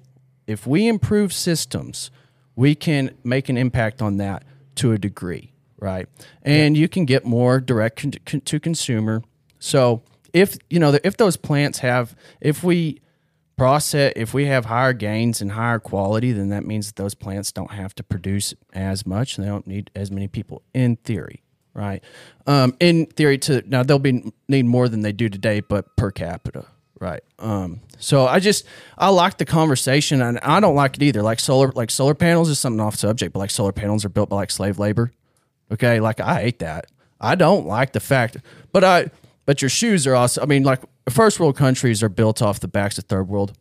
if 0.46 0.66
we 0.66 0.86
improve 0.86 1.32
systems 1.32 2.10
we 2.54 2.74
can 2.74 3.14
make 3.24 3.48
an 3.48 3.56
impact 3.56 4.02
on 4.02 4.16
that 4.18 4.44
to 4.74 4.92
a 4.92 4.98
degree 4.98 5.52
right? 5.82 6.08
And 6.42 6.76
you 6.76 6.88
can 6.88 7.04
get 7.04 7.26
more 7.26 7.60
direct 7.60 8.24
to 8.46 8.60
consumer. 8.60 9.22
So 9.58 10.02
if 10.32 10.56
you 10.70 10.78
know 10.78 10.96
if 11.04 11.16
those 11.18 11.36
plants 11.36 11.80
have 11.80 12.16
if 12.40 12.64
we 12.64 13.00
process 13.56 14.12
if 14.16 14.34
we 14.34 14.46
have 14.46 14.66
higher 14.66 14.92
gains 14.92 15.40
and 15.40 15.52
higher 15.52 15.78
quality, 15.78 16.32
then 16.32 16.48
that 16.50 16.64
means 16.64 16.86
that 16.88 16.96
those 16.96 17.14
plants 17.14 17.52
don't 17.52 17.72
have 17.72 17.94
to 17.96 18.02
produce 18.02 18.54
as 18.72 19.06
much 19.06 19.36
and 19.36 19.46
they 19.46 19.50
don't 19.50 19.66
need 19.66 19.90
as 19.94 20.10
many 20.10 20.28
people 20.28 20.62
in 20.74 20.96
theory, 20.96 21.42
right? 21.74 22.02
Um, 22.46 22.74
in 22.80 23.06
theory, 23.06 23.38
to 23.38 23.62
now 23.66 23.82
they'll 23.82 23.98
be 23.98 24.32
need 24.48 24.64
more 24.64 24.88
than 24.88 25.00
they 25.00 25.12
do 25.12 25.28
today, 25.28 25.60
but 25.60 25.96
per 25.96 26.10
capita. 26.10 26.66
Right. 27.00 27.24
Um, 27.40 27.80
so 27.98 28.28
I 28.28 28.38
just 28.38 28.64
I 28.96 29.08
like 29.08 29.38
the 29.38 29.44
conversation 29.44 30.22
and 30.22 30.38
I 30.38 30.60
don't 30.60 30.76
like 30.76 30.96
it 30.96 31.02
either. 31.02 31.20
Like 31.20 31.40
solar 31.40 31.72
like 31.72 31.90
solar 31.90 32.14
panels 32.14 32.48
is 32.48 32.60
something 32.60 32.80
off 32.80 32.94
subject, 32.94 33.32
but 33.32 33.40
like 33.40 33.50
solar 33.50 33.72
panels 33.72 34.04
are 34.04 34.08
built 34.08 34.28
by 34.28 34.36
like 34.36 34.52
slave 34.52 34.78
labor. 34.78 35.10
Okay, 35.72 35.98
like 35.98 36.20
I 36.20 36.42
hate 36.42 36.60
that. 36.60 36.86
I 37.20 37.34
don't 37.36 37.66
like 37.66 37.92
the 37.92 38.00
fact, 38.00 38.36
but 38.72 38.84
I, 38.84 39.10
but 39.46 39.62
your 39.62 39.68
shoes 39.68 40.06
are 40.06 40.14
also. 40.14 40.42
I 40.42 40.46
mean, 40.46 40.62
like 40.62 40.80
first 41.08 41.40
world 41.40 41.56
countries 41.56 42.02
are 42.02 42.08
built 42.08 42.42
off 42.42 42.60
the 42.60 42.68
backs 42.68 42.98
of 42.98 43.04
third 43.04 43.28
world. 43.28 43.52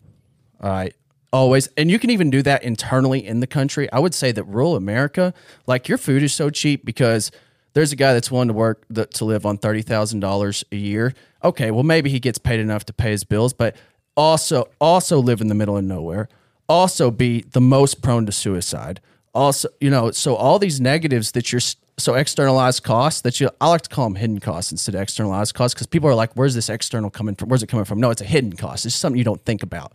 All 0.62 0.70
right, 0.70 0.94
always, 1.34 1.68
and 1.78 1.90
you 1.90 2.00
can 2.00 2.10
even 2.10 2.30
do 2.30 2.42
that 2.44 2.64
internally 2.64 3.26
in 3.26 3.40
the 3.40 3.48
country. 3.48 3.92
I 3.92 4.00
would 4.00 4.14
say 4.14 4.32
that 4.32 4.44
rural 4.44 4.76
America, 4.76 5.34
like 5.66 5.88
your 5.88 5.98
food 5.98 6.24
is 6.24 6.34
so 6.34 6.50
cheap 6.50 6.86
because 6.86 7.32
there's 7.74 7.92
a 7.92 7.96
guy 7.96 8.14
that's 8.14 8.30
willing 8.30 8.50
to 8.50 8.54
work 8.54 8.86
the, 8.90 9.06
to 9.08 9.26
live 9.26 9.46
on 9.46 9.58
thirty 9.58 9.82
thousand 9.82 10.20
dollars 10.20 10.64
a 10.72 10.76
year. 10.76 11.14
Okay, 11.44 11.72
well 11.72 11.84
maybe 11.84 12.10
he 12.10 12.20
gets 12.20 12.38
paid 12.38 12.60
enough 12.60 12.86
to 12.86 12.94
pay 12.94 13.12
his 13.12 13.24
bills, 13.24 13.54
but 13.54 13.76
also 14.16 14.70
also 14.80 15.20
live 15.20 15.42
in 15.42 15.48
the 15.48 15.56
middle 15.56 15.78
of 15.78 15.84
nowhere. 15.84 16.30
Also 16.70 17.12
be 17.12 17.42
the 17.42 17.62
most 17.62 18.02
prone 18.02 18.26
to 18.26 18.32
suicide 18.32 19.02
also 19.34 19.70
you 19.80 19.90
know 19.90 20.12
so 20.12 20.36
all 20.36 20.60
these 20.60 20.82
negatives 20.82 21.32
that 21.32 21.52
you're 21.52 21.62
so 21.98 22.16
externalized 22.16 22.84
costs 22.84 23.22
that 23.22 23.40
you 23.40 23.50
i 23.60 23.68
like 23.70 23.82
to 23.82 23.90
call 23.90 24.06
them 24.06 24.16
hidden 24.16 24.40
costs 24.40 24.72
instead 24.72 24.96
of 24.96 25.02
externalized 25.02 25.54
costs 25.54 25.74
because 25.74 25.88
people 25.88 26.10
are 26.10 26.16
like 26.16 26.32
where's 26.34 26.56
this 26.56 26.70
external 26.70 27.10
coming 27.10 27.36
from? 27.36 27.50
Where's 27.50 27.62
it 27.62 27.68
coming 27.68 27.86
from? 27.86 28.00
No 28.00 28.10
it's 28.10 28.22
a 28.22 28.26
hidden 28.26 28.54
cost. 28.54 28.86
It's 28.86 28.96
something 28.96 29.18
you 29.18 29.24
don't 29.24 29.44
think 29.46 29.62
about 29.64 29.94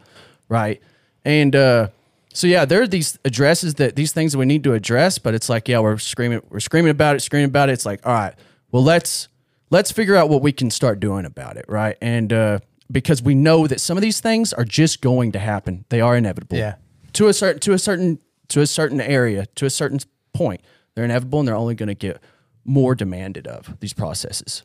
right? 0.48 0.81
And 1.24 1.56
uh 1.56 1.89
so 2.32 2.47
yeah 2.47 2.64
there 2.64 2.82
are 2.82 2.86
these 2.86 3.18
addresses 3.24 3.74
that 3.77 3.97
these 3.97 4.12
things 4.12 4.32
that 4.32 4.39
we 4.39 4.44
need 4.44 4.62
to 4.64 4.74
address 4.74 5.18
but 5.18 5.35
it's 5.35 5.48
like 5.48 5.68
yeah 5.68 5.81
we're 5.81 5.98
screaming 5.98 6.43
we're 6.51 6.60
screaming 6.60 6.90
about 6.90 7.16
it 7.16 7.20
screaming 7.20 7.47
about 7.48 7.68
it. 7.70 7.73
It's 7.73 7.86
like 7.86 8.06
all 8.06 8.12
right 8.12 8.35
well 8.70 8.85
let's 8.85 9.28
let's 9.70 9.90
figure 9.90 10.14
out 10.14 10.28
what 10.28 10.43
we 10.43 10.52
can 10.52 10.70
start 10.70 11.01
doing 11.01 11.24
about 11.24 11.56
it 11.56 11.64
right? 11.68 11.97
And 12.01 12.32
uh 12.32 12.59
because 12.93 13.20
we 13.20 13.35
know 13.35 13.66
that 13.66 13.81
some 13.81 13.97
of 13.97 14.02
these 14.02 14.20
things 14.20 14.52
are 14.52 14.64
just 14.64 15.01
going 15.01 15.32
to 15.32 15.40
happen. 15.40 15.85
They 15.89 16.01
are 16.01 16.16
inevitable. 16.16 16.56
Yeah. 16.56 16.77
to 17.14 17.27
a 17.27 17.32
certain 17.32 17.59
to 17.60 17.73
a 17.73 17.78
certain 17.78 18.20
to 18.48 18.60
a 18.60 18.66
certain 18.66 19.01
area 19.01 19.47
to 19.56 19.66
a 19.66 19.70
certain 19.70 19.98
point 20.32 20.60
they're 20.97 21.05
inevitable 21.05 21.39
and 21.39 21.47
they're 21.47 21.55
only 21.55 21.77
going 21.77 21.86
to 21.86 21.94
get 21.94 22.20
more 22.64 22.97
demanded 22.97 23.47
of 23.47 23.78
these 23.78 23.93
processes 23.93 24.64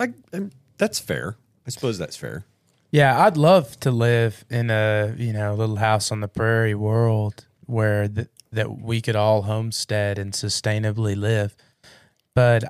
I, 0.00 0.14
um, 0.32 0.50
that's 0.78 0.98
fair. 0.98 1.36
I 1.66 1.70
suppose 1.70 1.98
that's 1.98 2.16
fair. 2.16 2.46
Yeah, 2.90 3.24
I'd 3.24 3.36
love 3.36 3.78
to 3.80 3.90
live 3.90 4.44
in 4.48 4.70
a 4.70 5.14
you 5.16 5.32
know 5.32 5.54
little 5.54 5.76
house 5.76 6.10
on 6.10 6.20
the 6.20 6.28
prairie 6.28 6.74
world 6.74 7.46
where 7.66 8.08
th- 8.08 8.28
that 8.50 8.80
we 8.80 9.00
could 9.00 9.14
all 9.14 9.42
homestead 9.42 10.18
and 10.18 10.32
sustainably 10.32 11.16
live. 11.16 11.54
But 12.34 12.64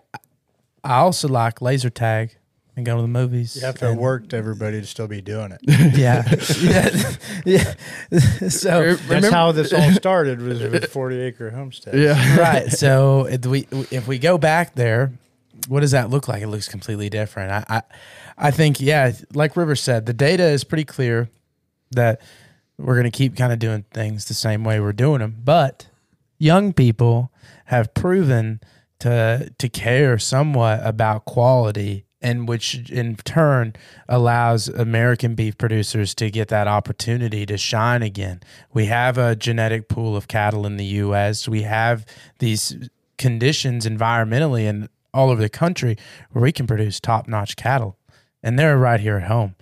I 0.83 0.99
also 0.99 1.29
like 1.29 1.63
laser 1.63 1.89
tag 1.89 2.37
and 2.81 2.87
go 2.87 2.97
to 2.97 3.03
the 3.03 3.09
movies. 3.09 3.57
You 3.57 3.63
have 3.63 3.77
to 3.79 3.85
have 3.87 3.93
and- 3.93 4.01
worked 4.01 4.35
everybody 4.35 4.81
to 4.81 4.87
still 4.87 5.07
be 5.09 5.21
doing 5.21 5.53
it. 5.53 5.61
Yeah, 5.97 6.25
yeah, 6.61 7.15
yeah. 7.45 7.75
So 8.49 8.95
That's 8.95 9.29
how 9.31 9.53
this 9.53 9.73
all 9.73 9.93
started 9.93 10.41
was 10.41 10.61
with 10.63 10.91
40 10.93 11.21
acre 11.21 11.51
homestead. 11.51 11.95
yeah 11.99 12.39
right. 12.39 12.69
So 12.71 13.27
if 13.27 13.45
we 13.47 13.67
if 13.91 14.07
we 14.09 14.19
go 14.19 14.39
back 14.39 14.75
there, 14.75 15.13
what 15.69 15.81
does 15.81 15.91
that 15.93 16.11
look 16.11 16.27
like? 16.29 16.43
It 16.43 16.49
looks 16.49 16.69
completely 16.69 17.09
different. 17.11 17.51
I 17.53 17.65
I, 17.77 17.83
I 18.39 18.51
think 18.51 18.81
yeah, 18.81 19.13
like 19.35 19.57
River 19.57 19.77
said, 19.77 20.07
the 20.07 20.15
data 20.15 20.45
is 20.45 20.65
pretty 20.65 20.85
clear 20.85 21.29
that 21.93 22.21
we're 22.79 22.95
going 22.95 23.11
to 23.11 23.17
keep 23.17 23.37
kind 23.37 23.53
of 23.53 23.59
doing 23.59 23.85
things 23.93 24.25
the 24.27 24.35
same 24.35 24.65
way 24.65 24.81
we're 24.81 24.93
doing 24.95 25.19
them, 25.21 25.37
but 25.45 25.89
young 26.39 26.73
people 26.73 27.31
have 27.67 27.93
proven 27.95 28.61
to 29.01 29.53
to 29.59 29.69
care 29.69 30.19
somewhat 30.19 30.81
about 30.85 31.25
quality 31.27 32.05
and 32.23 32.49
which 32.49 32.91
in 32.91 33.17
turn 33.17 33.75
allows 34.09 34.69
American 34.69 35.35
beef 35.35 35.57
producers 35.57 36.15
to 36.17 36.31
get 36.31 36.49
that 36.49 36.69
opportunity 36.69 37.47
to 37.47 37.57
shine 37.57 38.03
again. 38.03 38.41
We 38.73 38.87
have 38.87 39.17
a 39.17 39.35
genetic 39.35 39.89
pool 39.89 40.17
of 40.17 40.29
cattle 40.29 40.67
in 40.67 40.77
the 40.77 40.85
US. 40.85 41.49
We 41.49 41.63
have 41.63 42.05
these 42.39 42.89
conditions 43.17 43.87
environmentally 43.87 44.69
and 44.69 44.89
all 45.13 45.31
over 45.31 45.41
the 45.41 45.49
country 45.49 45.97
where 46.31 46.43
we 46.43 46.53
can 46.53 46.67
produce 46.67 47.01
top-notch 47.01 47.57
cattle 47.57 47.99
and 48.43 48.59
they're 48.59 48.79
right 48.79 49.01
here 49.01 49.17
at 49.17 49.25
home. 49.25 49.55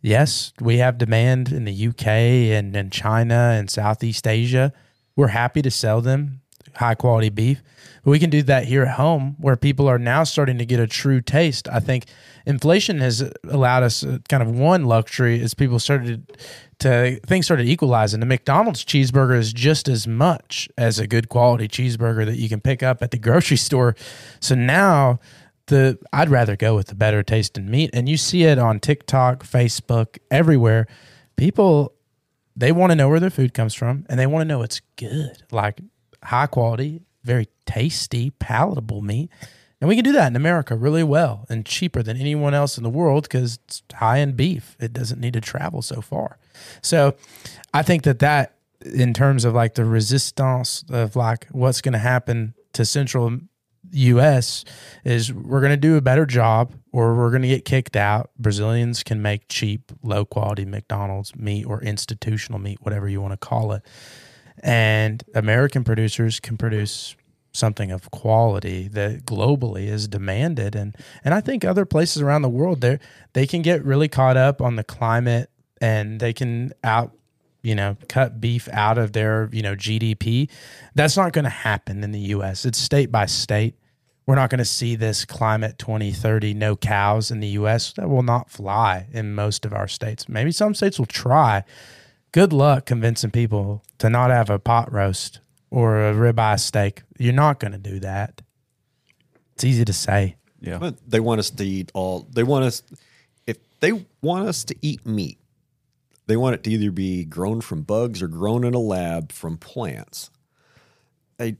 Yes, 0.00 0.52
we 0.60 0.78
have 0.78 0.98
demand 0.98 1.50
in 1.50 1.64
the 1.64 1.88
UK 1.88 2.06
and 2.06 2.76
in 2.76 2.90
China 2.90 3.54
and 3.54 3.70
Southeast 3.70 4.26
Asia. 4.26 4.72
We're 5.16 5.28
happy 5.28 5.62
to 5.62 5.70
sell 5.70 6.02
them 6.02 6.42
high 6.76 6.94
quality 6.94 7.28
beef. 7.28 7.62
But 8.04 8.10
we 8.10 8.18
can 8.18 8.30
do 8.30 8.42
that 8.42 8.64
here 8.64 8.82
at 8.82 8.94
home 8.96 9.36
where 9.38 9.56
people 9.56 9.88
are 9.88 9.98
now 9.98 10.24
starting 10.24 10.58
to 10.58 10.66
get 10.66 10.80
a 10.80 10.86
true 10.86 11.20
taste. 11.20 11.68
I 11.68 11.80
think 11.80 12.06
inflation 12.46 12.98
has 12.98 13.22
allowed 13.48 13.82
us 13.82 14.04
uh, 14.04 14.18
kind 14.28 14.42
of 14.42 14.50
one 14.50 14.84
luxury 14.84 15.40
as 15.40 15.54
people 15.54 15.78
started 15.78 16.36
to 16.80 17.18
things 17.26 17.46
started 17.46 17.66
equalizing. 17.66 18.20
The 18.20 18.26
McDonald's 18.26 18.84
cheeseburger 18.84 19.36
is 19.38 19.52
just 19.52 19.88
as 19.88 20.06
much 20.06 20.68
as 20.76 20.98
a 20.98 21.06
good 21.06 21.28
quality 21.28 21.68
cheeseburger 21.68 22.26
that 22.26 22.36
you 22.36 22.48
can 22.48 22.60
pick 22.60 22.82
up 22.82 23.02
at 23.02 23.10
the 23.10 23.18
grocery 23.26 23.56
store. 23.56 23.96
So 24.40 24.54
now 24.54 25.20
the 25.66 25.98
I'd 26.12 26.28
rather 26.28 26.56
go 26.56 26.74
with 26.74 26.88
the 26.88 26.94
better 26.94 27.22
tasting 27.22 27.70
meat. 27.70 27.90
And 27.92 28.08
you 28.08 28.16
see 28.16 28.44
it 28.44 28.58
on 28.58 28.80
TikTok, 28.80 29.44
Facebook, 29.44 30.18
everywhere. 30.30 30.86
People 31.36 31.92
they 32.56 32.70
want 32.70 32.90
to 32.90 32.96
know 32.96 33.08
where 33.08 33.20
their 33.20 33.30
food 33.30 33.52
comes 33.52 33.74
from 33.74 34.06
and 34.08 34.18
they 34.18 34.26
want 34.26 34.42
to 34.42 34.44
know 34.44 34.62
it's 34.62 34.80
good, 34.96 35.42
like 35.50 35.80
high 36.24 36.46
quality, 36.46 37.02
very 37.22 37.48
tasty, 37.66 38.30
palatable 38.30 39.02
meat. 39.02 39.30
And 39.80 39.88
we 39.88 39.96
can 39.96 40.04
do 40.04 40.12
that 40.12 40.28
in 40.28 40.36
America 40.36 40.76
really 40.76 41.02
well 41.02 41.46
and 41.50 41.66
cheaper 41.66 42.02
than 42.02 42.16
anyone 42.16 42.54
else 42.54 42.78
in 42.78 42.84
the 42.84 42.90
world 42.90 43.24
because 43.24 43.58
it's 43.64 43.82
high 43.92 44.20
end 44.20 44.36
beef. 44.36 44.76
It 44.80 44.92
doesn't 44.92 45.20
need 45.20 45.34
to 45.34 45.40
travel 45.40 45.82
so 45.82 46.00
far. 46.00 46.38
So 46.80 47.14
I 47.72 47.82
think 47.82 48.04
that 48.04 48.20
that, 48.20 48.54
in 48.84 49.14
terms 49.14 49.44
of 49.44 49.54
like 49.54 49.74
the 49.74 49.84
resistance 49.84 50.84
of 50.90 51.16
like 51.16 51.46
what's 51.50 51.80
going 51.80 51.94
to 51.94 51.98
happen 51.98 52.54
to 52.74 52.84
central 52.84 53.38
U.S. 53.92 54.64
is 55.04 55.32
we're 55.32 55.60
going 55.60 55.70
to 55.70 55.76
do 55.76 55.96
a 55.96 56.00
better 56.00 56.26
job, 56.26 56.74
or 56.92 57.14
we're 57.14 57.30
going 57.30 57.42
to 57.42 57.48
get 57.48 57.64
kicked 57.64 57.96
out. 57.96 58.30
Brazilians 58.38 59.02
can 59.02 59.22
make 59.22 59.48
cheap, 59.48 59.92
low 60.02 60.24
quality 60.24 60.64
McDonald's 60.64 61.34
meat 61.36 61.64
or 61.64 61.82
institutional 61.82 62.58
meat, 62.58 62.78
whatever 62.80 63.08
you 63.08 63.20
want 63.20 63.32
to 63.32 63.36
call 63.36 63.72
it, 63.72 63.82
and 64.64 65.22
American 65.34 65.84
producers 65.84 66.40
can 66.40 66.56
produce 66.56 67.14
something 67.52 67.92
of 67.92 68.10
quality 68.10 68.88
that 68.88 69.26
globally 69.26 69.86
is 69.86 70.08
demanded. 70.08 70.74
And 70.74 70.96
and 71.22 71.34
I 71.34 71.40
think 71.40 71.64
other 71.64 71.84
places 71.84 72.22
around 72.22 72.42
the 72.42 72.48
world 72.48 72.80
they 72.80 72.98
they 73.34 73.46
can 73.46 73.62
get 73.62 73.84
really 73.84 74.08
caught 74.08 74.36
up 74.38 74.60
on 74.60 74.76
the 74.76 74.82
climate 74.82 75.50
and 75.80 76.18
they 76.18 76.32
can 76.32 76.72
out 76.82 77.12
you 77.62 77.74
know 77.74 77.96
cut 78.08 78.40
beef 78.40 78.68
out 78.72 78.96
of 78.96 79.12
their 79.12 79.50
you 79.52 79.62
know 79.62 79.76
GDP 79.76 80.50
that's 80.94 81.16
not 81.16 81.32
going 81.32 81.44
to 81.44 81.50
happen 81.50 82.02
in 82.02 82.12
the 82.12 82.20
US 82.20 82.64
it's 82.64 82.78
state 82.78 83.12
by 83.12 83.26
state. 83.26 83.76
We're 84.26 84.36
not 84.36 84.48
going 84.48 84.58
to 84.58 84.64
see 84.64 84.96
this 84.96 85.26
climate 85.26 85.78
2030 85.78 86.54
no 86.54 86.74
cows 86.74 87.30
in 87.30 87.40
the 87.40 87.48
US 87.48 87.92
that 87.92 88.08
will 88.08 88.22
not 88.22 88.50
fly 88.50 89.08
in 89.12 89.34
most 89.34 89.66
of 89.66 89.74
our 89.74 89.86
states. 89.86 90.26
Maybe 90.26 90.50
some 90.50 90.74
states 90.74 90.98
will 90.98 91.04
try 91.04 91.64
good 92.34 92.52
luck 92.52 92.84
convincing 92.84 93.30
people 93.30 93.84
to 93.96 94.10
not 94.10 94.28
have 94.28 94.50
a 94.50 94.58
pot 94.58 94.92
roast 94.92 95.38
or 95.70 96.04
a 96.04 96.12
ribeye 96.12 96.58
steak. 96.58 97.02
You're 97.16 97.32
not 97.32 97.60
going 97.60 97.70
to 97.70 97.78
do 97.78 98.00
that. 98.00 98.42
It's 99.54 99.62
easy 99.62 99.84
to 99.84 99.92
say. 99.92 100.34
Yeah. 100.60 100.78
But 100.78 100.96
they 101.08 101.20
want 101.20 101.38
us 101.38 101.50
to 101.50 101.64
eat 101.64 101.92
all. 101.94 102.26
They 102.28 102.42
want 102.42 102.64
us. 102.64 102.82
If 103.46 103.58
they 103.78 104.04
want 104.20 104.48
us 104.48 104.64
to 104.64 104.74
eat 104.82 105.06
meat, 105.06 105.38
they 106.26 106.36
want 106.36 106.56
it 106.56 106.64
to 106.64 106.70
either 106.72 106.90
be 106.90 107.24
grown 107.24 107.60
from 107.60 107.82
bugs 107.82 108.20
or 108.20 108.26
grown 108.26 108.64
in 108.64 108.74
a 108.74 108.80
lab 108.80 109.30
from 109.30 109.56
plants. 109.56 110.30
I, 111.38 111.54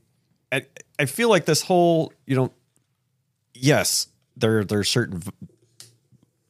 I, 0.50 0.66
I 0.98 1.04
feel 1.04 1.28
like 1.28 1.44
this 1.44 1.62
whole, 1.62 2.12
you 2.26 2.34
know, 2.34 2.50
yes, 3.52 4.08
there 4.36 4.64
there 4.64 4.80
are 4.80 4.84
certain 4.84 5.18
v- 5.18 5.30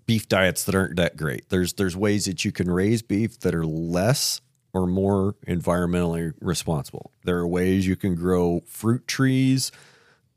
beef 0.07 0.29
diets 0.29 0.65
that 0.65 0.75
aren't 0.75 0.97
that 0.97 1.17
great. 1.17 1.49
There's 1.49 1.75
there's 1.75 1.97
ways 1.97 2.25
that 2.27 2.45
you 2.45 2.53
can 2.53 2.71
raise 2.71 3.03
beef 3.03 3.39
that 3.41 3.55
are 3.55 3.67
less 3.67 4.41
or 4.73 4.87
more 4.87 5.37
environmentally 5.47 6.33
responsible. 6.41 7.13
There 7.25 7.39
are 7.39 7.47
ways 7.47 7.87
you 7.87 7.97
can 7.97 8.15
grow 8.15 8.63
fruit 8.67 9.07
trees 9.07 9.71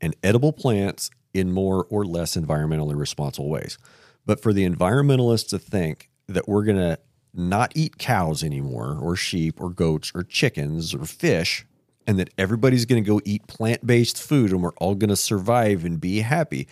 and 0.00 0.14
edible 0.22 0.52
plants 0.52 1.10
in 1.34 1.52
more 1.52 1.86
or 1.90 2.04
less 2.04 2.36
environmentally 2.36 2.96
responsible 2.96 3.48
ways. 3.48 3.78
But 4.24 4.40
for 4.40 4.52
the 4.52 4.68
environmentalists 4.68 5.48
to 5.48 5.58
think 5.58 6.08
that 6.28 6.48
we're 6.48 6.64
going 6.64 6.76
to 6.76 6.98
not 7.34 7.72
eat 7.74 7.98
cows 7.98 8.42
anymore, 8.42 8.98
or 9.00 9.16
sheep, 9.16 9.60
or 9.60 9.70
goats, 9.70 10.12
or 10.14 10.22
chickens, 10.22 10.94
or 10.94 11.04
fish, 11.04 11.66
and 12.06 12.18
that 12.18 12.30
everybody's 12.38 12.86
going 12.86 13.02
to 13.02 13.08
go 13.08 13.20
eat 13.24 13.46
plant 13.46 13.86
based 13.86 14.22
food 14.22 14.50
and 14.50 14.62
we're 14.62 14.72
all 14.76 14.94
going 14.94 15.10
to 15.10 15.16
survive 15.16 15.84
and 15.84 16.00
be 16.00 16.20
happy, 16.20 16.66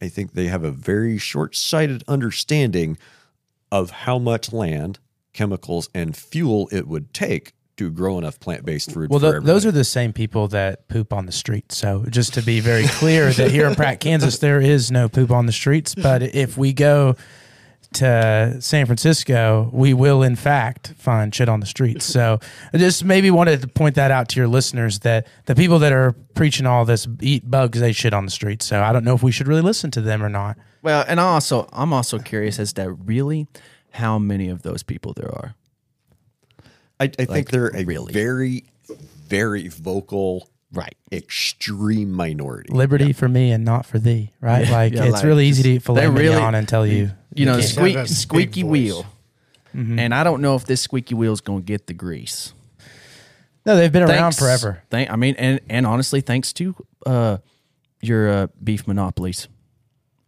I 0.00 0.08
think 0.08 0.32
they 0.32 0.46
have 0.46 0.64
a 0.64 0.70
very 0.70 1.18
short 1.18 1.56
sighted 1.56 2.04
understanding 2.06 2.98
of 3.70 3.90
how 3.90 4.18
much 4.18 4.52
land, 4.52 4.98
chemicals, 5.32 5.88
and 5.94 6.16
fuel 6.16 6.68
it 6.72 6.86
would 6.86 7.12
take 7.12 7.52
to 7.76 7.90
grow 7.90 8.18
enough 8.18 8.40
plant 8.40 8.64
based 8.64 8.92
food. 8.92 9.08
Well, 9.08 9.20
th- 9.20 9.42
those 9.42 9.64
are 9.64 9.70
the 9.70 9.84
same 9.84 10.12
people 10.12 10.48
that 10.48 10.88
poop 10.88 11.12
on 11.12 11.26
the 11.26 11.32
street. 11.32 11.72
So 11.72 12.04
just 12.10 12.34
to 12.34 12.42
be 12.42 12.60
very 12.60 12.86
clear, 12.86 13.30
that 13.32 13.50
here 13.50 13.66
in 13.66 13.74
Pratt, 13.74 14.00
Kansas, 14.00 14.38
there 14.38 14.60
is 14.60 14.90
no 14.90 15.08
poop 15.08 15.30
on 15.30 15.46
the 15.46 15.52
streets. 15.52 15.94
But 15.94 16.22
if 16.22 16.58
we 16.58 16.72
go 16.72 17.16
to 17.94 18.56
San 18.60 18.86
Francisco, 18.86 19.70
we 19.72 19.94
will 19.94 20.22
in 20.22 20.36
fact 20.36 20.92
find 20.98 21.34
shit 21.34 21.48
on 21.48 21.60
the 21.60 21.66
streets. 21.66 22.04
So 22.04 22.38
I 22.72 22.78
just 22.78 23.04
maybe 23.04 23.30
wanted 23.30 23.62
to 23.62 23.68
point 23.68 23.94
that 23.94 24.10
out 24.10 24.28
to 24.30 24.40
your 24.40 24.48
listeners 24.48 25.00
that 25.00 25.26
the 25.46 25.54
people 25.54 25.78
that 25.80 25.92
are 25.92 26.12
preaching 26.34 26.66
all 26.66 26.84
this 26.84 27.06
eat 27.20 27.50
bugs, 27.50 27.80
they 27.80 27.92
shit 27.92 28.12
on 28.12 28.24
the 28.24 28.30
streets. 28.30 28.66
So 28.66 28.82
I 28.82 28.92
don't 28.92 29.04
know 29.04 29.14
if 29.14 29.22
we 29.22 29.32
should 29.32 29.48
really 29.48 29.62
listen 29.62 29.90
to 29.92 30.00
them 30.00 30.22
or 30.22 30.28
not. 30.28 30.58
Well, 30.82 31.04
and 31.08 31.18
I 31.20 31.24
also 31.24 31.68
I'm 31.72 31.92
also 31.92 32.18
curious 32.18 32.58
as 32.58 32.72
to 32.74 32.92
really 32.92 33.46
how 33.92 34.18
many 34.18 34.48
of 34.48 34.62
those 34.62 34.82
people 34.82 35.12
there 35.14 35.30
are. 35.30 35.54
I, 37.00 37.10
I 37.18 37.24
think 37.24 37.50
they're 37.50 37.74
a 37.74 37.84
really? 37.84 38.12
very, 38.12 38.64
very 39.26 39.68
vocal, 39.68 40.48
Right. 40.72 40.94
extreme 41.10 42.12
minority. 42.12 42.72
Liberty 42.72 43.12
for 43.14 43.28
me 43.28 43.52
and 43.52 43.64
not 43.64 43.86
for 43.86 43.98
thee, 43.98 44.32
right? 44.40 44.68
like 44.68 44.92
yeah, 44.92 45.04
it's 45.04 45.14
like, 45.14 45.24
really 45.24 45.46
easy 45.46 45.62
to 45.62 45.68
eat 45.70 45.82
filet 45.82 46.02
they 46.02 46.08
really- 46.08 46.34
mignon 46.34 46.54
and 46.54 46.68
tell 46.68 46.86
you, 46.86 47.10
You 47.34 47.46
know, 47.46 47.54
can't. 47.54 47.64
squeak, 47.64 47.96
have 47.96 48.04
a 48.06 48.08
big 48.08 48.16
squeaky 48.16 48.64
wheel. 48.64 49.06
And 49.74 50.12
I 50.12 50.24
don't 50.24 50.42
know 50.42 50.56
if 50.56 50.64
this 50.64 50.80
squeaky 50.80 51.14
wheel 51.14 51.32
is 51.32 51.40
going 51.40 51.60
to 51.60 51.64
get 51.64 51.86
the 51.86 51.94
grease. 51.94 52.52
no, 53.64 53.76
they've 53.76 53.92
been 53.92 54.02
around 54.02 54.34
forever. 54.34 54.82
Thank, 54.90 55.08
I 55.10 55.14
mean, 55.16 55.36
and 55.38 55.60
and 55.70 55.86
honestly, 55.86 56.20
thanks 56.20 56.52
to 56.54 56.74
uh, 57.06 57.36
your 58.00 58.28
uh, 58.28 58.46
beef 58.62 58.88
monopolies. 58.88 59.46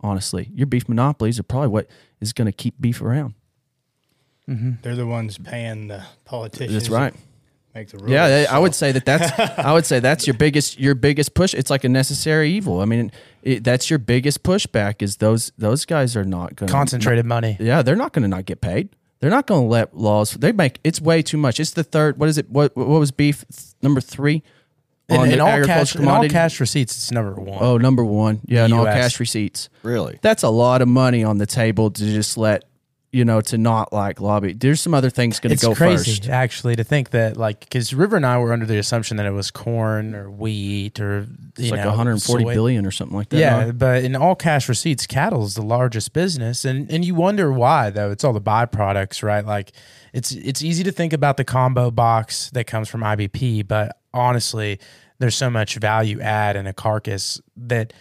Honestly, 0.03 0.51
your 0.55 0.67
beef 0.67 0.89
monopolies 0.89 1.39
are 1.41 1.43
probably 1.43 1.69
what 1.69 1.89
is 2.21 2.33
going 2.33 2.47
to 2.47 2.53
keep 2.53 2.81
beef 2.81 3.03
around. 3.03 3.35
They're 4.47 4.95
the 4.97 5.07
ones 5.07 5.37
paying 5.37 5.89
the 5.89 6.05
politicians. 6.25 6.73
That's 6.73 6.89
right. 6.89 7.15
To 7.73 7.79
Make 7.79 7.89
the 7.89 7.99
rules. 7.99 8.11
Yeah, 8.11 8.47
I- 8.51 8.57
I 8.57 8.59
would 8.59 8.75
say 8.75 8.93
that 8.93 9.05
that's 9.05 9.39
I 9.59 9.73
would 9.73 9.87
say 9.87 10.01
that's 10.01 10.27
your 10.27 10.35
biggest 10.35 10.79
your 10.79 10.95
biggest 10.95 11.35
push. 11.35 11.55
It's 11.55 11.71
like 11.71 11.85
a 11.85 11.89
necessary 11.89 12.51
evil. 12.51 12.81
I 12.81 12.85
mean, 12.85 13.13
it, 13.43 13.65
that's 13.65 13.89
your 13.91 13.99
biggest 13.99 14.43
pushback 14.43 15.03
is 15.03 15.17
those 15.17 15.53
those 15.59 15.85
guys 15.85 16.17
are 16.17 16.25
not 16.25 16.57
going 16.57 16.67
to 16.69 16.73
Concentrated 16.73 17.27
money. 17.27 17.57
Yeah, 17.61 17.83
they're 17.83 17.97
not 17.97 18.13
going 18.13 18.23
to 18.23 18.29
not 18.29 18.45
get 18.45 18.61
paid. 18.61 18.91
They're 19.21 19.31
not 19.31 19.47
going 19.47 19.63
to 19.65 19.69
let 19.69 19.97
laws. 19.97 20.33
They 20.33 20.53
make 20.53 20.81
it's 20.83 21.01
way 21.01 21.23
too 21.23 21.37
much. 21.37 21.61
It's 21.61 21.73
the 21.73 21.85
third. 21.85 22.19
What 22.19 22.29
is 22.29 22.39
it? 22.39 22.49
What 22.51 22.75
what 22.77 22.89
was 22.89 23.11
beef 23.11 23.45
number 23.83 24.01
three? 24.01 24.43
In, 25.09 25.17
on 25.17 25.25
in 25.31 25.39
the 25.39 25.45
all 25.45 25.65
cash, 25.65 25.97
in 25.97 26.07
all 26.07 26.29
cash 26.29 26.61
receipts, 26.61 26.97
it's 26.97 27.11
number 27.11 27.35
one. 27.35 27.59
Oh, 27.61 27.77
number 27.79 28.05
one. 28.05 28.41
Yeah, 28.47 28.65
and 28.65 28.73
all 28.73 28.85
cash 28.85 29.19
receipts. 29.19 29.69
Really? 29.83 30.21
That's 30.23 30.45
a 30.45 30.49
lot 30.49 30.83
of 30.83 30.89
money 30.89 31.25
on 31.25 31.39
the 31.39 31.47
table 31.47 31.91
to 31.91 32.05
just 32.05 32.39
let 32.39 32.63
you 33.13 33.25
know 33.25 33.41
to 33.41 33.59
not 33.59 33.93
like 33.93 34.21
lobby. 34.21 34.53
There's 34.53 34.81
some 34.81 34.95
other 34.95 35.11
things 35.11 35.41
going 35.41 35.57
to 35.57 35.67
go 35.67 35.75
crazy 35.75 36.13
first. 36.13 36.29
actually 36.29 36.77
to 36.77 36.85
think 36.85 37.11
that 37.11 37.37
like 37.37 37.61
because 37.61 37.93
River 37.93 38.17
and 38.17 38.25
I 38.25 38.39
were 38.39 38.53
under 38.53 38.67
the 38.67 38.79
assumption 38.79 39.17
that 39.17 39.27
it 39.27 39.33
was 39.33 39.51
corn 39.51 40.15
or 40.15 40.31
wheat 40.31 41.01
or 41.01 41.27
It's 41.59 41.71
like 41.71 41.81
know, 41.81 41.89
140 41.89 42.45
soy. 42.45 42.55
billion 42.55 42.87
or 42.87 42.91
something 42.93 43.17
like 43.17 43.31
that. 43.31 43.39
Yeah, 43.39 43.65
no? 43.67 43.73
but 43.73 44.05
in 44.05 44.15
all 44.15 44.37
cash 44.37 44.69
receipts, 44.69 45.07
cattle 45.07 45.45
is 45.45 45.55
the 45.55 45.63
largest 45.63 46.13
business, 46.13 46.65
and 46.65 46.91
and 46.91 47.05
you 47.05 47.15
wonder 47.15 47.53
why 47.53 47.91
though. 47.91 48.11
It's 48.11 48.23
all 48.23 48.33
the 48.33 48.41
byproducts, 48.41 49.23
right? 49.23 49.45
Like 49.45 49.73
it's 50.13 50.31
it's 50.33 50.63
easy 50.63 50.85
to 50.85 50.93
think 50.93 51.13
about 51.13 51.37
the 51.37 51.45
combo 51.45 51.91
box 51.91 52.51
that 52.51 52.67
comes 52.67 52.89
from 52.89 53.01
IBP, 53.01 53.67
but 53.67 53.97
honestly, 54.15 54.79
there's 55.19 55.35
so 55.37 55.51
much 55.51 55.77
value 55.77 56.21
add 56.21 56.55
in 56.57 56.67
a 56.67 56.73
carcass 56.73 57.41
that 57.57 57.93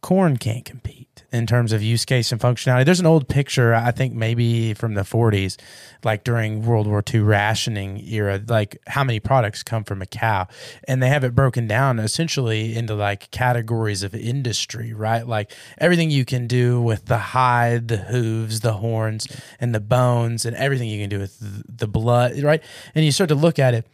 corn 0.00 0.36
can't 0.36 0.64
compete 0.64 1.05
in 1.32 1.46
terms 1.46 1.72
of 1.72 1.82
use 1.82 2.04
case 2.04 2.32
and 2.32 2.40
functionality. 2.40 2.84
There's 2.84 3.00
an 3.00 3.06
old 3.06 3.28
picture, 3.28 3.74
I 3.74 3.90
think 3.90 4.14
maybe 4.14 4.74
from 4.74 4.94
the 4.94 5.02
40s, 5.02 5.56
like 6.04 6.24
during 6.24 6.64
World 6.64 6.86
War 6.86 7.02
II 7.12 7.20
rationing 7.20 7.98
era, 8.06 8.40
like 8.46 8.78
how 8.86 9.04
many 9.04 9.20
products 9.20 9.62
come 9.62 9.84
from 9.84 10.02
a 10.02 10.06
cow. 10.06 10.46
And 10.86 11.02
they 11.02 11.08
have 11.08 11.24
it 11.24 11.34
broken 11.34 11.66
down 11.66 11.98
essentially 11.98 12.76
into 12.76 12.94
like 12.94 13.30
categories 13.30 14.02
of 14.02 14.14
industry, 14.14 14.92
right? 14.92 15.26
Like 15.26 15.52
everything 15.78 16.10
you 16.10 16.24
can 16.24 16.46
do 16.46 16.80
with 16.80 17.06
the 17.06 17.18
hide, 17.18 17.88
the 17.88 17.98
hooves, 17.98 18.60
the 18.60 18.74
horns, 18.74 19.26
and 19.60 19.74
the 19.74 19.80
bones, 19.80 20.44
and 20.44 20.56
everything 20.56 20.88
you 20.88 21.02
can 21.02 21.10
do 21.10 21.18
with 21.18 21.36
the 21.40 21.88
blood, 21.88 22.42
right? 22.42 22.62
And 22.94 23.04
you 23.04 23.12
start 23.12 23.28
to 23.28 23.34
look 23.34 23.58
at 23.58 23.74
it 23.74 23.86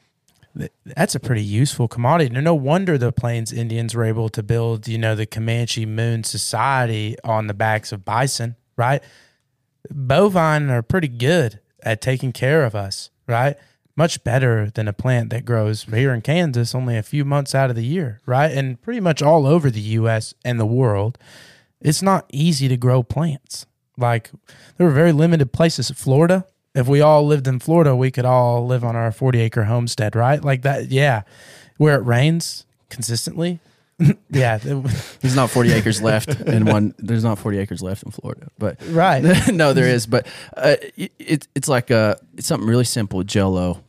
that's 0.85 1.15
a 1.15 1.21
pretty 1.21 1.43
useful 1.43 1.89
commodity. 1.89 2.35
No, 2.39 2.55
wonder 2.55 2.99
the 2.99 3.13
Plains 3.13 3.53
Indians 3.53 3.95
were 3.95 4.05
able 4.05 4.29
to 4.31 4.43
build, 4.43 4.87
you 4.87 4.99
know, 4.99 5.15
the 5.15 5.27
Comanche 5.27 5.87
Moon 5.87 6.25
Society 6.25 7.17
on 7.25 7.47
the 7.47 7.55
backs 7.55 7.93
of 7.93 8.05
bison, 8.05 8.57
right? 8.77 9.03
Bovine 9.91 10.71
are 10.71 10.83
pretty 10.83 11.09
good 11.09 11.61
at 11.83 12.01
taking 12.01 12.33
care 12.33 12.65
of 12.65 12.75
us, 12.75 13.11
right? 13.27 13.57
Much 13.97 14.25
better 14.25 14.71
than 14.71 14.89
a 14.89 14.93
plant 14.93 15.31
that 15.31 15.45
grows 15.45 15.85
here 15.85 16.15
in 16.15 16.21
Kansas 16.21 16.75
only 16.75 16.97
a 16.97 17.03
few 17.03 17.25
months 17.25 17.55
out 17.55 17.71
of 17.71 17.77
the 17.77 17.85
year, 17.85 18.21
right? 18.27 18.51
And 18.51 18.81
pretty 18.81 19.01
much 19.01 19.23
all 19.23 19.47
over 19.47 19.71
the 19.71 19.81
US 19.81 20.35
and 20.45 20.59
the 20.59 20.67
world. 20.67 21.19
It's 21.81 22.03
not 22.03 22.27
easy 22.31 22.69
to 22.69 22.77
grow 22.77 23.03
plants. 23.03 23.67
Like 23.99 24.31
there 24.77 24.87
were 24.87 24.93
very 24.93 25.13
limited 25.13 25.53
places. 25.53 25.91
Florida, 25.91 26.47
if 26.75 26.89
we 26.89 27.01
all 27.01 27.27
lived 27.27 27.47
in 27.47 27.59
Florida, 27.59 27.95
we 27.95 28.11
could 28.11 28.25
all 28.25 28.67
live 28.67 28.83
on 28.85 28.97
our 28.97 29.13
40 29.13 29.41
acre 29.41 29.65
homestead, 29.65 30.17
right? 30.17 30.43
Like 30.43 30.63
that, 30.63 30.91
yeah. 30.91 31.23
Where 31.77 31.97
it 31.97 32.05
rains 32.05 32.65
consistently. 32.89 33.61
yeah. 34.31 34.59
There's 34.59 35.37
not 35.37 35.51
40 35.51 35.73
acres 35.73 36.01
left 36.03 36.29
in 36.41 36.65
one. 36.65 36.95
There's 36.99 37.25
not 37.25 37.39
40 37.39 37.59
acres 37.59 37.83
left 37.83 38.03
in 38.05 38.11
Florida, 38.11 38.49
but 38.59 38.79
right. 38.89 39.23
no, 39.53 39.73
there 39.73 39.87
is. 39.89 40.07
But 40.07 40.27
uh, 40.57 40.77
it, 40.97 41.13
it, 41.19 41.49
it's 41.55 41.69
like 41.69 41.91
a 41.91 42.19
it's 42.37 42.47
something 42.47 42.69
really 42.69 42.85
simple. 42.85 43.23
Jello. 43.23 43.83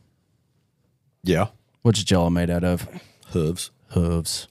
Yeah. 1.22 1.46
What's 1.82 2.02
Jello 2.04 2.30
made 2.30 2.50
out 2.50 2.64
of? 2.64 2.86
Hooves. 3.28 3.70
Hooves. 3.88 4.48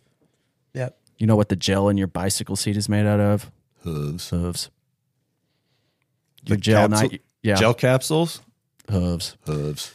Yep. 0.73 0.97
You 1.19 1.27
know 1.27 1.35
what 1.35 1.49
the 1.49 1.55
gel 1.55 1.87
in 1.89 1.97
your 1.97 2.07
bicycle 2.07 2.55
seat 2.55 2.75
is 2.77 2.89
made 2.89 3.05
out 3.05 3.19
of? 3.19 3.51
Hooves. 3.83 4.29
Hooves. 4.29 4.69
Your 6.45 6.57
The 6.57 6.61
gel 6.61 6.89
capsule- 6.89 7.09
night. 7.09 7.21
Yeah. 7.43 7.55
Gel 7.55 7.73
capsules. 7.73 8.41
hooves. 8.89 9.37
Hooves. 9.45 9.93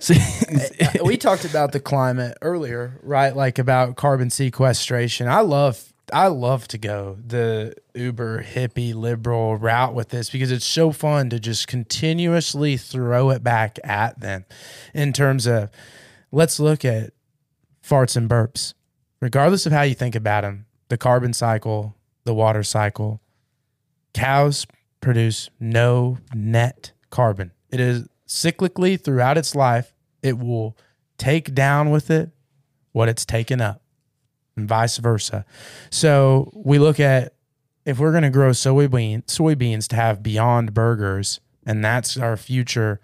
See, 0.00 0.18
we 1.04 1.16
talked 1.16 1.44
about 1.44 1.72
the 1.72 1.80
climate 1.80 2.36
earlier, 2.42 2.98
right? 3.02 3.34
Like 3.34 3.58
about 3.58 3.96
carbon 3.96 4.30
sequestration. 4.30 5.28
I 5.28 5.40
love 5.40 5.92
I 6.12 6.26
love 6.26 6.66
to 6.68 6.78
go 6.78 7.18
the 7.24 7.74
uber 7.94 8.42
hippie 8.42 8.94
liberal 8.94 9.56
route 9.56 9.94
with 9.94 10.08
this 10.08 10.30
because 10.30 10.50
it's 10.50 10.64
so 10.64 10.90
fun 10.90 11.30
to 11.30 11.38
just 11.38 11.68
continuously 11.68 12.76
throw 12.76 13.30
it 13.30 13.44
back 13.44 13.78
at 13.84 14.18
them 14.20 14.44
in 14.92 15.12
terms 15.12 15.46
of 15.46 15.70
let's 16.32 16.58
look 16.58 16.84
at 16.84 17.12
farts 17.84 18.16
and 18.16 18.28
burps, 18.28 18.74
regardless 19.20 19.66
of 19.66 19.72
how 19.72 19.82
you 19.82 19.94
think 19.94 20.14
about 20.14 20.42
them, 20.42 20.66
the 20.88 20.98
carbon 20.98 21.32
cycle, 21.32 21.94
the 22.24 22.34
water 22.34 22.62
cycle. 22.62 23.20
Cows 24.12 24.66
produce 25.00 25.50
no 25.58 26.18
net 26.34 26.92
carbon. 27.10 27.52
It 27.70 27.80
is 27.80 28.08
cyclically 28.26 29.02
throughout 29.02 29.38
its 29.38 29.54
life, 29.54 29.92
it 30.22 30.38
will 30.38 30.76
take 31.18 31.54
down 31.54 31.90
with 31.90 32.10
it 32.10 32.30
what 32.92 33.08
it's 33.08 33.24
taken 33.24 33.60
up 33.60 33.82
and 34.56 34.68
vice 34.68 34.98
versa. 34.98 35.44
So 35.90 36.50
we 36.54 36.78
look 36.78 37.00
at 37.00 37.34
if 37.84 37.98
we're 37.98 38.12
going 38.12 38.22
to 38.22 38.30
grow 38.30 38.50
soybean 38.50 39.24
soybeans 39.26 39.88
to 39.88 39.96
have 39.96 40.22
beyond 40.22 40.74
burgers 40.74 41.40
and 41.66 41.84
that's 41.84 42.16
our 42.16 42.36
future, 42.36 43.00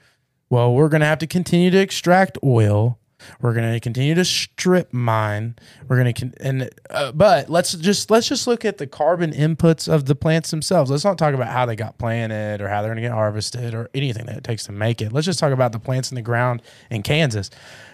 well, 0.49 0.73
we're 0.73 0.89
going 0.89 1.01
to 1.01 1.07
have 1.07 1.19
to 1.19 1.27
continue 1.27 1.71
to 1.71 1.79
extract 1.79 2.39
oil. 2.45 2.99
We're 3.41 3.55
going 3.55 3.73
to 3.73 3.81
continue 3.81 4.15
to 4.15 4.25
strip 4.25 4.93
mine. 4.93 5.57
We're 5.89 5.97
going 6.03 6.13
to 6.13 6.21
con- 6.21 6.35
and 6.41 6.71
uh, 6.91 7.13
but 7.13 7.49
let's 7.49 7.73
just 7.73 8.11
let's 8.11 8.29
just 8.29 8.47
look 8.47 8.65
at 8.65 8.79
the 8.79 8.87
carbon 8.87 9.33
inputs 9.33 9.93
of 9.93 10.07
the 10.07 10.15
plants 10.15 10.51
themselves. 10.51 10.91
Let's 10.91 11.05
not 11.05 11.19
talk 11.19 11.35
about 11.35 11.49
how 11.49 11.67
they 11.67 11.77
got 11.77 11.99
planted 11.99 12.61
or 12.61 12.69
how 12.69 12.83
they're 12.83 12.91
going 12.91 13.03
to 13.03 13.09
get 13.09 13.13
harvested 13.13 13.75
or 13.75 13.91
anything 13.95 14.27
that 14.27 14.37
it 14.37 14.45
takes 14.45 14.65
to 14.65 14.73
make 14.73 15.01
it. 15.01 15.13
Let's 15.13 15.25
just 15.27 15.39
talk 15.39 15.53
about 15.53 15.73
the 15.73 15.79
plants 15.79 16.11
in 16.11 16.15
the 16.15 16.23
ground 16.23 16.63
in 16.91 17.03
Kansas. 17.03 17.51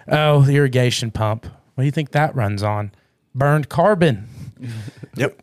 Oh, 0.09 0.43
the 0.43 0.57
irrigation 0.57 1.11
pump. 1.11 1.47
What 1.75 1.83
do 1.83 1.85
you 1.87 1.93
think 1.93 2.11
that 2.13 2.35
runs 2.35 2.63
on? 2.63 2.93
Burned 3.35 3.69
carbon. 3.69 4.29
Yep. 5.15 5.39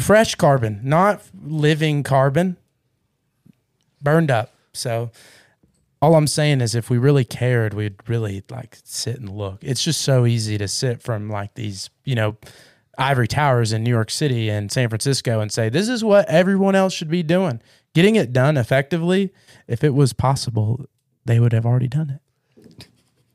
Fresh 0.00 0.34
carbon, 0.34 0.80
not 0.82 1.22
living 1.42 2.02
carbon. 2.02 2.58
Burned 4.02 4.30
up. 4.30 4.52
So 4.74 5.10
all 6.04 6.16
I'm 6.16 6.26
saying 6.26 6.60
is 6.60 6.74
if 6.74 6.90
we 6.90 6.98
really 6.98 7.24
cared, 7.24 7.72
we'd 7.72 7.96
really 8.06 8.42
like 8.50 8.76
sit 8.84 9.18
and 9.18 9.30
look. 9.30 9.60
It's 9.62 9.82
just 9.82 10.02
so 10.02 10.26
easy 10.26 10.58
to 10.58 10.68
sit 10.68 11.02
from 11.02 11.30
like 11.30 11.54
these, 11.54 11.88
you 12.04 12.14
know, 12.14 12.36
ivory 12.98 13.26
towers 13.26 13.72
in 13.72 13.82
New 13.82 13.90
York 13.90 14.10
City 14.10 14.50
and 14.50 14.70
San 14.70 14.90
Francisco 14.90 15.40
and 15.40 15.50
say, 15.50 15.70
this 15.70 15.88
is 15.88 16.04
what 16.04 16.28
everyone 16.28 16.74
else 16.74 16.92
should 16.92 17.08
be 17.08 17.22
doing. 17.22 17.62
Getting 17.94 18.16
it 18.16 18.34
done 18.34 18.58
effectively, 18.58 19.32
if 19.66 19.82
it 19.82 19.94
was 19.94 20.12
possible, 20.12 20.84
they 21.24 21.40
would 21.40 21.54
have 21.54 21.64
already 21.64 21.88
done 21.88 22.10
it. 22.10 22.86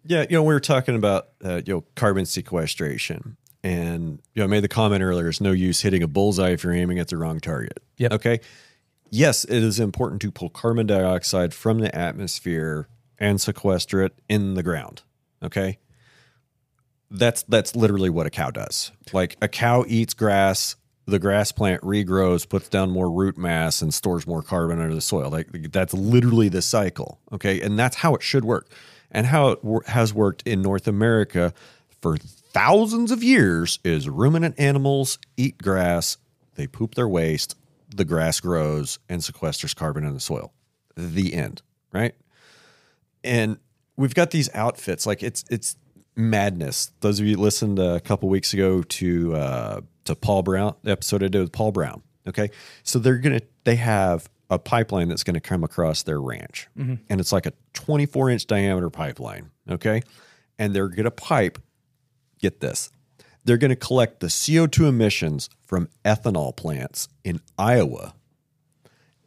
Yeah, 0.06 0.26
you 0.30 0.38
know, 0.38 0.44
we 0.44 0.54
were 0.54 0.60
talking 0.60 0.96
about 0.96 1.30
uh, 1.44 1.62
you 1.66 1.74
know 1.74 1.84
carbon 1.96 2.26
sequestration, 2.26 3.38
and 3.64 4.20
you 4.34 4.42
know, 4.42 4.44
I 4.44 4.48
made 4.48 4.64
the 4.64 4.68
comment 4.68 5.02
earlier: 5.02 5.28
it's 5.28 5.42
no 5.42 5.52
use 5.52 5.82
hitting 5.82 6.04
a 6.04 6.08
bullseye 6.08 6.50
if 6.50 6.64
you're 6.64 6.74
aiming 6.74 7.00
at 7.00 7.08
the 7.08 7.18
wrong 7.18 7.40
target. 7.40 7.80
Yeah. 7.98 8.10
Okay. 8.12 8.40
Yes, 9.10 9.44
it 9.44 9.64
is 9.64 9.80
important 9.80 10.22
to 10.22 10.32
pull 10.32 10.50
carbon 10.50 10.88
dioxide 10.88 11.54
from 11.54 11.80
the 11.80 11.94
atmosphere 11.96 12.88
and 13.18 13.42
sequester 13.42 14.04
it 14.04 14.14
in 14.28 14.54
the 14.54 14.64
ground. 14.64 15.02
Okay. 15.44 15.80
That's 17.12 17.44
that's 17.44 17.76
literally 17.76 18.10
what 18.10 18.28
a 18.28 18.30
cow 18.30 18.52
does. 18.52 18.92
Like 19.12 19.36
a 19.42 19.48
cow 19.48 19.84
eats 19.88 20.14
grass, 20.14 20.76
the 21.08 21.18
grass 21.18 21.52
plant 21.52 21.82
regrows, 21.82 22.48
puts 22.48 22.70
down 22.70 22.92
more 22.92 23.10
root 23.10 23.36
mass, 23.36 23.82
and 23.82 23.92
stores 23.92 24.28
more 24.28 24.44
carbon 24.44 24.80
under 24.80 24.94
the 24.94 25.02
soil. 25.02 25.32
Like 25.32 25.72
that's 25.72 25.94
literally 25.94 26.50
the 26.50 26.62
cycle. 26.62 27.20
Okay, 27.32 27.62
and 27.62 27.80
that's 27.80 27.98
how 27.98 28.14
it 28.14 28.22
should 28.22 28.46
work, 28.46 28.70
and 29.10 29.26
how 29.26 29.50
it 29.50 29.60
has 29.88 30.14
worked 30.14 30.44
in 30.44 30.62
North 30.62 30.88
America 30.88 31.52
for 32.02 32.18
thousands 32.18 33.12
of 33.12 33.24
years 33.24 33.80
is 33.84 34.08
ruminant 34.08 34.60
animals 34.60 35.18
eat 35.36 35.58
grass, 35.58 36.18
they 36.56 36.68
poop 36.68 36.96
their 36.96 37.08
waste, 37.08 37.56
the 37.96 38.06
grass 38.06 38.40
grows 38.40 39.00
and 39.10 39.22
sequesters 39.22 39.76
carbon 39.76 40.04
in 40.04 40.14
the 40.14 40.20
soil. 40.20 40.54
The 40.96 41.34
end. 41.34 41.62
Right. 41.92 42.14
And 43.24 43.58
we've 43.96 44.16
got 44.16 44.32
these 44.32 44.50
outfits 44.54 45.06
like 45.06 45.24
it's 45.24 45.44
it's 45.50 45.76
madness. 46.16 46.92
Those 47.00 47.20
of 47.20 47.26
you 47.26 47.38
listened 47.38 47.80
a 47.80 48.00
couple 48.00 48.30
weeks 48.30 48.54
ago 48.54 48.84
to 48.84 49.36
uh, 49.36 49.82
to 50.06 50.16
Paul 50.16 50.44
Brown 50.44 50.76
the 50.84 50.92
episode 50.92 51.24
I 51.24 51.28
did 51.28 51.42
with 51.42 51.52
Paul 51.52 51.72
Brown. 51.72 52.04
Okay, 52.28 52.50
so 52.84 53.00
they're 53.00 53.18
gonna 53.18 53.42
they 53.64 53.76
have 53.76 54.30
a 54.50 54.60
pipeline 54.60 55.10
that's 55.10 55.24
going 55.24 55.36
to 55.36 55.40
come 55.40 55.64
across 55.64 56.04
their 56.04 56.20
ranch, 56.20 56.68
and 57.10 57.22
it's 57.22 57.32
like 57.32 57.46
a 57.46 57.54
24 57.74 58.32
inch 58.32 58.48
diameter 58.48 58.90
pipeline. 58.90 59.52
Okay, 59.70 60.02
and 60.58 60.76
they're 60.76 60.90
to 60.90 61.12
pipe. 61.12 61.60
Get 62.40 62.62
this. 62.62 62.92
They're 63.50 63.58
going 63.58 63.70
to 63.70 63.76
collect 63.76 64.20
the 64.20 64.28
CO2 64.28 64.88
emissions 64.88 65.50
from 65.66 65.90
ethanol 66.06 66.56
plants 66.56 67.08
in 67.24 67.42
Iowa, 67.58 68.14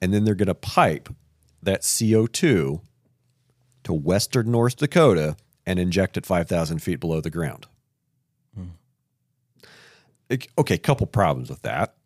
and 0.00 0.14
then 0.14 0.22
they're 0.22 0.36
going 0.36 0.46
to 0.46 0.54
pipe 0.54 1.08
that 1.60 1.82
CO2 1.82 2.82
to 3.82 3.92
western 3.92 4.52
North 4.52 4.76
Dakota 4.76 5.34
and 5.66 5.80
inject 5.80 6.16
it 6.16 6.24
5,000 6.24 6.78
feet 6.78 7.00
below 7.00 7.20
the 7.20 7.30
ground. 7.30 7.66
Hmm. 8.54 8.66
Okay, 10.30 10.48
Okay, 10.56 10.78
couple 10.78 11.08
problems 11.08 11.50
with 11.50 11.62
that. 11.62 11.96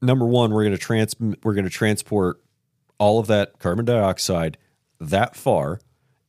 Number 0.00 0.24
one, 0.24 0.52
we're 0.54 0.64
going 0.64 0.72
to 0.72 0.78
trans 0.78 1.14
we're 1.20 1.52
going 1.52 1.64
to 1.64 1.70
transport 1.70 2.40
all 2.96 3.18
of 3.18 3.26
that 3.26 3.58
carbon 3.58 3.84
dioxide 3.84 4.56
that 4.98 5.36
far 5.36 5.78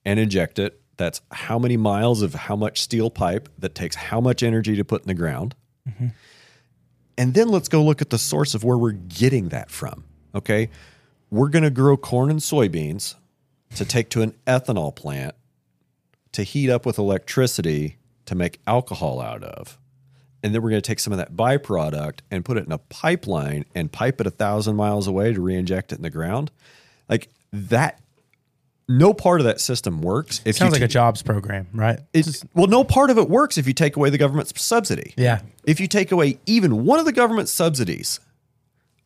and 0.03 0.19
inject 0.19 0.59
it. 0.59 0.80
That's 1.01 1.21
how 1.31 1.57
many 1.57 1.77
miles 1.77 2.21
of 2.21 2.35
how 2.35 2.55
much 2.55 2.79
steel 2.79 3.09
pipe 3.09 3.49
that 3.57 3.73
takes 3.73 3.95
how 3.95 4.21
much 4.21 4.43
energy 4.43 4.75
to 4.75 4.85
put 4.85 5.01
in 5.01 5.07
the 5.07 5.15
ground. 5.15 5.55
And 7.17 7.33
then 7.33 7.49
let's 7.49 7.67
go 7.67 7.83
look 7.83 8.01
at 8.01 8.11
the 8.11 8.19
source 8.19 8.53
of 8.53 8.63
where 8.63 8.77
we're 8.77 8.91
getting 8.91 9.49
that 9.49 9.71
from. 9.71 10.03
Okay. 10.35 10.69
We're 11.31 11.49
going 11.49 11.63
to 11.63 11.71
grow 11.71 11.97
corn 11.97 12.29
and 12.29 12.39
soybeans 12.39 13.15
to 13.75 13.85
take 13.85 14.09
to 14.09 14.21
an 14.21 14.35
ethanol 14.45 14.95
plant 14.95 15.33
to 16.33 16.43
heat 16.43 16.69
up 16.69 16.85
with 16.85 16.97
electricity 16.97 17.97
to 18.25 18.35
make 18.35 18.59
alcohol 18.67 19.19
out 19.19 19.43
of. 19.43 19.79
And 20.43 20.53
then 20.53 20.61
we're 20.61 20.69
going 20.71 20.81
to 20.81 20.87
take 20.87 20.99
some 20.99 21.13
of 21.13 21.17
that 21.17 21.35
byproduct 21.35 22.19
and 22.29 22.45
put 22.45 22.57
it 22.57 22.65
in 22.65 22.71
a 22.71 22.77
pipeline 22.77 23.65
and 23.73 23.91
pipe 23.91 24.21
it 24.21 24.27
a 24.27 24.31
thousand 24.31 24.75
miles 24.75 25.07
away 25.07 25.33
to 25.33 25.41
re-inject 25.41 25.91
it 25.91 25.95
in 25.95 26.01
the 26.03 26.09
ground. 26.09 26.51
Like 27.09 27.29
that, 27.53 28.00
no 28.97 29.13
part 29.13 29.41
of 29.41 29.45
that 29.45 29.59
system 29.59 30.01
works. 30.01 30.41
If 30.45 30.55
Sounds 30.57 30.73
like 30.73 30.81
a 30.81 30.87
ta- 30.87 30.91
jobs 30.91 31.21
program, 31.21 31.67
right? 31.73 31.99
it's, 32.13 32.43
well, 32.53 32.67
no 32.67 32.83
part 32.83 33.09
of 33.09 33.17
it 33.17 33.29
works 33.29 33.57
if 33.57 33.67
you 33.67 33.73
take 33.73 33.95
away 33.95 34.09
the 34.09 34.17
government's 34.17 34.59
subsidy. 34.61 35.13
Yeah. 35.17 35.41
If 35.63 35.79
you 35.79 35.87
take 35.87 36.11
away 36.11 36.39
even 36.45 36.85
one 36.85 36.99
of 36.99 37.05
the 37.05 37.11
government's 37.11 37.51
subsidies, 37.51 38.19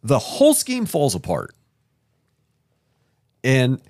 the 0.03 0.19
whole 0.19 0.53
scheme 0.53 0.85
falls 0.85 1.15
apart. 1.15 1.53
And 3.43 3.81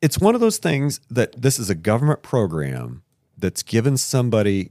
it's 0.00 0.18
one 0.18 0.34
of 0.34 0.40
those 0.40 0.58
things 0.58 1.00
that 1.10 1.40
this 1.40 1.58
is 1.58 1.68
a 1.68 1.74
government 1.74 2.22
program 2.22 3.02
that's 3.36 3.62
given 3.62 3.96
somebody 3.96 4.70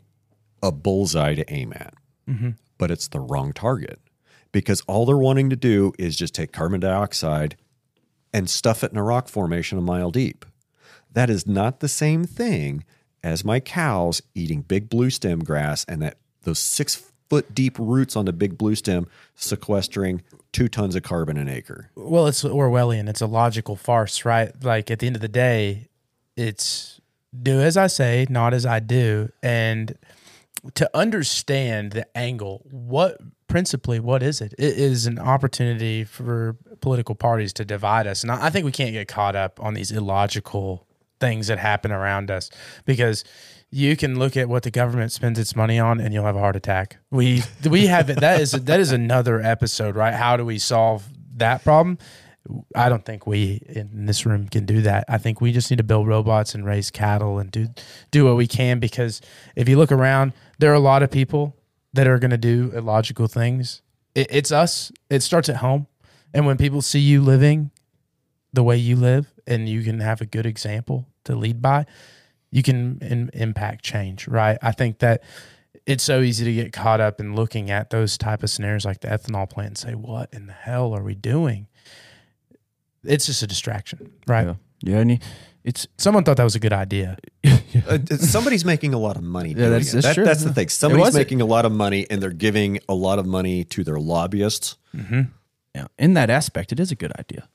a 0.64 0.72
bullseye 0.72 1.36
to 1.36 1.54
aim 1.54 1.74
at, 1.76 1.94
mm-hmm. 2.28 2.52
but 2.78 2.92
it's 2.92 3.08
the 3.08 3.20
wrong 3.20 3.54
target 3.54 4.00
because 4.52 4.82
all 4.88 5.06
they're 5.06 5.18
wanting 5.18 5.50
to 5.50 5.56
do 5.56 5.94
is 6.00 6.16
just 6.16 6.34
take 6.34 6.52
carbon 6.52 6.80
dioxide 6.80 7.56
and 8.38 8.48
stuff 8.48 8.84
it 8.84 8.92
in 8.92 8.98
a 9.00 9.04
rock 9.04 9.28
formation 9.28 9.80
a 9.80 9.82
mile 9.82 10.12
deep. 10.12 10.46
That 11.12 11.28
is 11.28 11.48
not 11.48 11.80
the 11.80 11.88
same 11.88 12.24
thing 12.24 12.86
as 13.24 13.44
my 13.44 13.60
cows 13.60 14.22
eating 14.36 14.62
big 14.62 14.90
blue 14.90 15.10
stem 15.10 15.40
grass 15.40 15.84
and 15.86 16.04
that 16.04 16.20
those 16.44 16.60
six 16.60 17.12
foot 17.32 17.56
deep 17.56 17.80
roots 17.80 18.16
on 18.16 18.26
the 18.26 18.34
big 18.34 18.56
blue 18.56 18.76
stem 18.76 19.08
sequestering 19.34 20.22
two 20.52 20.68
tons 20.68 20.96
of 20.96 21.02
carbon 21.02 21.36
an 21.36 21.50
acre. 21.50 21.90
Well, 21.96 22.28
it's 22.28 22.44
Orwellian. 22.44 23.10
It's 23.10 23.22
a 23.22 23.26
logical 23.26 23.76
farce, 23.76 24.24
right? 24.24 24.52
Like 24.64 24.92
at 24.92 25.00
the 25.00 25.08
end 25.08 25.16
of 25.16 25.22
the 25.24 25.28
day, 25.28 25.90
it's 26.36 27.02
do 27.42 27.60
as 27.60 27.76
I 27.76 27.88
say, 27.88 28.28
not 28.30 28.54
as 28.54 28.68
I 28.68 28.80
do. 28.80 29.32
And 29.42 29.98
to 30.76 30.88
understand 30.94 31.94
the 31.94 32.06
angle, 32.16 32.62
what 32.70 33.20
principally, 33.48 34.00
what 34.00 34.22
is 34.24 34.42
it? 34.42 34.54
It 34.58 34.78
is 34.78 35.06
an 35.06 35.20
opportunity 35.20 36.04
for 36.04 36.58
political 36.82 37.16
parties 37.16 37.54
to 37.54 37.66
divide 37.66 38.08
us. 38.08 38.24
And 38.24 38.32
I 38.32 38.50
think 38.50 38.66
we 38.66 38.72
can't 38.72 38.94
get 38.94 39.08
caught 39.08 39.36
up 39.36 39.60
on 39.62 39.74
these 39.74 39.92
illogical 39.92 40.86
things 41.20 41.48
that 41.48 41.58
happen 41.58 41.92
around 41.92 42.30
us 42.30 42.50
because 42.86 43.24
you 43.70 43.98
can 43.98 44.18
look 44.18 44.38
at 44.38 44.48
what 44.48 44.64
the 44.64 44.72
government 44.72 45.12
spends 45.12 45.40
its 45.40 45.56
money 45.56 45.80
on 45.80 46.00
and 46.00 46.14
you'll 46.14 46.26
have 46.26 46.36
a 46.36 46.40
heart 46.40 46.56
attack. 46.56 46.98
We 47.12 47.44
we 47.70 47.88
have 47.88 48.08
that 48.08 48.42
is 48.42 48.52
that 48.52 48.80
is 48.80 48.92
another 48.92 49.42
episode, 49.42 49.96
right? 49.96 50.14
How 50.14 50.38
do 50.38 50.46
we 50.46 50.58
solve 50.60 51.06
that 51.36 51.64
problem? 51.64 51.98
I 52.76 52.88
don't 52.88 53.04
think 53.04 53.28
we 53.28 53.62
in 53.68 54.06
this 54.06 54.26
room 54.26 54.48
can 54.48 54.66
do 54.66 54.82
that. 54.84 55.04
I 55.10 55.18
think 55.18 55.42
we 55.42 55.52
just 55.52 55.70
need 55.70 55.78
to 55.78 55.84
build 55.84 56.08
robots 56.08 56.56
and 56.56 56.66
raise 56.66 56.90
cattle 56.92 57.40
and 57.40 57.52
do 57.52 57.68
do 58.12 58.26
what 58.26 58.38
we 58.38 58.48
can 58.48 58.80
because 58.80 59.22
if 59.56 59.68
you 59.68 59.78
look 59.78 59.92
around, 59.92 60.32
there 60.60 60.72
are 60.72 60.76
a 60.76 60.80
lot 60.80 61.04
of 61.04 61.12
people 61.12 61.57
that 61.98 62.08
are 62.08 62.20
going 62.20 62.32
to 62.32 62.38
do 62.38 62.72
illogical 62.76 63.28
things. 63.28 63.82
It, 64.16 64.28
it's 64.30 64.52
us. 64.52 64.92
It 65.10 65.22
starts 65.24 65.50
at 65.50 65.58
home, 65.58 65.88
and 66.34 66.46
when 66.46 66.58
people 66.58 66.82
see 66.82 67.00
you 67.00 67.22
living 67.22 67.72
the 68.54 68.64
way 68.64 68.78
you 68.78 68.96
live, 68.96 69.34
and 69.46 69.68
you 69.68 69.84
can 69.84 70.00
have 70.00 70.22
a 70.22 70.26
good 70.26 70.46
example 70.46 71.06
to 71.26 71.36
lead 71.36 71.62
by, 71.62 71.86
you 72.52 72.64
can 72.64 73.00
in, 73.02 73.30
impact 73.34 73.84
change. 73.84 74.28
Right? 74.28 74.58
I 74.62 74.72
think 74.72 75.00
that 75.00 75.24
it's 75.86 76.04
so 76.04 76.22
easy 76.22 76.46
to 76.46 76.54
get 76.54 76.72
caught 76.72 77.00
up 77.02 77.20
in 77.20 77.36
looking 77.36 77.72
at 77.72 77.90
those 77.90 78.18
type 78.18 78.44
of 78.44 78.50
scenarios 78.50 78.86
like 78.86 79.02
the 79.02 79.08
ethanol 79.08 79.50
plant 79.50 79.70
and 79.70 79.78
say, 79.78 79.94
"What 79.96 80.30
in 80.34 80.46
the 80.48 80.54
hell 80.54 80.94
are 80.94 81.04
we 81.04 81.16
doing?" 81.16 81.68
It's 83.04 83.26
just 83.26 83.42
a 83.42 83.48
distraction, 83.48 84.12
right? 84.28 84.46
Yeah, 84.48 84.56
yeah, 84.84 84.98
and 85.00 85.12
you- 85.12 85.20
it's 85.68 85.86
Someone 85.98 86.24
thought 86.24 86.38
that 86.38 86.44
was 86.44 86.56
a 86.56 86.60
good 86.60 86.74
idea. 86.74 87.18
Uh, 87.88 88.00
somebody's 88.18 88.66
making 88.66 88.94
a 88.94 88.98
lot 88.98 89.18
of 89.18 89.24
money. 89.24 89.54
doing 89.54 89.70
that's- 89.70 89.92
that's 89.92 90.06
That- 90.08 90.16
true. 90.16 90.26
That's 90.26 90.44
the 90.44 90.54
thing. 90.54 90.70
Somebody's 90.70 91.14
making 91.14 91.42
a 91.42 91.46
lot 91.46 91.64
of 91.66 91.72
money, 91.72 92.08
and 92.10 92.22
they're 92.22 92.32
giving 92.32 92.80
a 92.90 92.96
lot 92.96 93.20
of 93.20 93.26
money 93.28 93.64
to 93.66 93.84
their 93.84 94.00
lobbyists. 94.00 94.78
yeah, 95.76 95.86
in 96.00 96.14
that 96.16 96.30
aspect, 96.30 96.72
it 96.72 96.80
is 96.80 96.92
a 96.92 96.96
good 96.96 97.12
idea. 97.20 97.48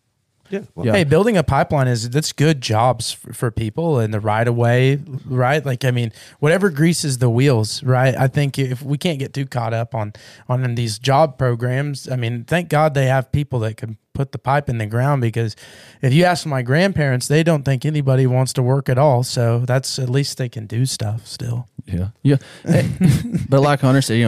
Yeah. 0.52 0.60
Well, 0.74 0.86
Yeah. 0.86 0.92
Hey, 0.92 1.04
building 1.04 1.36
a 1.36 1.42
pipeline 1.42 1.88
is 1.88 2.10
that's 2.10 2.32
good 2.32 2.60
jobs 2.60 3.10
for, 3.12 3.32
for 3.32 3.50
people 3.50 3.98
in 3.98 4.10
the 4.10 4.20
right 4.20 4.46
of 4.46 4.54
way, 4.54 5.00
right? 5.24 5.64
Like 5.64 5.84
I 5.84 5.90
mean, 5.90 6.12
whatever 6.40 6.68
greases 6.70 7.18
the 7.18 7.30
wheels, 7.30 7.82
right? 7.82 8.14
I 8.14 8.28
think 8.28 8.58
if 8.58 8.82
we 8.82 8.98
can't 8.98 9.18
get 9.18 9.32
too 9.32 9.46
caught 9.46 9.72
up 9.72 9.94
on 9.94 10.12
on 10.48 10.74
these 10.74 10.98
job 10.98 11.38
programs, 11.38 12.08
I 12.08 12.16
mean, 12.16 12.44
thank 12.44 12.68
God 12.68 12.92
they 12.94 13.06
have 13.06 13.32
people 13.32 13.58
that 13.60 13.76
can 13.78 13.96
put 14.14 14.32
the 14.32 14.38
pipe 14.38 14.68
in 14.68 14.76
the 14.76 14.84
ground 14.84 15.22
because 15.22 15.56
if 16.02 16.12
you 16.12 16.24
ask 16.24 16.44
my 16.44 16.60
grandparents, 16.60 17.28
they 17.28 17.42
don't 17.42 17.64
think 17.64 17.86
anybody 17.86 18.26
wants 18.26 18.52
to 18.52 18.62
work 18.62 18.90
at 18.90 18.98
all. 18.98 19.22
So 19.22 19.60
that's 19.60 19.98
at 19.98 20.10
least 20.10 20.36
they 20.36 20.50
can 20.50 20.66
do 20.66 20.84
stuff 20.84 21.26
still. 21.26 21.66
Yeah, 21.86 22.08
yeah. 22.22 22.36
But 23.48 23.62
like 23.62 23.80
Hunter 23.80 24.02
said, 24.02 24.18
you 24.18 24.24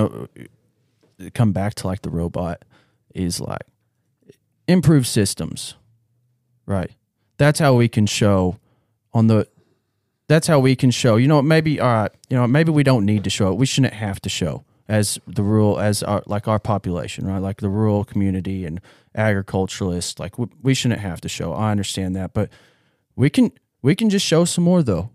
know, 1.19 1.29
come 1.35 1.53
back 1.53 1.75
to 1.75 1.87
like 1.87 2.01
the 2.01 2.11
robot 2.11 2.65
is 3.15 3.41
like 3.41 3.63
improve 4.67 5.07
systems, 5.07 5.75
right? 6.67 6.91
That's 7.37 7.59
how 7.59 7.75
we 7.75 7.89
can 7.89 8.07
show 8.07 8.59
on 9.13 9.27
the. 9.27 9.49
That's 10.27 10.47
how 10.47 10.59
we 10.59 10.75
can 10.75 10.91
show. 10.91 11.17
You 11.17 11.29
know, 11.29 11.43
maybe 11.43 11.81
all 11.81 11.93
right. 11.93 12.11
You 12.31 12.37
know, 12.37 12.47
maybe 12.47 12.73
we 12.73 12.83
don't 12.83 13.05
need 13.05 13.25
to 13.25 13.31
show 13.31 13.53
it. 13.53 13.59
We 13.59 13.67
shouldn't 13.67 13.95
have 13.95 14.21
to 14.23 14.29
show 14.29 14.65
as 14.89 15.19
the 15.27 15.43
rural 15.43 15.79
as 15.81 16.03
our 16.03 16.23
like 16.27 16.49
our 16.49 16.59
population, 16.59 17.27
right? 17.27 17.39
Like 17.39 17.61
the 17.61 17.69
rural 17.69 18.05
community 18.05 18.65
and 18.65 18.81
agriculturalists. 19.15 20.19
Like 20.19 20.39
we, 20.39 20.47
we 20.63 20.75
shouldn't 20.75 21.01
have 21.01 21.21
to 21.23 21.29
show. 21.29 21.53
I 21.53 21.71
understand 21.71 22.17
that, 22.17 22.33
but 22.35 22.51
we 23.17 23.31
can 23.31 23.53
we 23.83 23.95
can 23.95 24.11
just 24.11 24.27
show 24.27 24.45
some 24.45 24.65
more 24.65 24.83
though 24.83 25.11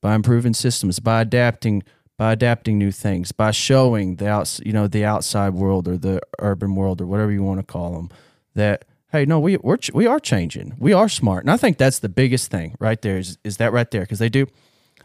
by 0.00 0.14
improving 0.14 0.54
systems, 0.54 0.98
by 0.98 1.20
adapting, 1.20 1.82
by 2.16 2.32
adapting 2.32 2.78
new 2.78 2.90
things, 2.90 3.32
by 3.32 3.50
showing 3.50 4.16
the 4.16 4.28
outs, 4.28 4.60
you 4.64 4.72
know, 4.72 4.86
the 4.86 5.04
outside 5.04 5.54
world 5.54 5.88
or 5.88 5.96
the 5.96 6.20
urban 6.38 6.74
world 6.74 7.00
or 7.00 7.06
whatever 7.06 7.32
you 7.32 7.42
want 7.42 7.60
to 7.60 7.66
call 7.66 7.92
them, 7.92 8.10
that 8.54 8.84
hey, 9.12 9.24
no, 9.24 9.38
we 9.40 9.56
we're 9.58 9.76
ch- 9.76 9.92
we 9.92 10.06
are 10.06 10.20
changing, 10.20 10.74
we 10.78 10.92
are 10.92 11.08
smart, 11.08 11.44
and 11.44 11.50
I 11.50 11.56
think 11.56 11.78
that's 11.78 11.98
the 12.00 12.08
biggest 12.08 12.50
thing 12.50 12.76
right 12.78 13.00
there 13.02 13.18
is 13.18 13.38
is 13.44 13.56
that 13.58 13.72
right 13.72 13.90
there 13.90 14.02
because 14.02 14.18
they 14.18 14.28
do, 14.28 14.46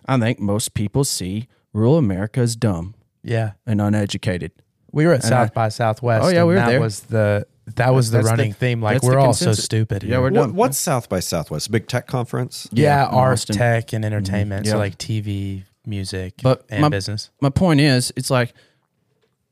I 0.08 0.18
think 0.20 0.40
most 0.40 0.74
people 0.74 1.04
see 1.04 1.48
rural 1.74 1.98
America 1.98 2.40
as 2.42 2.56
dumb 2.56 2.96
Yeah, 3.24 3.52
and 3.66 3.82
uneducated. 3.82 4.52
we 4.92 5.06
were 5.06 5.14
at 5.14 5.22
And 5.22 5.30
South 5.30 5.52
I- 5.52 5.54
by 5.54 5.70
Southwest. 5.70 6.24
Oh, 6.26 6.30
yeah, 6.30 6.40
and 6.40 6.48
we 6.48 6.54
were 6.54 6.60
that 6.62 6.70
there. 6.70 6.80
Was 6.82 7.02
the 7.02 7.48
that 7.76 7.94
was 7.96 8.12
the 8.12 8.18
That's 8.20 8.28
the- 8.28 8.32
running 8.32 8.54
theme? 8.54 8.82
Like 8.82 9.02
we're 9.02 9.18
all 9.18 9.34
so 9.34 9.46
consensus. 9.46 9.66
stupid. 9.66 10.04
Yeah, 10.04 10.20
we're 10.20 10.30
What, 10.32 10.52
what's 10.54 10.78
South 10.78 11.10
by 11.10 11.20
Southwest? 11.20 11.72
Big 11.72 11.88
tech 11.88 12.06
conference? 12.06 12.70
Yeah, 12.72 13.02
Yeah, 13.02 13.06
art, 13.08 13.34
Austin. 13.34 13.56
tech, 13.58 13.92
and 13.94 14.04
mm-hmm. 14.06 14.14
entertainment. 14.14 14.66
Yeah. 14.68 14.74
So 14.74 14.78
like 14.78 14.98
TV, 15.00 15.64
music, 15.86 16.36
But 16.44 16.64
and 16.70 16.82
my- 16.82 16.90
business. 16.90 17.32
my 17.42 17.50
point 17.50 17.80
is 17.82 18.14
it's 18.16 18.30
like 18.30 18.54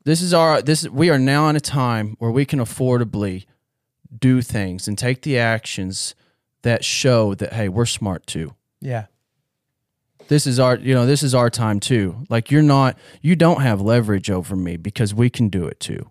this 0.04 0.22
is 0.22 0.32
our 0.32 0.62
this 0.62 0.82
is 0.84 0.90
we 0.90 1.10
are 1.10 1.18
now 1.18 1.48
in 1.48 1.56
a 1.56 1.60
time 1.60 2.14
where 2.20 2.30
we 2.30 2.44
can 2.44 2.60
affordably 2.60 3.46
do 4.18 4.42
things 4.42 4.88
and 4.88 4.96
take 4.98 5.22
the 5.22 5.38
actions 5.38 6.14
that 6.62 6.84
show 6.84 7.34
that 7.34 7.52
hey 7.52 7.68
we're 7.68 7.86
smart 7.86 8.26
too 8.26 8.54
Yeah, 8.80 9.06
this 10.28 10.46
is 10.46 10.58
our 10.58 10.76
you 10.76 10.94
know 10.94 11.06
this 11.06 11.22
is 11.22 11.34
our 11.34 11.50
time 11.50 11.80
too 11.80 12.24
like 12.28 12.50
you're 12.50 12.62
not 12.62 12.96
you 13.20 13.36
don't 13.36 13.60
have 13.62 13.80
leverage 13.80 14.30
over 14.30 14.56
me 14.56 14.76
because 14.76 15.14
we 15.14 15.30
can 15.30 15.48
do 15.48 15.66
it 15.66 15.80
too 15.80 16.10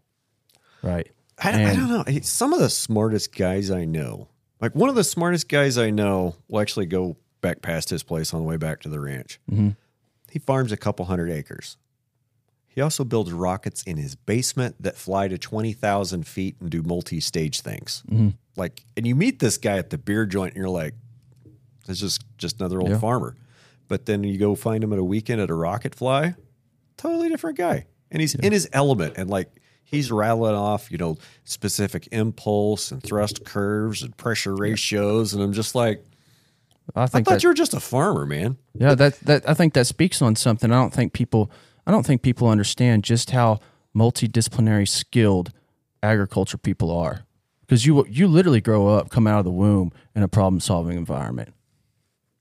right 0.81 1.09
I, 1.43 1.71
I 1.71 1.75
don't 1.75 1.89
know. 1.89 2.03
Some 2.21 2.53
of 2.53 2.59
the 2.59 2.69
smartest 2.69 3.35
guys 3.35 3.71
I 3.71 3.85
know, 3.85 4.27
like 4.61 4.75
one 4.75 4.89
of 4.89 4.95
the 4.95 5.03
smartest 5.03 5.49
guys 5.49 5.77
I 5.77 5.89
know, 5.89 6.35
will 6.47 6.61
actually 6.61 6.85
go 6.85 7.17
back 7.41 7.61
past 7.61 7.89
his 7.89 8.03
place 8.03 8.33
on 8.33 8.41
the 8.41 8.45
way 8.45 8.57
back 8.57 8.81
to 8.81 8.89
the 8.89 8.99
ranch. 8.99 9.39
Mm-hmm. 9.51 9.69
He 10.31 10.39
farms 10.39 10.71
a 10.71 10.77
couple 10.77 11.05
hundred 11.05 11.31
acres. 11.31 11.77
He 12.73 12.81
also 12.81 13.03
builds 13.03 13.31
rockets 13.31 13.83
in 13.83 13.97
his 13.97 14.15
basement 14.15 14.75
that 14.81 14.95
fly 14.97 15.27
to 15.27 15.37
20,000 15.37 16.25
feet 16.27 16.55
and 16.59 16.69
do 16.69 16.81
multi 16.81 17.19
stage 17.19 17.61
things. 17.61 18.01
Mm-hmm. 18.09 18.29
Like, 18.55 18.83
and 18.97 19.05
you 19.05 19.15
meet 19.15 19.39
this 19.39 19.57
guy 19.57 19.77
at 19.77 19.89
the 19.91 19.97
beer 19.97 20.25
joint 20.25 20.55
and 20.55 20.61
you're 20.61 20.69
like, 20.69 20.95
this 21.85 22.01
is 22.01 22.19
just 22.37 22.59
another 22.59 22.79
old 22.79 22.89
Yeah. 22.89 22.97
farmer. 22.99 23.35
But 23.87 24.05
then 24.05 24.23
you 24.23 24.37
go 24.37 24.55
find 24.55 24.83
him 24.83 24.91
at 24.93 24.99
a 24.99 25.03
weekend 25.03 25.39
at 25.41 25.49
a 25.49 25.53
rocket 25.53 25.93
fly, 25.93 26.35
totally 26.97 27.29
different 27.29 27.57
guy. 27.57 27.85
And 28.09 28.21
he's 28.21 28.33
in 28.35 28.51
his 28.51 28.67
element 28.73 29.15
and 29.17 29.29
like 29.29 29.49
he's 29.83 30.11
rattling 30.11 30.55
off, 30.55 30.91
you 30.91 30.97
know, 30.97 31.17
specific 31.43 32.07
impulse 32.11 32.91
and 32.91 33.03
thrust 33.03 33.43
curves 33.45 34.01
and 34.01 34.15
pressure 34.17 34.55
ratios. 34.55 35.33
And 35.33 35.43
I'm 35.43 35.53
just 35.53 35.75
like, 35.75 36.03
i 36.95 37.03
I 37.03 37.07
think 37.07 37.25
thought 37.27 37.35
that, 37.35 37.43
you 37.43 37.49
were 37.49 37.53
just 37.55 37.73
a 37.73 37.79
farmer, 37.79 38.25
man. 38.25 38.57
Yeah, 38.73 38.95
that 38.95 39.19
that 39.21 39.47
I 39.47 39.53
think 39.53 39.73
that 39.73 39.85
speaks 39.87 40.21
on 40.21 40.35
something. 40.35 40.71
I 40.71 40.75
don't 40.75 40.93
think 40.93 41.13
people 41.13 41.51
I 41.85 41.91
don't 41.91 42.05
think 42.05 42.22
people 42.22 42.47
understand 42.47 43.03
just 43.03 43.31
how 43.31 43.60
multidisciplinary 43.95 44.88
skilled 44.88 45.51
agriculture 46.01 46.57
people 46.57 46.91
are. 46.91 47.26
Because 47.61 47.85
you 47.85 48.05
you 48.07 48.27
literally 48.27 48.61
grow 48.61 48.89
up, 48.89 49.10
come 49.10 49.26
out 49.26 49.39
of 49.39 49.45
the 49.45 49.51
womb 49.51 49.91
in 50.15 50.22
a 50.23 50.27
problem 50.27 50.60
solving 50.60 50.97
environment. 50.97 51.53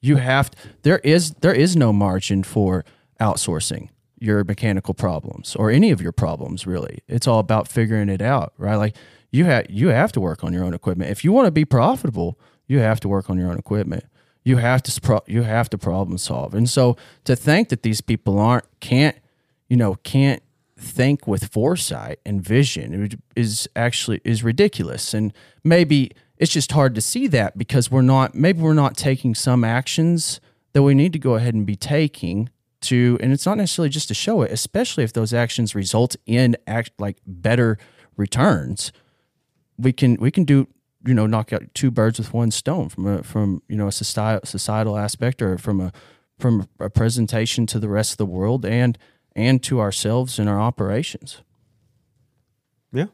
You 0.01 0.17
have 0.17 0.51
to, 0.51 0.57
there 0.83 0.99
is 0.99 1.33
there 1.35 1.55
is 1.55 1.77
no 1.77 1.93
margin 1.93 2.43
for 2.43 2.85
outsourcing 3.21 3.89
your 4.19 4.45
mechanical 4.45 4.95
problems 4.95 5.57
or 5.57 5.71
any 5.71 5.91
of 5.91 6.01
your 6.01 6.13
problems 6.13 6.67
really. 6.67 6.99
It's 7.09 7.27
all 7.27 7.39
about 7.39 7.69
figuring 7.69 8.09
it 8.09 8.21
out, 8.21 8.53
right? 8.59 8.77
Like 8.77 8.97
you 9.31 9.45
have 9.47 9.67
you 9.71 9.89
have 9.89 10.13
to 10.13 10.21
work 10.21 10.45
on 10.45 10.53
your 10.53 10.65
own 10.65 10.75
equipment. 10.75 11.11
If 11.11 11.25
you 11.25 11.33
want 11.33 11.47
to 11.47 11.53
be 11.53 11.65
profitable, 11.65 12.39
you 12.67 12.81
have 12.81 13.01
to 13.01 13.09
work 13.09 13.31
on 13.31 13.39
your 13.39 13.51
own 13.51 13.59
equipment. 13.59 14.05
You 14.45 14.57
have 14.57 14.83
to 14.83 15.23
you 15.27 15.43
have 15.43 15.71
to 15.71 15.79
problem 15.79 16.19
solve. 16.19 16.53
And 16.55 16.69
so 16.69 16.97
to 17.25 17.37
think 17.37 17.69
that 17.69 17.83
these 17.83 18.01
people 18.01 18.39
aren't 18.39 18.67
can't 18.81 19.17
you 19.73 19.79
know 19.79 19.95
can't 20.03 20.43
think 20.77 21.27
with 21.27 21.47
foresight 21.51 22.19
and 22.27 22.43
vision 22.43 23.19
is 23.35 23.67
actually 23.75 24.21
is 24.23 24.45
ridiculous. 24.45 25.15
And 25.15 25.33
maybe 25.65 26.13
it's 26.37 26.53
just 26.53 26.73
hard 26.73 26.95
to 26.95 27.01
see 27.01 27.27
that 27.29 27.57
because 27.57 27.91
we're 27.91 28.03
not 28.03 28.35
maybe 28.35 28.61
we're 28.61 28.75
not 28.75 28.99
taking 28.99 29.35
some 29.35 29.65
actions 29.65 30.43
that 30.75 30.83
we 30.83 30.93
need 30.93 31.15
to 31.15 31.19
go 31.19 31.37
ahead 31.37 31.55
and 31.55 31.65
be 31.65 31.75
taking 31.75 32.51
to 32.83 33.17
and 33.23 33.33
it's 33.33 33.47
not 33.47 33.57
necessarily 33.57 33.89
just 33.89 34.09
to 34.09 34.15
show 34.15 34.43
it 34.43 34.51
especially 34.53 35.05
if 35.05 35.15
those 35.15 35.33
actions 35.33 35.75
result 35.75 36.17
in 36.27 36.55
act 36.67 36.91
like 36.99 37.17
better 37.27 37.79
returns. 38.19 38.93
We 39.79 39.95
can 39.95 40.17
we 40.17 40.31
can 40.31 40.45
do 40.45 40.69
you 41.07 41.15
know 41.15 41.27
knock 41.27 41.51
out 41.51 41.63
two 41.73 41.91
birds 41.91 42.19
with 42.19 42.35
one 42.35 42.51
stone 42.51 42.91
from 42.91 43.07
a 43.07 43.23
from 43.23 43.63
you 43.71 43.77
know 43.77 43.87
a 43.87 43.93
societal 43.93 44.45
societal 44.45 44.99
aspect 44.99 45.41
or 45.41 45.57
from 45.57 45.81
a 45.81 45.93
from 46.39 46.69
a 46.79 46.91
presentation 46.91 47.65
to 47.69 47.79
the 47.79 47.89
rest 47.89 48.13
of 48.13 48.19
the 48.19 48.27
world. 48.27 48.67
And 48.67 48.99
and 49.35 49.63
to 49.65 49.81
ourselves 49.81 50.39
and 50.39 50.49
our 50.49 50.61
operations. 50.61 51.43
Yeah. 52.93 53.07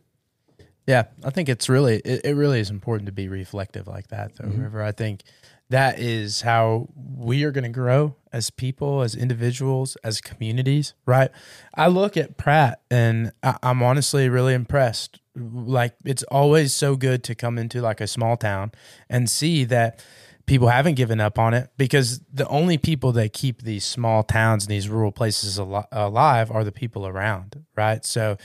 Yeah, 0.86 1.05
I 1.23 1.31
think 1.31 1.49
it's 1.49 1.69
really 1.69 1.97
it, 1.99 2.24
it 2.24 2.35
really 2.35 2.61
is 2.61 2.70
important 2.70 3.07
to 3.07 3.12
be 3.12 3.28
reflective 3.28 3.86
like 3.86 4.09
that 4.09 4.36
though, 4.36 4.49
mm-hmm. 4.49 4.62
River. 4.62 4.82
I 4.82 4.93
think 4.93 5.23
that 5.70 5.99
is 5.99 6.40
how 6.40 6.89
we 6.95 7.45
are 7.45 7.51
going 7.51 7.65
to 7.65 7.70
grow 7.70 8.16
as 8.32 8.49
people, 8.49 9.03
as 9.03 9.15
individuals, 9.15 9.97
as 10.03 10.20
communities, 10.20 10.95
right? 11.05 11.31
I 11.74 11.89
look 11.89 12.16
at 12.16 12.39
Pratt 12.39 12.81
and 12.90 13.32
I, 13.43 13.57
I'm 13.62 13.82
honestly 13.82 14.28
really 14.31 14.55
impressed. 14.55 15.20
Like 15.36 15.95
it's 16.05 16.23
always 16.24 16.73
so 16.73 16.97
good 16.97 17.23
to 17.24 17.35
come 17.35 17.59
into 17.59 17.82
like 17.82 18.01
a 18.01 18.07
small 18.07 18.36
town 18.36 18.73
and 19.11 19.28
see 19.28 19.65
that 19.65 20.03
people 20.49 20.69
haven't 20.69 20.95
given 20.95 21.20
up 21.20 21.39
on 21.39 21.55
it 21.55 21.70
because 21.77 22.20
the 22.33 22.49
only 22.49 22.79
people 22.79 23.12
that 23.12 23.33
keep 23.33 23.62
these 23.62 23.85
small 23.85 24.23
towns 24.25 24.65
and 24.65 24.70
these 24.70 24.89
rural 24.89 25.12
places 25.12 25.61
al- 25.61 25.87
alive 25.93 26.51
are 26.51 26.65
the 26.65 26.73
people 26.73 27.07
around, 27.07 27.65
right? 27.77 28.05
So 28.05 28.39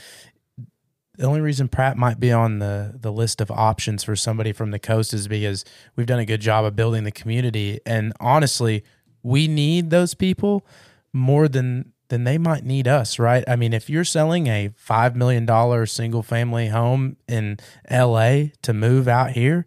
the 1.16 1.24
only 1.24 1.40
reason 1.40 1.68
Pratt 1.68 1.96
might 1.96 2.20
be 2.20 2.30
on 2.30 2.58
the 2.58 2.94
the 2.94 3.10
list 3.10 3.40
of 3.40 3.50
options 3.50 4.04
for 4.04 4.14
somebody 4.14 4.52
from 4.52 4.70
the 4.70 4.78
coast 4.78 5.14
is 5.14 5.26
because 5.28 5.64
we've 5.96 6.06
done 6.06 6.18
a 6.18 6.26
good 6.26 6.40
job 6.40 6.64
of 6.64 6.76
building 6.76 7.04
the 7.04 7.12
community 7.12 7.80
and 7.86 8.12
honestly 8.20 8.84
we 9.22 9.48
need 9.48 9.90
those 9.90 10.12
people 10.14 10.66
more 11.12 11.48
than 11.48 11.92
than 12.08 12.24
they 12.24 12.36
might 12.36 12.64
need 12.64 12.88
us 12.88 13.18
right 13.18 13.44
i 13.46 13.54
mean 13.54 13.72
if 13.72 13.88
you're 13.88 14.04
selling 14.04 14.48
a 14.48 14.70
5 14.76 15.14
million 15.14 15.46
dollar 15.46 15.86
single 15.86 16.22
family 16.22 16.68
home 16.68 17.16
in 17.28 17.58
LA 17.88 18.46
to 18.62 18.72
move 18.74 19.06
out 19.06 19.30
here 19.30 19.66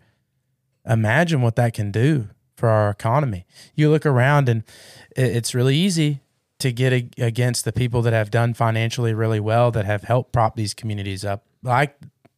imagine 0.87 1.41
what 1.41 1.55
that 1.55 1.73
can 1.73 1.91
do 1.91 2.27
for 2.55 2.69
our 2.69 2.89
economy 2.89 3.45
you 3.75 3.89
look 3.89 4.05
around 4.05 4.49
and 4.49 4.63
it's 5.15 5.53
really 5.53 5.75
easy 5.75 6.21
to 6.59 6.71
get 6.71 6.91
against 7.19 7.65
the 7.65 7.71
people 7.71 8.01
that 8.01 8.13
have 8.13 8.31
done 8.31 8.53
financially 8.53 9.13
really 9.13 9.39
well 9.39 9.69
that 9.71 9.85
have 9.85 10.03
helped 10.03 10.31
prop 10.31 10.55
these 10.55 10.73
communities 10.73 11.23
up 11.23 11.45
like 11.61 11.97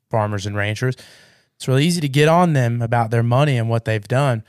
farmers 0.10 0.46
and 0.46 0.56
ranchers 0.56 0.96
it's 1.56 1.68
really 1.68 1.86
easy 1.86 2.02
to 2.02 2.10
get 2.10 2.28
on 2.28 2.54
them 2.54 2.82
about 2.82 3.12
their 3.12 3.24
money 3.24 3.58
and 3.58 3.70
what 3.70 3.86
they've 3.86 4.08
done 4.08 4.44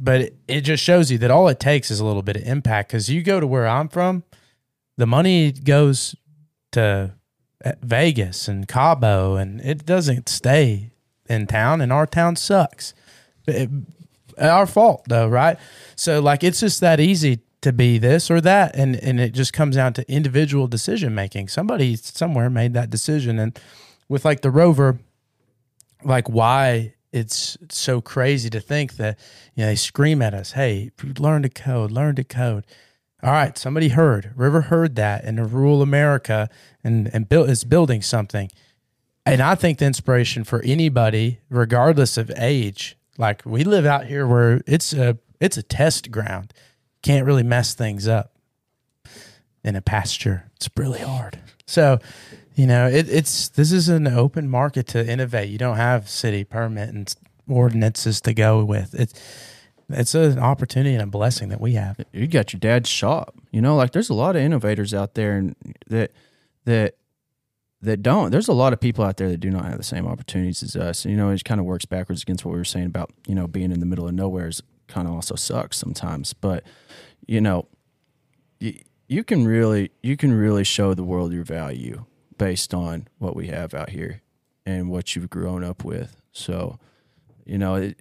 but 0.00 0.32
it, 0.46 0.60
just 0.60 0.82
shows 0.82 1.10
you 1.10 1.18
that 1.18 1.30
all 1.30 1.48
it 1.48 1.58
takes 1.58 1.90
is 1.90 1.98
a 1.98 2.04
little 2.04 2.22
bit 2.22 2.36
of 2.36 2.42
impact 2.44 2.90
because 2.90 3.10
you 3.10 3.22
go 3.22 3.40
to 3.40 3.46
where 3.46 3.66
i'm 3.66 3.88
from 3.88 4.22
the 4.96 5.06
money 5.06 5.52
goes 5.52 6.14
to 6.72 7.14
uh, 7.64 7.72
Vegas 7.82 8.48
and 8.48 8.68
Cabo, 8.68 9.36
and 9.36 9.60
it 9.62 9.86
doesn't 9.86 10.28
stay 10.28 10.90
in 11.28 11.46
town, 11.46 11.80
and 11.80 11.92
our 11.92 12.06
town 12.06 12.36
sucks. 12.36 12.94
It- 13.48 13.70
our 14.38 14.66
fault 14.66 15.02
though, 15.08 15.26
right? 15.28 15.58
So 15.96 16.20
like 16.20 16.44
it's 16.44 16.60
just 16.60 16.80
that 16.80 17.00
easy 17.00 17.40
to 17.60 17.72
be 17.72 17.98
this 17.98 18.30
or 18.30 18.40
that, 18.40 18.76
and 18.76 18.94
and 18.96 19.18
it 19.18 19.32
just 19.34 19.52
comes 19.52 19.76
down 19.76 19.94
to 19.94 20.08
individual 20.12 20.68
decision 20.68 21.14
making. 21.14 21.48
Somebody 21.48 21.96
somewhere 21.96 22.48
made 22.48 22.72
that 22.74 22.88
decision, 22.90 23.38
and 23.38 23.58
with 24.08 24.24
like 24.24 24.42
the 24.42 24.50
rover, 24.50 25.00
like 26.04 26.28
why 26.28 26.94
it's 27.12 27.56
so 27.70 28.00
crazy 28.00 28.50
to 28.50 28.60
think 28.60 28.96
that 28.96 29.18
you 29.54 29.64
know 29.64 29.70
they 29.70 29.74
scream 29.76 30.22
at 30.22 30.34
us, 30.34 30.52
"Hey, 30.52 30.92
learn 31.18 31.42
to 31.42 31.48
code, 31.48 31.90
learn 31.90 32.14
to 32.16 32.24
code." 32.24 32.64
All 33.22 33.32
right, 33.32 33.58
somebody 33.58 33.88
heard. 33.88 34.30
River 34.36 34.60
heard 34.62 34.94
that 34.94 35.24
in 35.24 35.36
rural 35.50 35.82
America 35.82 36.48
and 36.84 37.10
and 37.12 37.28
built 37.28 37.50
is 37.50 37.64
building 37.64 38.02
something. 38.02 38.50
And 39.26 39.42
I 39.42 39.56
think 39.56 39.78
the 39.78 39.84
inspiration 39.84 40.44
for 40.44 40.62
anybody, 40.62 41.40
regardless 41.50 42.16
of 42.16 42.30
age, 42.36 42.96
like 43.18 43.42
we 43.44 43.64
live 43.64 43.84
out 43.84 44.06
here 44.06 44.26
where 44.26 44.62
it's 44.66 44.92
a 44.92 45.18
it's 45.40 45.56
a 45.56 45.62
test 45.62 46.10
ground. 46.10 46.54
Can't 47.02 47.26
really 47.26 47.42
mess 47.42 47.74
things 47.74 48.08
up 48.08 48.32
in 49.62 49.76
a 49.76 49.82
pasture. 49.82 50.50
It's 50.56 50.68
really 50.76 51.00
hard. 51.00 51.38
So, 51.66 51.98
you 52.54 52.66
know, 52.66 52.88
it, 52.88 53.08
it's 53.08 53.48
this 53.48 53.72
is 53.72 53.88
an 53.88 54.06
open 54.06 54.48
market 54.48 54.86
to 54.88 55.06
innovate. 55.06 55.50
You 55.50 55.58
don't 55.58 55.76
have 55.76 56.08
city 56.08 56.44
permit 56.44 56.88
and 56.90 57.14
ordinances 57.48 58.20
to 58.22 58.34
go 58.34 58.64
with. 58.64 58.94
It's 58.94 59.14
it's 59.90 60.14
an 60.14 60.38
opportunity 60.38 60.94
and 60.94 61.02
a 61.02 61.06
blessing 61.06 61.48
that 61.48 61.60
we 61.60 61.72
have. 61.72 61.98
you 62.12 62.26
got 62.26 62.52
your 62.52 62.60
dad's 62.60 62.88
shop. 62.88 63.34
You 63.50 63.62
know, 63.62 63.74
like 63.74 63.92
there's 63.92 64.10
a 64.10 64.14
lot 64.14 64.36
of 64.36 64.42
innovators 64.42 64.92
out 64.92 65.14
there 65.14 65.36
and 65.36 65.56
that 65.88 66.12
that 66.64 66.96
that 67.80 68.02
don't. 68.02 68.30
There's 68.30 68.48
a 68.48 68.52
lot 68.52 68.72
of 68.72 68.80
people 68.80 69.04
out 69.04 69.16
there 69.18 69.28
that 69.28 69.38
do 69.38 69.50
not 69.50 69.64
have 69.64 69.76
the 69.76 69.84
same 69.84 70.06
opportunities 70.06 70.62
as 70.62 70.74
us. 70.76 71.04
You 71.04 71.16
know, 71.16 71.30
it 71.30 71.44
kind 71.44 71.60
of 71.60 71.66
works 71.66 71.84
backwards 71.84 72.22
against 72.22 72.44
what 72.44 72.52
we 72.52 72.58
were 72.58 72.64
saying 72.64 72.86
about 72.86 73.12
you 73.26 73.34
know 73.34 73.46
being 73.46 73.72
in 73.72 73.80
the 73.80 73.86
middle 73.86 74.08
of 74.08 74.14
nowhere 74.14 74.48
is 74.48 74.62
kind 74.88 75.06
of 75.06 75.14
also 75.14 75.34
sucks 75.36 75.76
sometimes. 75.76 76.32
But 76.32 76.64
you 77.26 77.40
know, 77.40 77.66
you, 78.58 78.80
you 79.08 79.24
can 79.24 79.46
really 79.46 79.90
you 80.02 80.16
can 80.16 80.32
really 80.32 80.64
show 80.64 80.94
the 80.94 81.04
world 81.04 81.32
your 81.32 81.44
value 81.44 82.04
based 82.36 82.74
on 82.74 83.08
what 83.18 83.36
we 83.36 83.48
have 83.48 83.74
out 83.74 83.90
here 83.90 84.22
and 84.66 84.90
what 84.90 85.14
you've 85.14 85.30
grown 85.30 85.64
up 85.64 85.84
with. 85.84 86.20
So 86.32 86.78
you 87.48 87.58
know 87.58 87.92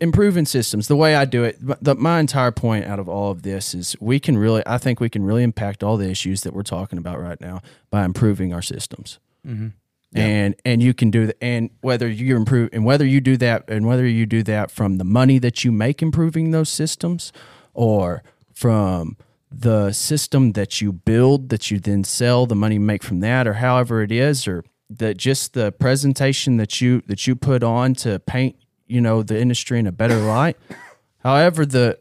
improving 0.00 0.44
systems 0.44 0.88
the 0.88 0.96
way 0.96 1.14
i 1.14 1.24
do 1.24 1.44
it 1.44 1.56
the, 1.82 1.94
my 1.94 2.18
entire 2.18 2.50
point 2.50 2.84
out 2.84 2.98
of 2.98 3.08
all 3.08 3.30
of 3.30 3.42
this 3.42 3.72
is 3.74 3.96
we 4.00 4.18
can 4.18 4.36
really 4.36 4.62
i 4.66 4.78
think 4.78 5.00
we 5.00 5.08
can 5.08 5.22
really 5.22 5.42
impact 5.42 5.82
all 5.82 5.96
the 5.96 6.10
issues 6.10 6.42
that 6.42 6.52
we're 6.52 6.62
talking 6.62 6.98
about 6.98 7.20
right 7.20 7.40
now 7.40 7.60
by 7.90 8.04
improving 8.04 8.52
our 8.52 8.62
systems. 8.62 9.18
Mm-hmm. 9.46 9.68
And 10.12 10.56
and 10.64 10.82
you 10.82 10.92
can 10.92 11.12
do 11.12 11.26
that 11.26 11.36
and 11.40 11.70
whether 11.82 12.08
you 12.08 12.36
improve 12.36 12.70
and 12.72 12.84
whether 12.84 13.06
you 13.06 13.20
do 13.20 13.36
that 13.36 13.70
and 13.70 13.86
whether 13.86 14.04
you 14.04 14.26
do 14.26 14.42
that 14.42 14.72
from 14.72 14.98
the 14.98 15.04
money 15.04 15.38
that 15.38 15.64
you 15.64 15.70
make 15.70 16.02
improving 16.02 16.50
those 16.50 16.68
systems 16.68 17.32
or 17.74 18.24
from 18.52 19.16
the 19.52 19.92
system 19.92 20.52
that 20.52 20.80
you 20.80 20.92
build 20.92 21.50
that 21.50 21.70
you 21.70 21.78
then 21.78 22.02
sell 22.02 22.44
the 22.44 22.56
money 22.56 22.74
you 22.74 22.80
make 22.80 23.04
from 23.04 23.20
that 23.20 23.46
or 23.46 23.54
however 23.54 24.02
it 24.02 24.10
is 24.10 24.48
or 24.48 24.64
that 24.88 25.16
just 25.16 25.54
the 25.54 25.70
presentation 25.70 26.56
that 26.56 26.80
you 26.80 27.02
that 27.06 27.28
you 27.28 27.36
put 27.36 27.62
on 27.62 27.94
to 27.94 28.18
paint 28.18 28.56
you 28.90 29.00
know 29.00 29.22
the 29.22 29.38
industry 29.38 29.78
in 29.78 29.86
a 29.86 29.92
better 29.92 30.16
light. 30.16 30.56
However 31.18 31.64
the 31.66 31.98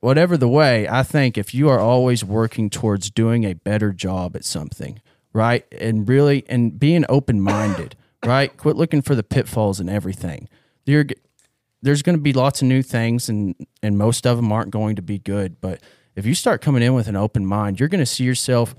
whatever 0.00 0.36
the 0.36 0.48
way 0.48 0.86
i 0.88 1.02
think 1.02 1.38
if 1.38 1.54
you 1.54 1.68
are 1.68 1.80
always 1.80 2.22
working 2.22 2.68
towards 2.68 3.10
doing 3.10 3.44
a 3.44 3.54
better 3.54 3.92
job 3.92 4.36
at 4.36 4.44
something 4.44 5.00
right? 5.36 5.66
And 5.70 6.08
really 6.08 6.44
and 6.48 6.78
being 6.80 7.04
open-minded 7.08 7.94
right? 8.24 8.56
Quit 8.56 8.76
looking 8.76 9.02
for 9.02 9.14
the 9.14 9.22
pitfalls 9.22 9.78
and 9.78 9.88
everything. 9.88 10.48
You're 10.84 11.04
there's 11.82 12.02
going 12.02 12.16
to 12.16 12.22
be 12.22 12.32
lots 12.32 12.62
of 12.62 12.68
new 12.68 12.82
things 12.82 13.28
and 13.28 13.54
and 13.82 13.98
most 13.98 14.26
of 14.26 14.36
them 14.36 14.50
aren't 14.50 14.70
going 14.70 14.96
to 14.96 15.02
be 15.02 15.18
good 15.18 15.60
but 15.60 15.80
if 16.16 16.24
you 16.24 16.34
start 16.34 16.62
coming 16.62 16.82
in 16.82 16.94
with 16.94 17.06
an 17.06 17.16
open 17.16 17.44
mind 17.44 17.78
you're 17.78 17.88
going 17.88 18.00
to 18.00 18.06
see 18.06 18.24
yourself 18.24 18.74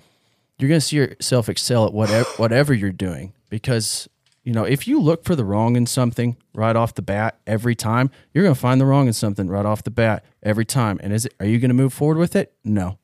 you're 0.57 0.67
going 0.67 0.81
to 0.81 0.85
see 0.85 0.97
yourself 0.97 1.47
excel 1.47 1.85
at 1.85 1.93
whatever 1.93 2.27
whatever 2.37 2.73
you're 2.73 2.91
doing 2.91 3.33
because 3.49 4.09
you 4.47 4.53
know 4.53 4.63
if 4.63 4.87
you 4.87 5.01
look 5.01 5.25
for 5.25 5.35
the 5.35 5.43
wrong 5.43 5.75
in 5.75 5.85
something 5.85 6.37
right 6.53 6.77
off 6.77 6.93
the 6.95 7.01
bat 7.01 7.37
every 7.45 7.75
time 7.75 8.09
you're 8.33 8.45
going 8.45 8.55
to 8.55 8.59
find 8.59 8.79
the 8.79 8.85
wrong 8.85 9.05
in 9.07 9.11
something 9.11 9.49
right 9.49 9.65
off 9.65 9.83
the 9.83 9.91
bat 9.91 10.23
every 10.41 10.63
time 10.63 10.97
and 11.03 11.11
is 11.11 11.25
it 11.25 11.33
are 11.41 11.45
you 11.45 11.59
going 11.59 11.69
to 11.69 11.75
move 11.75 11.91
forward 11.91 12.17
with 12.17 12.33
it 12.33 12.53
no 12.63 12.97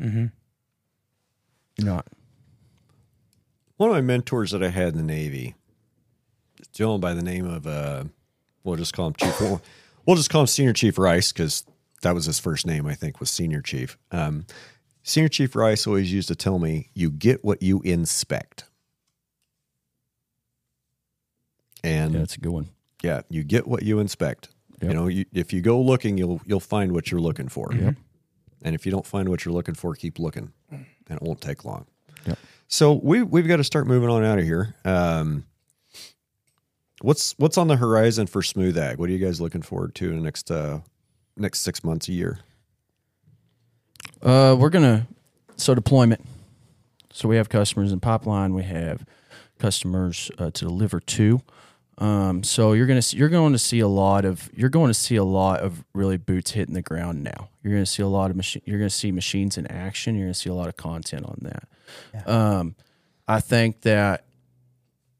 mm-hmm. 0.00 0.26
you're 1.76 1.86
not 1.86 2.06
One 3.78 3.90
of 3.90 3.96
my 3.96 4.00
mentors 4.00 4.52
that 4.52 4.62
I 4.62 4.68
had 4.68 4.88
in 4.92 4.98
the 4.98 5.02
Navy, 5.02 5.56
a 6.60 6.64
gentleman 6.72 7.00
by 7.00 7.14
the 7.14 7.22
name 7.22 7.46
of, 7.46 7.66
uh, 7.66 8.04
we'll 8.62 8.76
just 8.76 8.92
call 8.92 9.08
him 9.08 9.14
Chief. 9.14 9.40
We'll, 9.40 9.62
we'll 10.06 10.16
just 10.16 10.30
call 10.30 10.42
him 10.42 10.46
Senior 10.46 10.74
Chief 10.74 10.98
Rice 10.98 11.32
because 11.32 11.64
that 12.02 12.14
was 12.14 12.26
his 12.26 12.38
first 12.38 12.66
name, 12.66 12.86
I 12.86 12.94
think, 12.94 13.18
was 13.18 13.30
Senior 13.30 13.62
Chief. 13.62 13.96
Um, 14.12 14.44
Senior 15.02 15.30
Chief 15.30 15.56
Rice 15.56 15.86
always 15.86 16.12
used 16.12 16.28
to 16.28 16.36
tell 16.36 16.58
me, 16.58 16.90
you 16.92 17.10
get 17.10 17.42
what 17.42 17.62
you 17.62 17.80
inspect. 17.80 18.69
And 21.82 22.12
yeah 22.12 22.18
that's 22.20 22.36
a 22.36 22.40
good 22.40 22.52
one 22.52 22.70
yeah, 23.02 23.22
you 23.28 23.44
get 23.44 23.66
what 23.66 23.82
you 23.82 23.98
inspect. 23.98 24.48
Yep. 24.80 24.90
You 24.90 24.96
know, 24.96 25.06
you, 25.08 25.24
if 25.32 25.52
you 25.52 25.60
go 25.60 25.80
looking, 25.80 26.18
you'll 26.18 26.40
you'll 26.46 26.60
find 26.60 26.92
what 26.92 27.10
you're 27.10 27.20
looking 27.20 27.48
for. 27.48 27.70
Yep. 27.72 27.96
And 28.62 28.74
if 28.74 28.84
you 28.84 28.92
don't 28.92 29.06
find 29.06 29.28
what 29.28 29.44
you're 29.44 29.54
looking 29.54 29.74
for, 29.74 29.94
keep 29.94 30.18
looking, 30.18 30.52
and 30.70 30.86
it 31.08 31.22
won't 31.22 31.40
take 31.40 31.64
long. 31.64 31.86
Yep. 32.26 32.38
So 32.68 32.92
we 32.92 33.22
we've 33.22 33.48
got 33.48 33.56
to 33.56 33.64
start 33.64 33.86
moving 33.86 34.08
on 34.08 34.24
out 34.24 34.38
of 34.38 34.44
here. 34.44 34.74
Um, 34.84 35.44
what's 37.02 37.34
what's 37.38 37.58
on 37.58 37.68
the 37.68 37.76
horizon 37.76 38.26
for 38.26 38.42
Smooth 38.42 38.76
Ag? 38.76 38.98
What 38.98 39.08
are 39.08 39.12
you 39.12 39.24
guys 39.24 39.40
looking 39.40 39.62
forward 39.62 39.94
to 39.96 40.10
in 40.10 40.16
the 40.16 40.22
next 40.22 40.50
uh, 40.50 40.80
next 41.36 41.60
six 41.60 41.82
months, 41.82 42.08
a 42.08 42.12
year? 42.12 42.40
Uh, 44.22 44.56
we're 44.58 44.70
gonna 44.70 45.06
so 45.56 45.74
deployment. 45.74 46.24
So 47.12 47.28
we 47.28 47.36
have 47.36 47.48
customers 47.48 47.92
in 47.92 48.00
pipeline. 48.00 48.54
We 48.54 48.62
have 48.62 49.04
customers 49.58 50.30
uh, 50.38 50.50
to 50.52 50.64
deliver 50.64 51.00
to. 51.00 51.42
Um, 52.00 52.42
so 52.42 52.72
you're 52.72 52.86
gonna 52.86 53.02
see, 53.02 53.18
you're 53.18 53.28
going 53.28 53.52
to 53.52 53.58
see 53.58 53.80
a 53.80 53.88
lot 53.88 54.24
of 54.24 54.50
you're 54.54 54.70
going 54.70 54.88
to 54.88 54.94
see 54.94 55.16
a 55.16 55.24
lot 55.24 55.60
of 55.60 55.84
really 55.92 56.16
boots 56.16 56.52
hitting 56.52 56.74
the 56.74 56.82
ground 56.82 57.22
now. 57.22 57.50
You're 57.62 57.74
going 57.74 57.84
to 57.84 57.90
see 57.90 58.02
a 58.02 58.08
lot 58.08 58.30
of 58.30 58.36
machine. 58.36 58.62
You're 58.64 58.78
going 58.78 58.88
to 58.88 58.94
see 58.94 59.12
machines 59.12 59.58
in 59.58 59.66
action. 59.66 60.14
You're 60.14 60.26
going 60.26 60.32
to 60.32 60.38
see 60.38 60.48
a 60.48 60.54
lot 60.54 60.68
of 60.68 60.76
content 60.76 61.26
on 61.26 61.38
that. 61.42 61.68
Um, 62.26 62.74
I 63.28 63.40
think 63.40 63.82
that 63.82 64.24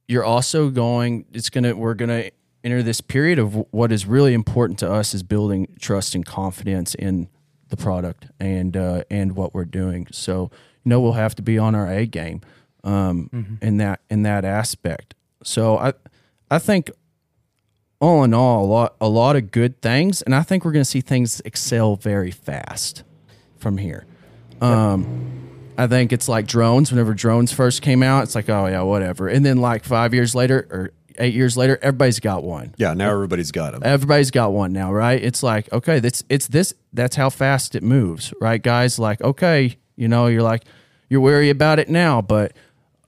you're 0.08 0.24
also 0.24 0.70
going. 0.70 1.26
It's 1.32 1.50
gonna 1.50 1.76
we're 1.76 1.94
gonna 1.94 2.30
enter 2.64 2.82
this 2.82 3.00
period 3.00 3.38
of 3.38 3.54
what 3.70 3.92
is 3.92 4.06
really 4.06 4.34
important 4.34 4.78
to 4.80 4.90
us 4.90 5.14
is 5.14 5.22
building 5.22 5.68
trust 5.78 6.14
and 6.14 6.26
confidence 6.26 6.94
in 6.94 7.28
the 7.68 7.76
product 7.76 8.26
and 8.40 8.76
uh, 8.76 9.04
and 9.10 9.36
what 9.36 9.54
we're 9.54 9.64
doing. 9.64 10.08
So 10.10 10.50
you 10.84 10.88
know 10.90 11.00
we'll 11.00 11.12
have 11.12 11.34
to 11.36 11.42
be 11.42 11.58
on 11.58 11.74
our 11.74 11.88
A 11.88 12.06
game 12.06 12.40
um, 12.82 13.30
in 13.62 13.76
that 13.76 14.00
in 14.10 14.22
that 14.22 14.44
aspect. 14.44 15.14
So 15.44 15.78
I 15.78 15.92
I 16.50 16.58
think 16.58 16.90
all 18.00 18.24
in 18.24 18.32
all 18.34 18.64
a 18.64 18.66
lot 18.66 18.96
a 19.00 19.08
lot 19.08 19.36
of 19.36 19.50
good 19.50 19.80
things, 19.82 20.22
and 20.22 20.34
I 20.34 20.42
think 20.42 20.64
we're 20.64 20.72
going 20.72 20.84
to 20.84 20.90
see 20.90 21.00
things 21.00 21.40
excel 21.44 21.96
very 21.96 22.30
fast 22.30 23.02
from 23.58 23.76
here. 23.78 24.06
Um, 24.60 25.48
I 25.78 25.86
think 25.86 26.12
it's 26.12 26.28
like 26.28 26.46
drones. 26.46 26.90
Whenever 26.90 27.14
drones 27.14 27.52
first 27.52 27.82
came 27.82 28.02
out, 28.02 28.24
it's 28.24 28.34
like 28.34 28.48
oh 28.48 28.66
yeah 28.66 28.82
whatever, 28.82 29.28
and 29.28 29.44
then 29.44 29.58
like 29.58 29.84
five 29.84 30.12
years 30.14 30.34
later 30.34 30.66
or 30.70 30.90
eight 31.18 31.34
years 31.34 31.56
later, 31.56 31.78
everybody's 31.82 32.20
got 32.20 32.42
one 32.42 32.74
Yeah, 32.78 32.94
now 32.94 33.10
everybody's 33.10 33.52
got 33.52 33.72
them. 33.72 33.82
everybody's 33.84 34.30
got 34.30 34.52
one 34.52 34.72
now, 34.72 34.92
right? 34.92 35.22
It's 35.22 35.42
like, 35.42 35.70
okay, 35.72 36.00
that's 36.00 36.24
it's 36.28 36.46
this 36.48 36.72
that's 36.92 37.16
how 37.16 37.30
fast 37.30 37.74
it 37.74 37.82
moves, 37.82 38.32
right, 38.40 38.62
guys? 38.62 38.98
Like, 38.98 39.20
okay, 39.22 39.76
you 39.96 40.08
know, 40.08 40.26
you're 40.26 40.42
like 40.42 40.64
you're 41.08 41.20
wary 41.20 41.50
about 41.50 41.78
it 41.78 41.88
now, 41.88 42.22
but 42.22 42.52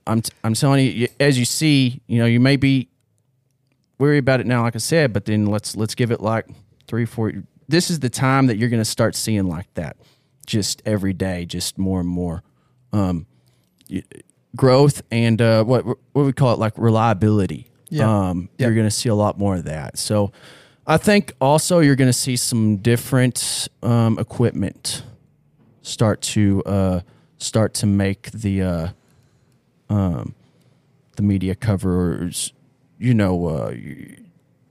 I'm 0.05 0.21
t- 0.21 0.31
I'm 0.43 0.53
telling 0.53 0.85
you, 0.85 0.91
you, 0.91 1.07
as 1.19 1.39
you 1.39 1.45
see, 1.45 2.01
you 2.07 2.19
know, 2.19 2.25
you 2.25 2.39
may 2.39 2.57
be 2.57 2.89
wary 4.03 4.17
about 4.17 4.41
it 4.41 4.45
now, 4.45 4.63
like 4.63 4.75
I 4.75 4.79
said, 4.79 5.13
but 5.13 5.25
then 5.25 5.45
let's 5.45 5.75
let's 5.77 5.95
give 5.95 6.11
it 6.11 6.19
like 6.19 6.45
three, 6.87 7.05
four. 7.05 7.31
This 7.69 7.89
is 7.89 7.99
the 8.01 8.09
time 8.09 8.47
that 8.47 8.57
you're 8.57 8.69
going 8.69 8.81
to 8.81 8.85
start 8.85 9.15
seeing 9.15 9.47
like 9.47 9.73
that, 9.75 9.95
just 10.45 10.81
every 10.85 11.13
day, 11.13 11.45
just 11.45 11.77
more 11.77 12.01
and 12.01 12.09
more 12.09 12.43
um, 12.91 13.25
growth 14.55 15.01
and 15.09 15.41
uh, 15.41 15.63
what 15.63 15.85
what 15.85 16.25
we 16.25 16.33
call 16.33 16.53
it, 16.53 16.59
like 16.59 16.73
reliability. 16.77 17.67
Yeah. 17.89 18.29
Um, 18.29 18.49
You're 18.57 18.73
going 18.73 18.87
to 18.87 18.91
see 18.91 19.09
a 19.09 19.15
lot 19.15 19.37
more 19.37 19.55
of 19.55 19.65
that. 19.65 19.99
So, 19.99 20.31
I 20.87 20.97
think 20.97 21.31
also 21.39 21.79
you're 21.79 21.95
going 21.95 22.09
to 22.09 22.13
see 22.27 22.35
some 22.35 22.77
different 22.77 23.67
um, 23.83 24.17
equipment 24.17 25.03
start 25.83 26.21
to 26.21 26.63
uh, 26.65 27.01
start 27.37 27.75
to 27.75 27.85
make 27.85 28.31
the 28.31 28.61
uh, 28.63 28.87
um, 29.89 30.35
the 31.15 31.23
media 31.23 31.55
covers. 31.55 32.51
You 33.03 33.13
know, 33.13 33.47
uh, 33.47 33.69
you- 33.71 34.15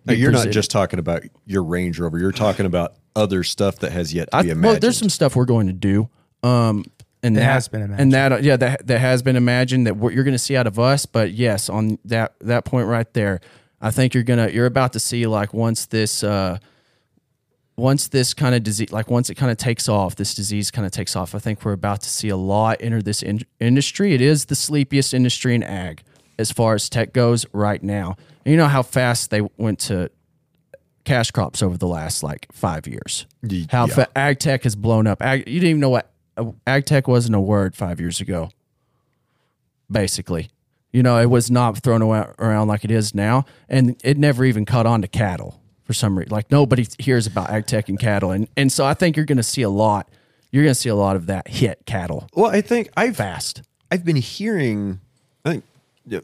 Now, 0.07 0.15
you're 0.15 0.33
not 0.33 0.49
just 0.51 0.71
talking 0.71 0.99
about 0.99 1.23
your 1.47 1.63
Ranch 1.63 1.99
Rover. 1.99 2.19
You're 2.19 2.33
talking 2.33 2.65
about 2.67 2.95
other 3.15 3.43
stuff 3.45 3.79
that 3.81 3.93
has 3.93 4.13
yet 4.15 4.31
to 4.31 4.37
I, 4.37 4.43
be 4.43 4.49
well, 4.49 4.57
imagined. 4.59 4.83
there's 4.83 4.97
some 4.97 5.11
stuff 5.11 5.37
we're 5.37 5.45
going 5.45 5.67
to 5.67 5.73
do. 5.75 6.09
Um, 6.43 6.85
and 7.23 7.37
It 7.37 7.41
that, 7.41 7.53
has 7.53 7.69
been 7.69 7.83
and 7.93 8.11
that 8.13 8.43
yeah 8.43 8.57
that 8.57 8.85
that 8.89 8.99
has 8.99 9.23
been 9.23 9.37
imagined 9.37 9.87
that 9.87 9.97
what 9.97 10.13
you're 10.13 10.25
going 10.25 10.35
to 10.35 10.39
see 10.41 10.57
out 10.57 10.67
of 10.67 10.79
us. 10.81 11.07
But 11.07 11.33
yes, 11.33 11.69
on 11.69 11.99
that 12.07 12.35
that 12.41 12.65
point 12.65 12.89
right 12.89 13.13
there, 13.15 13.41
I 13.81 13.91
think 13.93 14.13
you're 14.15 14.25
gonna 14.25 14.49
you're 14.49 14.67
about 14.67 14.93
to 14.95 14.99
see 14.99 15.27
like 15.27 15.55
once 15.55 15.87
this 15.87 16.25
uh 16.25 16.59
once 17.77 18.09
this 18.09 18.35
kind 18.35 18.55
of 18.55 18.63
disease 18.65 18.91
like 18.93 19.09
once 19.09 19.31
it 19.31 19.37
kind 19.37 19.53
of 19.53 19.57
takes 19.59 19.89
off, 19.89 20.17
this 20.17 20.35
disease 20.35 20.71
kind 20.73 20.85
of 20.87 20.91
takes 20.91 21.15
off. 21.15 21.35
I 21.35 21.39
think 21.39 21.65
we're 21.65 21.73
about 21.73 22.01
to 22.03 22.09
see 22.09 22.29
a 22.29 22.37
lot 22.37 22.79
enter 22.81 23.01
this 23.03 23.23
in- 23.23 23.47
industry. 23.61 24.15
It 24.15 24.21
is 24.21 24.47
the 24.47 24.55
sleepiest 24.57 25.15
industry 25.15 25.55
in 25.55 25.63
ag 25.63 26.03
as 26.43 26.53
far 26.53 26.75
as 26.75 26.91
tech 26.91 27.15
goes 27.15 27.47
right 27.55 27.83
now. 27.83 28.17
And 28.45 28.53
you 28.53 28.59
know 28.59 28.69
how 28.69 28.83
fast 28.83 29.31
they 29.31 29.41
went 29.57 29.79
to 29.81 30.11
cash 31.05 31.31
crops 31.31 31.63
over 31.63 31.79
the 31.79 31.87
last 31.89 32.23
like 32.23 32.47
five 32.53 32.87
years. 32.87 33.27
Ye- 33.43 33.67
How 33.71 33.87
yeah. 33.87 33.95
fa- 33.95 34.09
ag 34.19 34.39
tech 34.39 34.65
has 34.65 34.77
blown 34.77 35.07
up. 35.07 35.23
Ag, 35.23 35.41
you 35.49 35.61
didn't 35.61 35.69
even 35.71 35.81
know 35.81 35.89
what 35.91 36.11
uh, 36.37 36.53
ag 36.67 36.85
tech 36.85 37.09
wasn't 37.09 37.35
a 37.35 37.41
word 37.41 37.75
five 37.75 37.99
years 38.01 38.21
ago. 38.21 38.51
Basically, 39.91 40.51
you 40.93 41.03
know, 41.03 41.19
it 41.19 41.27
was 41.31 41.51
not 41.51 41.77
thrown 41.79 42.03
around 42.03 42.69
like 42.69 42.85
it 42.85 42.91
is 42.91 43.15
now, 43.15 43.45
and 43.69 43.97
it 44.05 44.17
never 44.17 44.45
even 44.45 44.65
caught 44.65 44.87
on 44.87 45.03
to 45.03 45.09
cattle 45.09 45.61
for 45.85 45.93
some 45.93 46.19
reason. 46.19 46.31
Like 46.33 46.51
nobody 46.51 46.87
hears 46.99 47.27
about 47.27 47.51
ag 47.51 47.67
tech 47.67 47.89
and 47.89 47.99
cattle, 47.99 48.31
and 48.31 48.49
and 48.57 48.73
so 48.73 48.87
I 48.87 48.95
think 48.95 49.17
you're 49.17 49.27
going 49.27 49.37
to 49.39 49.43
see 49.43 49.63
a 49.63 49.69
lot. 49.71 50.09
You're 50.51 50.63
going 50.65 50.75
to 50.75 50.81
see 50.81 50.89
a 50.89 50.95
lot 50.95 51.17
of 51.17 51.27
that 51.27 51.49
hit 51.49 51.87
cattle 51.87 52.29
Well, 52.35 52.51
I 52.51 52.61
think 52.61 52.91
I've 52.95 53.17
fast. 53.17 53.63
I've 53.91 54.05
been 54.05 54.17
hearing. 54.17 55.01
I 55.45 55.51
think 55.53 55.65
yeah, 55.65 55.72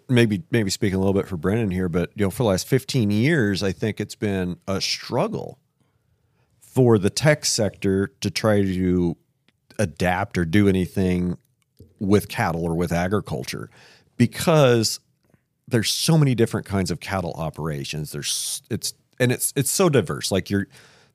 maybe 0.09 0.43
maybe 0.51 0.71
speaking 0.71 0.97
a 0.97 0.99
little 0.99 1.15
bit 1.15 1.29
for 1.29 1.37
Brendon 1.37 1.71
here, 1.71 1.89
but 1.89 2.11
you 2.15 2.25
know, 2.25 2.31
for 2.31 2.43
the 2.43 2.49
last 2.49 2.67
fifteen 2.67 3.11
years, 3.11 3.63
I 3.63 3.73
think 3.73 4.01
it's 4.01 4.15
been 4.15 4.59
a 4.67 4.81
struggle 4.81 5.59
for 6.61 6.99
the 6.99 7.11
tech 7.11 7.45
sector 7.45 8.09
to 8.21 8.31
try 8.31 8.63
to 8.63 9.17
adapt 9.79 10.39
or 10.39 10.45
do 10.45 10.69
anything 10.69 11.39
with 12.01 12.29
cattle 12.29 12.65
or 12.65 12.75
with 12.75 12.93
agriculture 12.93 13.71
because 14.17 15.01
there's 15.67 15.91
so 15.91 16.17
many 16.17 16.35
different 16.35 16.67
kinds 16.67 16.91
of 16.91 17.01
cattle 17.01 17.33
operations. 17.37 18.13
There's 18.13 18.63
it's 18.71 18.95
and 19.19 19.33
it's 19.33 19.53
it's 19.57 19.71
so 19.71 19.89
diverse. 19.89 20.31
Like 20.31 20.51
you're 20.51 20.69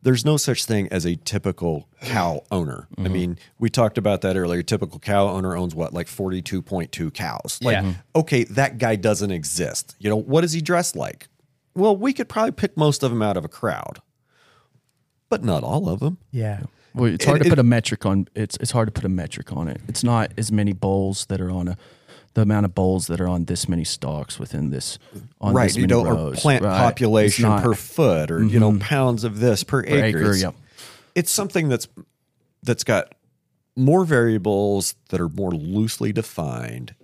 there's 0.03 0.23
no 0.25 0.38
such 0.38 0.65
thing 0.65 0.88
as 0.91 1.05
a 1.05 1.15
typical 1.15 1.88
cow 2.01 2.43
owner. 2.51 2.88
I 2.97 3.01
mm-hmm. 3.01 3.13
mean, 3.13 3.39
we 3.57 3.69
talked 3.69 3.97
about 3.97 4.21
that 4.21 4.35
earlier. 4.38 4.61
Typical 4.61 4.99
cow 4.99 5.30
owner 5.30 5.55
owns 5.55 5.73
what, 5.73 5.93
like 5.93 6.07
42.2 6.07 7.13
cows. 7.13 7.59
Like, 7.61 7.73
Yeah. 7.73 7.81
Mm-hmm. 7.81 7.91
okay, 8.17 8.43
that 8.43 8.77
guy 8.77 8.95
doesn't 8.95 9.31
exist. 9.31 9.95
You 9.99 10.09
know, 10.09 10.17
what 10.17 10.43
is 10.43 10.51
he 10.51 10.61
dressed 10.61 10.95
like? 10.95 11.27
Well, 11.75 11.95
we 11.95 12.13
could 12.13 12.30
probably 12.30 12.51
pick 12.51 12.77
most 12.77 13.01
of 13.01 13.09
them 13.11 13.21
out 13.21 13.38
of 13.38 13.45
a 13.45 13.47
crowd, 13.47 14.01
but 15.30 15.43
not 15.43 15.63
all 15.63 15.89
of 15.89 15.99
them. 16.01 16.17
Yeah. 16.31 16.61
Well, 16.93 17.11
it's 17.11 17.25
hard 17.25 17.38
And 17.38 17.45
to 17.45 17.47
it- 17.47 17.51
put 17.51 17.59
a 17.59 17.63
metric 17.63 18.05
on. 18.05 18.27
It's 18.35 18.55
it's 18.57 18.71
hard 18.71 18.88
to 18.88 18.91
put 18.91 19.03
a 19.03 19.09
metric 19.09 19.51
on 19.51 19.67
it. 19.67 19.81
It's 19.88 20.03
not 20.03 20.31
as 20.38 20.51
many 20.51 20.73
bolls 20.73 21.25
that 21.25 21.41
are 21.41 21.49
on 21.49 21.69
a, 21.69 21.77
the 22.34 22.41
amount 22.41 22.65
of 22.65 22.73
bolls 22.73 23.07
that 23.07 23.22
are 23.22 23.27
on 23.27 23.45
this 23.45 23.69
many 23.69 23.84
stalks 23.84 24.39
within 24.39 24.69
this. 24.72 24.97
On 25.39 25.53
right. 25.53 25.65
this 25.68 25.76
You 25.76 25.81
many 25.84 25.89
don't, 25.89 26.07
or 26.07 26.31
plant 26.34 26.64
Right. 26.64 26.77
population 26.77 27.43
not- 27.43 27.60
Mm-hmm. 27.60 27.65
per 27.69 27.73
foot 27.76 28.31
or, 28.31 28.43
you 28.43 28.60
know, 28.60 28.77
pounds 28.80 29.23
of 29.23 29.39
this 29.39 29.64
per, 29.64 29.81
acre. 29.81 29.95
acre, 30.03 30.18
It's- 30.22 30.41
yep. 30.41 30.55
It's 31.15 31.31
something 31.31 31.69
that's 31.69 31.88
that's 32.64 32.84
got 32.84 33.14
more 33.76 34.05
variables 34.05 34.95
that 35.10 35.19
are 35.19 35.30
more 35.30 35.51
loosely 35.51 36.11
defined 36.14 36.95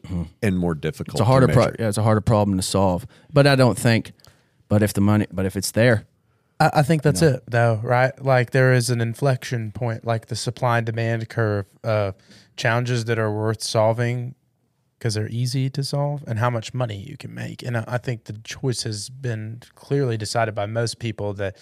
and 0.41 0.57
more 0.57 0.73
difficult. 0.73 1.15
Mm-hmm. 1.15 1.17
It's 1.17 1.21
a 1.21 1.25
harder 1.25 1.47
to 1.47 1.53
pro- 1.53 1.75
yeah, 1.77 1.89
it's 1.89 1.97
a 1.97 2.03
harder 2.03 2.21
problem 2.21 2.57
to 2.57 2.63
solve. 2.63 3.05
But 3.31 3.45
I 3.45 3.55
don't 3.55 3.77
think. 3.77 4.13
But 4.67 4.81
if 4.83 4.93
the 4.93 5.01
money, 5.01 5.25
but 5.31 5.45
if 5.45 5.55
it's 5.55 5.71
there, 5.71 6.05
I, 6.59 6.69
I 6.75 6.81
think 6.83 7.01
that's 7.01 7.21
it, 7.21 7.43
though, 7.47 7.79
right? 7.83 8.19
Like 8.23 8.51
there 8.51 8.71
is 8.73 8.89
an 8.89 9.01
inflection 9.01 9.71
point, 9.71 10.05
like 10.05 10.27
the 10.27 10.35
supply 10.35 10.77
and 10.77 10.85
demand 10.85 11.27
curve, 11.29 11.65
uh, 11.83 12.11
challenges 12.55 13.05
that 13.05 13.17
are 13.19 13.31
worth 13.31 13.61
solving 13.63 14.35
because 14.99 15.13
they're 15.13 15.29
easy 15.29 15.69
to 15.69 15.83
solve, 15.83 16.23
and 16.27 16.37
how 16.39 16.49
much 16.49 16.73
money 16.73 16.97
you 16.97 17.15
can 17.15 17.33
make. 17.33 17.63
And 17.63 17.77
I, 17.77 17.97
think 17.97 18.25
the 18.25 18.33
choice 18.43 18.83
has 18.83 19.09
been 19.09 19.61
clearly 19.73 20.17
decided 20.17 20.53
by 20.53 20.65
most 20.65 20.99
people 20.99 21.33
that 21.35 21.55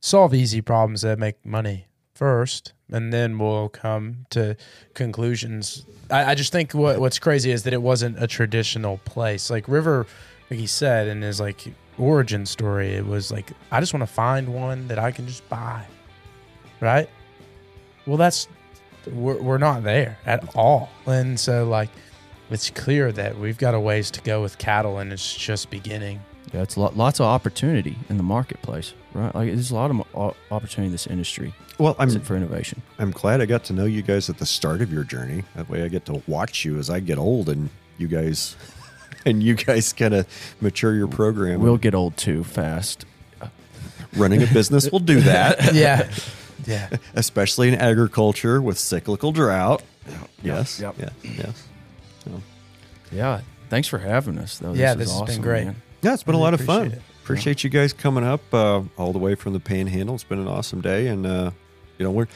solve 0.00 0.32
easy 0.32 0.60
problems 0.60 1.02
that 1.02 1.18
make 1.18 1.44
money 1.44 1.86
first, 2.14 2.74
and 2.90 3.12
then 3.12 3.38
we'll 3.38 3.68
come 3.68 4.26
to 4.30 4.56
conclusions. 4.94 5.84
I, 6.10 6.30
I 6.30 6.34
just 6.36 6.52
think 6.52 6.72
what 6.72 7.00
what's 7.00 7.18
crazy 7.18 7.50
is 7.50 7.64
that 7.64 7.72
it 7.72 7.82
wasn't 7.82 8.22
a 8.22 8.28
traditional 8.28 8.98
place. 8.98 9.50
Like 9.50 9.66
River, 9.68 10.06
like 10.48 10.60
he 10.60 10.68
said 10.68 11.08
in 11.08 11.22
his 11.22 11.40
like 11.40 11.74
origin 11.98 12.46
story, 12.46 12.94
it 12.94 13.04
was 13.04 13.32
like 13.32 13.50
I 13.72 13.80
just 13.80 13.92
want 13.92 14.02
to 14.02 14.12
find 14.12 14.54
one 14.54 14.86
that 14.88 14.98
I 14.98 15.10
can 15.10 15.26
just 15.26 15.46
buy, 15.48 15.84
right? 16.80 17.10
Well, 18.06 18.16
that's 18.16 18.46
we're 19.10 19.42
we're 19.42 19.58
not 19.58 19.82
there 19.82 20.18
at 20.24 20.54
all, 20.54 20.88
and 21.06 21.38
so 21.38 21.68
like 21.68 21.90
it's 22.50 22.70
clear 22.70 23.12
that 23.12 23.38
we've 23.38 23.58
got 23.58 23.74
a 23.74 23.80
ways 23.80 24.10
to 24.12 24.20
go 24.22 24.42
with 24.42 24.58
cattle, 24.58 24.98
and 24.98 25.12
it's 25.12 25.34
just 25.34 25.70
beginning. 25.70 26.20
yeah, 26.52 26.62
it's 26.62 26.76
lot, 26.76 26.96
lots 26.96 27.20
of 27.20 27.26
opportunity 27.26 27.96
in 28.08 28.16
the 28.16 28.22
marketplace, 28.22 28.94
right? 29.14 29.34
Like 29.34 29.48
there's 29.48 29.70
a 29.70 29.74
lot 29.74 29.90
of 29.90 30.00
uh, 30.14 30.54
opportunity 30.54 30.86
in 30.86 30.92
this 30.92 31.06
industry. 31.06 31.52
Well, 31.78 31.94
I'm 31.98 32.08
for 32.20 32.36
innovation? 32.36 32.80
I'm 32.98 33.10
glad 33.10 33.40
I 33.42 33.46
got 33.46 33.64
to 33.64 33.72
know 33.74 33.84
you 33.84 34.00
guys 34.02 34.30
at 34.30 34.38
the 34.38 34.46
start 34.46 34.80
of 34.80 34.90
your 34.92 35.04
journey. 35.04 35.42
That 35.56 35.68
way, 35.68 35.82
I 35.82 35.88
get 35.88 36.06
to 36.06 36.22
watch 36.26 36.64
you 36.64 36.78
as 36.78 36.88
I 36.88 37.00
get 37.00 37.18
old, 37.18 37.48
and 37.50 37.68
you 37.98 38.08
guys, 38.08 38.56
and 39.26 39.42
you 39.42 39.54
guys 39.54 39.92
kind 39.92 40.14
of 40.14 40.26
mature 40.60 40.94
your 40.94 41.08
program. 41.08 41.60
We'll 41.60 41.76
get 41.76 41.94
old 41.94 42.16
too 42.16 42.44
fast. 42.44 43.04
Running 44.16 44.42
a 44.42 44.46
business 44.46 44.90
will 44.90 45.00
do 45.00 45.20
that, 45.22 45.74
Yeah, 45.74 46.08
yeah. 46.64 46.88
especially 47.14 47.68
in 47.68 47.74
agriculture 47.74 48.62
with 48.62 48.78
cyclical 48.78 49.30
drought. 49.32 49.82
Yes. 50.42 50.80
Yep. 50.80 50.94
Yeah. 50.98 51.10
Yes. 51.22 51.65
Yeah. 53.12 53.40
Thanks 53.68 53.88
for 53.88 53.98
having 53.98 54.38
us, 54.38 54.58
though. 54.58 54.72
Yeah, 54.74 54.94
this, 54.94 55.08
this 55.08 55.08
is 55.08 55.12
has 55.12 55.20
been 55.20 55.28
awesome, 55.30 55.42
great. 55.42 55.64
man. 55.66 55.82
Yeah, 56.02 56.14
it's 56.14 56.22
been 56.22 56.34
a 56.34 56.38
lot 56.40 56.54
of 56.54 56.60
fun. 56.60 56.86
appreciate 56.86 56.98
it. 56.98 57.02
Appreciate 57.24 57.64
you 57.64 57.70
guys 57.70 57.92
coming 57.92 58.22
up 58.24 58.40
uh, 58.54 58.82
all 58.96 59.12
the 59.12 59.18
way 59.18 59.34
from 59.34 59.52
the 59.52 59.60
Panhandle. 59.60 60.14
It's 60.14 60.22
been 60.24 60.38
an 60.38 60.46
awesome 60.46 60.80
day, 60.80 61.08
and 61.08 61.26
uh, 61.26 61.50
you 61.98 62.04
know 62.04 62.12
we're 62.12 62.28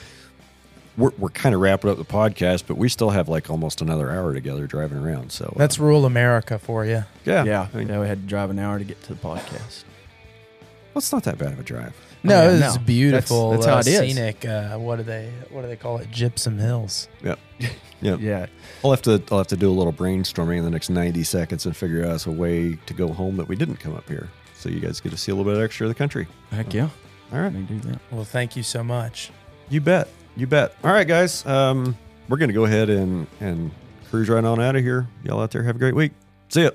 we're, 0.97 1.13
we're 1.19 1.29
kind 1.29 1.55
of 1.55 1.61
wrapping 1.61 1.89
up 1.89 1.97
the 1.99 2.05
podcast, 2.05 2.65
but 2.67 2.77
we 2.77 2.89
still 2.89 3.11
have 3.11 3.29
like 3.29 3.49
almost 3.49 3.81
another 3.81 4.11
hour 4.11 4.33
together 4.35 4.67
driving 4.67 4.99
around. 4.99 5.31
So 5.31 5.45
uh, 5.55 5.59
That's 5.59 5.79
rural 5.79 6.05
America 6.07 6.59
for 6.59 6.85
you. 6.85 7.05
yeah, 7.25 7.45
Yeah. 7.45 7.69
I 7.73 7.77
mean, 7.77 7.89
yeah, 7.89 8.01
we 8.01 8.09
had 8.09 8.23
to 8.23 8.27
drive 8.27 8.51
an 8.51 8.59
hour 8.59 8.79
to 8.79 8.85
get 8.85 9.01
to 9.05 9.15
the 9.15 9.21
podcast. 9.21 9.85
well, 10.93 10.97
it's 10.97 11.13
not 11.13 11.23
that 11.25 11.39
bad 11.39 11.53
of 11.53 11.61
a 11.61 11.63
drive. 11.63 11.95
No, 12.25 12.35
Oh, 12.35 12.51
yeah, 12.59 12.67
it's 12.67 12.77
no. 12.77 12.83
beautiful. 12.83 13.51
That's- 13.53 13.67
that's 13.67 13.87
how 13.89 13.95
uh, 13.95 14.03
it 14.03 14.09
is. 14.09 14.15
Scenic. 14.17 14.45
Uh, 14.45 14.77
what 14.79 14.97
do 14.97 15.05
they? 15.05 15.33
What 15.51 15.63
do 15.63 15.69
they 15.69 15.77
call 15.77 15.99
it? 15.99 16.11
Gypsum 16.11 16.59
Hills. 16.59 17.09
Yep. 17.23 17.39
Yep. 18.03 18.21
Yeah. 18.21 18.47
I'll 18.85 18.91
have 18.91 19.03
to 19.03 19.23
I'll 19.31 19.39
have 19.39 19.47
to 19.49 19.57
do 19.57 19.71
a 19.71 19.73
little 19.73 19.93
brainstorming 19.93 20.59
in 20.59 20.65
the 20.65 20.71
next 20.71 20.91
ninety 20.91 21.23
seconds 21.23 21.67
and 21.67 21.77
figure 21.77 22.05
out 22.07 22.27
a 22.27 22.31
way 22.31 22.77
to 22.87 22.95
go 22.95 23.13
home 23.13 23.37
that 23.37 23.49
we 23.49 23.57
didn't 23.57 23.77
come 23.77 23.95
up 23.95 24.09
here, 24.09 24.29
so 24.55 24.69
you 24.69 24.81
guys 24.81 25.01
get 25.01 25.11
to 25.13 25.19
see 25.19 25.33
a 25.33 25.35
little 25.35 25.53
bit 25.53 25.63
extra 25.63 25.87
of 25.87 25.91
the 25.91 25.95
country. 25.99 26.27
Heck 26.51 26.73
yeah. 26.73 26.89
All 27.33 27.39
right. 27.39 27.53
Let 27.53 27.55
me 27.55 27.63
do 27.63 27.79
that. 27.91 28.01
Well, 28.11 28.25
thank 28.25 28.57
you 28.57 28.63
so 28.63 28.83
much. 28.83 29.31
You 29.69 29.81
bet. 29.81 30.09
You 30.37 30.47
bet. 30.47 30.75
All 30.83 30.93
right, 30.93 31.07
guys. 31.07 31.45
Um, 31.47 31.97
we're 32.29 32.39
gonna 32.39 32.53
go 32.53 32.65
ahead 32.65 32.89
and 32.91 33.27
and 33.41 33.71
cruise 34.09 34.29
right 34.29 34.45
on 34.45 34.61
out 34.61 34.77
of 34.77 34.83
here. 34.83 35.07
Y'all 35.25 35.41
out 35.41 35.51
there 35.51 35.63
have 35.63 35.77
a 35.77 35.79
great 35.79 35.95
week. 35.95 36.13
See 36.49 36.63
ya. 36.63 36.71